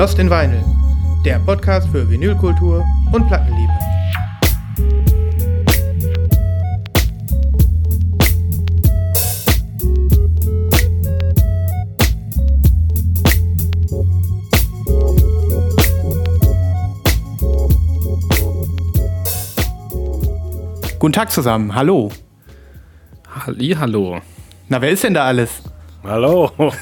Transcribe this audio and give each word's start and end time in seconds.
Lost 0.00 0.18
in 0.18 0.30
Vinyl, 0.30 0.64
der 1.26 1.38
Podcast 1.40 1.86
für 1.90 2.08
Vinylkultur 2.08 2.82
und 3.12 3.26
Plattenliebe. 3.26 3.70
Guten 20.98 21.12
Tag 21.12 21.30
zusammen, 21.30 21.74
hallo. 21.74 22.10
Halli, 23.28 23.76
hallo. 23.78 24.22
Na, 24.70 24.80
wer 24.80 24.92
ist 24.92 25.04
denn 25.04 25.12
da 25.12 25.26
alles? 25.26 25.62
Hallo. 26.02 26.50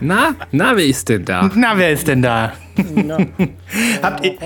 Na, 0.00 0.34
na, 0.50 0.76
wer 0.76 0.86
ist 0.86 1.08
denn 1.08 1.24
da? 1.24 1.50
Na, 1.54 1.76
wer 1.76 1.92
ist 1.92 2.08
denn 2.08 2.22
da? 2.22 2.52
habt, 4.02 4.24
ihr, 4.24 4.36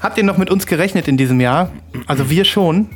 habt 0.00 0.18
ihr 0.18 0.24
noch 0.24 0.38
mit 0.38 0.50
uns 0.50 0.66
gerechnet 0.66 1.08
in 1.08 1.16
diesem 1.16 1.40
Jahr? 1.40 1.70
Also 2.06 2.30
wir 2.30 2.44
schon. 2.44 2.88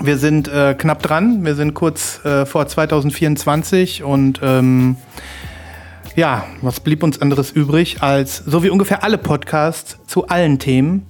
Wir 0.00 0.16
sind 0.16 0.48
äh, 0.48 0.74
knapp 0.74 1.02
dran. 1.02 1.44
Wir 1.44 1.54
sind 1.54 1.74
kurz 1.74 2.24
äh, 2.24 2.46
vor 2.46 2.66
2024 2.66 4.02
und 4.02 4.40
ähm, 4.42 4.96
ja, 6.16 6.44
was 6.62 6.80
blieb 6.80 7.02
uns 7.02 7.20
anderes 7.20 7.50
übrig, 7.50 8.02
als 8.02 8.38
so 8.38 8.62
wie 8.62 8.70
ungefähr 8.70 9.04
alle 9.04 9.18
Podcasts 9.18 9.98
zu 10.06 10.26
allen 10.28 10.58
Themen 10.58 11.06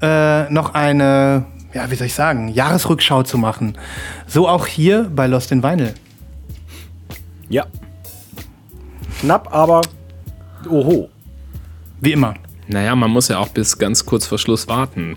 äh, 0.00 0.50
noch 0.50 0.74
eine, 0.74 1.46
ja, 1.72 1.90
wie 1.90 1.94
soll 1.94 2.06
ich 2.08 2.14
sagen, 2.14 2.48
Jahresrückschau 2.48 3.22
zu 3.22 3.38
machen. 3.38 3.78
So 4.26 4.48
auch 4.48 4.66
hier 4.66 5.10
bei 5.14 5.26
Lost 5.26 5.52
in 5.52 5.62
Vinyl. 5.62 5.94
Ja. 7.48 7.66
Knapp, 9.22 9.54
aber 9.54 9.82
oho. 10.68 11.08
Wie 12.00 12.12
immer. 12.12 12.34
Naja, 12.66 12.94
man 12.96 13.10
muss 13.10 13.28
ja 13.28 13.38
auch 13.38 13.48
bis 13.48 13.78
ganz 13.78 14.04
kurz 14.04 14.26
vor 14.26 14.36
Schluss 14.38 14.66
warten. 14.68 15.16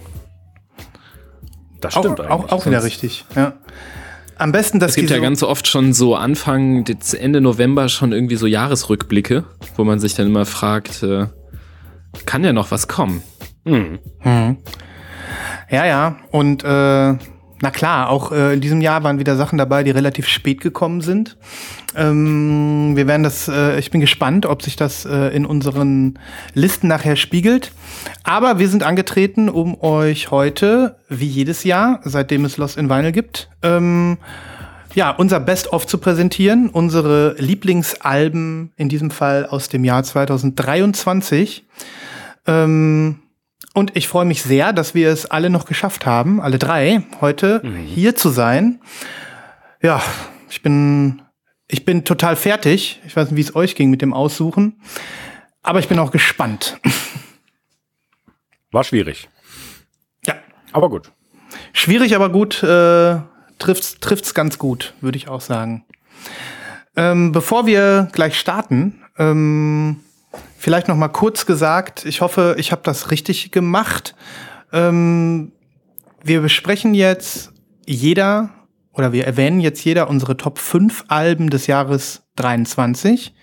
Das 1.82 1.94
stimmt 1.96 2.22
auch, 2.22 2.30
auch, 2.30 2.52
auch 2.52 2.66
wieder 2.68 2.84
richtig, 2.84 3.26
ja. 3.36 3.54
Am 4.38 4.52
besten, 4.52 4.80
dass 4.80 4.92
Es 4.92 4.96
gibt 4.98 5.10
ja 5.10 5.16
so- 5.18 5.22
ganz 5.24 5.42
oft 5.44 5.68
schon 5.68 5.94
so 5.94 6.16
Anfang, 6.16 6.86
Ende 7.20 7.42
November 7.42 7.90
schon 7.90 8.12
irgendwie 8.12 8.36
so 8.36 8.46
Jahresrückblicke, 8.46 9.44
wo 9.76 9.84
man 9.84 10.00
sich 10.00 10.14
dann 10.14 10.28
immer 10.28 10.46
fragt, 10.46 11.02
äh, 11.04 11.26
kann 12.28 12.44
ja 12.44 12.54
noch 12.54 12.70
was 12.70 12.88
kommen? 12.88 13.24
Hm. 13.66 13.98
Ja, 15.72 15.86
ja. 15.86 16.18
Und 16.32 16.64
äh, 16.64 17.16
na 17.66 17.72
klar, 17.72 18.12
auch 18.12 18.32
äh, 18.32 18.54
in 18.54 18.62
diesem 18.62 18.80
Jahr 18.80 19.04
waren 19.04 19.18
wieder 19.18 19.36
Sachen 19.36 19.58
dabei, 19.58 19.84
die 19.84 19.90
relativ 19.90 20.28
spät 20.28 20.62
gekommen 20.62 21.02
sind. 21.02 21.36
Ähm, 21.96 22.96
wir 22.96 23.08
werden 23.08 23.24
das, 23.24 23.48
äh, 23.48 23.80
ich 23.80 23.90
bin 23.90 24.02
gespannt, 24.02 24.46
ob 24.46 24.62
sich 24.62 24.76
das 24.76 25.04
äh, 25.04 25.36
in 25.36 25.48
unseren 25.48 26.20
Listen 26.54 26.88
nachher 26.88 27.16
spiegelt. 27.16 27.72
Aber 28.24 28.60
wir 28.60 28.70
sind 28.70 28.84
angetreten, 28.84 29.50
um 29.50 29.82
euch 29.82 30.30
heute, 30.30 30.98
wie 31.10 31.26
jedes 31.26 31.64
Jahr, 31.64 32.02
seitdem 32.04 32.46
es 32.46 32.58
Lost 32.58 32.78
in 32.78 32.88
Vinyl 32.88 33.12
gibt, 33.12 33.50
ähm, 33.64 34.20
ja, 34.94 35.10
unser 35.10 35.40
Best-of 35.40 35.88
zu 35.88 35.98
präsentieren, 35.98 36.70
unsere 36.70 37.34
Lieblingsalben, 37.40 38.74
in 38.76 38.90
diesem 38.90 39.10
Fall 39.10 39.48
aus 39.48 39.70
dem 39.70 39.84
Jahr 39.84 40.04
2023. 40.04 41.66
Ähm, 42.46 43.22
und 43.76 43.96
ich 43.96 44.08
freue 44.08 44.26
mich 44.26 44.42
sehr, 44.42 44.72
dass 44.74 44.96
wir 44.96 45.10
es 45.10 45.26
alle 45.26 45.50
noch 45.50 45.66
geschafft 45.66 46.06
haben, 46.06 46.42
alle 46.42 46.58
drei, 46.58 47.04
heute 47.20 47.62
hier 47.86 48.16
zu 48.16 48.30
sein. 48.30 48.80
Ja, 49.82 50.02
ich 50.50 50.64
bin, 50.64 51.22
ich 51.68 51.84
bin 51.84 52.06
total 52.06 52.38
fertig. 52.38 53.02
Ich 53.06 53.16
weiß 53.16 53.30
nicht, 53.30 53.38
wie 53.38 53.42
es 53.42 53.56
euch 53.56 53.76
ging 53.76 53.90
mit 53.90 54.02
dem 54.02 54.14
Aussuchen. 54.14 54.82
Aber 55.62 55.80
ich 55.80 55.90
bin 55.90 56.00
auch 56.00 56.12
gespannt. 56.12 56.80
War 58.72 58.86
schwierig. 58.86 59.28
Ja. 60.26 60.36
Aber 60.72 60.90
gut. 60.90 61.12
Schwierig, 61.74 62.16
aber 62.16 62.30
gut, 62.30 62.64
äh, 62.64 63.18
trifft's, 63.60 64.00
trifft's 64.00 64.34
ganz 64.34 64.58
gut, 64.58 64.94
würde 65.02 65.18
ich 65.18 65.28
auch 65.28 65.42
sagen. 65.42 65.84
Ähm, 66.96 67.34
bevor 67.34 67.66
wir 67.66 68.08
gleich 68.14 68.40
starten, 68.40 69.04
ähm, 69.18 70.00
vielleicht 70.58 70.88
noch 70.88 70.96
mal 70.96 71.10
kurz 71.10 71.46
gesagt, 71.46 72.06
ich 72.06 72.22
hoffe, 72.22 72.56
ich 72.58 72.72
habe 72.72 72.82
das 72.84 73.12
richtig 73.12 73.52
gemacht. 73.52 74.16
Ähm, 74.72 75.52
wir 76.24 76.42
besprechen 76.42 76.94
jetzt 76.94 77.54
jeder 77.86 78.50
oder 78.94 79.14
wir 79.14 79.26
erwähnen 79.26 79.60
jetzt 79.60 79.84
jeder 79.84 80.10
unsere 80.10 80.38
Top 80.38 80.58
5 80.58 81.06
Alben 81.08 81.50
des 81.50 81.68
Jahres 81.68 82.24
23. 82.38 83.34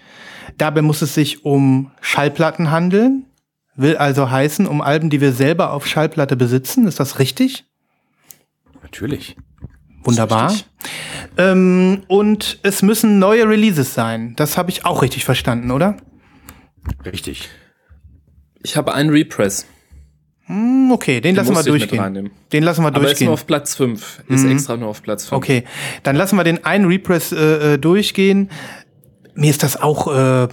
Dabei 0.58 0.82
muss 0.82 1.02
es 1.02 1.14
sich 1.14 1.44
um 1.44 1.92
Schallplatten 2.00 2.70
handeln. 2.70 3.26
Will 3.74 3.96
also 3.96 4.30
heißen, 4.30 4.66
um 4.66 4.80
Alben, 4.80 5.08
die 5.08 5.20
wir 5.20 5.32
selber 5.32 5.72
auf 5.72 5.86
Schallplatte 5.86 6.36
besitzen. 6.36 6.86
Ist 6.86 7.00
das 7.00 7.18
richtig? 7.18 7.64
Natürlich. 8.82 9.36
Wunderbar. 10.04 10.52
Ähm, 11.38 12.02
und 12.08 12.58
es 12.62 12.82
müssen 12.82 13.18
neue 13.18 13.48
Releases 13.48 13.94
sein. 13.94 14.34
Das 14.36 14.58
habe 14.58 14.70
ich 14.70 14.84
auch 14.84 15.02
richtig 15.02 15.24
verstanden, 15.24 15.70
oder? 15.70 15.96
Richtig. 17.04 17.48
Ich 18.62 18.76
habe 18.76 18.94
einen 18.94 19.10
Repress. 19.10 19.66
Hm, 20.46 20.90
okay, 20.90 21.20
den, 21.20 21.34
Den 21.34 21.36
lassen 21.36 21.54
wir 21.54 21.62
durchgehen. 21.62 22.30
Den 22.52 22.62
lassen 22.62 22.82
wir 22.82 22.88
Aber 22.88 22.98
ist 22.98 23.04
durchgehen. 23.04 23.26
nur 23.26 23.34
auf 23.34 23.46
Platz 23.46 23.74
5. 23.76 24.24
Ist 24.28 24.44
extra 24.44 24.76
nur 24.76 24.88
auf 24.88 25.02
Platz 25.02 25.28
5. 25.28 25.36
Okay, 25.36 25.64
dann 26.02 26.16
lassen 26.16 26.36
wir 26.36 26.44
den 26.44 26.64
einen 26.64 26.86
Repress 26.86 27.32
äh, 27.32 27.74
äh, 27.74 27.78
durchgehen. 27.78 28.50
Mir 29.34 29.50
ist 29.50 29.62
das 29.62 29.80
auch 29.80 30.08
äh, 30.08 30.48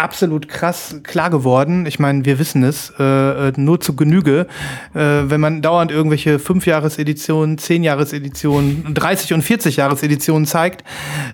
absolut 0.00 0.48
krass 0.48 0.96
klar 1.02 1.30
geworden. 1.30 1.86
Ich 1.86 1.98
meine, 1.98 2.24
wir 2.24 2.38
wissen 2.38 2.64
es 2.64 2.92
äh, 2.98 3.48
äh, 3.48 3.52
nur 3.56 3.80
zu 3.80 3.94
Genüge. 3.94 4.46
Äh, 4.94 4.98
wenn 4.98 5.40
man 5.40 5.62
dauernd 5.62 5.90
irgendwelche 5.90 6.38
5-Jahres-Editionen, 6.38 7.58
10-Jahres-Editionen, 7.58 8.94
30- 8.94 9.34
und 9.34 9.44
40-Jahres-Editionen 9.44 10.46
zeigt, 10.46 10.84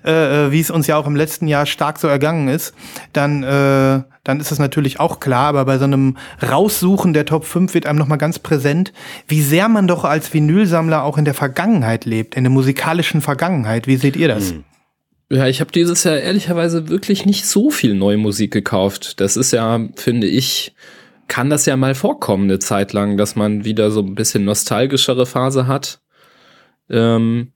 äh, 0.05 0.47
äh, 0.47 0.51
wie 0.51 0.59
es 0.59 0.69
uns 0.69 0.87
ja 0.87 0.97
auch 0.97 1.07
im 1.07 1.15
letzten 1.15 1.47
Jahr 1.47 1.65
stark 1.65 1.97
so 1.97 2.07
ergangen 2.07 2.49
ist, 2.49 2.73
dann, 3.13 3.43
äh, 3.43 4.03
dann 4.23 4.39
ist 4.39 4.51
es 4.51 4.59
natürlich 4.59 4.99
auch 4.99 5.19
klar. 5.19 5.47
Aber 5.47 5.65
bei 5.65 5.77
so 5.77 5.85
einem 5.85 6.17
Raussuchen 6.41 7.13
der 7.13 7.25
Top 7.25 7.45
5 7.45 7.73
wird 7.73 7.85
einem 7.85 7.97
nochmal 7.97 8.17
ganz 8.17 8.39
präsent, 8.39 8.91
wie 9.27 9.41
sehr 9.41 9.69
man 9.69 9.87
doch 9.87 10.03
als 10.03 10.33
Vinylsammler 10.33 11.03
auch 11.03 11.17
in 11.17 11.25
der 11.25 11.33
Vergangenheit 11.33 12.05
lebt, 12.05 12.35
in 12.35 12.43
der 12.43 12.51
musikalischen 12.51 13.21
Vergangenheit. 13.21 13.87
Wie 13.87 13.95
seht 13.95 14.17
ihr 14.17 14.27
das? 14.27 14.53
Ja, 15.29 15.47
ich 15.47 15.59
habe 15.59 15.71
dieses 15.71 16.05
Jahr 16.05 16.17
ehrlicherweise 16.17 16.87
wirklich 16.87 17.25
nicht 17.25 17.45
so 17.45 17.69
viel 17.69 17.93
neue 17.95 18.17
Musik 18.17 18.51
gekauft. 18.51 19.19
Das 19.19 19.35
ist 19.35 19.51
ja, 19.51 19.87
finde 19.95 20.25
ich, 20.27 20.73
kann 21.27 21.49
das 21.49 21.65
ja 21.65 21.75
mal 21.75 21.95
vorkommen 21.95 22.45
eine 22.45 22.59
Zeit 22.59 22.93
lang, 22.93 23.17
dass 23.17 23.35
man 23.35 23.65
wieder 23.65 23.91
so 23.91 24.01
ein 24.01 24.15
bisschen 24.15 24.45
nostalgischere 24.45 25.25
Phase 25.25 25.67
hat. 25.67 25.99
Ähm, 26.89 27.51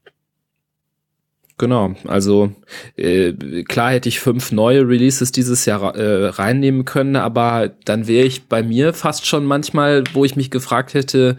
genau, 1.58 1.96
also 2.08 2.52
äh, 2.98 3.32
klar 3.64 3.92
hätte 3.92 4.10
ich 4.10 4.20
fünf 4.20 4.52
neue 4.52 4.86
Releases 4.86 5.32
dieses 5.32 5.66
Jahr 5.66 5.96
äh, 5.96 6.28
reinnehmen 6.28 6.84
können, 6.84 7.16
aber 7.16 7.72
dann 7.86 8.06
wäre 8.08 8.26
ich 8.28 8.50
bei 8.50 8.64
mir 8.64 8.94
fast 8.94 9.26
schon 9.26 9.46
manchmal, 9.46 10.04
wo 10.12 10.26
ich 10.26 10.36
mich 10.36 10.52
gefragt 10.52 10.94
hätte, 10.94 11.38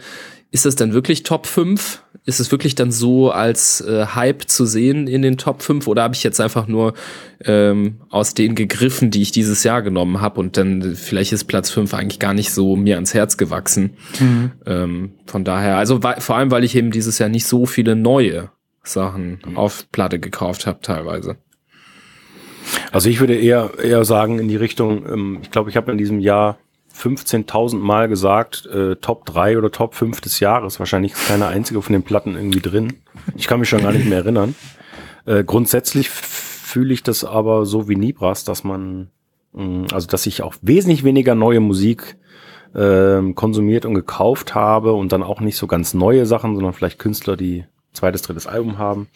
ist 0.51 0.65
das 0.65 0.77
dann 0.77 0.95
wirklich 0.95 1.25
Top 1.25 1.47
5? 1.47 2.03
Ist 2.25 2.39
es 2.39 2.53
wirklich 2.53 2.77
dann 2.77 2.93
so 2.93 3.33
als 3.33 3.81
äh, 3.81 4.07
Hype 4.07 4.49
zu 4.49 4.65
sehen 4.65 5.09
in 5.09 5.23
den 5.23 5.39
Top 5.39 5.63
5 5.63 5.89
oder 5.89 6.05
habe 6.05 6.15
ich 6.15 6.23
jetzt 6.23 6.41
einfach 6.41 6.69
nur 6.69 6.95
ähm, 7.45 7.97
aus 8.11 8.35
denen 8.35 8.55
gegriffen, 8.55 9.11
die 9.11 9.23
ich 9.23 9.33
dieses 9.33 9.65
Jahr 9.65 9.83
genommen 9.83 10.21
habe 10.21 10.39
und 10.39 10.57
dann 10.57 10.95
vielleicht 10.95 11.33
ist 11.33 11.45
Platz 11.45 11.71
5 11.71 11.93
eigentlich 11.95 12.21
gar 12.21 12.33
nicht 12.33 12.53
so 12.53 12.77
mir 12.77 12.95
ans 12.95 13.13
Herz 13.13 13.37
gewachsen. 13.37 13.97
Ähm, 14.67 15.13
von 15.27 15.45
daher, 15.45 15.79
also 15.79 16.01
vor 16.01 16.37
allem, 16.37 16.53
weil 16.53 16.63
ich 16.63 16.77
eben 16.77 16.93
dieses 16.93 17.19
Jahr 17.19 17.29
nicht 17.29 17.47
so 17.47 17.67
viele 17.67 17.97
neue 17.97 18.51
Sachen 18.85 19.41
auf 19.55 19.91
Platte 19.91 20.19
gekauft 20.19 20.67
habe 20.67 20.81
teilweise. 20.81 21.37
Also 22.91 23.09
ich 23.09 23.21
würde 23.21 23.35
eher, 23.35 23.73
eher 23.83 24.05
sagen 24.05 24.39
in 24.39 24.49
die 24.49 24.57
Richtung, 24.57 25.05
ähm, 25.07 25.39
ich 25.43 25.51
glaube, 25.51 25.71
ich 25.71 25.77
habe 25.77 25.91
in 25.91 25.99
diesem 25.99 26.21
Jahr 26.21 26.59
15.000 26.95 27.79
Mal 27.79 28.09
gesagt, 28.09 28.67
äh, 28.67 28.97
Top 28.97 29.27
3 29.27 29.59
oder 29.59 29.71
Top 29.71 29.95
5 29.95 30.21
des 30.21 30.41
Jahres. 30.41 30.79
Wahrscheinlich 30.79 31.13
ist 31.13 31.29
keine 31.29 31.47
einzige 31.47 31.83
von 31.83 31.93
den 31.93 32.03
Platten 32.03 32.37
irgendwie 32.37 32.61
drin. 32.61 32.95
Ich 33.37 33.47
kann 33.47 33.61
mich 33.61 33.69
schon 33.69 33.83
gar 33.83 33.93
nicht 33.93 34.07
mehr 34.07 34.19
erinnern. 34.19 34.55
Äh, 35.25 35.45
grundsätzlich 35.45 36.11
fühle 36.11 36.95
ich 36.95 37.03
das 37.03 37.25
aber 37.25 37.67
so 37.67 37.89
wie 37.89 37.97
Nibras, 37.97 38.45
dass 38.45 38.65
man, 38.65 39.11
mh, 39.53 39.89
also 39.93 40.07
dass 40.07 40.27
ich 40.27 40.43
auch 40.43 40.55
wesentlich 40.63 41.05
weniger 41.05 41.35
neue 41.35 41.61
Musik 41.61 42.17
ähm, 42.75 43.35
konsumiert 43.35 43.85
und 43.85 43.95
gekauft 43.95 44.55
habe 44.55 44.93
und 44.93 45.13
dann 45.13 45.23
auch 45.23 45.41
nicht 45.41 45.57
so 45.57 45.67
ganz 45.67 45.95
neue 45.95 46.27
Sachen, 46.27 46.55
sondern 46.55 46.73
vielleicht 46.73 46.99
Künstler, 46.99 47.37
die 47.37 47.65
zweites, 47.93 48.23
drittes 48.23 48.47
Album 48.47 48.79
haben. 48.79 49.09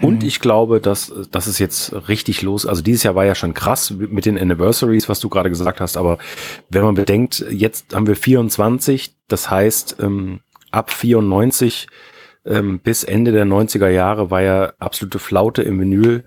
Und 0.00 0.24
ich 0.24 0.40
glaube, 0.40 0.80
dass, 0.80 1.12
dass 1.30 1.46
es 1.46 1.58
jetzt 1.58 2.08
richtig 2.08 2.42
los, 2.42 2.66
also 2.66 2.82
dieses 2.82 3.04
Jahr 3.04 3.14
war 3.14 3.24
ja 3.24 3.34
schon 3.34 3.54
krass 3.54 3.90
mit 3.90 4.26
den 4.26 4.38
Anniversaries, 4.38 5.08
was 5.08 5.20
du 5.20 5.28
gerade 5.28 5.50
gesagt 5.50 5.80
hast, 5.80 5.96
aber 5.96 6.18
wenn 6.68 6.82
man 6.82 6.94
bedenkt, 6.94 7.44
jetzt 7.50 7.94
haben 7.94 8.06
wir 8.06 8.16
24, 8.16 9.14
das 9.28 9.50
heißt, 9.50 9.96
ähm, 10.00 10.40
ab 10.70 10.90
94 10.90 11.86
ähm, 12.44 12.80
bis 12.80 13.04
Ende 13.04 13.32
der 13.32 13.46
90er 13.46 13.88
Jahre 13.88 14.30
war 14.30 14.42
ja 14.42 14.72
absolute 14.78 15.18
Flaute 15.18 15.62
im 15.62 15.80
Vinyl 15.80 16.24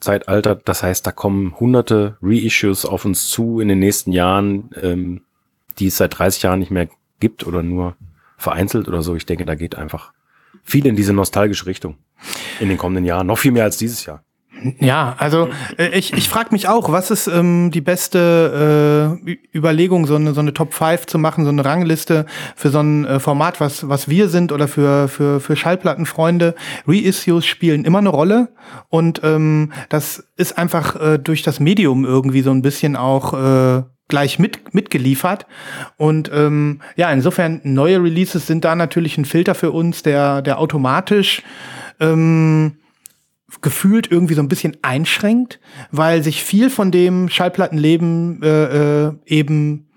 Zeitalter. 0.00 0.56
Das 0.56 0.82
heißt, 0.82 1.06
da 1.06 1.12
kommen 1.12 1.58
hunderte 1.60 2.16
Reissues 2.22 2.86
auf 2.86 3.04
uns 3.04 3.28
zu 3.28 3.60
in 3.60 3.68
den 3.68 3.78
nächsten 3.78 4.12
Jahren, 4.12 4.70
ähm, 4.80 5.22
die 5.78 5.88
es 5.88 5.98
seit 5.98 6.18
30 6.18 6.42
Jahren 6.42 6.58
nicht 6.60 6.70
mehr 6.70 6.88
gibt 7.20 7.46
oder 7.46 7.62
nur 7.62 7.96
vereinzelt 8.36 8.88
oder 8.88 9.02
so. 9.02 9.14
Ich 9.14 9.26
denke, 9.26 9.44
da 9.44 9.54
geht 9.54 9.76
einfach 9.76 10.12
viel 10.62 10.86
in 10.86 10.96
diese 10.96 11.12
nostalgische 11.12 11.66
Richtung 11.66 11.96
in 12.60 12.68
den 12.68 12.78
kommenden 12.78 13.04
Jahren. 13.04 13.26
Noch 13.26 13.38
viel 13.38 13.52
mehr 13.52 13.64
als 13.64 13.76
dieses 13.76 14.04
Jahr. 14.04 14.22
Ja, 14.78 15.14
also 15.18 15.48
äh, 15.78 15.98
ich, 15.98 16.12
ich 16.12 16.28
frage 16.28 16.50
mich 16.52 16.68
auch, 16.68 16.92
was 16.92 17.10
ist 17.10 17.26
ähm, 17.28 17.70
die 17.70 17.80
beste 17.80 19.18
äh, 19.26 19.36
Überlegung, 19.56 20.06
so 20.06 20.16
eine, 20.16 20.34
so 20.34 20.40
eine 20.40 20.52
Top 20.52 20.74
5 20.74 21.06
zu 21.06 21.18
machen, 21.18 21.44
so 21.44 21.50
eine 21.50 21.64
Rangliste 21.64 22.26
für 22.56 22.70
so 22.70 22.80
ein 22.80 23.04
äh, 23.06 23.20
Format, 23.20 23.60
was, 23.60 23.88
was 23.88 24.08
wir 24.08 24.28
sind 24.28 24.52
oder 24.52 24.68
für, 24.68 25.08
für, 25.08 25.40
für 25.40 25.56
Schallplattenfreunde. 25.56 26.54
Reissues 26.86 27.46
spielen 27.46 27.84
immer 27.84 27.98
eine 27.98 28.10
Rolle 28.10 28.48
und 28.88 29.22
ähm, 29.24 29.72
das 29.88 30.24
ist 30.36 30.58
einfach 30.58 30.96
äh, 31.00 31.18
durch 31.18 31.42
das 31.42 31.60
Medium 31.60 32.04
irgendwie 32.04 32.42
so 32.42 32.50
ein 32.50 32.62
bisschen 32.62 32.96
auch 32.96 33.32
äh, 33.32 33.82
gleich 34.08 34.38
mit, 34.38 34.74
mitgeliefert. 34.74 35.46
Und 35.96 36.30
ähm, 36.34 36.80
ja, 36.96 37.10
insofern 37.10 37.60
neue 37.62 38.02
Releases 38.02 38.46
sind 38.46 38.64
da 38.64 38.74
natürlich 38.74 39.16
ein 39.16 39.24
Filter 39.24 39.54
für 39.54 39.70
uns, 39.70 40.02
der, 40.02 40.42
der 40.42 40.58
automatisch 40.58 41.42
ähm, 42.00 42.76
gefühlt 43.60 44.10
irgendwie 44.10 44.34
so 44.34 44.42
ein 44.42 44.48
bisschen 44.48 44.76
einschränkt, 44.82 45.60
weil 45.90 46.22
sich 46.22 46.42
viel 46.42 46.70
von 46.70 46.90
dem 46.90 47.28
Schallplattenleben 47.28 48.42
äh, 48.42 49.06
äh, 49.06 49.12
eben 49.26 49.88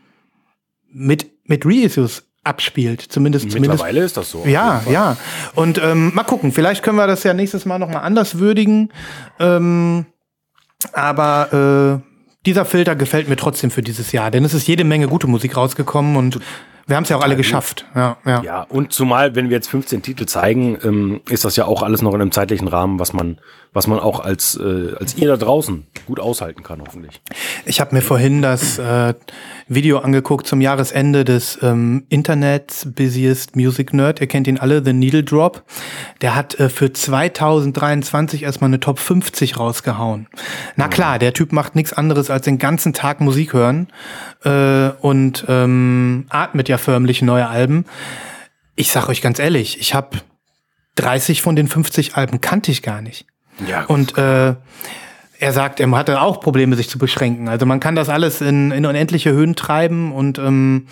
mit, 0.92 1.32
mit 1.46 1.66
Reissues 1.66 2.28
abspielt. 2.44 3.02
Zumindest, 3.02 3.46
Mittlerweile 3.46 3.78
zumindest, 3.78 4.06
ist 4.06 4.18
das 4.18 4.32
so. 4.32 4.46
Ja, 4.46 4.84
ja. 4.90 5.18
Und 5.56 5.80
ähm, 5.82 6.14
mal 6.14 6.24
gucken, 6.24 6.52
vielleicht 6.52 6.84
können 6.84 6.98
wir 6.98 7.08
das 7.08 7.24
ja 7.24 7.34
nächstes 7.34 7.66
Mal 7.66 7.80
nochmal 7.80 8.04
anders 8.04 8.40
würdigen. 8.40 8.92
Ähm, 9.40 10.06
aber 10.92 12.02
äh, 12.04 12.10
dieser 12.46 12.66
Filter 12.66 12.96
gefällt 12.96 13.30
mir 13.30 13.38
trotzdem 13.38 13.72
für 13.72 13.82
dieses 13.82 14.12
Jahr, 14.12 14.32
denn 14.32 14.44
es 14.44 14.54
ist 14.54 14.68
jede 14.68 14.84
Menge 14.84 15.08
gute 15.08 15.28
Musik 15.28 15.56
rausgekommen 15.56 16.18
und 16.18 16.40
wir 16.86 16.98
haben 16.98 17.04
es 17.04 17.10
ja 17.10 17.18
auch 17.18 17.22
alle 17.22 17.38
geschafft. 17.38 17.86
Ja, 17.96 18.18
ja. 18.26 18.44
ja, 18.44 18.62
und 18.64 18.92
zumal, 18.92 19.36
wenn 19.36 19.50
wir 19.50 19.56
jetzt 19.56 19.70
15 19.70 20.02
Titel 20.02 20.26
zeigen, 20.26 20.78
ähm, 20.84 21.22
ist 21.30 21.46
das 21.46 21.56
ja 21.56 21.66
auch 21.66 21.82
alles 21.82 22.02
noch 22.02 22.14
in 22.14 22.22
einem 22.22 22.32
zeitlichen 22.32 22.68
Rahmen, 22.68 23.00
was 23.00 23.14
man, 23.14 23.40
was 23.72 23.88
man 23.88 24.00
auch 24.00 24.20
als, 24.20 24.58
äh, 24.58 24.94
als 25.00 25.16
ihr 25.16 25.30
da 25.30 25.38
draußen 25.38 25.88
gut 26.06 26.20
aushalten 26.20 26.62
kann, 26.62 26.82
hoffentlich. 26.82 27.22
Ich 27.66 27.80
habe 27.80 27.96
mir 27.96 28.02
vorhin 28.02 28.42
das 28.42 28.80
äh, 28.80 29.14
Video 29.68 30.00
angeguckt 30.00 30.46
zum 30.46 30.60
Jahresende 30.60 31.24
des 31.24 31.58
ähm, 31.62 32.04
Internets 32.10 32.86
Busiest 32.94 33.56
Music 33.56 33.94
Nerd. 33.94 34.20
Ihr 34.20 34.28
kennt 34.28 34.48
ihn 34.48 34.58
alle, 34.58 34.84
The 34.84 34.92
Needle 34.92 35.24
Drop. 35.24 35.64
Der 36.22 36.36
hat 36.36 36.60
äh, 36.60 36.68
für 36.68 36.92
2023 36.92 38.44
erstmal 38.44 38.70
eine 38.70 38.82
Top 38.82 39.00
50 39.00 39.58
rausgehauen. 39.58 40.28
Na 40.76 40.90
klar, 40.90 41.18
der 41.18 41.34
Typ 41.34 41.54
macht 41.54 41.76
nichts 41.76 41.94
anderes 41.94 42.30
als 42.30 42.44
den 42.44 42.58
ganzen 42.58 42.94
Tag 42.94 43.22
Musik 43.22 43.54
hören 43.54 43.88
äh, 44.44 44.90
und 45.00 45.46
ähm, 45.48 46.26
atmet 46.30 46.68
ja 46.70 46.73
förmlich 46.78 47.22
neue 47.22 47.48
Alben. 47.48 47.86
Ich 48.76 48.92
sag 48.92 49.10
euch 49.10 49.22
ganz 49.22 49.40
ehrlich, 49.40 49.80
ich 49.80 49.94
habe 49.94 50.18
30 50.96 51.42
von 51.42 51.56
den 51.56 51.68
50 51.68 52.16
Alben 52.16 52.42
kannte 52.42 52.72
ich 52.72 52.82
gar 52.82 53.02
nicht. 53.02 53.26
Ja. 53.68 53.86
Und 53.86 54.18
äh, 54.18 54.56
er 55.40 55.52
sagt, 55.52 55.80
er 55.80 55.92
hatte 55.92 56.22
auch 56.22 56.40
Probleme, 56.40 56.76
sich 56.76 56.90
zu 56.90 56.98
beschränken. 56.98 57.50
Also 57.50 57.66
man 57.66 57.80
kann 57.80 57.96
das 57.96 58.10
alles 58.10 58.42
in, 58.42 58.72
in 58.72 58.86
unendliche 58.86 59.32
Höhen 59.32 59.56
treiben 59.56 60.14
und 60.14 60.40
ähm, 60.40 60.88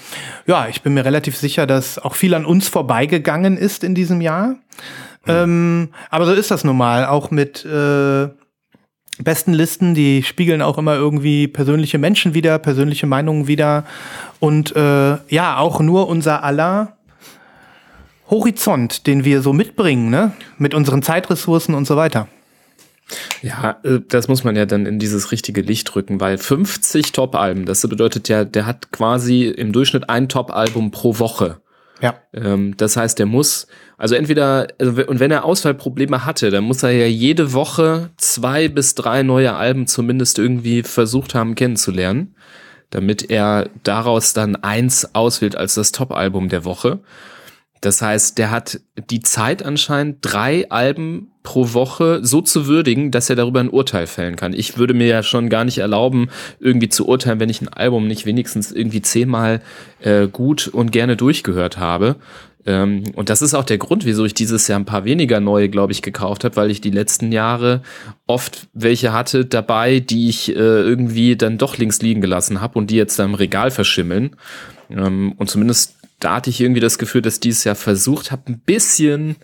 ja, 0.46 0.68
ich 0.68 0.82
bin 0.82 0.94
mir 0.94 1.06
relativ 1.06 1.38
sicher, 1.38 1.66
dass 1.66 1.98
auch 1.98 2.16
viel 2.16 2.34
an 2.34 2.46
uns 2.46 2.68
vorbeigegangen 2.68 3.58
ist 3.58 3.84
in 3.84 3.96
diesem 3.96 4.22
Jahr. 4.22 4.56
Ähm, 5.28 5.90
aber 6.10 6.26
so 6.26 6.34
ist 6.34 6.52
das 6.52 6.64
nun 6.64 6.78
mal, 6.78 7.06
auch 7.06 7.32
mit 7.32 7.64
äh, 7.64 8.30
besten 9.24 9.54
Listen, 9.54 9.94
die 9.94 10.24
spiegeln 10.24 10.62
auch 10.62 10.78
immer 10.78 10.96
irgendwie 10.96 11.48
persönliche 11.48 11.98
Menschen 11.98 12.34
wieder, 12.34 12.60
persönliche 12.60 13.08
Meinungen 13.08 13.48
wieder 13.48 13.86
und 14.40 14.76
äh, 14.76 15.18
ja, 15.30 15.58
auch 15.58 15.80
nur 15.80 16.08
unser 16.08 16.44
aller 16.44 16.98
Horizont, 18.30 19.08
den 19.08 19.26
wir 19.26 19.42
so 19.42 19.54
mitbringen, 19.54 20.10
ne? 20.10 20.32
mit 20.58 20.74
unseren 20.74 21.04
Zeitressourcen 21.04 21.76
und 21.76 21.86
so 21.86 21.98
weiter. 21.98 22.28
Ja, 23.42 23.78
äh, 23.84 24.00
das 24.08 24.28
muss 24.28 24.44
man 24.44 24.56
ja 24.56 24.66
dann 24.66 24.86
in 24.86 25.00
dieses 25.00 25.32
richtige 25.32 25.62
Licht 25.62 25.96
rücken, 25.96 26.20
weil 26.20 26.38
50 26.38 27.12
Top-Alben, 27.12 27.66
das 27.66 27.82
bedeutet 27.88 28.30
ja, 28.30 28.46
der 28.46 28.66
hat 28.66 28.92
quasi 28.92 29.44
im 29.46 29.74
Durchschnitt 29.74 30.10
ein 30.10 30.30
Top-Album 30.30 30.92
pro 30.92 31.20
Woche. 31.20 31.60
Ja. 32.02 32.16
Ähm, 32.34 32.76
das 32.78 32.98
heißt, 32.98 33.20
der 33.20 33.26
muss, 33.26 33.68
also 33.98 34.16
entweder, 34.16 34.68
also, 34.80 35.06
und 35.06 35.20
wenn 35.20 35.32
er 35.32 35.46
Auswahlprobleme 35.46 36.26
hatte, 36.26 36.50
dann 36.50 36.64
muss 36.64 36.84
er 36.84 36.92
ja 36.92 37.06
jede 37.06 37.54
Woche 37.54 38.10
zwei 38.18 38.68
bis 38.68 38.96
drei 38.96 39.24
neue 39.24 39.54
Alben 39.54 39.88
zumindest 39.88 40.40
irgendwie 40.40 40.84
versucht 40.84 41.36
haben 41.36 41.56
kennenzulernen, 41.56 42.36
damit 42.90 43.30
er 43.30 43.70
daraus 43.84 44.34
dann 44.34 44.56
eins 44.56 45.14
auswählt 45.16 45.56
als 45.56 45.76
das 45.76 45.92
Top-Album 45.92 46.50
der 46.50 46.66
Woche. 46.66 47.00
Das 47.82 48.02
heißt, 48.02 48.38
der 48.38 48.52
hat 48.52 48.80
die 49.10 49.22
Zeit 49.22 49.64
anscheinend, 49.64 50.18
drei 50.22 50.70
Alben 50.70 51.31
pro 51.44 51.74
Woche 51.74 52.20
so 52.24 52.42
zu 52.42 52.68
würdigen, 52.68 53.12
dass 53.12 53.30
er 53.30 53.36
darüber 53.36 53.60
ein 53.60 53.70
Urteil 53.70 54.08
fällen 54.08 54.36
kann. 54.36 54.54
Ich 54.54 54.78
würde 54.78 54.94
mir 54.94 55.08
ja 55.08 55.24
schon 55.24 55.50
gar 55.50 55.66
nicht 55.66 55.80
erlauben, 55.80 56.30
irgendwie 56.60 56.90
zu 56.90 57.08
urteilen, 57.08 57.40
wenn 57.40 57.50
ich 57.50 57.62
ein 57.62 57.70
Album 57.70 58.08
nicht 58.08 58.26
wenigstens 58.26 58.72
irgendwie 58.72 59.02
zehnmal 59.02 59.62
äh, 60.02 60.28
gut 60.28 60.68
und 60.68 60.92
gerne 60.92 61.18
durchgehört 61.18 61.78
habe. 61.78 62.18
Ähm, 62.66 63.04
und 63.16 63.30
das 63.30 63.42
ist 63.42 63.54
auch 63.54 63.64
der 63.64 63.80
Grund, 63.80 64.06
wieso 64.06 64.24
ich 64.26 64.34
dieses 64.34 64.68
Jahr 64.68 64.80
ein 64.80 64.86
paar 64.86 65.04
weniger 65.04 65.40
neue, 65.40 65.70
glaube 65.70 65.94
ich, 65.94 66.02
gekauft 66.02 66.44
habe, 66.44 66.56
weil 66.56 66.70
ich 66.70 66.80
die 66.80 66.92
letzten 66.92 67.32
Jahre 67.32 67.82
oft 68.28 68.68
welche 68.74 69.14
hatte 69.14 69.46
dabei, 69.46 70.00
die 70.00 70.30
ich 70.30 70.50
äh, 70.50 70.54
irgendwie 70.54 71.36
dann 71.36 71.58
doch 71.58 71.78
links 71.78 72.02
liegen 72.02 72.22
gelassen 72.22 72.62
habe 72.62 72.78
und 72.78 72.92
die 72.92 72.98
jetzt 72.98 73.18
da 73.18 73.26
im 73.26 73.34
Regal 73.34 73.72
verschimmeln. 73.72 74.36
Ähm, 74.90 75.34
und 75.38 75.50
zumindest 75.50 75.96
da 76.20 76.36
hatte 76.36 76.52
ich 76.52 76.62
irgendwie 76.62 76.82
das 76.82 77.00
Gefühl, 77.00 77.24
dass 77.24 77.40
dieses 77.40 77.64
Jahr 77.64 77.76
versucht 77.76 78.32
habe, 78.32 78.44
ein 78.48 78.60
bisschen, 78.60 79.38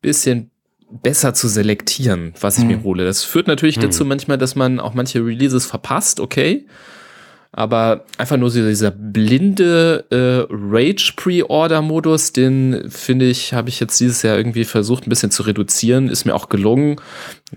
bisschen 0.00 0.52
besser 0.90 1.34
zu 1.34 1.48
selektieren, 1.48 2.32
was 2.40 2.58
ich 2.58 2.64
Mhm. 2.64 2.70
mir 2.70 2.82
hole. 2.82 3.04
Das 3.04 3.22
führt 3.24 3.46
natürlich 3.46 3.78
dazu 3.78 4.04
manchmal, 4.04 4.38
dass 4.38 4.54
man 4.56 4.80
auch 4.80 4.94
manche 4.94 5.24
Releases 5.24 5.66
verpasst, 5.66 6.18
okay. 6.20 6.66
Aber 7.52 8.04
einfach 8.18 8.36
nur 8.36 8.50
so 8.50 8.60
dieser 8.66 8.90
blinde 8.90 10.04
äh, 10.10 10.46
Rage-Pre-Order-Modus, 11.18 12.32
den 12.32 12.84
finde 12.90 13.26
ich, 13.26 13.54
habe 13.54 13.68
ich 13.68 13.80
jetzt 13.80 13.98
dieses 14.00 14.22
Jahr 14.22 14.36
irgendwie 14.36 14.64
versucht, 14.64 15.06
ein 15.06 15.10
bisschen 15.10 15.30
zu 15.30 15.42
reduzieren. 15.42 16.08
Ist 16.08 16.24
mir 16.24 16.34
auch 16.34 16.48
gelungen. 16.48 16.96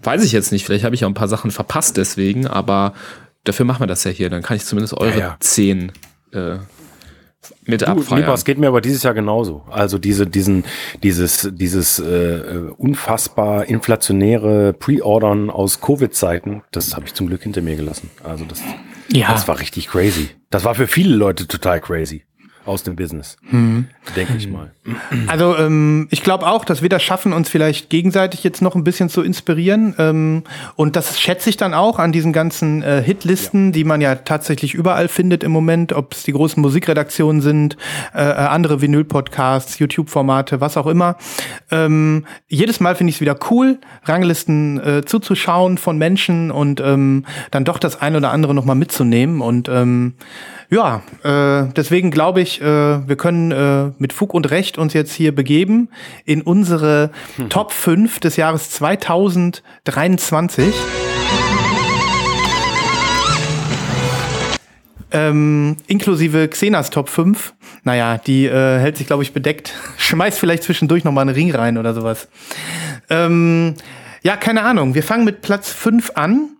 Weiß 0.01 0.23
ich 0.23 0.31
jetzt 0.31 0.51
nicht, 0.51 0.65
vielleicht 0.65 0.85
habe 0.85 0.95
ich 0.95 1.03
auch 1.03 1.09
ein 1.09 1.13
paar 1.13 1.27
Sachen 1.27 1.51
verpasst 1.51 1.97
deswegen, 1.97 2.47
aber 2.47 2.93
dafür 3.43 3.65
machen 3.65 3.81
wir 3.81 3.87
das 3.87 4.03
ja 4.03 4.11
hier. 4.11 4.29
Dann 4.29 4.41
kann 4.43 4.57
ich 4.57 4.65
zumindest 4.65 4.93
eure 4.93 5.11
Ja, 5.11 5.17
ja. 5.19 5.37
zehn 5.39 5.91
äh, 6.31 6.55
mit 7.65 7.81
Du, 7.81 7.87
abfeiern. 7.87 8.21
Lieber, 8.21 8.33
es 8.33 8.45
geht 8.45 8.57
mir 8.57 8.67
aber 8.67 8.81
dieses 8.81 9.03
Jahr 9.03 9.13
genauso. 9.13 9.63
Also 9.69 9.97
diese, 9.97 10.27
diesen, 10.27 10.63
dieses, 11.03 11.49
dieses 11.51 11.99
äh, 11.99 12.05
äh, 12.05 12.71
unfassbar 12.77 13.65
inflationäre 13.65 14.73
Pre-Ordern 14.73 15.49
aus 15.49 15.81
Covid-Zeiten, 15.81 16.63
das 16.71 16.95
habe 16.95 17.05
ich 17.05 17.13
zum 17.13 17.27
Glück 17.27 17.43
hinter 17.43 17.61
mir 17.61 17.75
gelassen. 17.75 18.09
Also 18.23 18.45
das, 18.45 18.61
Ja. 19.11 19.31
das 19.31 19.47
war 19.47 19.59
richtig 19.59 19.87
crazy. 19.87 20.29
Das 20.49 20.63
war 20.65 20.75
für 20.75 20.87
viele 20.87 21.15
Leute 21.15 21.47
total 21.47 21.79
crazy 21.81 22.23
aus 22.65 22.83
dem 22.83 22.95
Business, 22.95 23.37
denke 24.15 24.33
ich 24.37 24.47
mal. 24.49 24.71
Also 25.27 25.57
ähm, 25.57 26.07
ich 26.11 26.23
glaube 26.23 26.47
auch, 26.47 26.63
dass 26.63 26.81
wir 26.81 26.89
das 26.89 27.01
schaffen, 27.01 27.33
uns 27.33 27.49
vielleicht 27.49 27.89
gegenseitig 27.89 28.43
jetzt 28.43 28.61
noch 28.61 28.75
ein 28.75 28.83
bisschen 28.83 29.09
zu 29.09 29.21
inspirieren. 29.21 29.95
Ähm, 29.97 30.43
und 30.75 30.95
das 30.95 31.19
schätze 31.19 31.49
ich 31.49 31.57
dann 31.57 31.73
auch 31.73 31.99
an 31.99 32.11
diesen 32.11 32.33
ganzen 32.33 32.83
äh, 32.83 33.01
Hitlisten, 33.01 33.71
die 33.71 33.83
man 33.83 34.01
ja 34.01 34.15
tatsächlich 34.15 34.73
überall 34.73 35.07
findet 35.07 35.43
im 35.43 35.51
Moment, 35.51 35.93
ob 35.93 36.13
es 36.13 36.23
die 36.23 36.33
großen 36.33 36.61
Musikredaktionen 36.61 37.41
sind, 37.41 37.77
äh, 38.13 38.21
äh, 38.21 38.33
andere 38.33 38.81
Vinyl-Podcasts, 38.81 39.79
YouTube-Formate, 39.79 40.61
was 40.61 40.77
auch 40.77 40.87
immer. 40.87 41.17
Ähm, 41.71 42.25
jedes 42.47 42.79
Mal 42.79 42.95
finde 42.95 43.09
ich 43.09 43.17
es 43.17 43.21
wieder 43.21 43.37
cool, 43.49 43.79
Ranglisten 44.03 44.79
äh, 44.79 45.05
zuzuschauen 45.05 45.77
von 45.77 45.97
Menschen 45.97 46.51
und 46.51 46.79
ähm, 46.81 47.25
dann 47.49 47.65
doch 47.65 47.79
das 47.79 48.01
ein 48.01 48.15
oder 48.15 48.31
andere 48.31 48.53
noch 48.53 48.65
mal 48.65 48.75
mitzunehmen. 48.75 49.41
Und 49.41 49.69
ähm, 49.69 50.13
ja, 50.71 51.03
äh, 51.23 51.67
deswegen 51.75 52.09
glaube 52.11 52.41
ich, 52.41 52.61
äh, 52.61 52.65
wir 52.65 53.15
können 53.17 53.51
äh, 53.51 53.91
mit 53.97 54.13
Fug 54.13 54.33
und 54.33 54.49
Recht 54.49 54.77
uns 54.77 54.93
jetzt 54.93 55.11
hier 55.13 55.35
begeben 55.35 55.89
in 56.23 56.41
unsere 56.41 57.11
Top 57.49 57.73
5 57.73 58.21
des 58.21 58.37
Jahres 58.37 58.69
2023. 58.71 60.73
Ähm, 65.13 65.75
inklusive 65.87 66.47
Xenas 66.47 66.89
Top 66.89 67.09
5. 67.09 67.53
Naja, 67.83 68.17
die 68.17 68.45
äh, 68.45 68.79
hält 68.79 68.95
sich, 68.95 69.07
glaube 69.07 69.23
ich, 69.23 69.33
bedeckt. 69.33 69.73
Schmeißt 69.97 70.39
vielleicht 70.39 70.63
zwischendurch 70.63 71.03
noch 71.03 71.11
mal 71.11 71.19
einen 71.21 71.35
Ring 71.35 71.53
rein 71.53 71.77
oder 71.77 71.93
sowas. 71.93 72.29
Ähm, 73.09 73.75
ja, 74.23 74.37
keine 74.37 74.63
Ahnung. 74.63 74.95
Wir 74.95 75.03
fangen 75.03 75.25
mit 75.25 75.41
Platz 75.41 75.69
5 75.69 76.11
an. 76.15 76.51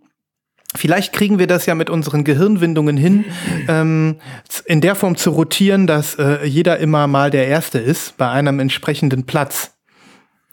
Vielleicht 0.74 1.12
kriegen 1.12 1.38
wir 1.38 1.48
das 1.48 1.66
ja 1.66 1.76
mit 1.76 1.90
unseren 1.90 2.24
Gehirnwindungen 2.24 2.96
hin, 2.96 3.26
ähm, 3.68 4.18
in 4.66 4.80
der 4.80 4.96
Form 4.96 5.18
zu 5.18 5.32
rotieren, 5.32 5.86
dass 5.86 6.16
äh, 6.16 6.46
jeder 6.46 6.78
immer 6.78 7.08
mal 7.08 7.30
der 7.30 7.48
Erste 7.48 7.78
ist 7.80 8.16
bei 8.18 8.30
einem 8.30 8.60
entsprechenden 8.60 9.26
Platz. 9.26 9.74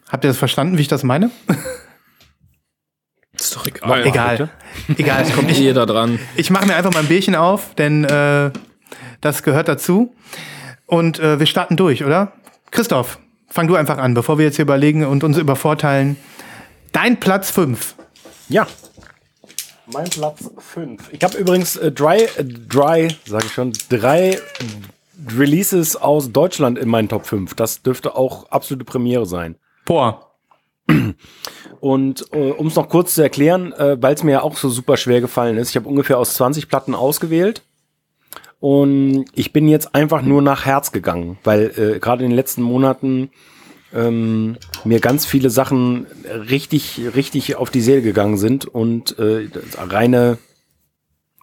Habt 0.09 0.25
ihr 0.25 0.29
das 0.29 0.37
verstanden, 0.37 0.77
wie 0.77 0.81
ich 0.81 0.87
das 0.89 1.03
meine? 1.03 1.31
Ist 3.33 3.55
doch 3.55 3.65
egal. 3.65 4.05
Egal. 4.05 4.49
Egal, 4.97 5.21
es 5.21 5.27
kommt 5.27 5.35
Kommt 5.37 5.47
nicht. 5.49 5.59
jeder 5.59 5.85
dran. 5.85 6.19
Ich 6.35 6.49
mache 6.49 6.65
mir 6.65 6.75
einfach 6.75 6.91
mal 6.91 6.99
ein 6.99 7.07
Bierchen 7.07 7.35
auf, 7.35 7.73
denn 7.75 8.03
äh, 8.03 8.51
das 9.21 9.43
gehört 9.43 9.67
dazu. 9.69 10.13
Und 10.85 11.19
äh, 11.19 11.39
wir 11.39 11.45
starten 11.45 11.77
durch, 11.77 12.03
oder? 12.03 12.33
Christoph, 12.71 13.19
fang 13.47 13.67
du 13.67 13.75
einfach 13.75 13.97
an, 13.97 14.13
bevor 14.13 14.37
wir 14.37 14.45
jetzt 14.45 14.57
hier 14.57 14.63
überlegen 14.63 15.05
und 15.05 15.23
uns 15.23 15.37
übervorteilen. 15.37 16.17
Dein 16.91 17.19
Platz 17.19 17.51
5. 17.51 17.95
Ja. 18.49 18.67
Mein 19.91 20.09
Platz 20.09 20.49
5. 20.57 21.13
Ich 21.13 21.23
habe 21.23 21.37
übrigens 21.37 21.75
äh, 21.75 21.91
drei, 21.91 22.23
äh, 22.23 22.43
drei, 22.43 23.07
sage 23.25 23.45
ich 23.47 23.53
schon, 23.53 23.73
drei 23.89 24.39
Releases 25.35 25.95
aus 25.95 26.31
Deutschland 26.31 26.77
in 26.77 26.89
meinen 26.89 27.09
Top 27.09 27.25
5. 27.25 27.55
Das 27.55 27.81
dürfte 27.81 28.15
auch 28.15 28.51
absolute 28.51 28.85
Premiere 28.85 29.25
sein. 29.25 29.55
Boah. 29.85 30.31
Und 31.79 32.25
äh, 32.33 32.51
um 32.51 32.67
es 32.67 32.75
noch 32.75 32.89
kurz 32.89 33.15
zu 33.15 33.21
erklären, 33.21 33.73
äh, 33.73 33.97
weil 33.99 34.13
es 34.13 34.23
mir 34.23 34.31
ja 34.33 34.41
auch 34.41 34.57
so 34.57 34.69
super 34.69 34.97
schwer 34.97 35.21
gefallen 35.21 35.57
ist, 35.57 35.69
ich 35.69 35.75
habe 35.75 35.89
ungefähr 35.89 36.19
aus 36.19 36.35
20 36.35 36.67
Platten 36.67 36.93
ausgewählt. 36.93 37.63
Und 38.59 39.25
ich 39.33 39.53
bin 39.53 39.69
jetzt 39.69 39.95
einfach 39.95 40.21
nur 40.21 40.41
nach 40.41 40.65
Herz 40.65 40.91
gegangen, 40.91 41.37
weil 41.43 41.71
äh, 41.77 41.99
gerade 41.99 42.23
in 42.25 42.31
den 42.31 42.35
letzten 42.35 42.61
Monaten 42.61 43.31
ähm, 43.93 44.57
mir 44.85 44.99
ganz 44.99 45.25
viele 45.25 45.49
Sachen 45.49 46.05
richtig, 46.25 47.01
richtig 47.15 47.55
auf 47.55 47.69
die 47.69 47.81
Seele 47.81 48.01
gegangen 48.01 48.37
sind 48.37 48.65
und 48.65 49.17
äh, 49.19 49.49
reine, 49.77 50.37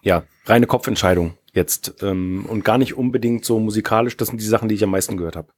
ja, 0.01 0.23
reine 0.45 0.67
Kopfentscheidung 0.67 1.37
jetzt 1.53 1.95
ähm, 2.01 2.45
und 2.47 2.63
gar 2.63 2.77
nicht 2.77 2.95
unbedingt 2.95 3.45
so 3.45 3.59
musikalisch. 3.59 4.17
Das 4.17 4.29
sind 4.29 4.39
die 4.41 4.45
Sachen, 4.45 4.69
die 4.69 4.75
ich 4.75 4.83
am 4.83 4.91
meisten 4.91 5.17
gehört 5.17 5.35
habe. 5.35 5.49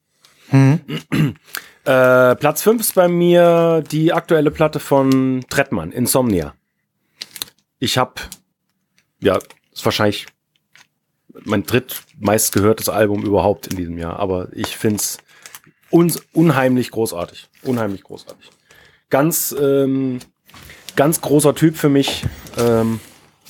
Äh, 1.85 2.35
Platz 2.35 2.61
5 2.61 2.81
ist 2.81 2.95
bei 2.95 3.07
mir 3.07 3.83
die 3.89 4.13
aktuelle 4.13 4.51
Platte 4.51 4.79
von 4.79 5.45
Trettmann, 5.49 5.91
Insomnia. 5.91 6.53
Ich 7.79 7.97
habe, 7.97 8.15
ja, 9.21 9.39
ist 9.71 9.85
wahrscheinlich 9.85 10.27
mein 11.45 11.63
drittmeist 11.63 12.51
gehörtes 12.53 12.89
Album 12.89 13.23
überhaupt 13.23 13.67
in 13.67 13.77
diesem 13.77 13.97
Jahr, 13.97 14.19
aber 14.19 14.49
ich 14.51 14.77
find's 14.77 15.19
uns 15.91 16.21
unheimlich 16.33 16.91
großartig. 16.91 17.49
Unheimlich 17.63 18.03
großartig. 18.03 18.49
Ganz, 19.09 19.55
ähm, 19.59 20.19
ganz 20.95 21.21
großer 21.21 21.55
Typ 21.55 21.75
für 21.77 21.89
mich. 21.89 22.25
Ähm, 22.57 22.99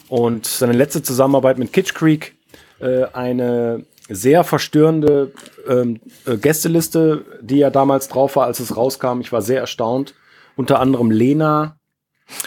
und 0.07 0.45
seine 0.45 0.73
letzte 0.73 1.03
Zusammenarbeit 1.03 1.57
mit 1.57 1.73
Kitsch 1.73 1.93
Creek, 1.93 2.35
äh, 2.79 3.05
eine 3.13 3.85
sehr 4.09 4.43
verstörende 4.43 5.31
ähm, 5.67 5.99
äh, 6.25 6.37
Gästeliste, 6.37 7.25
die 7.41 7.57
ja 7.57 7.69
damals 7.69 8.07
drauf 8.07 8.35
war, 8.35 8.45
als 8.45 8.59
es 8.59 8.75
rauskam. 8.75 9.21
Ich 9.21 9.31
war 9.31 9.41
sehr 9.41 9.59
erstaunt. 9.59 10.15
Unter 10.55 10.79
anderem 10.79 11.11
Lena, 11.11 11.77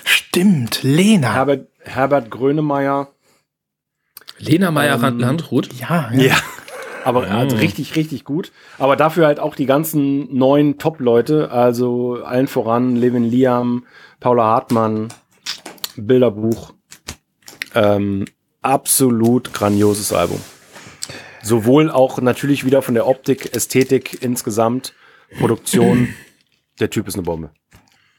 Stimmt, 0.04 0.82
Lena. 0.82 1.32
Herbert, 1.34 1.68
Herbert 1.80 2.30
Grönemeyer. 2.30 3.08
Lena 4.38 4.68
Ähm, 4.68 4.74
Meyer-Landrut. 4.74 5.72
ja, 5.74 6.10
ja. 6.12 6.36
Aber 7.04 7.28
also 7.30 7.56
richtig, 7.56 7.96
richtig 7.96 8.24
gut. 8.24 8.52
Aber 8.78 8.96
dafür 8.96 9.26
halt 9.26 9.40
auch 9.40 9.54
die 9.54 9.66
ganzen 9.66 10.34
neuen 10.36 10.78
Top-Leute, 10.78 11.50
also 11.50 12.22
allen 12.24 12.46
voran 12.46 12.96
Levin 12.96 13.24
Liam, 13.24 13.84
Paula 14.20 14.44
Hartmann, 14.44 15.08
Bilderbuch. 15.96 16.72
Ähm, 17.74 18.26
absolut 18.60 19.52
grandioses 19.52 20.12
Album. 20.12 20.40
Sowohl 21.42 21.90
auch 21.90 22.20
natürlich 22.20 22.64
wieder 22.64 22.82
von 22.82 22.94
der 22.94 23.06
Optik, 23.06 23.54
Ästhetik 23.54 24.22
insgesamt, 24.22 24.94
Produktion. 25.38 26.08
Der 26.80 26.88
Typ 26.88 27.06
ist 27.06 27.14
eine 27.14 27.22
Bombe. 27.22 27.50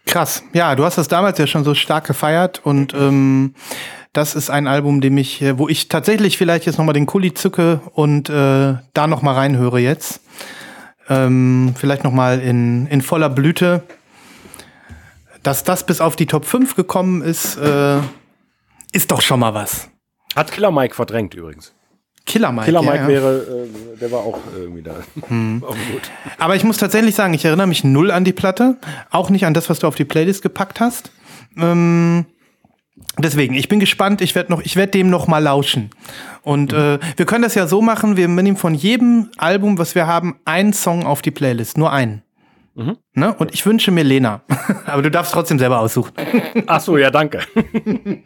Krass. 0.05 0.43
Ja, 0.53 0.75
du 0.75 0.83
hast 0.83 0.97
das 0.97 1.07
damals 1.07 1.39
ja 1.39 1.47
schon 1.47 1.63
so 1.63 1.73
stark 1.73 2.05
gefeiert 2.05 2.61
und 2.63 2.93
ähm, 2.93 3.55
das 4.13 4.35
ist 4.35 4.51
ein 4.51 4.67
Album, 4.67 5.01
dem 5.01 5.17
ich, 5.17 5.41
äh, 5.41 5.57
wo 5.57 5.67
ich 5.67 5.89
tatsächlich 5.89 6.37
vielleicht 6.37 6.65
jetzt 6.65 6.77
noch 6.77 6.85
mal 6.85 6.93
den 6.93 7.07
Kuli 7.07 7.33
zücke 7.33 7.81
und 7.93 8.29
äh, 8.29 8.75
da 8.93 9.07
noch 9.07 9.21
mal 9.21 9.33
reinhöre 9.33 9.79
jetzt. 9.79 10.21
Ähm, 11.09 11.73
vielleicht 11.75 12.03
noch 12.03 12.13
mal 12.13 12.39
in, 12.39 12.87
in 12.87 13.01
voller 13.01 13.29
Blüte. 13.29 13.83
Dass 15.41 15.65
das 15.65 15.85
bis 15.85 15.99
auf 15.99 16.15
die 16.15 16.27
Top 16.27 16.45
5 16.45 16.75
gekommen 16.75 17.21
ist, 17.21 17.57
äh, 17.57 17.97
ist 18.93 19.11
doch 19.11 19.21
schon 19.21 19.41
mal 19.41 19.53
was. 19.53 19.89
Hat 20.35 20.51
Killer 20.51 20.71
Mike 20.71 20.95
verdrängt 20.95 21.33
übrigens. 21.33 21.73
Killer 22.25 22.53
Mike. 22.53 22.65
Killer 22.65 22.81
Mike 22.81 22.97
ja. 22.99 23.07
wäre, 23.07 23.67
äh, 23.95 23.97
der 23.99 24.11
war 24.11 24.19
auch 24.19 24.39
irgendwie 24.55 24.83
da. 24.83 24.91
Aber 25.21 25.75
gut. 25.91 26.11
Aber 26.37 26.55
ich 26.55 26.63
muss 26.63 26.77
tatsächlich 26.77 27.15
sagen, 27.15 27.33
ich 27.33 27.43
erinnere 27.43 27.67
mich 27.67 27.83
null 27.83 28.11
an 28.11 28.23
die 28.23 28.31
Platte. 28.31 28.77
Auch 29.09 29.29
nicht 29.29 29.45
an 29.45 29.53
das, 29.53 29.69
was 29.69 29.79
du 29.79 29.87
auf 29.87 29.95
die 29.95 30.05
Playlist 30.05 30.41
gepackt 30.41 30.79
hast. 30.79 31.11
Ähm, 31.57 32.25
deswegen, 33.17 33.53
ich 33.55 33.69
bin 33.69 33.79
gespannt. 33.79 34.21
Ich 34.21 34.35
werde 34.35 34.51
noch, 34.51 34.61
ich 34.61 34.75
werde 34.75 34.91
dem 34.91 35.09
noch 35.09 35.27
mal 35.27 35.39
lauschen. 35.39 35.89
Und 36.41 36.73
äh, 36.73 36.99
wir 37.15 37.25
können 37.25 37.43
das 37.43 37.55
ja 37.55 37.67
so 37.67 37.81
machen. 37.81 38.17
Wir 38.17 38.27
nehmen 38.27 38.57
von 38.57 38.73
jedem 38.73 39.29
Album, 39.37 39.77
was 39.77 39.95
wir 39.95 40.07
haben, 40.07 40.39
einen 40.45 40.73
Song 40.73 41.05
auf 41.05 41.21
die 41.21 41.31
Playlist. 41.31 41.77
Nur 41.77 41.91
einen. 41.91 42.23
Ne? 43.13 43.33
Und 43.35 43.53
ich 43.53 43.65
wünsche 43.65 43.91
mir 43.91 44.03
Lena. 44.03 44.41
Aber 44.85 45.01
du 45.01 45.11
darfst 45.11 45.33
trotzdem 45.33 45.59
selber 45.59 45.79
aussuchen. 45.79 46.13
Ach 46.65 46.81
so, 46.81 46.97
ja, 46.97 47.09
danke. 47.09 47.41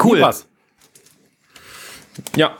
Cool. 0.00 0.20
Was? 0.20 0.46
Ja. 2.36 2.56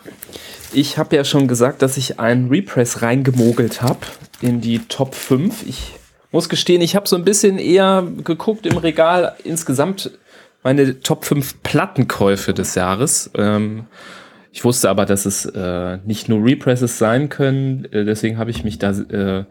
Ich 0.73 0.99
habe 0.99 1.15
ja 1.15 1.23
schon 1.23 1.47
gesagt, 1.47 1.81
dass 1.81 1.97
ich 1.97 2.19
einen 2.19 2.49
Repress 2.49 3.03
reingemogelt 3.03 3.83
habe 3.83 4.01
in 4.41 4.61
die 4.61 4.81
Top 4.81 5.15
5. 5.15 5.65
Ich 5.67 5.93
muss 6.33 6.49
gestehen, 6.49 6.81
ich 6.81 6.97
habe 6.97 7.09
so 7.09 7.15
ein 7.15 7.25
bisschen 7.25 7.59
eher 7.59 8.05
geguckt 8.25 8.67
im 8.67 8.79
Regal 8.79 9.37
insgesamt 9.45 10.11
meine 10.63 11.01
Top 11.01 11.25
5 11.25 11.63
Plattenkäufe 11.63 12.53
des 12.55 12.75
Jahres. 12.75 13.31
Ähm, 13.37 13.87
ich 14.53 14.65
wusste 14.65 14.91
aber, 14.91 15.07
dass 15.07 15.27
es 15.27 15.45
äh, 15.47 15.99
nicht 16.05 16.29
nur 16.29 16.45
Represses 16.45 16.99
sein 16.99 17.29
können, 17.29 17.85
äh, 17.93 18.05
deswegen 18.05 18.37
habe 18.39 18.51
ich 18.51 18.65
mich 18.65 18.79
da 18.79 18.91
äh, 18.91 19.45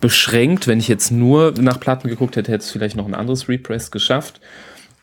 beschränkt. 0.00 0.66
Wenn 0.68 0.78
ich 0.78 0.88
jetzt 0.88 1.10
nur 1.10 1.52
nach 1.58 1.80
Platten 1.80 2.08
geguckt 2.08 2.36
hätte, 2.36 2.52
hätte 2.52 2.64
es 2.64 2.70
vielleicht 2.70 2.96
noch 2.96 3.06
ein 3.06 3.14
anderes 3.14 3.48
Repress 3.48 3.90
geschafft. 3.90 4.40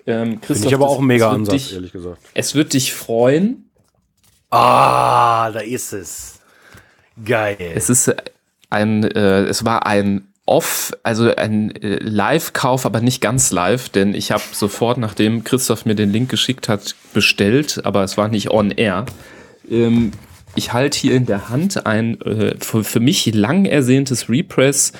Ähm, 0.07 0.39
Finde 0.41 0.67
ich 0.67 0.73
aber 0.73 0.85
das- 0.85 0.93
auch 0.93 0.99
ein 0.99 1.05
mega 1.07 1.29
Ansatz, 1.31 1.53
dich- 1.53 1.73
ehrlich 1.73 1.91
gesagt. 1.91 2.19
Es 2.33 2.55
wird 2.55 2.73
dich 2.73 2.93
freuen, 2.93 3.65
Ah, 4.51 5.51
da 5.51 5.59
ist 5.59 5.93
es. 5.93 6.39
Geil. 7.23 7.57
Es 7.75 7.89
ist 7.89 8.11
ein, 8.71 9.03
äh, 9.03 9.43
es 9.43 9.63
war 9.63 9.85
ein 9.85 10.28
Off, 10.49 10.93
also 11.03 11.33
ein 11.35 11.69
äh, 11.75 11.99
Live-Kauf, 12.01 12.87
aber 12.87 13.01
nicht 13.01 13.21
ganz 13.21 13.51
live, 13.51 13.89
denn 13.89 14.15
ich 14.15 14.31
habe 14.31 14.41
sofort, 14.51 14.97
nachdem 14.97 15.43
Christoph 15.43 15.85
mir 15.85 15.93
den 15.93 16.11
Link 16.11 16.27
geschickt 16.29 16.67
hat, 16.67 16.95
bestellt, 17.13 17.81
aber 17.83 18.03
es 18.03 18.17
war 18.17 18.29
nicht 18.29 18.49
on 18.49 18.71
air. 18.71 19.05
Ähm, 19.69 20.11
ich 20.55 20.73
halte 20.73 20.97
hier 20.97 21.13
in 21.13 21.27
der 21.27 21.49
Hand 21.49 21.85
ein 21.85 22.19
äh, 22.21 22.55
für, 22.59 22.83
für 22.83 22.99
mich 22.99 23.31
lang 23.35 23.65
ersehntes 23.65 24.27
Repress 24.27 24.91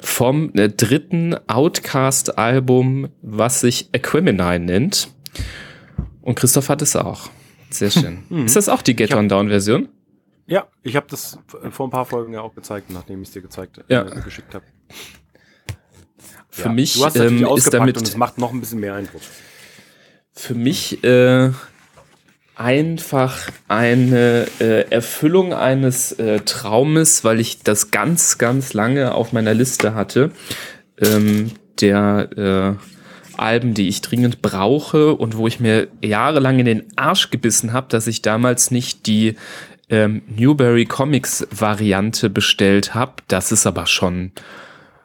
vom 0.00 0.54
äh, 0.54 0.70
dritten 0.70 1.36
Outcast-Album, 1.48 3.08
was 3.20 3.60
sich 3.60 3.90
Aquemini 3.94 4.58
nennt. 4.58 5.08
Und 6.22 6.36
Christoph 6.36 6.70
hat 6.70 6.80
es 6.80 6.96
auch. 6.96 7.28
Sehr 7.68 7.90
schön. 7.90 8.20
Ist 8.46 8.56
das 8.56 8.70
auch 8.70 8.80
die 8.80 8.96
Get 8.96 9.14
On 9.14 9.28
Down-Version? 9.28 9.88
Ja, 10.46 10.66
ich 10.82 10.96
habe 10.96 11.06
das 11.08 11.38
vor 11.70 11.86
ein 11.86 11.90
paar 11.90 12.04
Folgen 12.06 12.32
ja 12.34 12.40
auch 12.42 12.54
gezeigt, 12.54 12.90
nachdem 12.90 13.22
ich 13.22 13.28
es 13.28 13.34
dir 13.34 13.42
gezeigt, 13.42 13.80
Ja. 13.88 14.02
äh, 14.02 14.20
geschickt 14.20 14.54
habe. 14.54 14.64
Für 16.50 16.68
mich 16.68 16.94
du 16.94 17.04
hast 17.04 17.16
ähm, 17.16 17.44
ist 17.56 17.72
damit 17.74 17.96
und 17.96 18.06
es 18.06 18.16
macht 18.16 18.38
noch 18.38 18.52
ein 18.52 18.60
bisschen 18.60 18.78
mehr 18.80 18.94
Eindruck. 18.94 19.22
für 20.32 20.54
mich 20.54 21.02
äh, 21.02 21.50
einfach 22.54 23.50
eine 23.66 24.46
äh, 24.60 24.88
Erfüllung 24.90 25.52
eines 25.52 26.12
äh, 26.12 26.40
Traumes, 26.40 27.24
weil 27.24 27.40
ich 27.40 27.62
das 27.62 27.90
ganz, 27.90 28.38
ganz 28.38 28.72
lange 28.72 29.14
auf 29.14 29.32
meiner 29.32 29.54
Liste 29.54 29.94
hatte, 29.94 30.30
ähm, 31.00 31.50
der 31.80 32.78
äh, 32.78 33.36
Alben, 33.36 33.74
die 33.74 33.88
ich 33.88 34.00
dringend 34.00 34.40
brauche 34.42 35.16
und 35.16 35.36
wo 35.36 35.48
ich 35.48 35.58
mir 35.58 35.88
jahrelang 36.02 36.60
in 36.60 36.66
den 36.66 36.84
Arsch 36.94 37.30
gebissen 37.30 37.72
habe, 37.72 37.88
dass 37.88 38.06
ich 38.06 38.22
damals 38.22 38.70
nicht 38.70 39.06
die 39.08 39.34
ähm, 39.88 40.22
Newberry 40.26 40.86
Comics 40.86 41.46
Variante 41.50 42.30
bestellt 42.30 42.94
habe. 42.94 43.14
Das 43.28 43.52
ist 43.52 43.66
aber 43.66 43.86
schon 43.86 44.32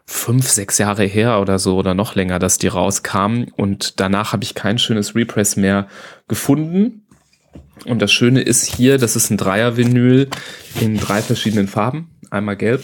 fünf, 0.05 0.49
sechs 0.49 0.77
Jahre 0.79 1.05
her 1.05 1.39
oder 1.39 1.59
so 1.59 1.77
oder 1.77 1.93
noch 1.93 2.15
länger, 2.15 2.39
dass 2.39 2.57
die 2.57 2.67
rauskamen. 2.67 3.51
Und 3.55 3.99
danach 3.99 4.33
habe 4.33 4.43
ich 4.43 4.55
kein 4.55 4.79
schönes 4.79 5.15
Repress 5.15 5.55
mehr 5.55 5.87
gefunden. 6.27 7.05
Und 7.85 8.01
das 8.01 8.11
Schöne 8.11 8.41
ist 8.41 8.65
hier, 8.65 8.97
das 8.97 9.15
ist 9.15 9.29
ein 9.29 9.37
Dreier-Vinyl 9.37 10.29
in 10.81 10.97
drei 10.97 11.21
verschiedenen 11.21 11.67
Farben. 11.67 12.09
Einmal 12.29 12.57
gelb. 12.57 12.83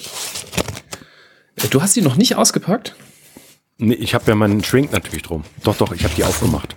Äh, 1.58 1.68
Du 1.70 1.82
hast 1.82 1.96
die 1.96 2.02
noch 2.02 2.16
nicht 2.16 2.36
ausgepackt? 2.36 2.96
Nee, 3.78 3.96
ich 3.96 4.14
habe 4.14 4.26
ja 4.28 4.36
meinen 4.36 4.64
Shrink 4.64 4.92
natürlich 4.92 5.24
drum. 5.24 5.44
Doch, 5.64 5.76
doch, 5.76 5.92
ich 5.92 6.04
habe 6.04 6.14
die 6.16 6.24
aufgemacht. 6.24 6.76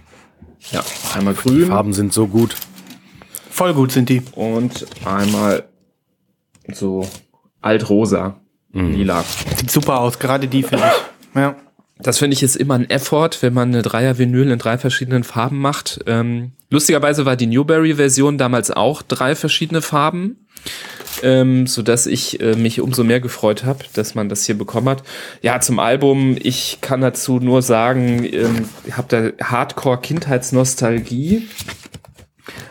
Ja, 0.72 0.82
einmal 1.14 1.34
Die 1.34 1.40
grün 1.40 1.66
Farben 1.66 1.92
sind 1.92 2.12
so 2.12 2.26
gut. 2.26 2.56
Voll 3.58 3.74
gut 3.74 3.90
sind 3.90 4.08
die. 4.08 4.22
und 4.36 4.86
einmal 5.04 5.64
so 6.72 7.08
altrosa, 7.60 8.36
lila. 8.72 9.24
Sieht 9.56 9.72
super 9.72 9.98
aus, 9.98 10.20
gerade 10.20 10.46
die 10.46 10.62
finde 10.62 10.84
ich. 10.86 11.40
Ja. 11.40 11.56
Das 11.98 12.20
finde 12.20 12.34
ich 12.34 12.44
ist 12.44 12.54
immer 12.54 12.74
ein 12.74 12.88
Effort, 12.88 13.30
wenn 13.40 13.52
man 13.52 13.70
eine 13.70 13.82
Dreier-Vinyl 13.82 14.52
in 14.52 14.60
drei 14.60 14.78
verschiedenen 14.78 15.24
Farben 15.24 15.58
macht. 15.58 15.98
Ähm, 16.06 16.52
lustigerweise 16.70 17.26
war 17.26 17.34
die 17.34 17.48
Newberry-Version 17.48 18.38
damals 18.38 18.70
auch 18.70 19.02
drei 19.02 19.34
verschiedene 19.34 19.82
Farben, 19.82 20.46
ähm, 21.24 21.66
so 21.66 21.82
dass 21.82 22.06
ich 22.06 22.40
äh, 22.40 22.54
mich 22.54 22.80
umso 22.80 23.02
mehr 23.02 23.18
gefreut 23.18 23.64
habe, 23.64 23.80
dass 23.94 24.14
man 24.14 24.28
das 24.28 24.46
hier 24.46 24.56
bekommen 24.56 24.88
hat. 24.88 25.02
Ja, 25.42 25.58
zum 25.58 25.80
Album, 25.80 26.36
ich 26.40 26.78
kann 26.80 27.00
dazu 27.00 27.40
nur 27.40 27.62
sagen, 27.62 28.24
ähm, 28.24 28.68
ich 28.86 28.96
habe 28.96 29.08
da 29.08 29.30
Hardcore-Kindheitsnostalgie. 29.44 31.48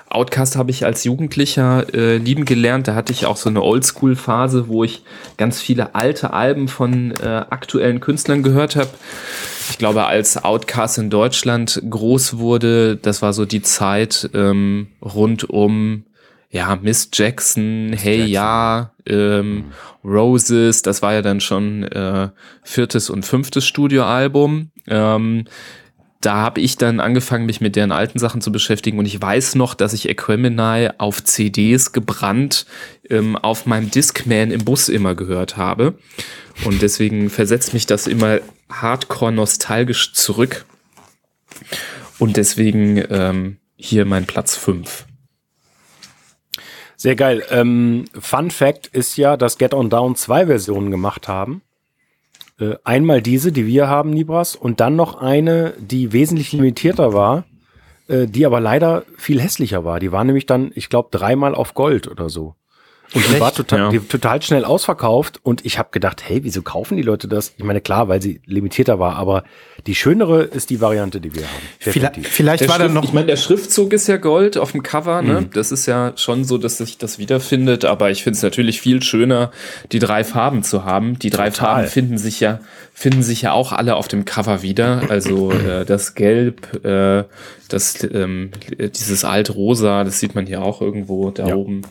Outcast 0.09 0.55
habe 0.55 0.71
ich 0.71 0.85
als 0.85 1.03
Jugendlicher 1.03 1.93
äh, 1.93 2.17
lieben 2.17 2.45
gelernt. 2.45 2.87
Da 2.87 2.95
hatte 2.95 3.11
ich 3.11 3.25
auch 3.25 3.37
so 3.37 3.49
eine 3.49 3.61
Oldschool-Phase, 3.61 4.67
wo 4.67 4.83
ich 4.83 5.03
ganz 5.37 5.59
viele 5.59 5.95
alte 5.95 6.33
Alben 6.33 6.67
von 6.67 7.11
äh, 7.21 7.25
aktuellen 7.49 7.99
Künstlern 7.99 8.43
gehört 8.43 8.75
habe. 8.75 8.89
Ich 9.69 9.77
glaube, 9.77 10.05
als 10.05 10.43
Outcast 10.43 10.97
in 10.97 11.09
Deutschland 11.09 11.81
groß 11.89 12.37
wurde, 12.37 12.95
das 12.95 13.21
war 13.21 13.33
so 13.33 13.45
die 13.45 13.61
Zeit 13.61 14.29
ähm, 14.33 14.87
rund 15.01 15.49
um 15.49 16.03
ja 16.49 16.77
Miss 16.81 17.09
Jackson, 17.13 17.89
Miss 17.89 18.03
Hey 18.03 18.17
Jackson. 18.17 18.33
Ja, 18.33 18.91
ähm, 19.05 19.55
mhm. 19.55 19.65
Roses. 20.03 20.81
Das 20.81 21.01
war 21.01 21.13
ja 21.13 21.21
dann 21.21 21.41
schon 21.41 21.83
äh, 21.83 22.29
viertes 22.63 23.09
und 23.09 23.25
fünftes 23.25 23.65
Studioalbum. 23.65 24.71
Ähm, 24.87 25.45
da 26.21 26.35
habe 26.35 26.61
ich 26.61 26.77
dann 26.77 26.99
angefangen, 26.99 27.45
mich 27.45 27.61
mit 27.61 27.75
deren 27.75 27.91
alten 27.91 28.17
Sachen 28.17 28.41
zu 28.41 28.51
beschäftigen 28.51 28.97
und 28.97 29.05
ich 29.05 29.21
weiß 29.21 29.55
noch, 29.55 29.75
dass 29.75 29.93
ich 29.93 30.09
Equemini 30.09 30.89
auf 30.97 31.23
CDs 31.23 31.91
gebrannt 31.91 32.65
ähm, 33.09 33.35
auf 33.35 33.65
meinem 33.65 33.91
Discman 33.91 34.51
im 34.51 34.65
Bus 34.65 34.89
immer 34.89 35.15
gehört 35.15 35.57
habe. 35.57 35.97
Und 36.65 36.81
deswegen 36.81 37.29
versetzt 37.29 37.73
mich 37.73 37.85
das 37.85 38.07
immer 38.07 38.39
hardcore 38.69 39.31
nostalgisch 39.31 40.13
zurück. 40.13 40.65
Und 42.17 42.37
deswegen 42.37 43.03
ähm, 43.09 43.57
hier 43.75 44.05
mein 44.05 44.25
Platz 44.25 44.55
5. 44.55 45.05
Sehr 46.95 47.15
geil. 47.15 47.43
Ähm, 47.51 48.05
Fun 48.19 48.49
Fact 48.49 48.87
ist 48.87 49.17
ja, 49.17 49.37
dass 49.37 49.59
Get 49.59 49.75
On 49.75 49.91
Down 49.91 50.15
zwei 50.15 50.47
Versionen 50.47 50.89
gemacht 50.89 51.27
haben. 51.27 51.61
Äh, 52.59 52.75
einmal 52.83 53.21
diese, 53.21 53.51
die 53.51 53.67
wir 53.67 53.87
haben, 53.87 54.09
Nibras, 54.09 54.55
und 54.55 54.79
dann 54.79 54.95
noch 54.95 55.15
eine, 55.15 55.73
die 55.79 56.13
wesentlich 56.13 56.51
limitierter 56.53 57.13
war, 57.13 57.45
äh, 58.07 58.25
die 58.25 58.45
aber 58.45 58.59
leider 58.59 59.03
viel 59.17 59.39
hässlicher 59.41 59.83
war. 59.83 59.99
Die 59.99 60.11
war 60.11 60.23
nämlich 60.23 60.45
dann, 60.45 60.71
ich 60.75 60.89
glaube, 60.89 61.09
dreimal 61.11 61.53
auf 61.53 61.73
Gold 61.73 62.07
oder 62.07 62.29
so. 62.29 62.55
Und 63.13 63.25
die 63.29 63.39
war 63.39 63.53
total, 63.53 63.79
ja. 63.79 63.89
die 63.89 63.99
total 63.99 64.41
schnell 64.41 64.65
ausverkauft 64.65 65.39
und 65.43 65.65
ich 65.65 65.79
habe 65.79 65.89
gedacht, 65.91 66.23
hey, 66.27 66.43
wieso 66.43 66.61
kaufen 66.61 66.97
die 66.97 67.03
Leute 67.03 67.27
das? 67.27 67.53
Ich 67.57 67.63
meine, 67.63 67.79
klar, 67.79 68.09
weil 68.09 68.21
sie 68.21 68.41
limitierter 68.45 68.99
war, 68.99 69.15
aber 69.15 69.43
die 69.85 69.95
schönere 69.95 70.43
ist 70.43 70.69
die 70.69 70.81
Variante, 70.81 71.21
die 71.21 71.33
wir 71.33 71.43
haben. 71.43 71.63
Vielleicht, 71.79 72.27
vielleicht 72.27 72.67
war 72.67 72.75
Schrift, 72.75 72.85
dann 72.85 72.93
noch. 72.93 73.03
Ich 73.05 73.13
meine, 73.13 73.27
der 73.27 73.37
Schriftzug 73.37 73.93
ist 73.93 74.07
ja 74.07 74.17
Gold 74.17 74.57
auf 74.57 74.73
dem 74.73 74.83
Cover, 74.83 75.21
ne? 75.21 75.41
Mhm. 75.41 75.49
Das 75.53 75.71
ist 75.71 75.85
ja 75.85 76.13
schon 76.17 76.43
so, 76.43 76.57
dass 76.57 76.77
sich 76.77 76.97
das 76.97 77.17
wiederfindet, 77.17 77.85
aber 77.85 78.11
ich 78.11 78.23
finde 78.23 78.35
es 78.37 78.43
natürlich 78.43 78.81
viel 78.81 79.01
schöner, 79.01 79.51
die 79.93 79.99
drei 79.99 80.25
Farben 80.25 80.63
zu 80.63 80.83
haben. 80.83 81.17
Die 81.19 81.29
drei 81.29 81.49
total. 81.49 81.75
Farben 81.75 81.87
finden 81.87 82.17
sich 82.17 82.41
ja, 82.41 82.59
finden 82.93 83.23
sich 83.23 83.43
ja 83.43 83.53
auch 83.53 83.71
alle 83.71 83.95
auf 83.95 84.09
dem 84.09 84.25
Cover 84.25 84.61
wieder. 84.61 85.03
Also 85.09 85.51
äh, 85.51 85.85
das 85.85 86.15
Gelb, 86.15 86.83
äh, 86.83 87.23
das, 87.69 88.03
ähm, 88.03 88.51
dieses 88.77 89.23
Altrosa, 89.23 90.03
das 90.03 90.19
sieht 90.19 90.35
man 90.35 90.45
hier 90.45 90.61
auch 90.61 90.81
irgendwo 90.81 91.31
da 91.31 91.47
ja. 91.47 91.55
oben. 91.55 91.83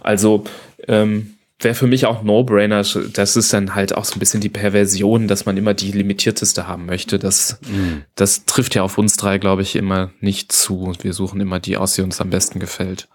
Also 0.00 0.44
ähm, 0.88 1.34
wäre 1.58 1.74
für 1.74 1.86
mich 1.86 2.06
auch 2.06 2.22
No-Brainer. 2.22 2.82
Das 3.12 3.36
ist 3.36 3.52
dann 3.52 3.74
halt 3.74 3.94
auch 3.94 4.04
so 4.04 4.16
ein 4.16 4.18
bisschen 4.18 4.40
die 4.40 4.48
Perversion, 4.48 5.28
dass 5.28 5.46
man 5.46 5.56
immer 5.56 5.74
die 5.74 5.92
limitierteste 5.92 6.66
haben 6.66 6.86
möchte. 6.86 7.18
Das, 7.18 7.58
mhm. 7.68 8.02
das 8.14 8.44
trifft 8.46 8.74
ja 8.74 8.82
auf 8.82 8.98
uns 8.98 9.16
drei, 9.16 9.38
glaube 9.38 9.62
ich, 9.62 9.76
immer 9.76 10.10
nicht 10.20 10.52
zu. 10.52 10.92
Wir 11.02 11.12
suchen 11.12 11.40
immer 11.40 11.60
die 11.60 11.76
aus, 11.76 11.94
die 11.94 12.02
uns 12.02 12.20
am 12.20 12.30
besten 12.30 12.60
gefällt. 12.60 13.08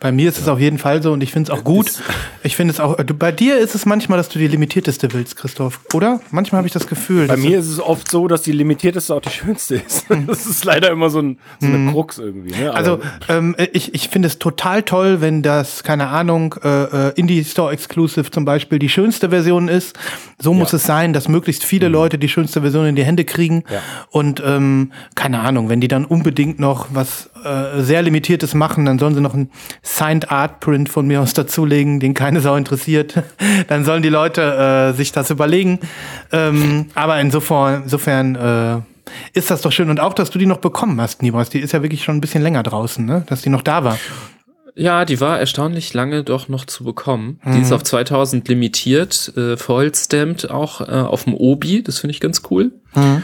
Bei 0.00 0.12
mir 0.12 0.28
ist 0.28 0.38
es 0.38 0.46
auf 0.46 0.60
jeden 0.60 0.78
Fall 0.78 1.02
so 1.02 1.12
und 1.12 1.22
ich 1.22 1.32
finde 1.32 1.52
es 1.52 1.58
auch 1.58 1.64
gut. 1.64 1.92
Ich 2.44 2.56
finde 2.56 2.72
es 2.72 2.80
auch, 2.80 2.96
du, 2.96 3.14
bei 3.14 3.32
dir 3.32 3.58
ist 3.58 3.74
es 3.74 3.84
manchmal, 3.84 4.16
dass 4.16 4.28
du 4.30 4.38
die 4.38 4.46
limitierteste 4.46 5.12
willst, 5.12 5.36
Christoph, 5.36 5.80
oder? 5.92 6.20
Manchmal 6.30 6.58
habe 6.58 6.66
ich 6.66 6.72
das 6.72 6.86
Gefühl. 6.86 7.26
Bei 7.26 7.36
mir 7.36 7.58
ist 7.58 7.66
es 7.66 7.78
oft 7.80 8.10
so, 8.10 8.26
dass 8.26 8.42
die 8.42 8.52
limitierteste 8.52 9.14
auch 9.14 9.20
die 9.20 9.28
schönste 9.28 9.74
ist. 9.74 10.06
Das 10.26 10.46
ist 10.46 10.64
leider 10.64 10.90
immer 10.90 11.10
so, 11.10 11.20
ein, 11.20 11.38
so 11.58 11.66
eine 11.66 11.78
mhm. 11.78 11.90
Krux 11.90 12.18
irgendwie. 12.18 12.54
Ne? 12.58 12.72
Also 12.72 13.00
ähm, 13.28 13.54
ich, 13.72 13.92
ich 13.92 14.08
finde 14.08 14.28
es 14.28 14.38
total 14.38 14.82
toll, 14.82 15.20
wenn 15.20 15.42
das, 15.42 15.82
keine 15.82 16.08
Ahnung, 16.08 16.54
äh, 16.62 17.08
äh, 17.08 17.12
Indie 17.16 17.44
Store 17.44 17.72
Exclusive 17.72 18.30
zum 18.30 18.44
Beispiel 18.44 18.78
die 18.78 18.88
schönste 18.88 19.30
Version 19.30 19.68
ist. 19.68 19.98
So 20.38 20.54
muss 20.54 20.72
ja. 20.72 20.76
es 20.76 20.84
sein, 20.84 21.12
dass 21.12 21.28
möglichst 21.28 21.64
viele 21.64 21.88
mhm. 21.88 21.94
Leute 21.94 22.18
die 22.18 22.28
schönste 22.28 22.60
Version 22.60 22.86
in 22.86 22.96
die 22.96 23.04
Hände 23.04 23.24
kriegen. 23.24 23.64
Ja. 23.70 23.80
Und 24.10 24.42
ähm, 24.44 24.92
keine 25.16 25.40
Ahnung, 25.40 25.68
wenn 25.68 25.80
die 25.80 25.88
dann 25.88 26.04
unbedingt 26.04 26.60
noch 26.60 26.86
was 26.92 27.30
äh, 27.44 27.82
sehr 27.82 28.02
Limitiertes 28.02 28.54
machen, 28.54 28.84
dann 28.84 28.98
sollen 28.98 29.14
sie 29.14 29.20
noch 29.20 29.34
ein 29.34 29.50
Signed 29.82 30.30
Art 30.30 30.60
Print 30.60 30.88
von 30.88 31.06
mir 31.06 31.20
aus 31.20 31.34
dazulegen, 31.34 32.00
den 32.00 32.14
keine 32.14 32.40
Sau 32.40 32.56
interessiert. 32.56 33.22
dann 33.68 33.84
sollen 33.84 34.02
die 34.02 34.08
Leute 34.08 34.42
äh, 34.42 34.96
sich 34.96 35.12
das 35.12 35.30
überlegen. 35.30 35.80
Ähm, 36.32 36.86
aber 36.94 37.20
insofern, 37.20 37.84
insofern 37.84 38.34
äh, 38.34 38.80
ist 39.32 39.50
das 39.50 39.62
doch 39.62 39.72
schön. 39.72 39.90
Und 39.90 40.00
auch, 40.00 40.14
dass 40.14 40.30
du 40.30 40.38
die 40.38 40.46
noch 40.46 40.58
bekommen 40.58 41.00
hast, 41.00 41.22
Nibras. 41.22 41.50
Die 41.50 41.60
ist 41.60 41.72
ja 41.72 41.82
wirklich 41.82 42.04
schon 42.04 42.16
ein 42.16 42.20
bisschen 42.20 42.42
länger 42.42 42.62
draußen, 42.62 43.04
ne? 43.04 43.24
dass 43.28 43.42
die 43.42 43.50
noch 43.50 43.62
da 43.62 43.84
war. 43.84 43.98
Ja, 44.74 45.04
die 45.04 45.20
war 45.20 45.40
erstaunlich 45.40 45.92
lange 45.92 46.22
doch 46.22 46.48
noch 46.48 46.64
zu 46.64 46.84
bekommen. 46.84 47.40
Mhm. 47.42 47.52
Die 47.52 47.60
ist 47.62 47.70
mhm. 47.70 47.76
auf 47.76 47.82
2000 47.82 48.46
limitiert, 48.46 49.32
äh, 49.36 49.56
vollstamped 49.56 50.50
auch 50.50 50.80
äh, 50.80 50.84
auf 50.84 51.24
dem 51.24 51.34
Obi. 51.34 51.82
Das 51.82 51.98
finde 51.98 52.12
ich 52.12 52.20
ganz 52.20 52.42
cool. 52.50 52.72
Mhm. 52.94 53.22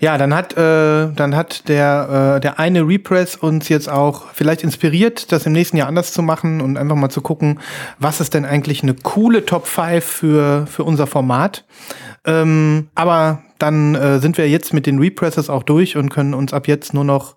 Ja, 0.00 0.16
dann 0.16 0.34
hat, 0.34 0.56
äh, 0.56 1.12
dann 1.12 1.36
hat 1.36 1.68
der, 1.68 2.36
äh, 2.36 2.40
der 2.40 2.58
eine 2.58 2.86
Repress 2.86 3.36
uns 3.36 3.68
jetzt 3.68 3.88
auch 3.88 4.28
vielleicht 4.32 4.62
inspiriert, 4.62 5.32
das 5.32 5.44
im 5.44 5.52
nächsten 5.52 5.76
Jahr 5.76 5.88
anders 5.88 6.12
zu 6.12 6.22
machen 6.22 6.60
und 6.60 6.78
einfach 6.78 6.96
mal 6.96 7.10
zu 7.10 7.20
gucken, 7.20 7.60
was 7.98 8.20
ist 8.20 8.34
denn 8.34 8.46
eigentlich 8.46 8.82
eine 8.82 8.94
coole 8.94 9.44
Top 9.44 9.66
5 9.66 10.04
für, 10.04 10.66
für 10.66 10.84
unser 10.84 11.06
Format. 11.06 11.64
Ähm, 12.24 12.88
aber 12.94 13.42
dann 13.58 13.94
äh, 13.94 14.18
sind 14.18 14.38
wir 14.38 14.48
jetzt 14.48 14.72
mit 14.72 14.86
den 14.86 14.98
Represses 14.98 15.50
auch 15.50 15.62
durch 15.62 15.96
und 15.96 16.08
können 16.08 16.34
uns 16.34 16.54
ab 16.54 16.66
jetzt 16.66 16.94
nur 16.94 17.04
noch 17.04 17.36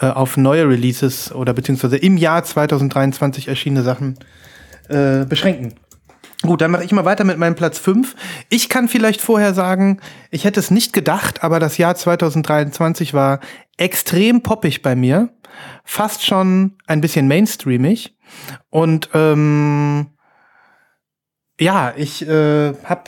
äh, 0.00 0.06
auf 0.06 0.36
neue 0.36 0.68
Releases 0.68 1.32
oder 1.32 1.54
beziehungsweise 1.54 1.96
im 1.96 2.18
Jahr 2.18 2.44
2023 2.44 3.48
erschienene 3.48 3.82
Sachen 3.82 4.18
äh, 4.18 4.24
beschränken. 4.88 5.74
Gut, 6.42 6.60
dann 6.60 6.70
mache 6.70 6.84
ich 6.84 6.92
mal 6.92 7.04
weiter 7.04 7.24
mit 7.24 7.38
meinem 7.38 7.54
Platz 7.54 7.78
5. 7.78 8.14
Ich 8.50 8.68
kann 8.68 8.88
vielleicht 8.88 9.20
vorher 9.20 9.54
sagen, 9.54 10.00
ich 10.30 10.44
hätte 10.44 10.60
es 10.60 10.70
nicht 10.70 10.92
gedacht, 10.92 11.42
aber 11.42 11.58
das 11.58 11.78
Jahr 11.78 11.96
2023 11.96 13.14
war 13.14 13.40
extrem 13.78 14.42
poppig 14.42 14.82
bei 14.82 14.94
mir. 14.94 15.30
Fast 15.84 16.24
schon 16.24 16.76
ein 16.86 17.00
bisschen 17.00 17.26
mainstreamig. 17.26 18.16
Und 18.68 19.08
ähm, 19.14 20.08
ja, 21.58 21.94
ich 21.96 22.26
äh, 22.28 22.74
habe 22.84 23.04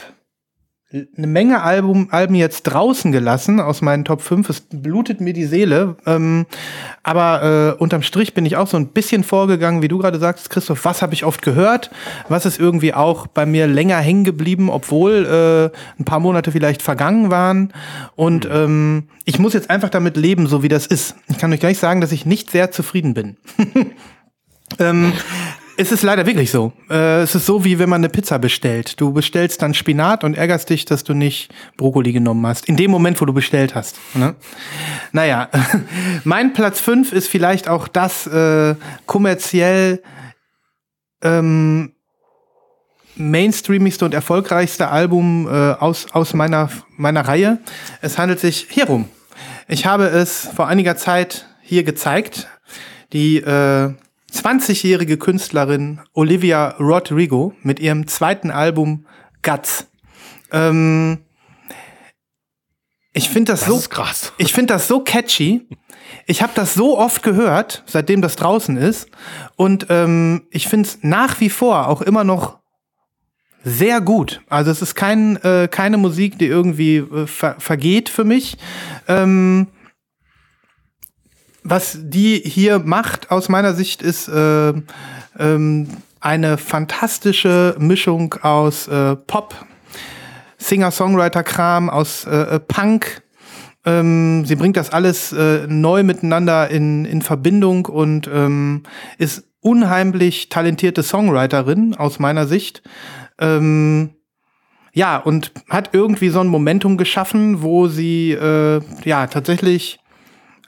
eine 0.91 1.27
Menge 1.27 1.61
Album, 1.61 2.07
Alben 2.09 2.33
jetzt 2.33 2.63
draußen 2.63 3.11
gelassen 3.11 3.59
aus 3.59 3.83
meinen 3.83 4.05
Top 4.05 4.21
5. 4.21 4.49
Es 4.49 4.61
blutet 4.61 5.21
mir 5.21 5.33
die 5.33 5.45
Seele. 5.45 5.97
Ähm, 6.07 6.47
aber 7.03 7.75
äh, 7.77 7.79
unterm 7.79 8.01
Strich 8.01 8.33
bin 8.33 8.43
ich 8.47 8.55
auch 8.55 8.65
so 8.65 8.75
ein 8.75 8.87
bisschen 8.87 9.23
vorgegangen, 9.23 9.83
wie 9.83 9.87
du 9.87 9.99
gerade 9.99 10.17
sagst, 10.17 10.49
Christoph, 10.49 10.83
was 10.85 11.03
habe 11.03 11.13
ich 11.13 11.25
oft 11.25 11.43
gehört? 11.43 11.91
Was 12.27 12.47
ist 12.47 12.59
irgendwie 12.59 12.95
auch 12.95 13.27
bei 13.27 13.45
mir 13.45 13.67
länger 13.67 13.97
hängen 13.97 14.23
geblieben, 14.23 14.71
obwohl 14.71 15.25
äh, 15.27 15.99
ein 16.01 16.05
paar 16.05 16.19
Monate 16.19 16.51
vielleicht 16.51 16.81
vergangen 16.81 17.29
waren. 17.29 17.71
Und 18.15 18.45
mhm. 18.45 18.55
ähm, 18.55 19.03
ich 19.25 19.37
muss 19.37 19.53
jetzt 19.53 19.69
einfach 19.69 19.89
damit 19.89 20.17
leben, 20.17 20.47
so 20.47 20.63
wie 20.63 20.69
das 20.69 20.87
ist. 20.87 21.15
Ich 21.27 21.37
kann 21.37 21.53
euch 21.53 21.59
gleich 21.59 21.77
sagen, 21.77 22.01
dass 22.01 22.11
ich 22.11 22.25
nicht 22.25 22.49
sehr 22.49 22.71
zufrieden 22.71 23.13
bin. 23.13 23.37
ähm, 24.79 25.13
Es 25.81 25.93
ist 25.93 26.03
leider 26.03 26.25
wirklich 26.25 26.51
so. 26.51 26.73
Äh, 26.89 27.21
es 27.21 27.35
ist 27.35 27.45
so, 27.45 27.63
wie 27.63 27.79
wenn 27.79 27.87
man 27.87 28.01
eine 28.01 28.09
Pizza 28.09 28.37
bestellt. 28.37 28.99
Du 28.99 29.13
bestellst 29.13 29.61
dann 29.61 29.73
Spinat 29.73 30.25
und 30.25 30.35
ärgerst 30.35 30.69
dich, 30.69 30.83
dass 30.83 31.05
du 31.05 31.13
nicht 31.13 31.53
Brokkoli 31.77 32.11
genommen 32.11 32.45
hast. 32.45 32.67
In 32.67 32.75
dem 32.75 32.91
Moment, 32.91 33.21
wo 33.21 33.25
du 33.25 33.31
bestellt 33.31 33.75
hast. 33.75 33.95
Ne? 34.13 34.35
Naja, 35.13 35.47
mein 36.25 36.51
Platz 36.51 36.81
5 36.81 37.13
ist 37.13 37.29
vielleicht 37.29 37.69
auch 37.69 37.87
das 37.87 38.27
äh, 38.27 38.75
kommerziell 39.05 40.03
ähm, 41.23 41.93
mainstreamigste 43.15 44.03
und 44.03 44.13
erfolgreichste 44.13 44.89
Album 44.89 45.47
äh, 45.47 45.71
aus, 45.75 46.07
aus 46.11 46.33
meiner, 46.33 46.69
meiner 46.97 47.21
Reihe. 47.21 47.57
Es 48.01 48.17
handelt 48.17 48.41
sich 48.41 48.67
hierum. 48.69 49.07
Ich 49.69 49.85
habe 49.85 50.07
es 50.07 50.49
vor 50.53 50.67
einiger 50.67 50.97
Zeit 50.97 51.47
hier 51.61 51.83
gezeigt. 51.83 52.49
Die 53.13 53.37
äh, 53.37 53.93
20-jährige 54.31 55.17
Künstlerin 55.17 56.01
Olivia 56.13 56.75
Rodrigo 56.79 57.53
mit 57.63 57.79
ihrem 57.79 58.07
zweiten 58.07 58.51
Album 58.51 59.05
Guts. 59.41 59.87
Ähm, 60.51 61.19
ich 63.13 63.29
finde 63.29 63.53
das, 63.53 63.61
das, 63.61 63.69
so 63.69 63.89
krass. 63.89 64.33
Ich 64.37 64.53
finde 64.53 64.73
das 64.73 64.87
so 64.87 65.01
catchy. 65.01 65.67
Ich 66.25 66.41
habe 66.41 66.53
das 66.55 66.73
so 66.73 66.97
oft 66.97 67.23
gehört, 67.23 67.83
seitdem 67.85 68.21
das 68.21 68.35
draußen 68.35 68.77
ist, 68.77 69.09
und 69.55 69.87
ähm, 69.89 70.43
ich 70.51 70.67
finde 70.67 70.87
es 70.87 70.99
nach 71.01 71.39
wie 71.39 71.49
vor 71.49 71.87
auch 71.87 72.01
immer 72.01 72.23
noch 72.23 72.59
sehr 73.63 74.01
gut. 74.01 74.41
Also 74.47 74.71
es 74.71 74.81
ist 74.81 74.95
kein, 74.95 75.35
äh, 75.37 75.67
keine 75.69 75.97
Musik, 75.97 76.39
die 76.39 76.45
irgendwie 76.45 76.97
äh, 76.97 77.27
ver 77.27 77.55
vergeht 77.59 78.09
für 78.09 78.23
mich. 78.23 78.57
Ähm, 79.07 79.67
was 81.63 81.97
die 82.01 82.41
hier 82.43 82.79
macht, 82.79 83.31
aus 83.31 83.49
meiner 83.49 83.73
Sicht, 83.73 84.01
ist 84.01 84.27
äh, 84.27 84.73
ähm, 85.37 85.87
eine 86.19 86.57
fantastische 86.57 87.75
Mischung 87.79 88.35
aus 88.41 88.87
äh, 88.87 89.15
Pop, 89.15 89.55
Singer-Songwriter-Kram, 90.57 91.89
aus 91.89 92.25
äh, 92.25 92.55
äh, 92.55 92.59
Punk. 92.59 93.21
Ähm, 93.85 94.45
sie 94.45 94.55
bringt 94.55 94.77
das 94.77 94.91
alles 94.91 95.31
äh, 95.31 95.65
neu 95.67 96.03
miteinander 96.03 96.69
in, 96.69 97.05
in 97.05 97.21
Verbindung 97.21 97.85
und 97.85 98.29
ähm, 98.31 98.83
ist 99.17 99.45
unheimlich 99.61 100.49
talentierte 100.49 101.03
Songwriterin 101.03 101.95
aus 101.95 102.19
meiner 102.19 102.45
Sicht. 102.45 102.81
Ähm, 103.39 104.11
ja, 104.93 105.17
und 105.17 105.51
hat 105.69 105.91
irgendwie 105.93 106.29
so 106.29 106.41
ein 106.41 106.47
Momentum 106.47 106.97
geschaffen, 106.97 107.61
wo 107.61 107.87
sie 107.87 108.31
äh, 108.31 108.81
ja 109.05 109.27
tatsächlich 109.27 109.99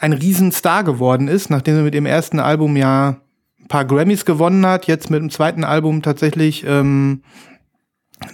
ein 0.01 0.13
Riesenstar 0.13 0.83
geworden 0.83 1.27
ist, 1.27 1.49
nachdem 1.49 1.77
sie 1.77 1.83
mit 1.83 1.93
dem 1.93 2.05
ersten 2.05 2.39
Album 2.39 2.75
ja 2.75 3.17
ein 3.59 3.67
paar 3.67 3.85
Grammys 3.85 4.25
gewonnen 4.25 4.65
hat, 4.65 4.87
jetzt 4.87 5.09
mit 5.09 5.21
dem 5.21 5.29
zweiten 5.29 5.63
Album 5.63 6.01
tatsächlich 6.01 6.65
ähm, 6.65 7.21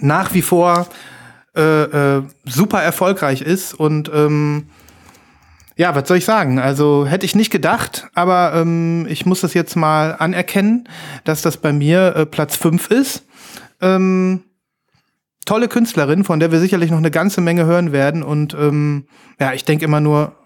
nach 0.00 0.32
wie 0.32 0.42
vor 0.42 0.88
äh, 1.54 1.82
äh, 1.82 2.22
super 2.44 2.82
erfolgreich 2.82 3.42
ist 3.42 3.74
und 3.74 4.10
ähm, 4.12 4.68
ja, 5.76 5.94
was 5.94 6.08
soll 6.08 6.16
ich 6.16 6.24
sagen? 6.24 6.58
Also 6.58 7.06
hätte 7.06 7.24
ich 7.24 7.36
nicht 7.36 7.50
gedacht, 7.50 8.08
aber 8.14 8.52
ähm, 8.54 9.06
ich 9.08 9.26
muss 9.26 9.42
das 9.42 9.54
jetzt 9.54 9.76
mal 9.76 10.16
anerkennen, 10.18 10.88
dass 11.22 11.42
das 11.42 11.58
bei 11.58 11.72
mir 11.72 12.16
äh, 12.16 12.26
Platz 12.26 12.56
5 12.56 12.90
ist. 12.90 13.26
Ähm, 13.80 14.42
tolle 15.44 15.68
Künstlerin, 15.68 16.24
von 16.24 16.40
der 16.40 16.50
wir 16.50 16.58
sicherlich 16.58 16.90
noch 16.90 16.98
eine 16.98 17.12
ganze 17.12 17.40
Menge 17.40 17.64
hören 17.64 17.92
werden. 17.92 18.24
Und 18.24 18.54
ähm, 18.54 19.06
ja, 19.38 19.52
ich 19.52 19.64
denke 19.64 19.84
immer 19.84 20.00
nur, 20.00 20.37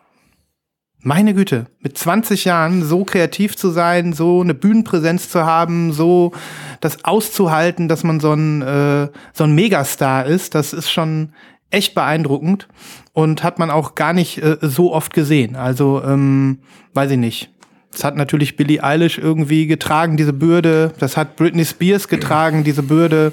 meine 1.02 1.34
Güte, 1.34 1.66
mit 1.80 1.98
20 1.98 2.44
Jahren 2.44 2.84
so 2.84 3.04
kreativ 3.04 3.56
zu 3.56 3.70
sein, 3.70 4.12
so 4.12 4.40
eine 4.40 4.54
Bühnenpräsenz 4.54 5.28
zu 5.28 5.44
haben, 5.44 5.92
so 5.92 6.32
das 6.80 7.04
auszuhalten, 7.04 7.88
dass 7.88 8.04
man 8.04 8.20
so 8.20 8.32
ein, 8.32 8.62
äh, 8.62 9.08
so 9.32 9.44
ein 9.44 9.54
Megastar 9.54 10.26
ist, 10.26 10.54
das 10.54 10.72
ist 10.72 10.90
schon 10.90 11.32
echt 11.70 11.94
beeindruckend 11.94 12.68
und 13.12 13.42
hat 13.42 13.58
man 13.58 13.70
auch 13.70 13.94
gar 13.94 14.12
nicht 14.12 14.38
äh, 14.42 14.58
so 14.60 14.92
oft 14.92 15.12
gesehen. 15.12 15.56
Also, 15.56 16.02
ähm, 16.04 16.60
weiß 16.94 17.10
ich 17.12 17.18
nicht. 17.18 17.51
Das 17.92 18.04
hat 18.04 18.16
natürlich 18.16 18.56
Billie 18.56 18.82
Eilish 18.82 19.18
irgendwie 19.18 19.66
getragen, 19.66 20.16
diese 20.16 20.32
Bürde. 20.32 20.92
Das 20.98 21.18
hat 21.18 21.36
Britney 21.36 21.64
Spears 21.64 22.08
getragen, 22.08 22.64
diese 22.64 22.82
Bürde. 22.82 23.32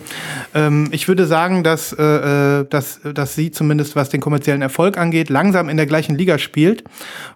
Ähm, 0.54 0.90
ich 0.92 1.08
würde 1.08 1.26
sagen, 1.26 1.64
dass, 1.64 1.94
äh, 1.94 2.04
äh, 2.04 2.66
dass, 2.70 3.00
dass 3.02 3.36
sie 3.36 3.52
zumindest, 3.52 3.96
was 3.96 4.10
den 4.10 4.20
kommerziellen 4.20 4.62
Erfolg 4.62 4.98
angeht, 4.98 5.30
langsam 5.30 5.70
in 5.70 5.78
der 5.78 5.86
gleichen 5.86 6.18
Liga 6.18 6.38
spielt. 6.38 6.84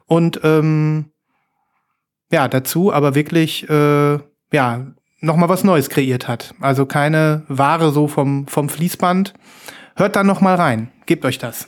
Und 0.06 0.42
ähm, 0.44 1.06
ja, 2.30 2.50
dazu 2.50 2.92
aber 2.92 3.16
wirklich 3.16 3.70
äh, 3.70 4.20
ja, 4.52 4.88
noch 5.22 5.38
mal 5.38 5.50
was 5.50 5.64
Neues 5.64 5.90
kreiert 5.90 6.28
hat. 6.28 6.54
Also 6.60 6.86
keine 6.86 7.44
Ware 7.48 7.92
so 7.92 8.10
vom, 8.10 8.48
vom 8.48 8.68
Fließband. 8.68 9.34
Hört 9.96 10.18
dann 10.18 10.28
noch 10.28 10.42
mal 10.42 10.56
rein. 10.56 10.92
Gebt 11.06 11.24
euch 11.24 11.38
das. 11.38 11.68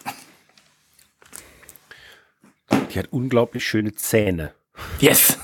Die 2.94 3.00
hat 3.00 3.08
unglaublich 3.12 3.65
schöne 3.65 3.94
Zähne. 3.94 4.54
Yes. 5.00 5.38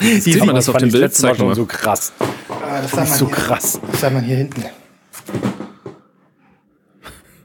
Sieht 0.20 0.44
man 0.44 0.54
das 0.54 0.68
auf 0.68 0.76
dem 0.76 0.90
Bild? 0.90 1.14
Zeig 1.14 1.36
schon 1.36 1.54
so 1.54 1.66
krass. 1.66 2.12
Ah, 2.48 2.80
das 2.80 2.94
man 2.94 3.06
so 3.06 3.26
hier, 3.26 3.34
krass. 3.34 3.80
Das 3.90 4.00
sah 4.00 4.10
man 4.10 4.24
hier 4.24 4.36
hinten. 4.36 4.64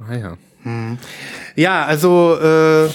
Ah 0.08 0.16
ja. 0.16 0.38
Ja, 1.56 1.86
also 1.86 2.38
äh, 2.42 2.86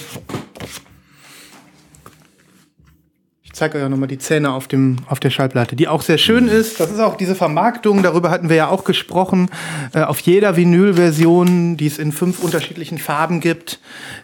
ich 3.41 3.42
zeige 3.53 3.77
euch 3.77 3.83
auch 3.85 3.89
nochmal 3.89 4.07
die 4.07 4.17
Zähne 4.17 4.51
auf, 4.51 4.67
dem, 4.67 4.97
auf 5.07 5.19
der 5.19 5.29
Schallplatte, 5.29 5.75
die 5.75 5.87
auch 5.87 6.01
sehr 6.01 6.17
schön 6.17 6.47
ist. 6.47 6.79
Das 6.79 6.91
ist 6.91 6.99
auch 6.99 7.15
diese 7.15 7.35
Vermarktung, 7.35 8.03
darüber 8.03 8.31
hatten 8.31 8.49
wir 8.49 8.55
ja 8.55 8.67
auch 8.67 8.83
gesprochen. 8.83 9.49
Äh, 9.93 10.01
auf 10.01 10.19
jeder 10.19 10.57
Vinyl-Version, 10.57 11.77
die 11.77 11.85
es 11.87 11.99
in 11.99 12.11
fünf 12.11 12.39
unterschiedlichen 12.43 12.97
Farben 12.97 13.39
gibt, 13.39 13.79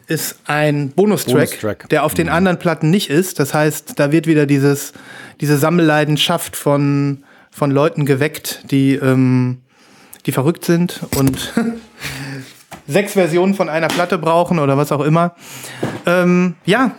ist 0.07 0.39
ein 0.45 0.89
Bonustrack, 0.89 1.33
Bonustrack. 1.35 1.89
der 1.89 2.03
auf 2.03 2.15
den 2.15 2.27
anderen 2.27 2.57
Platten 2.57 2.89
nicht 2.89 3.09
ist. 3.09 3.39
Das 3.39 3.53
heißt, 3.53 3.99
da 3.99 4.11
wird 4.11 4.25
wieder 4.25 4.47
dieses, 4.47 4.93
diese 5.39 5.57
Sammelleidenschaft 5.57 6.55
von, 6.55 7.23
von 7.51 7.69
Leuten 7.69 8.05
geweckt, 8.05 8.63
die, 8.71 8.95
ähm, 8.95 9.59
die 10.25 10.31
verrückt 10.31 10.65
sind 10.65 11.01
und 11.15 11.53
sechs 12.87 13.13
Versionen 13.13 13.53
von 13.53 13.69
einer 13.69 13.89
Platte 13.89 14.17
brauchen 14.17 14.57
oder 14.57 14.75
was 14.75 14.91
auch 14.91 15.01
immer. 15.01 15.35
Ähm, 16.07 16.55
ja, 16.65 16.95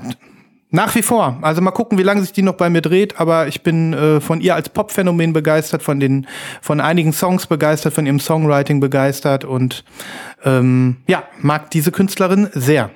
nach 0.71 0.95
wie 0.95 1.03
vor. 1.03 1.39
Also 1.43 1.61
mal 1.61 1.73
gucken, 1.73 1.99
wie 1.99 2.03
lange 2.03 2.21
sich 2.23 2.33
die 2.33 2.43
noch 2.43 2.55
bei 2.55 2.71
mir 2.71 2.81
dreht, 2.81 3.19
aber 3.19 3.49
ich 3.49 3.63
bin 3.63 3.93
äh, 3.93 4.21
von 4.21 4.41
ihr 4.41 4.55
als 4.55 4.69
Popphänomen 4.69 5.33
begeistert, 5.33 5.83
von 5.83 6.01
den, 6.01 6.27
von 6.63 6.81
einigen 6.81 7.13
Songs 7.13 7.47
begeistert, 7.47 7.93
von 7.93 8.07
ihrem 8.07 8.21
Songwriting 8.21 8.81
begeistert 8.81 9.45
und 9.45 9.85
ähm, 10.45 10.99
ja, 11.07 11.25
mag 11.41 11.71
diese 11.71 11.91
Künstlerin 11.93 12.49
sehr. 12.53 12.91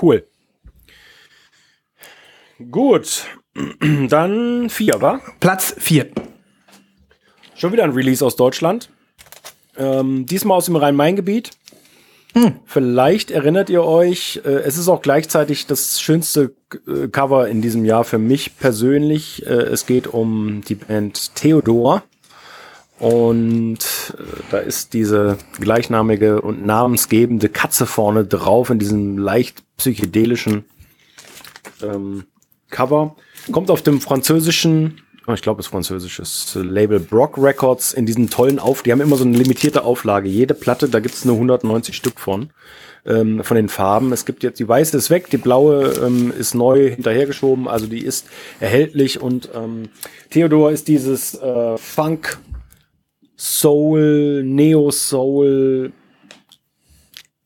Cool. 0.00 0.24
Gut. 2.70 3.26
Dann 4.08 4.70
vier, 4.70 5.00
wa? 5.00 5.20
Platz 5.40 5.74
4. 5.78 6.08
Schon 7.54 7.72
wieder 7.72 7.84
ein 7.84 7.90
Release 7.90 8.24
aus 8.24 8.36
Deutschland. 8.36 8.90
Ähm, 9.76 10.26
diesmal 10.26 10.56
aus 10.56 10.66
dem 10.66 10.76
Rhein-Main-Gebiet. 10.76 11.50
Vielleicht 12.64 13.30
erinnert 13.30 13.68
ihr 13.68 13.84
euch, 13.84 14.40
äh, 14.44 14.48
es 14.48 14.78
ist 14.78 14.88
auch 14.88 15.02
gleichzeitig 15.02 15.66
das 15.66 16.00
schönste 16.00 16.54
äh, 16.86 17.08
Cover 17.08 17.48
in 17.48 17.60
diesem 17.60 17.84
Jahr 17.84 18.04
für 18.04 18.18
mich 18.18 18.56
persönlich. 18.56 19.44
Äh, 19.46 19.50
es 19.50 19.86
geht 19.86 20.06
um 20.06 20.62
die 20.62 20.76
Band 20.76 21.34
Theodor. 21.34 22.02
Und 22.98 23.78
äh, 24.16 24.22
da 24.50 24.58
ist 24.58 24.94
diese 24.94 25.36
gleichnamige 25.60 26.40
und 26.40 26.64
namensgebende 26.64 27.48
Katze 27.48 27.84
vorne 27.84 28.24
drauf 28.24 28.70
in 28.70 28.78
diesem 28.78 29.18
leicht 29.18 29.62
psychedelischen 29.76 30.64
ähm, 31.82 32.24
Cover. 32.70 33.16
Kommt 33.50 33.70
auf 33.70 33.82
dem 33.82 34.00
französischen, 34.00 35.00
ich 35.28 35.42
glaube, 35.42 35.60
es 35.60 35.66
ist 35.66 35.70
französisches 35.70 36.58
Label 36.60 36.98
Brock 36.98 37.38
Records 37.38 37.92
in 37.92 38.06
diesen 38.06 38.28
tollen 38.28 38.58
Auf. 38.58 38.82
Die 38.82 38.90
haben 38.90 39.00
immer 39.00 39.16
so 39.16 39.24
eine 39.24 39.36
limitierte 39.36 39.84
Auflage. 39.84 40.28
Jede 40.28 40.54
Platte, 40.54 40.88
da 40.88 41.00
gibt 41.00 41.14
es 41.14 41.24
nur 41.24 41.36
190 41.36 41.94
Stück 41.94 42.18
von. 42.18 42.50
Ähm, 43.04 43.42
von 43.42 43.56
den 43.56 43.68
Farben. 43.68 44.12
Es 44.12 44.24
gibt 44.24 44.44
jetzt 44.44 44.60
die 44.60 44.68
weiße 44.68 44.96
ist 44.96 45.10
weg, 45.10 45.28
die 45.28 45.36
blaue 45.36 45.92
ähm, 46.04 46.32
ist 46.38 46.54
neu 46.54 46.88
hinterhergeschoben, 46.88 47.66
also 47.66 47.88
die 47.88 48.04
ist 48.04 48.28
erhältlich 48.60 49.20
und 49.20 49.48
ähm, 49.56 49.88
Theodor 50.30 50.70
ist 50.70 50.86
dieses 50.86 51.34
äh, 51.34 51.78
Funk, 51.78 52.38
Soul, 53.36 54.44
Neo 54.44 54.92
Soul, 54.92 55.92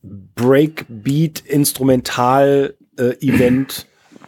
Breakbeat, 0.03 1.41
Instrumental 1.47 2.75
äh, 2.99 3.15
Event. 3.27 3.87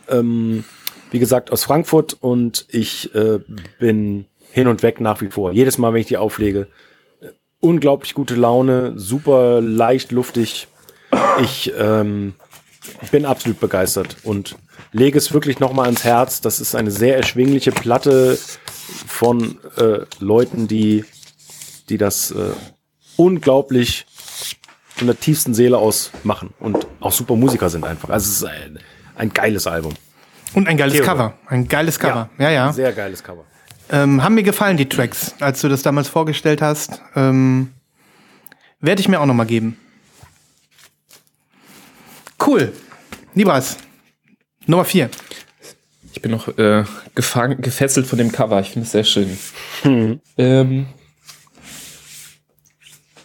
ähm, 0.09 0.65
wie 1.11 1.19
gesagt, 1.19 1.53
aus 1.53 1.65
Frankfurt 1.65 2.17
und 2.21 2.67
ich 2.71 3.15
äh, 3.15 3.41
bin 3.79 4.27
hin 4.51 4.69
und 4.69 4.83
weg 4.83 5.01
nach 5.01 5.21
wie 5.21 5.29
vor. 5.29 5.53
Jedes 5.53 5.79
Mal, 5.79 5.93
wenn 5.93 6.01
ich 6.01 6.07
die 6.07 6.17
auflege, 6.17 6.69
äh, 7.21 7.29
unglaublich 7.61 8.15
gute 8.15 8.35
Laune, 8.35 8.93
super 8.97 9.61
leicht, 9.61 10.13
luftig. 10.13 10.69
Ich 11.43 11.73
ähm, 11.79 12.35
bin 13.11 13.25
absolut 13.25 13.61
begeistert 13.61 14.17
und 14.23 14.57
lege 14.93 15.19
es 15.19 15.33
wirklich 15.33 15.61
nochmal 15.61 15.87
ans 15.87 16.05
Herz. 16.05 16.41
Das 16.41 16.61
ist 16.61 16.75
eine 16.75 16.91
sehr 16.91 17.17
erschwingliche 17.17 17.73
Platte 17.73 18.39
von 19.07 19.59
äh, 19.77 20.01
Leuten, 20.21 20.69
die, 20.69 21.05
die 21.89 21.99
das 21.99 22.31
äh, 22.31 22.51
unglaublich 23.17 24.07
von 24.89 25.07
der 25.07 25.19
tiefsten 25.19 25.55
Seele 25.55 25.79
aus 25.79 26.11
machen 26.25 26.53
und 26.59 26.87
auch 27.01 27.13
super 27.13 27.37
Musiker 27.37 27.71
sind 27.71 27.85
einfach. 27.85 28.11
Also 28.11 28.29
es 28.31 28.37
ist 28.39 28.45
ein, 28.45 28.79
ein 29.15 29.33
geiles 29.33 29.67
Album. 29.67 29.95
Und 30.55 30.69
ein 30.69 30.77
geiles 30.77 30.95
Theodor. 30.95 31.15
Cover. 31.15 31.39
Ein 31.47 31.69
geiles 31.69 31.99
Cover. 31.99 32.31
Ja, 32.39 32.51
ja. 32.51 32.67
ja. 32.67 32.73
Sehr 32.73 32.93
geiles 32.93 33.23
Cover. 33.23 33.45
Ähm, 33.91 34.23
haben 34.23 34.35
mir 34.35 34.43
gefallen, 34.43 34.77
die 34.77 34.89
Tracks, 34.89 35.35
als 35.41 35.61
du 35.61 35.69
das 35.69 35.83
damals 35.83 36.09
vorgestellt 36.09 36.61
hast. 36.61 37.01
Ähm, 37.17 37.73
Werde 38.81 39.01
ich 39.01 39.09
mir 39.09 39.21
auch 39.21 39.27
noch 39.27 39.35
mal 39.35 39.47
geben. 39.47 39.77
Cool. 42.45 42.73
Libras. 43.35 43.79
Nummer 44.67 44.85
vier. 44.85 45.11
Ich 46.13 46.23
bin 46.23 46.31
noch 46.31 46.49
äh, 46.59 46.85
gefangen, 47.15 47.61
gefesselt 47.61 48.07
von 48.07 48.19
dem 48.19 48.33
Cover. 48.33 48.61
Ich 48.61 48.71
finde 48.71 48.87
es 48.87 48.93
sehr 48.93 49.05
schön. 49.05 49.39
Hm. 49.83 50.21
Ähm, 50.37 50.87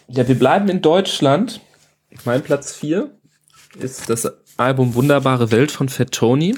ja, 0.08 0.26
wir 0.26 0.38
bleiben 0.38 0.68
in 0.68 0.80
Deutschland. 0.80 1.60
Mein 2.24 2.42
Platz 2.42 2.72
4 2.74 3.10
ist 3.78 4.08
das 4.08 4.30
Album 4.56 4.94
Wunderbare 4.94 5.50
Welt 5.50 5.72
von 5.72 5.88
Fat 5.88 6.12
Tony, 6.12 6.54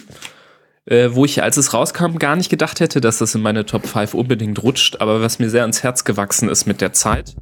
äh, 0.87 1.11
wo 1.12 1.25
ich, 1.25 1.42
als 1.42 1.57
es 1.57 1.75
rauskam, 1.75 2.18
gar 2.18 2.37
nicht 2.37 2.49
gedacht 2.49 2.81
hätte, 2.81 3.01
dass 3.01 3.18
das 3.18 3.35
in 3.35 3.42
meine 3.42 3.66
Top 3.66 3.87
5 3.87 4.14
unbedingt 4.14 4.62
rutscht, 4.62 5.01
aber 5.01 5.20
was 5.20 5.38
mir 5.38 5.51
sehr 5.51 5.62
ans 5.62 5.83
Herz 5.83 6.05
gewachsen 6.05 6.49
ist 6.49 6.66
mit 6.66 6.81
der 6.81 6.92
Zeit. 6.92 7.35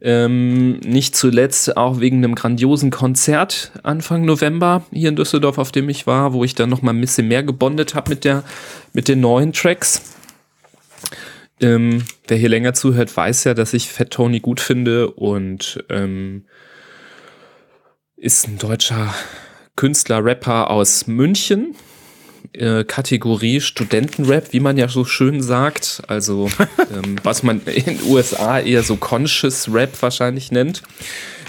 Ähm, 0.00 0.78
nicht 0.80 1.16
zuletzt 1.16 1.76
auch 1.76 1.98
wegen 1.98 2.18
einem 2.18 2.36
grandiosen 2.36 2.90
Konzert 2.90 3.72
Anfang 3.82 4.24
November 4.24 4.84
hier 4.92 5.08
in 5.08 5.16
Düsseldorf, 5.16 5.58
auf 5.58 5.72
dem 5.72 5.88
ich 5.88 6.06
war, 6.06 6.32
wo 6.32 6.44
ich 6.44 6.54
dann 6.54 6.70
noch 6.70 6.82
mal 6.82 6.92
ein 6.92 7.00
bisschen 7.00 7.26
mehr 7.26 7.42
gebondet 7.42 7.96
habe 7.96 8.10
mit, 8.10 8.28
mit 8.92 9.08
den 9.08 9.20
neuen 9.20 9.52
Tracks. 9.52 10.14
Ähm, 11.60 12.04
wer 12.28 12.36
hier 12.36 12.48
länger 12.48 12.74
zuhört, 12.74 13.16
weiß 13.16 13.42
ja, 13.44 13.54
dass 13.54 13.74
ich 13.74 13.90
Fat 13.90 14.10
Tony 14.10 14.38
gut 14.38 14.60
finde 14.60 15.10
und 15.10 15.82
ähm, 15.88 16.44
ist 18.16 18.46
ein 18.46 18.58
deutscher 18.58 19.12
Künstler, 19.74 20.24
Rapper 20.24 20.70
aus 20.70 21.08
München. 21.08 21.74
Äh, 22.52 22.84
Kategorie 22.84 23.60
Studentenrap, 23.60 24.52
wie 24.52 24.60
man 24.60 24.78
ja 24.78 24.88
so 24.88 25.04
schön 25.04 25.42
sagt. 25.42 26.02
Also, 26.08 26.48
ähm, 26.92 27.16
was 27.22 27.42
man 27.42 27.60
in 27.66 27.84
den 27.84 28.02
USA 28.06 28.58
eher 28.58 28.82
so 28.82 28.96
Conscious 28.96 29.72
Rap 29.72 29.90
wahrscheinlich 30.00 30.50
nennt. 30.50 30.82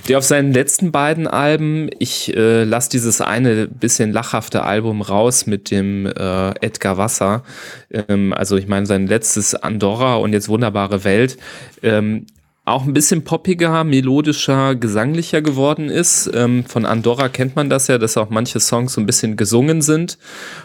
Der 0.08 0.18
auf 0.18 0.24
seinen 0.24 0.54
letzten 0.54 0.92
beiden 0.92 1.28
Alben, 1.28 1.90
ich 2.00 2.36
äh, 2.36 2.64
lasse 2.64 2.90
dieses 2.90 3.22
eine 3.22 3.68
bisschen 3.68 4.12
lachhafte 4.12 4.64
Album 4.64 5.02
raus 5.02 5.46
mit 5.46 5.72
dem 5.72 6.06
äh, 6.06 6.50
Edgar 6.62 6.98
Wasser. 6.98 7.44
Ähm, 7.92 8.34
also 8.34 8.58
ich 8.58 8.68
meine 8.68 8.86
sein 8.86 9.08
letztes 9.08 9.56
Andorra 9.56 10.16
und 10.16 10.34
jetzt 10.34 10.50
wunderbare 10.50 11.04
Welt. 11.04 11.38
Ähm, 11.84 12.26
auch 12.70 12.86
ein 12.86 12.94
bisschen 12.94 13.24
poppiger, 13.24 13.84
melodischer, 13.84 14.76
gesanglicher 14.76 15.42
geworden 15.42 15.90
ist. 15.90 16.30
Ähm, 16.34 16.66
von 16.66 16.86
Andorra 16.86 17.30
kennt 17.30 17.56
man 17.56 17.70
das 17.70 17.88
ja, 17.88 17.98
dass 17.98 18.18
auch 18.18 18.30
manche 18.30 18.60
Songs 18.60 18.94
so 18.94 19.02
ein 19.02 19.06
bisschen 19.06 19.38
gesungen 19.38 19.82
sind. 19.82 20.18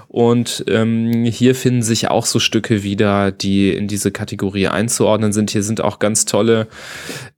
Und 0.09 0.65
ähm, 0.69 1.25
hier 1.25 1.55
finden 1.55 1.83
sich 1.83 2.09
auch 2.09 2.27
so 2.27 2.39
Stücke 2.39 2.83
wieder, 2.85 3.33
die 3.33 3.71
in 3.71 3.89
diese 3.89 4.13
Kategorie 4.13 4.69
einzuordnen 4.69 5.33
sind. 5.33 5.51
Hier 5.51 5.65
sind 5.65 5.81
auch 5.81 5.99
ganz 5.99 6.25
tolle 6.25 6.69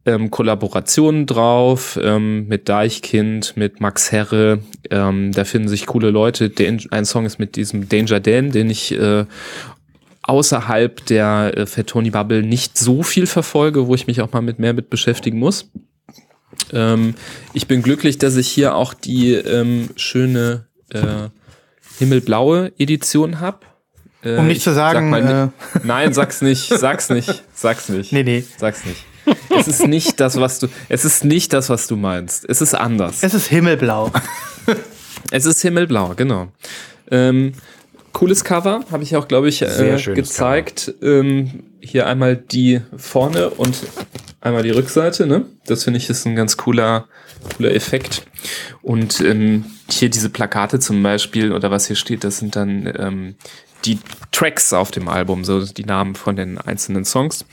ähm, 0.04 0.30
Kollaborationen 0.30 1.26
drauf 1.26 1.98
ähm, 2.02 2.46
mit 2.48 2.68
Deichkind, 2.68 3.56
mit 3.56 3.80
Max 3.80 4.12
Herre. 4.12 4.58
Ähm, 4.90 5.32
da 5.32 5.44
finden 5.44 5.68
sich 5.68 5.86
coole 5.86 6.10
Leute. 6.10 6.52
ein 6.90 7.04
Song 7.04 7.24
ist 7.24 7.38
mit 7.38 7.56
diesem 7.56 7.88
Danger 7.88 8.20
Dan, 8.20 8.50
den 8.52 8.68
ich 8.68 8.92
äh, 8.92 9.24
außerhalb 10.26 11.06
der 11.06 11.52
äh, 11.56 11.66
Fettoni 11.66 12.10
Bubble 12.10 12.42
nicht 12.42 12.76
so 12.76 13.02
viel 13.02 13.26
verfolge, 13.26 13.86
wo 13.86 13.94
ich 13.94 14.06
mich 14.06 14.20
auch 14.20 14.32
mal 14.32 14.42
mit 14.42 14.58
mehr 14.58 14.72
mit 14.72 14.90
beschäftigen 14.90 15.38
muss. 15.38 15.70
Ähm, 16.72 17.14
ich 17.52 17.66
bin 17.66 17.82
glücklich, 17.82 18.18
dass 18.18 18.36
ich 18.36 18.48
hier 18.48 18.74
auch 18.74 18.94
die 18.94 19.34
ähm, 19.34 19.90
schöne 19.96 20.66
äh, 20.90 21.28
himmelblaue 21.98 22.72
Edition 22.78 23.40
habe. 23.40 23.60
Äh, 24.22 24.36
um 24.36 24.46
nicht 24.46 24.62
zu 24.62 24.72
sagen. 24.72 25.10
Sag 25.10 25.24
mal, 25.24 25.52
äh, 25.74 25.78
nein, 25.84 26.12
sag's 26.12 26.42
nicht, 26.42 26.68
sag's 26.68 27.10
nicht, 27.10 27.42
sag's 27.54 27.88
nicht. 27.88 28.12
Nee, 28.12 28.22
nee. 28.22 28.44
Sag's 28.56 28.84
nicht. 28.84 29.04
Es 29.58 29.66
ist 29.66 29.86
nicht 29.86 30.20
das, 30.20 30.38
was 30.40 30.58
du. 30.60 30.68
Es 30.88 31.04
ist 31.04 31.24
nicht 31.24 31.52
das, 31.52 31.68
was 31.68 31.86
du 31.86 31.96
meinst. 31.96 32.48
Es 32.48 32.60
ist 32.60 32.74
anders. 32.74 33.22
Es 33.22 33.34
ist 33.34 33.48
himmelblau. 33.48 34.12
es 35.30 35.46
ist 35.46 35.62
himmelblau, 35.62 36.14
genau. 36.16 36.48
Ähm, 37.10 37.52
cooles 38.16 38.44
Cover, 38.44 38.82
habe 38.90 39.02
ich 39.02 39.14
auch, 39.14 39.28
glaube 39.28 39.50
ich, 39.50 39.60
äh, 39.60 40.00
gezeigt. 40.14 40.94
Ähm, 41.02 41.64
hier 41.80 42.06
einmal 42.06 42.34
die 42.34 42.80
vorne 42.96 43.50
und 43.50 43.76
einmal 44.40 44.62
die 44.62 44.70
Rückseite. 44.70 45.26
Ne? 45.26 45.44
Das 45.66 45.84
finde 45.84 45.98
ich 45.98 46.08
ist 46.08 46.24
ein 46.26 46.34
ganz 46.34 46.56
cooler, 46.56 47.08
cooler 47.54 47.74
Effekt. 47.74 48.22
Und 48.80 49.20
ähm, 49.20 49.66
hier 49.90 50.08
diese 50.08 50.30
Plakate 50.30 50.78
zum 50.78 51.02
Beispiel 51.02 51.52
oder 51.52 51.70
was 51.70 51.88
hier 51.88 51.96
steht, 51.96 52.24
das 52.24 52.38
sind 52.38 52.56
dann 52.56 52.90
ähm, 52.98 53.34
die 53.84 53.98
Tracks 54.32 54.72
auf 54.72 54.90
dem 54.90 55.08
Album, 55.08 55.44
so 55.44 55.66
die 55.66 55.84
Namen 55.84 56.14
von 56.14 56.36
den 56.36 56.56
einzelnen 56.56 57.04
Songs. 57.04 57.44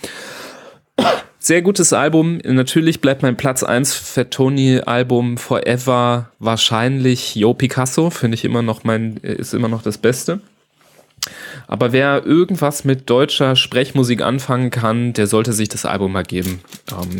Sehr 1.39 1.61
gutes 1.61 1.91
Album. 1.91 2.37
Natürlich 2.37 3.01
bleibt 3.01 3.21
mein 3.21 3.35
Platz 3.35 3.63
1 3.63 3.95
Fettoni 3.95 4.79
Album 4.79 5.37
Forever 5.37 6.31
wahrscheinlich 6.39 7.35
Yo 7.35 7.53
Picasso. 7.53 8.09
Finde 8.11 8.35
ich 8.35 8.45
immer 8.45 8.61
noch 8.61 8.85
mein, 8.85 9.17
ist 9.17 9.53
immer 9.53 9.67
noch 9.67 9.81
das 9.81 9.97
Beste. 9.97 10.39
Aber 11.67 11.91
wer 11.91 12.25
irgendwas 12.25 12.83
mit 12.83 13.09
deutscher 13.09 13.55
Sprechmusik 13.55 14.21
anfangen 14.21 14.69
kann, 14.69 15.13
der 15.13 15.27
sollte 15.27 15.53
sich 15.53 15.69
das 15.69 15.85
Album 15.85 16.11
mal 16.11 16.23
geben. 16.23 16.61
Ähm, 16.91 17.19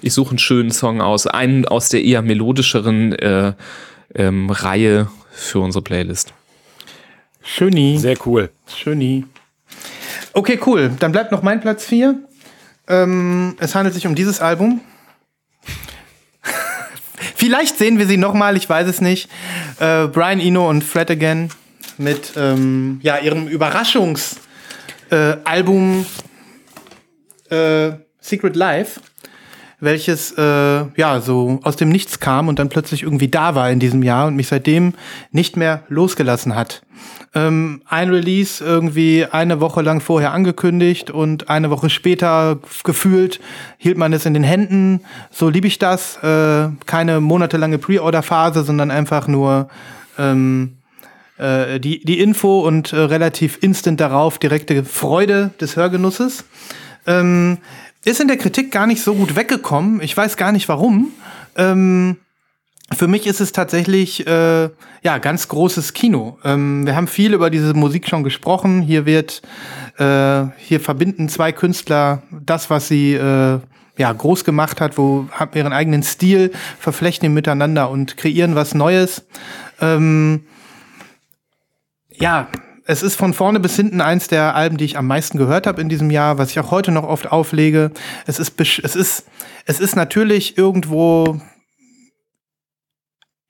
ich 0.00 0.14
suche 0.14 0.30
einen 0.30 0.38
schönen 0.38 0.70
Song 0.70 1.00
aus, 1.00 1.26
einen 1.26 1.66
aus 1.66 1.88
der 1.88 2.02
eher 2.02 2.22
melodischeren 2.22 3.12
äh, 3.12 3.52
ähm, 4.14 4.50
Reihe 4.50 5.08
für 5.30 5.60
unsere 5.60 5.82
Playlist. 5.82 6.32
Schöni. 7.42 7.98
Sehr 7.98 8.16
cool. 8.26 8.50
Schöni. 8.66 9.24
Okay, 10.32 10.58
cool. 10.66 10.90
Dann 10.98 11.12
bleibt 11.12 11.32
noch 11.32 11.42
mein 11.42 11.60
Platz 11.60 11.84
4. 11.84 12.18
Ähm, 12.88 13.56
es 13.58 13.74
handelt 13.74 13.94
sich 13.94 14.06
um 14.06 14.14
dieses 14.14 14.40
Album. 14.40 14.80
Vielleicht 17.36 17.78
sehen 17.78 17.98
wir 17.98 18.06
sie 18.06 18.16
nochmal, 18.16 18.56
ich 18.56 18.68
weiß 18.68 18.88
es 18.88 19.00
nicht. 19.00 19.28
Äh, 19.78 20.06
Brian 20.06 20.40
Eno 20.40 20.68
und 20.68 20.82
Fred 20.84 21.10
Again 21.10 21.50
mit 22.02 22.32
ähm, 22.36 23.00
ja, 23.02 23.18
ihrem 23.18 23.48
Überraschungsalbum 23.48 26.06
äh, 27.50 27.88
äh, 27.88 27.92
Secret 28.20 28.56
Life, 28.56 29.00
welches 29.80 30.32
äh, 30.38 30.84
ja 30.96 31.20
so 31.20 31.60
aus 31.64 31.76
dem 31.76 31.88
Nichts 31.88 32.20
kam 32.20 32.48
und 32.48 32.58
dann 32.58 32.68
plötzlich 32.68 33.02
irgendwie 33.02 33.28
da 33.28 33.54
war 33.54 33.70
in 33.70 33.80
diesem 33.80 34.02
Jahr 34.02 34.28
und 34.28 34.36
mich 34.36 34.48
seitdem 34.48 34.94
nicht 35.32 35.56
mehr 35.56 35.82
losgelassen 35.88 36.54
hat. 36.54 36.82
Ähm, 37.34 37.82
ein 37.86 38.10
Release 38.10 38.62
irgendwie 38.62 39.26
eine 39.30 39.60
Woche 39.60 39.82
lang 39.82 40.00
vorher 40.00 40.32
angekündigt 40.32 41.10
und 41.10 41.48
eine 41.48 41.70
Woche 41.70 41.90
später 41.90 42.58
gefühlt 42.84 43.40
hielt 43.78 43.96
man 43.96 44.12
es 44.12 44.26
in 44.26 44.34
den 44.34 44.44
Händen. 44.44 45.00
So 45.30 45.48
liebe 45.48 45.66
ich 45.66 45.78
das. 45.78 46.22
Äh, 46.22 46.68
keine 46.86 47.20
monatelange 47.20 47.78
Pre-Order-Phase, 47.78 48.64
sondern 48.64 48.90
einfach 48.90 49.28
nur 49.28 49.68
ähm, 50.18 50.76
äh, 51.42 51.80
die, 51.80 52.04
die 52.04 52.20
Info 52.20 52.60
und 52.60 52.92
äh, 52.92 52.96
relativ 52.96 53.58
instant 53.60 54.00
darauf 54.00 54.38
direkte 54.38 54.84
Freude 54.84 55.50
des 55.60 55.76
Hörgenusses. 55.76 56.44
Ähm, 57.06 57.58
ist 58.04 58.20
in 58.20 58.28
der 58.28 58.36
Kritik 58.36 58.70
gar 58.70 58.86
nicht 58.86 59.02
so 59.02 59.14
gut 59.14 59.36
weggekommen. 59.36 60.00
Ich 60.02 60.16
weiß 60.16 60.36
gar 60.36 60.52
nicht 60.52 60.68
warum. 60.68 61.12
Ähm, 61.56 62.16
für 62.94 63.08
mich 63.08 63.26
ist 63.26 63.40
es 63.40 63.52
tatsächlich 63.52 64.26
äh, 64.26 64.68
ja 65.02 65.18
ganz 65.18 65.48
großes 65.48 65.92
Kino. 65.94 66.38
Ähm, 66.44 66.86
wir 66.86 66.94
haben 66.94 67.06
viel 67.06 67.34
über 67.34 67.50
diese 67.50 67.74
Musik 67.74 68.08
schon 68.08 68.22
gesprochen. 68.22 68.82
Hier 68.82 69.06
wird 69.06 69.42
äh, 69.98 70.44
hier 70.58 70.80
verbinden 70.80 71.28
zwei 71.28 71.52
Künstler 71.52 72.22
das, 72.30 72.70
was 72.70 72.88
sie 72.88 73.14
äh, 73.14 73.58
ja 73.98 74.12
groß 74.12 74.44
gemacht 74.44 74.80
hat, 74.80 74.98
wo 74.98 75.26
haben 75.32 75.52
ihren 75.54 75.72
eigenen 75.72 76.02
Stil, 76.02 76.50
verflechten 76.78 77.32
miteinander 77.32 77.90
und 77.90 78.16
kreieren 78.16 78.54
was 78.54 78.74
Neues. 78.74 79.24
Ähm, 79.80 80.44
ja, 82.14 82.48
es 82.84 83.02
ist 83.02 83.16
von 83.16 83.32
vorne 83.32 83.60
bis 83.60 83.76
hinten 83.76 84.00
eins 84.00 84.28
der 84.28 84.54
Alben, 84.54 84.76
die 84.76 84.84
ich 84.84 84.98
am 84.98 85.06
meisten 85.06 85.38
gehört 85.38 85.66
habe 85.66 85.80
in 85.80 85.88
diesem 85.88 86.10
Jahr, 86.10 86.38
was 86.38 86.50
ich 86.50 86.58
auch 86.58 86.70
heute 86.70 86.90
noch 86.90 87.04
oft 87.04 87.30
auflege. 87.30 87.92
Es 88.26 88.38
ist, 88.38 88.60
es 88.60 88.96
ist, 88.96 89.26
es 89.66 89.80
ist 89.80 89.94
natürlich 89.94 90.58
irgendwo 90.58 91.40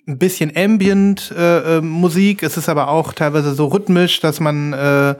ein 0.06 0.18
bisschen 0.18 0.54
Ambient 0.56 1.32
äh, 1.36 1.78
äh, 1.78 1.80
Musik. 1.80 2.42
Es 2.42 2.56
ist 2.56 2.68
aber 2.68 2.88
auch 2.88 3.12
teilweise 3.12 3.54
so 3.54 3.66
rhythmisch, 3.66 4.20
dass 4.20 4.40
man, 4.40 4.72
äh, 4.72 5.14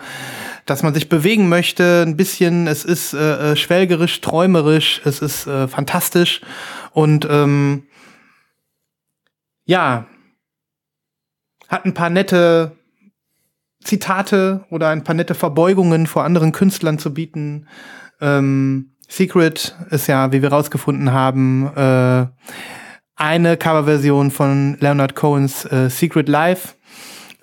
dass 0.66 0.82
man 0.82 0.92
sich 0.92 1.08
bewegen 1.08 1.48
möchte. 1.48 2.02
Ein 2.06 2.16
bisschen. 2.16 2.66
Es 2.66 2.84
ist 2.84 3.14
äh, 3.14 3.52
äh 3.52 3.56
schwelgerisch, 3.56 4.20
träumerisch. 4.20 5.00
Es 5.04 5.20
ist 5.20 5.46
äh, 5.46 5.68
fantastisch 5.68 6.42
und 6.92 7.26
ähm, 7.30 7.84
ja, 9.64 10.06
hat 11.68 11.86
ein 11.86 11.94
paar 11.94 12.10
nette 12.10 12.76
Zitate 13.84 14.64
oder 14.70 14.88
ein 14.88 15.04
paar 15.04 15.14
nette 15.14 15.34
Verbeugungen 15.34 16.06
vor 16.06 16.24
anderen 16.24 16.52
Künstlern 16.52 16.98
zu 16.98 17.12
bieten. 17.12 17.66
Ähm, 18.20 18.92
Secret 19.08 19.76
ist 19.90 20.06
ja, 20.06 20.32
wie 20.32 20.42
wir 20.42 20.50
rausgefunden 20.50 21.12
haben, 21.12 21.66
äh, 21.76 22.26
eine 23.16 23.56
Coverversion 23.56 24.30
von 24.30 24.76
Leonard 24.80 25.14
Cohens 25.14 25.64
äh, 25.66 25.90
Secret 25.90 26.28
Life. 26.28 26.74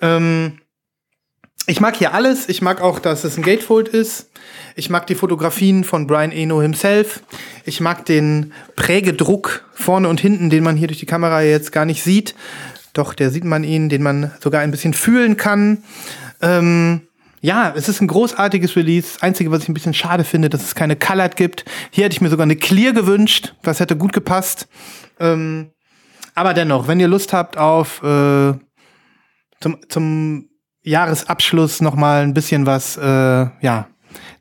Ähm, 0.00 0.58
ich 1.66 1.80
mag 1.80 1.96
hier 1.96 2.14
alles. 2.14 2.48
Ich 2.48 2.62
mag 2.62 2.80
auch, 2.80 2.98
dass 2.98 3.22
es 3.22 3.36
ein 3.36 3.44
Gatefold 3.44 3.86
ist. 3.88 4.30
Ich 4.74 4.90
mag 4.90 5.06
die 5.06 5.14
Fotografien 5.14 5.84
von 5.84 6.06
Brian 6.06 6.32
Eno 6.32 6.60
himself. 6.60 7.22
Ich 7.64 7.80
mag 7.80 8.04
den 8.06 8.52
Prägedruck 8.74 9.64
vorne 9.72 10.08
und 10.08 10.20
hinten, 10.20 10.50
den 10.50 10.64
man 10.64 10.76
hier 10.76 10.88
durch 10.88 10.98
die 10.98 11.06
Kamera 11.06 11.42
jetzt 11.42 11.70
gar 11.70 11.84
nicht 11.84 12.02
sieht. 12.02 12.34
Doch, 12.92 13.14
der 13.14 13.30
sieht 13.30 13.44
man 13.44 13.62
ihn, 13.62 13.88
den 13.88 14.02
man 14.02 14.32
sogar 14.40 14.62
ein 14.62 14.72
bisschen 14.72 14.94
fühlen 14.94 15.36
kann. 15.36 15.84
Ähm, 16.40 17.02
ja, 17.42 17.72
es 17.74 17.88
ist 17.88 18.00
ein 18.00 18.08
großartiges 18.08 18.76
Release. 18.76 19.18
Einzige, 19.22 19.50
was 19.50 19.62
ich 19.62 19.68
ein 19.68 19.74
bisschen 19.74 19.94
schade 19.94 20.24
finde, 20.24 20.50
dass 20.50 20.62
es 20.62 20.74
keine 20.74 20.96
Colored 20.96 21.36
gibt. 21.36 21.64
Hier 21.90 22.04
hätte 22.04 22.14
ich 22.14 22.20
mir 22.20 22.28
sogar 22.28 22.44
eine 22.44 22.56
Clear 22.56 22.92
gewünscht. 22.92 23.54
Das 23.62 23.80
hätte 23.80 23.96
gut 23.96 24.12
gepasst. 24.12 24.68
Ähm, 25.18 25.70
aber 26.34 26.54
dennoch, 26.54 26.86
wenn 26.86 27.00
ihr 27.00 27.08
Lust 27.08 27.32
habt 27.32 27.56
auf 27.56 28.02
äh, 28.02 28.52
zum, 29.60 29.78
zum 29.88 30.48
Jahresabschluss 30.82 31.80
noch 31.80 31.94
mal 31.94 32.22
ein 32.22 32.34
bisschen 32.34 32.66
was, 32.66 32.96
äh, 32.96 33.02
ja, 33.02 33.88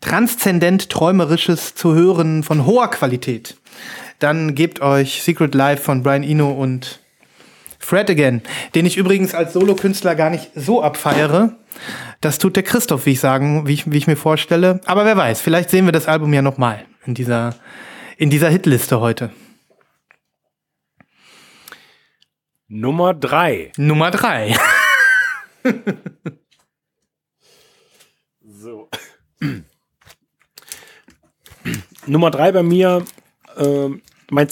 transzendent 0.01 0.89
träumerisches 0.89 1.75
zu 1.75 1.93
hören 1.93 2.43
von 2.43 2.65
hoher 2.65 2.89
Qualität, 2.89 3.57
dann 4.19 4.55
gebt 4.55 4.81
euch 4.81 5.23
Secret 5.23 5.55
Life 5.55 5.83
von 5.83 6.03
Brian 6.03 6.23
Eno 6.23 6.51
und 6.51 6.99
Fred 7.89 8.08
Again, 8.08 8.43
den 8.75 8.86
ich 8.86 8.97
übrigens 8.97 9.34
als 9.34 9.54
Solokünstler 9.54 10.13
gar 10.13 10.30
nicht 10.30 10.52
so 10.54 10.84
abfeiere. 10.84 11.56
Das 12.21 12.38
tut 12.38 12.56
der 12.56 12.62
Christoph, 12.62 13.08
wie 13.08 13.13
ich 13.13 13.19
sagen, 13.19 13.65
wie 13.65 13.73
ich, 13.73 13.91
wie 13.91 13.97
ich 13.97 14.06
mir 14.06 14.15
vorstelle. 14.15 14.80
Aber 14.86 15.06
wer 15.06 15.17
weiß, 15.17 15.41
vielleicht 15.41 15.71
sehen 15.71 15.86
wir 15.86 15.91
das 15.91 16.08
Album 16.08 16.32
ja 16.32 16.43
noch 16.43 16.60
mal 16.60 16.86
in 17.08 17.15
dieser 17.15 17.56
in 18.17 18.30
dieser 18.30 18.49
Hitliste 18.49 18.99
heute. 18.99 19.32
Nummer 22.67 23.15
drei. 23.15 23.71
Nummer 23.75 24.12
drei. 24.12 24.56
so. 28.45 28.88
Nummer 32.06 32.30
drei 32.30 32.52
bei 32.52 32.62
mir, 32.62 33.04
äh, 33.58 33.89
mein 34.30 34.49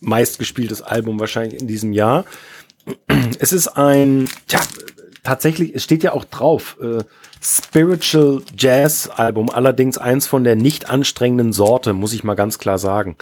zweitmeistgespieltes 0.00 0.82
Album 0.82 1.20
wahrscheinlich 1.20 1.60
in 1.60 1.68
diesem 1.68 1.92
Jahr. 1.92 2.24
Es 3.38 3.52
ist 3.52 3.68
ein, 3.68 4.28
tja, 4.48 4.60
tatsächlich, 5.22 5.74
es 5.74 5.84
steht 5.84 6.02
ja 6.02 6.12
auch 6.12 6.24
drauf, 6.24 6.76
äh, 6.82 7.04
Spiritual 7.42 8.42
Jazz 8.56 9.08
Album, 9.08 9.48
allerdings 9.48 9.96
eins 9.96 10.26
von 10.26 10.44
der 10.44 10.56
nicht 10.56 10.90
anstrengenden 10.90 11.54
Sorte, 11.54 11.94
muss 11.94 12.12
ich 12.12 12.24
mal 12.24 12.34
ganz 12.34 12.58
klar 12.58 12.78
sagen. 12.78 13.16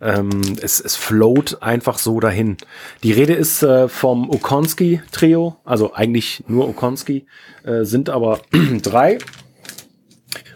Ähm, 0.00 0.40
es, 0.60 0.80
es 0.80 0.94
float 0.94 1.58
einfach 1.60 1.98
so 1.98 2.20
dahin. 2.20 2.56
Die 3.02 3.12
Rede 3.12 3.34
ist 3.34 3.62
äh, 3.62 3.88
vom 3.88 4.30
Okonski 4.30 5.00
Trio, 5.10 5.56
also 5.64 5.92
eigentlich 5.94 6.44
nur 6.46 6.68
Okonski, 6.68 7.26
äh, 7.64 7.84
sind 7.84 8.10
aber 8.10 8.40
drei. 8.82 9.18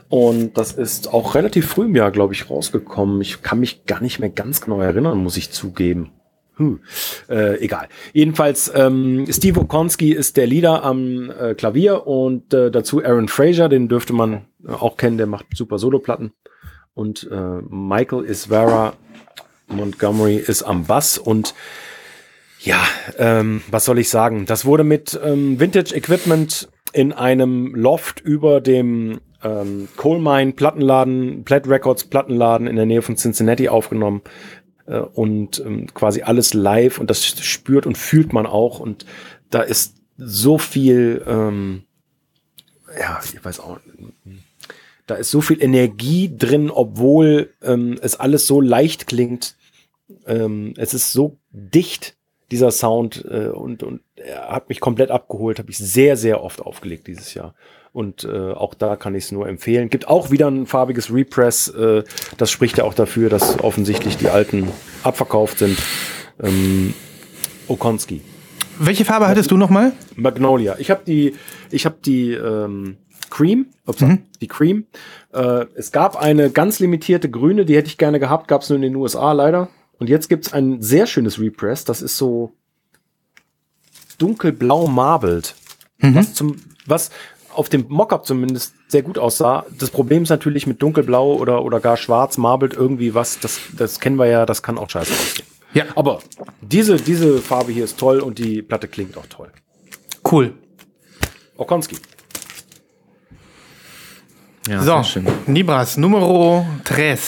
Und 0.09 0.57
das 0.57 0.73
ist 0.73 1.13
auch 1.13 1.35
relativ 1.35 1.67
früh 1.69 1.85
im 1.85 1.95
Jahr, 1.95 2.11
glaube 2.11 2.33
ich, 2.33 2.49
rausgekommen. 2.49 3.21
Ich 3.21 3.43
kann 3.43 3.61
mich 3.61 3.85
gar 3.85 4.01
nicht 4.01 4.19
mehr 4.19 4.31
ganz 4.31 4.61
genau 4.61 4.81
erinnern, 4.81 5.19
muss 5.19 5.37
ich 5.37 5.51
zugeben. 5.51 6.13
Hm, 6.57 6.81
äh, 7.29 7.59
egal. 7.61 7.89
Jedenfalls, 8.13 8.73
ähm, 8.75 9.27
Steve 9.31 9.61
Okonski 9.61 10.13
ist 10.13 10.37
der 10.37 10.47
Leader 10.47 10.83
am 10.83 11.31
äh, 11.31 11.55
Klavier 11.55 12.07
und 12.07 12.53
äh, 12.53 12.71
dazu 12.71 13.05
Aaron 13.05 13.29
Fraser, 13.29 13.69
den 13.69 13.89
dürfte 13.89 14.13
man 14.13 14.47
auch 14.67 14.97
kennen, 14.97 15.19
der 15.19 15.29
macht 15.29 15.47
super 15.55 15.79
Soloplatten. 15.79 16.33
Und 16.95 17.29
äh, 17.31 17.61
Michael 17.71 18.25
Isvera 18.25 18.95
Montgomery 19.69 20.37
ist 20.37 20.65
am 20.65 20.85
Bass 20.85 21.17
und 21.17 21.55
ja, 22.61 22.83
ähm, 23.19 23.63
was 23.71 23.85
soll 23.85 24.01
ich 24.01 24.09
sagen? 24.09 24.47
Das 24.47 24.65
wurde 24.65 24.83
mit 24.83 25.19
ähm, 25.23 25.61
Vintage 25.61 25.95
Equipment 25.95 26.69
in 26.93 27.13
einem 27.13 27.73
Loft 27.75 28.21
über 28.21 28.61
dem 28.61 29.21
ähm, 29.43 29.89
Coal 29.97 30.19
Mine 30.19 30.53
Plattenladen, 30.53 31.45
Platt 31.45 31.69
Records 31.69 32.05
Plattenladen 32.05 32.67
in 32.67 32.77
der 32.77 32.87
Nähe 32.87 33.03
von 33.03 33.17
Cincinnati 33.17 33.69
aufgenommen 33.69 34.23
äh, 34.87 34.99
und 34.99 35.61
ähm, 35.65 35.87
quasi 35.95 36.23
alles 36.23 36.55
live 36.55 36.99
und 36.99 37.11
das 37.11 37.25
spürt 37.25 37.87
und 37.87 37.97
fühlt 37.97 38.33
man 38.33 38.47
auch 38.47 38.81
und 38.81 39.07
da 39.51 39.63
ist 39.63 39.95
so 40.17 40.59
viel, 40.59 41.25
ähm, 41.27 41.85
ja, 42.99 43.21
ich 43.23 43.43
weiß 43.45 43.61
auch, 43.61 43.79
da 45.07 45.15
ist 45.15 45.31
so 45.31 45.41
viel 45.41 45.63
Energie 45.63 46.35
drin, 46.37 46.71
obwohl 46.71 47.55
ähm, 47.63 47.99
es 48.03 48.17
alles 48.17 48.47
so 48.47 48.61
leicht 48.61 49.07
klingt. 49.07 49.57
Ähm, 50.27 50.75
es 50.77 50.93
ist 50.93 51.13
so 51.13 51.39
dicht, 51.51 52.17
dieser 52.51 52.71
Sound, 52.71 53.25
äh, 53.31 53.49
und, 53.49 53.83
und 53.83 54.03
er 54.17 54.51
hat 54.51 54.69
mich 54.69 54.81
komplett 54.81 55.11
abgeholt, 55.11 55.59
habe 55.59 55.71
ich 55.71 55.79
sehr, 55.79 56.17
sehr 56.17 56.43
oft 56.43 56.61
aufgelegt 56.61 57.07
dieses 57.07 57.33
Jahr. 57.33 57.55
Und 57.93 58.25
äh, 58.25 58.53
auch 58.53 58.75
da 58.75 58.97
kann 58.97 59.15
ich 59.15 59.25
es 59.25 59.33
nur 59.33 59.49
empfehlen. 59.49 59.91
Gibt 59.91 60.09
auch 60.09 60.31
wieder 60.31 60.49
ein 60.49 60.67
farbiges 60.67 61.13
Repress. 61.13 61.69
Äh, 61.69 62.05
das 62.37 62.51
spricht 62.51 62.79
ja 62.79 62.85
auch 62.85 62.95
dafür, 62.95 63.31
dass 63.31 63.61
offensichtlich 63.61 64.17
die 64.17 64.29
alten 64.29 64.69
abverkauft 65.03 65.59
sind. 65.59 65.79
Ähm, 66.43 66.95
Okonski. 67.67 68.21
Welche 68.79 69.05
Farbe 69.05 69.27
hattest 69.27 69.51
du 69.51 69.57
nochmal? 69.57 69.93
Magnolia. 70.15 70.77
Ich 70.79 70.91
habe 70.91 71.03
die, 71.05 71.35
ich 71.71 71.85
habe 71.85 71.97
die 72.05 72.33
ähm, 72.33 72.97
Cream, 73.31 73.67
ups, 73.87 74.01
mhm. 74.01 74.23
die 74.41 74.49
Cream. 74.49 74.87
Äh, 75.33 75.67
es 75.75 75.93
gab 75.93 76.17
eine 76.17 76.51
ganz 76.51 76.79
limitierte 76.79 77.31
grüne, 77.31 77.65
die 77.65 77.77
hätte 77.77 77.89
ich 77.89 77.99
gerne 77.99 78.21
gehabt, 78.21 78.49
gab 78.49 78.63
es 78.63 78.69
nur 78.69 78.77
in 78.77 78.83
den 78.83 78.97
USA 78.97 79.33
leider. 79.33 79.69
Und 79.99 80.09
jetzt 80.09 80.29
gibt's 80.29 80.53
ein 80.53 80.81
sehr 80.81 81.07
schönes 81.07 81.41
Repress, 81.41 81.85
das 81.85 82.03
ist 82.03 82.17
so 82.17 82.53
dunkelblau 84.19 84.87
marbled. 84.87 85.55
Mhm. 85.99 86.15
Was 86.15 86.35
zum, 86.35 86.57
was 86.87 87.11
auf 87.59 87.69
dem 87.69 87.87
Mockup 87.89 88.25
zumindest 88.25 88.75
sehr 88.87 89.03
gut 89.03 89.19
aussah. 89.19 89.67
Das 89.79 89.91
Problem 89.91 90.23
ist 90.23 90.29
natürlich 90.29 90.69
mit 90.69 90.81
dunkelblau 90.81 91.35
oder, 91.35 91.65
oder 91.65 91.81
gar 91.81 91.97
schwarz 91.97 92.39
marbled 92.39 92.73
irgendwie 92.73 93.15
was, 93.15 93.41
das, 93.41 93.59
das 93.77 93.99
kennen 93.99 94.17
wir 94.17 94.27
ja, 94.27 94.47
das 94.47 94.63
kann 94.63 94.79
auch 94.79 94.89
scheiße 94.89 95.13
aussehen. 95.13 95.47
Ja. 95.75 95.85
Aber 95.97 96.21
diese, 96.61 96.97
diese 96.97 97.39
Farbe 97.39 97.73
hier 97.73 97.85
ist 97.85 97.99
toll 97.99 98.21
und 98.21 98.39
die 98.39 98.63
Platte 98.63 98.87
klingt 98.87 99.17
auch 99.19 99.27
toll. 99.27 99.51
Cool. 100.31 100.55
Okonski. 101.57 101.97
Ja, 104.69 105.03
so, 105.03 105.21
Nibras, 105.47 105.97
Numero 105.97 106.65
3. 106.85 107.19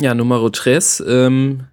Ja, 0.00 0.14
Numero 0.14 0.48
3. 0.48 0.78
Ähm, 1.06 1.66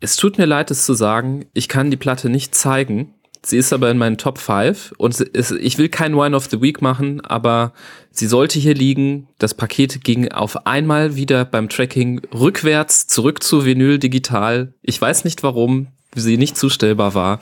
es 0.00 0.16
tut 0.16 0.36
mir 0.36 0.46
leid, 0.46 0.72
es 0.72 0.84
zu 0.84 0.94
sagen, 0.94 1.46
ich 1.52 1.68
kann 1.68 1.90
die 1.90 1.96
Platte 1.96 2.28
nicht 2.28 2.54
zeigen, 2.54 3.13
Sie 3.44 3.58
ist 3.58 3.72
aber 3.72 3.90
in 3.90 3.98
meinen 3.98 4.16
Top 4.16 4.38
5 4.38 4.94
und 4.96 5.20
ist, 5.20 5.50
ich 5.50 5.76
will 5.76 5.90
kein 5.90 6.16
Wine 6.16 6.34
of 6.34 6.46
the 6.46 6.62
Week 6.62 6.80
machen, 6.80 7.20
aber 7.20 7.72
sie 8.10 8.26
sollte 8.26 8.58
hier 8.58 8.74
liegen. 8.74 9.28
Das 9.38 9.52
Paket 9.52 10.02
ging 10.02 10.32
auf 10.32 10.66
einmal 10.66 11.14
wieder 11.14 11.44
beim 11.44 11.68
Tracking 11.68 12.22
rückwärts 12.32 13.06
zurück 13.06 13.42
zu 13.42 13.64
Vinyl 13.66 13.98
digital. 13.98 14.72
Ich 14.82 15.00
weiß 15.00 15.24
nicht 15.24 15.42
warum 15.42 15.88
sie 16.14 16.38
nicht 16.38 16.56
zustellbar 16.56 17.14
war. 17.14 17.40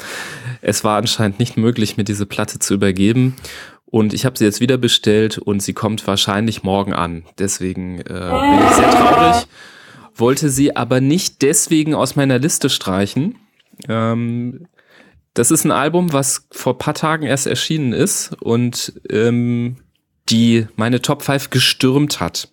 Es 0.60 0.82
war 0.82 0.98
anscheinend 0.98 1.38
nicht 1.38 1.56
möglich, 1.56 1.96
mir 1.96 2.04
diese 2.04 2.26
Platte 2.26 2.58
zu 2.58 2.74
übergeben. 2.74 3.36
Und 3.84 4.14
ich 4.14 4.24
habe 4.24 4.38
sie 4.38 4.44
jetzt 4.44 4.60
wieder 4.60 4.78
bestellt 4.78 5.38
und 5.38 5.62
sie 5.62 5.74
kommt 5.74 6.06
wahrscheinlich 6.06 6.62
morgen 6.62 6.94
an. 6.94 7.24
Deswegen 7.38 8.00
äh, 8.00 8.04
bin 8.04 8.66
ich 8.66 8.74
sehr 8.74 8.90
traurig. 8.90 9.46
Wollte 10.14 10.48
sie 10.48 10.74
aber 10.74 11.00
nicht 11.00 11.42
deswegen 11.42 11.94
aus 11.94 12.16
meiner 12.16 12.38
Liste 12.38 12.70
streichen. 12.70 13.36
Ähm, 13.88 14.66
das 15.34 15.50
ist 15.50 15.64
ein 15.64 15.70
Album, 15.70 16.12
was 16.12 16.46
vor 16.50 16.78
paar 16.78 16.94
Tagen 16.94 17.26
erst 17.26 17.46
erschienen 17.46 17.92
ist 17.92 18.32
und 18.40 18.92
ähm, 19.08 19.76
die 20.28 20.66
meine 20.76 21.02
Top 21.02 21.22
5 21.22 21.50
gestürmt 21.50 22.20
hat. 22.20 22.48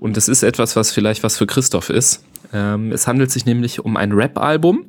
Und 0.00 0.16
das 0.16 0.28
ist 0.28 0.42
etwas, 0.42 0.76
was 0.76 0.90
vielleicht 0.90 1.22
was 1.22 1.38
für 1.38 1.46
Christoph 1.46 1.90
ist. 1.90 2.24
Ähm, 2.52 2.92
es 2.92 3.06
handelt 3.06 3.30
sich 3.30 3.46
nämlich 3.46 3.84
um 3.84 3.96
ein 3.96 4.12
Rap-Album 4.12 4.86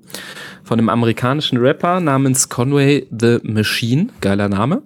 von 0.64 0.80
einem 0.80 0.90
amerikanischen 0.90 1.58
Rapper 1.58 2.00
namens 2.00 2.50
Conway 2.50 3.08
the 3.12 3.40
Machine, 3.44 4.08
geiler 4.22 4.50
Name. 4.50 4.84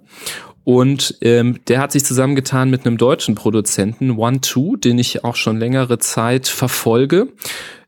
Und 0.64 1.16
ähm, 1.22 1.58
der 1.68 1.80
hat 1.80 1.92
sich 1.92 2.04
zusammengetan 2.04 2.70
mit 2.70 2.86
einem 2.86 2.98
deutschen 2.98 3.34
Produzenten, 3.34 4.12
One 4.12 4.40
Two, 4.40 4.76
den 4.76 4.98
ich 4.98 5.24
auch 5.24 5.36
schon 5.36 5.58
längere 5.58 5.98
Zeit 5.98 6.46
verfolge. 6.48 7.28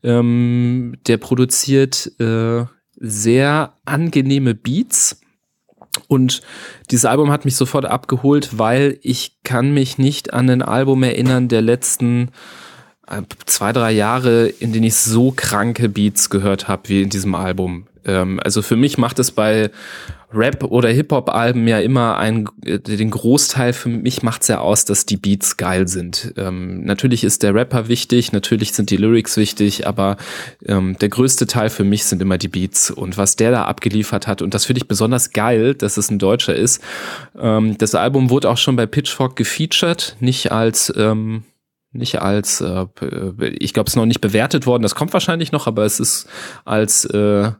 Ähm, 0.03 0.95
der 1.07 1.17
produziert 1.17 2.11
äh, 2.19 2.65
sehr 3.03 3.73
angenehme 3.85 4.55
Beats. 4.55 5.19
Und 6.07 6.41
dieses 6.89 7.05
Album 7.05 7.31
hat 7.31 7.45
mich 7.45 7.55
sofort 7.55 7.85
abgeholt, 7.85 8.57
weil 8.57 8.97
ich 9.03 9.37
kann 9.43 9.73
mich 9.73 9.97
nicht 9.99 10.33
an 10.33 10.49
ein 10.49 10.61
Album 10.63 11.03
erinnern 11.03 11.49
der 11.49 11.61
letzten 11.61 12.29
äh, 13.07 13.21
zwei, 13.45 13.73
drei 13.73 13.91
Jahre, 13.91 14.47
in 14.47 14.71
denen 14.71 14.85
ich 14.85 14.95
so 14.95 15.31
kranke 15.35 15.89
Beats 15.89 16.29
gehört 16.29 16.67
habe 16.67 16.89
wie 16.89 17.03
in 17.03 17.09
diesem 17.09 17.35
Album. 17.35 17.87
Ähm, 18.05 18.39
also 18.43 18.61
für 18.61 18.77
mich 18.77 18.97
macht 18.97 19.19
es 19.19 19.31
bei 19.31 19.69
Rap- 20.33 20.63
oder 20.63 20.89
Hip-Hop-Alben 20.89 21.67
ja 21.67 21.79
immer 21.79 22.17
ein, 22.17 22.49
äh, 22.65 22.79
den 22.79 23.11
Großteil 23.11 23.73
für 23.73 23.89
mich 23.89 24.23
macht's 24.23 24.47
ja 24.47 24.59
aus, 24.59 24.85
dass 24.85 25.05
die 25.05 25.17
Beats 25.17 25.57
geil 25.57 25.87
sind. 25.87 26.33
Ähm, 26.37 26.83
natürlich 26.83 27.23
ist 27.23 27.43
der 27.43 27.53
Rapper 27.53 27.87
wichtig, 27.87 28.31
natürlich 28.31 28.73
sind 28.73 28.89
die 28.89 28.97
Lyrics 28.97 29.37
wichtig, 29.37 29.87
aber 29.87 30.17
ähm, 30.65 30.97
der 30.99 31.09
größte 31.09 31.47
Teil 31.47 31.69
für 31.69 31.83
mich 31.83 32.05
sind 32.05 32.21
immer 32.21 32.37
die 32.37 32.47
Beats 32.47 32.91
und 32.91 33.17
was 33.17 33.35
der 33.35 33.51
da 33.51 33.65
abgeliefert 33.65 34.27
hat. 34.27 34.41
Und 34.41 34.53
das 34.53 34.65
finde 34.65 34.79
ich 34.79 34.87
besonders 34.87 35.31
geil, 35.31 35.75
dass 35.75 35.97
es 35.97 36.09
ein 36.09 36.19
Deutscher 36.19 36.55
ist. 36.55 36.81
Ähm, 37.39 37.77
das 37.77 37.95
Album 37.95 38.29
wurde 38.29 38.49
auch 38.49 38.57
schon 38.57 38.75
bei 38.75 38.85
Pitchfork 38.85 39.35
gefeatured, 39.35 40.17
nicht 40.19 40.51
als 40.51 40.93
ähm, 40.95 41.43
nicht 41.93 42.21
als, 42.21 42.59
äh, 42.59 42.87
ich 43.59 43.73
glaube, 43.73 43.87
es 43.87 43.93
ist 43.93 43.97
noch 43.97 44.07
nicht 44.07 44.21
bewertet 44.21 44.65
worden, 44.65 44.81
das 44.81 44.95
kommt 44.95 45.13
wahrscheinlich 45.13 45.51
noch, 45.51 45.67
aber 45.67 45.85
es 45.85 45.99
ist 45.99 46.27
als 46.65 47.05
äh, 47.05 47.51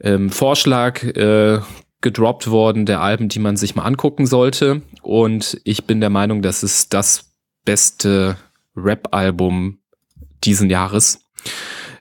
ähm, 0.00 0.30
Vorschlag 0.30 1.02
äh, 1.02 1.60
gedroppt 2.00 2.50
worden 2.50 2.86
der 2.86 3.00
Alben, 3.00 3.28
die 3.28 3.38
man 3.38 3.56
sich 3.56 3.74
mal 3.74 3.84
angucken 3.84 4.26
sollte. 4.26 4.82
Und 5.02 5.60
ich 5.64 5.84
bin 5.84 6.00
der 6.00 6.10
Meinung, 6.10 6.42
das 6.42 6.62
ist 6.62 6.94
das 6.94 7.32
beste 7.64 8.36
Rap-Album 8.76 9.78
diesen 10.44 10.70
Jahres. 10.70 11.20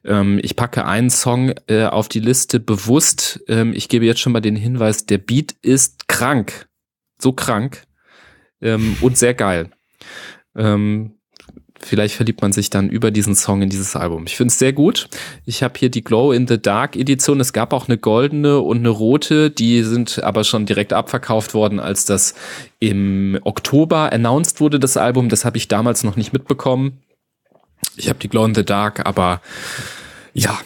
Ähm, 0.05 0.39
ich 0.41 0.55
packe 0.55 0.85
einen 0.85 1.09
Song 1.09 1.53
äh, 1.67 1.85
auf 1.85 2.07
die 2.07 2.19
Liste 2.19 2.59
bewusst. 2.59 3.43
Ähm, 3.47 3.73
ich 3.73 3.89
gebe 3.89 4.05
jetzt 4.05 4.19
schon 4.19 4.33
mal 4.33 4.41
den 4.41 4.55
Hinweis, 4.55 5.05
der 5.05 5.17
Beat 5.17 5.55
ist 5.61 6.07
krank. 6.07 6.67
So 7.19 7.33
krank. 7.33 7.83
Ähm, 8.61 8.97
und 9.01 9.17
sehr 9.17 9.33
geil. 9.33 9.71
Ähm, 10.55 11.16
Vielleicht 11.79 12.15
verliebt 12.15 12.41
man 12.41 12.51
sich 12.51 12.69
dann 12.69 12.89
über 12.89 13.11
diesen 13.11 13.35
Song 13.35 13.61
in 13.61 13.69
dieses 13.69 13.95
Album. 13.95 14.23
Ich 14.25 14.35
finde 14.35 14.51
es 14.51 14.59
sehr 14.59 14.73
gut. 14.73 15.09
Ich 15.45 15.63
habe 15.63 15.77
hier 15.77 15.89
die 15.89 16.03
Glow 16.03 16.31
in 16.31 16.47
the 16.47 16.59
Dark 16.59 16.95
Edition. 16.95 17.39
Es 17.39 17.53
gab 17.53 17.71
auch 17.73 17.87
eine 17.87 17.97
goldene 17.97 18.59
und 18.59 18.77
eine 18.77 18.89
rote. 18.89 19.51
Die 19.51 19.83
sind 19.83 20.23
aber 20.23 20.43
schon 20.43 20.65
direkt 20.65 20.93
abverkauft 20.93 21.53
worden, 21.53 21.79
als 21.79 22.05
das 22.05 22.33
im 22.79 23.39
Oktober 23.43 24.11
announced 24.11 24.59
wurde, 24.59 24.79
das 24.79 24.97
Album. 24.97 25.29
Das 25.29 25.45
habe 25.45 25.57
ich 25.57 25.67
damals 25.67 26.03
noch 26.03 26.15
nicht 26.15 26.33
mitbekommen. 26.33 27.01
Ich 27.95 28.09
habe 28.09 28.19
die 28.19 28.29
Glow 28.29 28.45
in 28.45 28.55
the 28.55 28.65
Dark, 28.65 29.05
aber 29.05 29.41
ja, 30.33 30.59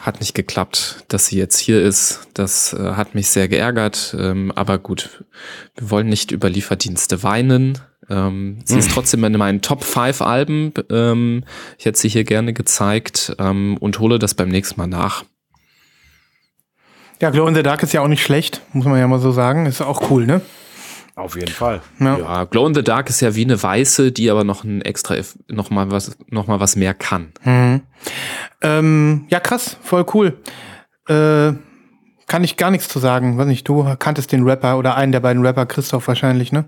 hat 0.00 0.20
nicht 0.20 0.34
geklappt, 0.34 1.04
dass 1.08 1.26
sie 1.26 1.38
jetzt 1.38 1.58
hier 1.58 1.82
ist. 1.82 2.28
Das 2.34 2.72
äh, 2.72 2.92
hat 2.92 3.14
mich 3.14 3.28
sehr 3.28 3.48
geärgert. 3.48 4.16
Ähm, 4.18 4.52
aber 4.54 4.78
gut, 4.78 5.24
wir 5.76 5.90
wollen 5.90 6.08
nicht 6.08 6.30
über 6.30 6.48
Lieferdienste 6.48 7.22
weinen. 7.22 7.78
Ähm, 8.10 8.58
sie 8.64 8.74
hm. 8.74 8.80
ist 8.80 8.90
trotzdem 8.92 9.24
in 9.24 9.32
meinen 9.36 9.60
Top 9.60 9.84
5 9.84 10.22
Alben. 10.22 10.72
Ähm, 10.90 11.44
ich 11.78 11.84
hätte 11.84 11.98
sie 11.98 12.08
hier 12.08 12.24
gerne 12.24 12.52
gezeigt 12.52 13.34
ähm, 13.38 13.76
und 13.78 13.98
hole 13.98 14.18
das 14.18 14.34
beim 14.34 14.48
nächsten 14.48 14.80
Mal 14.80 14.86
nach. 14.86 15.24
Ja, 17.20 17.30
Glow 17.30 17.48
in 17.48 17.54
the 17.54 17.62
Dark 17.62 17.82
ist 17.82 17.92
ja 17.92 18.00
auch 18.00 18.08
nicht 18.08 18.22
schlecht, 18.22 18.62
muss 18.72 18.86
man 18.86 18.98
ja 18.98 19.06
mal 19.08 19.18
so 19.18 19.32
sagen. 19.32 19.66
Ist 19.66 19.82
auch 19.82 20.10
cool, 20.10 20.24
ne? 20.26 20.40
Auf 21.16 21.34
jeden 21.34 21.50
Fall. 21.50 21.82
Ja. 21.98 22.16
ja. 22.16 22.44
Glow 22.44 22.68
in 22.68 22.74
the 22.74 22.84
Dark 22.84 23.10
ist 23.10 23.20
ja 23.20 23.34
wie 23.34 23.44
eine 23.44 23.60
weiße, 23.60 24.12
die 24.12 24.30
aber 24.30 24.44
noch 24.44 24.62
ein 24.62 24.82
extra, 24.82 25.16
noch 25.48 25.70
mal 25.70 25.90
was, 25.90 26.16
noch 26.28 26.46
mal 26.46 26.60
was 26.60 26.76
mehr 26.76 26.94
kann. 26.94 27.32
Mhm. 27.42 27.82
Ähm, 28.62 29.26
ja, 29.28 29.40
krass, 29.40 29.76
voll 29.82 30.06
cool. 30.14 30.38
Äh, 31.08 31.54
kann 32.28 32.44
ich 32.44 32.56
gar 32.56 32.70
nichts 32.70 32.88
zu 32.88 33.00
sagen. 33.00 33.36
Weiß 33.36 33.48
nicht, 33.48 33.66
du 33.66 33.96
kanntest 33.98 34.30
den 34.30 34.44
Rapper 34.44 34.78
oder 34.78 34.94
einen 34.94 35.10
der 35.10 35.20
beiden 35.20 35.44
Rapper, 35.44 35.66
Christoph 35.66 36.06
wahrscheinlich, 36.06 36.52
ne? 36.52 36.66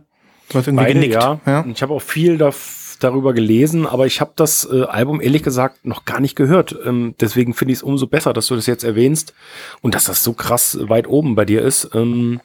Du 0.51 0.59
hast 0.59 0.67
irgendwie 0.67 0.85
Beide, 0.85 0.95
genickt. 0.95 1.15
Ja. 1.15 1.41
ja. 1.47 1.65
Ich 1.73 1.81
habe 1.81 1.95
auch 1.95 2.03
viel 2.03 2.37
da, 2.37 2.51
darüber 2.99 3.33
gelesen, 3.33 3.87
aber 3.87 4.07
ich 4.07 4.21
habe 4.21 4.33
das 4.37 4.69
äh, 4.71 4.83
Album 4.83 5.21
ehrlich 5.21 5.43
gesagt 5.43 5.87
noch 5.87 6.05
gar 6.05 6.21
nicht 6.21 6.35
gehört. 6.37 6.77
Ähm, 6.85 7.15
deswegen 7.21 7.55
finde 7.55 7.73
ich 7.73 7.79
es 7.79 7.83
umso 7.83 8.07
besser, 8.09 8.33
dass 8.33 8.49
du 8.49 8.57
das 8.57 8.67
jetzt 8.67 8.85
erwähnst 8.85 9.33
und 9.81 9.95
dass 9.95 10.05
das 10.05 10.25
so 10.25 10.33
krass 10.33 10.77
weit 10.83 11.07
oben 11.07 11.37
bei 11.37 11.45
dir 11.45 11.63
ist. 11.63 11.91
Ähm, 11.95 12.41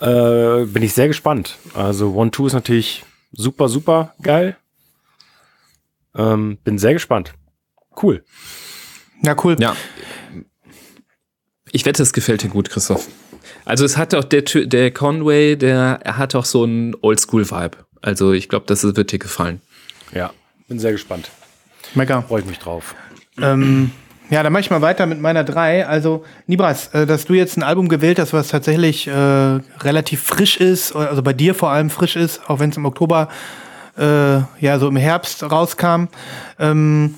äh, 0.00 0.64
bin 0.64 0.82
ich 0.82 0.94
sehr 0.94 1.06
gespannt. 1.06 1.58
Also 1.74 2.14
One 2.14 2.30
Two 2.30 2.46
ist 2.46 2.54
natürlich 2.54 3.04
super, 3.32 3.68
super 3.68 4.14
geil. 4.22 4.56
Ähm, 6.16 6.58
bin 6.64 6.78
sehr 6.78 6.94
gespannt. 6.94 7.34
Cool. 8.02 8.24
Ja, 9.22 9.36
cool. 9.44 9.56
Ja. 9.60 9.76
Ich 11.72 11.84
wette, 11.84 12.02
es 12.02 12.12
gefällt 12.12 12.42
dir 12.42 12.48
gut, 12.48 12.70
Christoph. 12.70 13.08
Also 13.64 13.84
es 13.84 13.96
hat 13.96 14.14
auch 14.14 14.24
der, 14.24 14.42
der 14.42 14.90
Conway, 14.90 15.56
der 15.56 16.00
er 16.02 16.18
hat 16.18 16.34
auch 16.34 16.44
so 16.44 16.64
einen 16.64 16.94
Oldschool-Vibe. 17.00 17.76
Also 18.02 18.32
ich 18.32 18.48
glaube, 18.48 18.66
das 18.66 18.82
wird 18.82 19.12
dir 19.12 19.18
gefallen. 19.18 19.60
Ja, 20.12 20.32
bin 20.68 20.78
sehr 20.78 20.92
gespannt. 20.92 21.30
Mega. 21.94 22.22
Freue 22.22 22.40
ich 22.40 22.46
mich 22.46 22.58
drauf. 22.58 22.94
Ähm, 23.40 23.90
ja, 24.30 24.42
dann 24.42 24.52
mache 24.52 24.60
ich 24.60 24.70
mal 24.70 24.80
weiter 24.80 25.06
mit 25.06 25.20
meiner 25.20 25.44
drei. 25.44 25.86
Also, 25.86 26.24
Nibras, 26.46 26.88
äh, 26.88 27.06
dass 27.06 27.24
du 27.24 27.34
jetzt 27.34 27.56
ein 27.56 27.62
Album 27.62 27.88
gewählt 27.88 28.18
hast, 28.18 28.32
was 28.32 28.48
tatsächlich 28.48 29.06
äh, 29.06 29.12
relativ 29.12 30.22
frisch 30.22 30.56
ist, 30.56 30.96
also 30.96 31.22
bei 31.22 31.32
dir 31.32 31.54
vor 31.54 31.70
allem 31.70 31.90
frisch 31.90 32.16
ist, 32.16 32.48
auch 32.48 32.58
wenn 32.58 32.70
es 32.70 32.76
im 32.76 32.86
Oktober, 32.86 33.28
äh, 33.98 34.38
ja, 34.60 34.78
so 34.78 34.88
im 34.88 34.96
Herbst 34.96 35.42
rauskam, 35.42 36.06
ähm, 36.58 37.14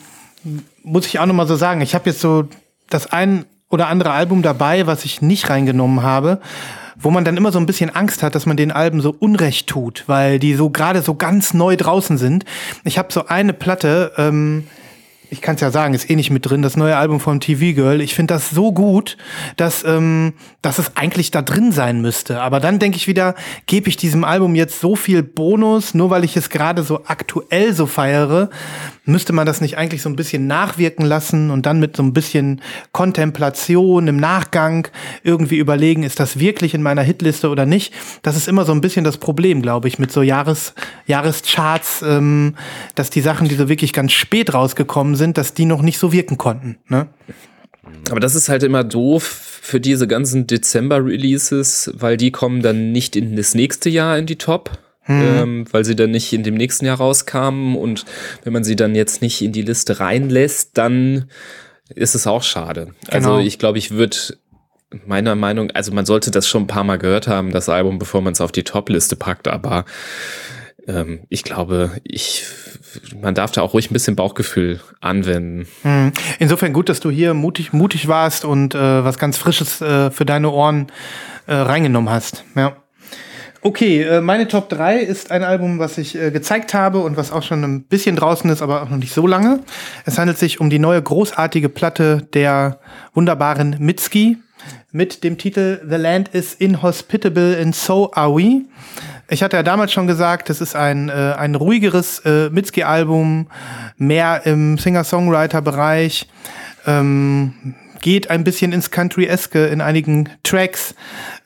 muss 0.82 1.06
ich 1.06 1.18
auch 1.18 1.26
nochmal 1.26 1.46
so 1.46 1.56
sagen, 1.56 1.80
ich 1.80 1.94
habe 1.94 2.10
jetzt 2.10 2.20
so 2.20 2.48
das 2.90 3.12
ein 3.12 3.46
oder 3.70 3.88
andere 3.88 4.12
Album 4.12 4.42
dabei, 4.42 4.86
was 4.86 5.04
ich 5.04 5.22
nicht 5.22 5.50
reingenommen 5.50 6.02
habe, 6.02 6.40
wo 6.96 7.10
man 7.10 7.24
dann 7.24 7.36
immer 7.36 7.52
so 7.52 7.58
ein 7.58 7.66
bisschen 7.66 7.94
Angst 7.94 8.22
hat, 8.22 8.34
dass 8.34 8.46
man 8.46 8.56
den 8.56 8.72
Alben 8.72 9.00
so 9.00 9.14
Unrecht 9.18 9.66
tut, 9.66 10.04
weil 10.06 10.38
die 10.38 10.54
so 10.54 10.70
gerade 10.70 11.02
so 11.02 11.14
ganz 11.14 11.52
neu 11.52 11.76
draußen 11.76 12.16
sind. 12.16 12.44
Ich 12.84 12.98
habe 12.98 13.12
so 13.12 13.26
eine 13.26 13.52
Platte, 13.52 14.12
ähm, 14.16 14.66
ich 15.28 15.40
kann 15.40 15.56
es 15.56 15.60
ja 15.60 15.70
sagen, 15.70 15.94
ist 15.94 16.08
eh 16.08 16.14
nicht 16.14 16.30
mit 16.30 16.48
drin, 16.48 16.62
das 16.62 16.76
neue 16.76 16.96
Album 16.96 17.18
von 17.18 17.40
TV 17.40 17.74
Girl. 17.74 18.00
Ich 18.00 18.14
finde 18.14 18.34
das 18.34 18.50
so 18.50 18.72
gut, 18.72 19.16
dass, 19.56 19.84
ähm, 19.84 20.34
dass 20.62 20.78
es 20.78 20.96
eigentlich 20.96 21.32
da 21.32 21.42
drin 21.42 21.72
sein 21.72 22.00
müsste. 22.00 22.40
Aber 22.40 22.60
dann 22.60 22.78
denke 22.78 22.96
ich 22.96 23.08
wieder, 23.08 23.34
gebe 23.66 23.88
ich 23.88 23.96
diesem 23.96 24.22
Album 24.22 24.54
jetzt 24.54 24.80
so 24.80 24.94
viel 24.94 25.22
Bonus, 25.22 25.94
nur 25.94 26.10
weil 26.10 26.22
ich 26.22 26.36
es 26.36 26.48
gerade 26.48 26.84
so 26.84 27.02
aktuell 27.06 27.72
so 27.72 27.86
feiere, 27.86 28.50
müsste 29.04 29.32
man 29.32 29.46
das 29.46 29.60
nicht 29.60 29.76
eigentlich 29.78 30.02
so 30.02 30.08
ein 30.08 30.16
bisschen 30.16 30.46
nachwirken 30.46 31.04
lassen 31.04 31.50
und 31.50 31.66
dann 31.66 31.80
mit 31.80 31.96
so 31.96 32.02
ein 32.02 32.12
bisschen 32.12 32.60
Kontemplation 32.92 34.06
im 34.06 34.16
Nachgang 34.16 34.88
irgendwie 35.24 35.58
überlegen, 35.58 36.04
ist 36.04 36.20
das 36.20 36.38
wirklich 36.38 36.74
in 36.74 36.82
meiner 36.82 37.02
Hitliste 37.02 37.48
oder 37.48 37.66
nicht? 37.66 37.92
Das 38.22 38.36
ist 38.36 38.46
immer 38.46 38.64
so 38.64 38.72
ein 38.72 38.80
bisschen 38.80 39.04
das 39.04 39.18
Problem, 39.18 39.62
glaube 39.62 39.88
ich, 39.88 39.98
mit 39.98 40.12
so 40.12 40.22
Jahres, 40.22 40.74
Jahrescharts, 41.06 42.02
ähm, 42.02 42.54
dass 42.94 43.10
die 43.10 43.20
Sachen, 43.20 43.48
die 43.48 43.56
so 43.56 43.68
wirklich 43.68 43.92
ganz 43.92 44.12
spät 44.12 44.54
rausgekommen 44.54 45.15
sind, 45.16 45.38
dass 45.38 45.54
die 45.54 45.64
noch 45.64 45.82
nicht 45.82 45.98
so 45.98 46.12
wirken 46.12 46.38
konnten. 46.38 46.78
Ne? 46.88 47.08
Aber 48.10 48.20
das 48.20 48.34
ist 48.34 48.48
halt 48.48 48.62
immer 48.62 48.84
doof 48.84 49.22
für 49.62 49.80
diese 49.80 50.06
ganzen 50.06 50.46
Dezember-Releases, 50.46 51.92
weil 51.94 52.16
die 52.16 52.30
kommen 52.30 52.62
dann 52.62 52.92
nicht 52.92 53.16
in 53.16 53.36
das 53.36 53.54
nächste 53.54 53.90
Jahr 53.90 54.18
in 54.18 54.26
die 54.26 54.36
Top, 54.36 54.78
hm. 55.02 55.22
ähm, 55.22 55.64
weil 55.72 55.84
sie 55.84 55.96
dann 55.96 56.10
nicht 56.10 56.32
in 56.32 56.42
dem 56.42 56.54
nächsten 56.54 56.86
Jahr 56.86 56.98
rauskamen. 56.98 57.76
Und 57.76 58.04
wenn 58.44 58.52
man 58.52 58.64
sie 58.64 58.76
dann 58.76 58.94
jetzt 58.94 59.22
nicht 59.22 59.42
in 59.42 59.52
die 59.52 59.62
Liste 59.62 60.00
reinlässt, 60.00 60.78
dann 60.78 61.26
ist 61.88 62.14
es 62.14 62.26
auch 62.26 62.42
schade. 62.42 62.88
Also 63.08 63.18
genau. 63.18 63.36
Also 63.36 63.46
ich 63.46 63.58
glaube, 63.58 63.78
ich 63.78 63.92
würde 63.92 64.16
meiner 65.06 65.34
Meinung, 65.34 65.70
also 65.72 65.92
man 65.92 66.06
sollte 66.06 66.30
das 66.30 66.48
schon 66.48 66.64
ein 66.64 66.68
paar 66.68 66.84
Mal 66.84 66.98
gehört 66.98 67.28
haben, 67.28 67.52
das 67.52 67.68
Album, 67.68 67.98
bevor 67.98 68.20
man 68.20 68.32
es 68.32 68.40
auf 68.40 68.52
die 68.52 68.64
Top-Liste 68.64 69.16
packt, 69.16 69.48
aber 69.48 69.84
ähm, 70.86 71.20
ich 71.28 71.44
glaube, 71.44 71.92
ich, 72.04 72.44
man 73.20 73.34
darf 73.34 73.52
da 73.52 73.62
auch 73.62 73.74
ruhig 73.74 73.90
ein 73.90 73.94
bisschen 73.94 74.16
Bauchgefühl 74.16 74.80
anwenden. 75.00 75.66
Hm. 75.82 76.12
Insofern 76.38 76.72
gut, 76.72 76.88
dass 76.88 77.00
du 77.00 77.10
hier 77.10 77.34
mutig, 77.34 77.72
mutig 77.72 78.08
warst 78.08 78.44
und 78.44 78.74
äh, 78.74 79.04
was 79.04 79.18
ganz 79.18 79.36
Frisches 79.36 79.80
äh, 79.80 80.10
für 80.10 80.24
deine 80.24 80.50
Ohren 80.50 80.88
äh, 81.46 81.54
reingenommen 81.54 82.10
hast. 82.10 82.44
Ja. 82.54 82.76
Okay, 83.62 84.02
äh, 84.02 84.20
meine 84.20 84.46
Top 84.46 84.68
3 84.68 85.00
ist 85.00 85.32
ein 85.32 85.42
Album, 85.42 85.80
was 85.80 85.98
ich 85.98 86.14
äh, 86.14 86.30
gezeigt 86.30 86.72
habe 86.72 87.00
und 87.00 87.16
was 87.16 87.32
auch 87.32 87.42
schon 87.42 87.64
ein 87.64 87.82
bisschen 87.82 88.14
draußen 88.14 88.48
ist, 88.48 88.62
aber 88.62 88.82
auch 88.82 88.90
noch 88.90 88.96
nicht 88.96 89.12
so 89.12 89.26
lange. 89.26 89.60
Es 90.04 90.18
handelt 90.18 90.38
sich 90.38 90.60
um 90.60 90.70
die 90.70 90.78
neue 90.78 91.02
großartige 91.02 91.68
Platte 91.68 92.28
der 92.32 92.78
wunderbaren 93.12 93.76
Mitski 93.80 94.38
mit 94.92 95.24
dem 95.24 95.36
Titel 95.36 95.80
The 95.88 95.96
Land 95.96 96.28
is 96.28 96.54
Inhospitable 96.54 97.58
and 97.60 97.74
So 97.74 98.12
Are 98.12 98.36
We. 98.36 98.66
Ich 99.28 99.42
hatte 99.42 99.56
ja 99.56 99.62
damals 99.64 99.92
schon 99.92 100.06
gesagt, 100.06 100.48
das 100.50 100.60
ist 100.60 100.76
ein, 100.76 101.08
äh, 101.08 101.34
ein 101.36 101.56
ruhigeres 101.56 102.20
äh, 102.20 102.48
Mitski-Album, 102.50 103.48
mehr 103.96 104.46
im 104.46 104.78
Singer-Songwriter-Bereich, 104.78 106.28
ähm, 106.86 107.74
geht 108.00 108.30
ein 108.30 108.44
bisschen 108.44 108.72
ins 108.72 108.92
Country-eske 108.92 109.66
in 109.66 109.80
einigen 109.80 110.28
Tracks, 110.44 110.94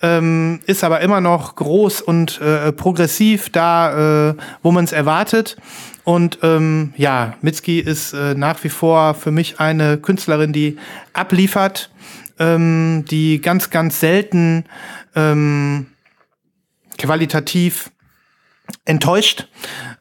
ähm, 0.03 0.61
ist 0.67 0.85
aber 0.85 1.01
immer 1.01 1.23
noch 1.23 1.57
groß 1.57 2.03
und 2.03 2.39
äh, 2.43 2.71
progressiv 2.73 3.49
da, 3.49 4.31
äh, 4.31 4.35
wo 4.63 4.73
man 4.73 4.85
es 4.85 4.93
erwartet. 4.93 5.57
Und 6.05 6.39
ähm, 6.43 6.93
ja, 6.97 7.35
Mitski 7.41 7.79
ist 7.81 8.13
äh, 8.13 8.35
nach 8.35 8.63
wie 8.63 8.69
vor 8.69 9.15
für 9.15 9.31
mich 9.31 9.59
eine 9.59 9.97
Künstlerin, 9.97 10.53
die 10.53 10.77
abliefert, 11.15 11.91
ähm, 12.39 13.07
die 13.11 13.41
ganz, 13.41 13.71
ganz 13.71 14.01
selten 14.01 14.67
ähm, 15.15 15.87
qualitativ 17.01 17.91
enttäuscht. 18.85 19.49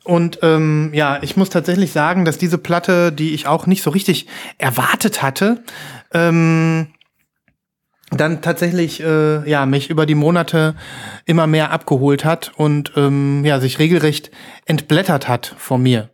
Und 0.04 0.39
ähm, 0.43 0.91
ja, 0.93 1.20
ich 1.22 1.38
muss 1.38 1.50
tatsächlich 1.50 1.91
sagen, 1.91 2.26
dass 2.26 2.38
diese 2.38 2.58
Platte, 2.58 3.12
die 3.12 3.34
ich 3.34 3.47
auch 3.47 3.66
nicht 3.66 3.84
so 3.84 3.89
richtig 3.89 4.28
erwartet 4.58 5.22
hatte, 5.22 5.64
ähm, 6.14 6.88
dann 8.12 8.41
tatsächlich 8.41 9.02
äh, 9.02 9.47
ja 9.50 9.66
mich 9.66 9.89
über 9.89 10.06
die 10.06 10.16
Monate 10.16 10.76
immer 11.26 11.47
mehr 11.47 11.72
abgeholt 11.72 12.26
hat 12.26 12.52
und 12.56 12.93
ähm, 12.95 13.45
ja 13.45 13.60
sich 13.60 13.78
regelrecht 13.78 14.32
entblättert 14.66 15.28
hat 15.28 15.54
vor 15.58 15.78
mir. 15.78 16.10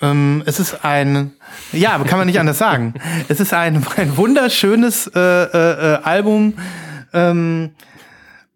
Ähm, 0.00 0.42
es 0.46 0.60
ist 0.60 0.84
ein 0.84 1.32
ja 1.72 1.98
kann 1.98 2.18
man 2.18 2.28
nicht 2.28 2.38
anders 2.38 2.58
sagen. 2.58 2.94
Es 3.28 3.40
ist 3.40 3.52
ein, 3.52 3.84
ein 3.96 4.16
wunderschönes 4.16 5.08
äh, 5.08 5.20
äh, 5.20 5.94
äh, 5.94 5.98
Album. 6.02 6.54
Ähm, 7.12 7.72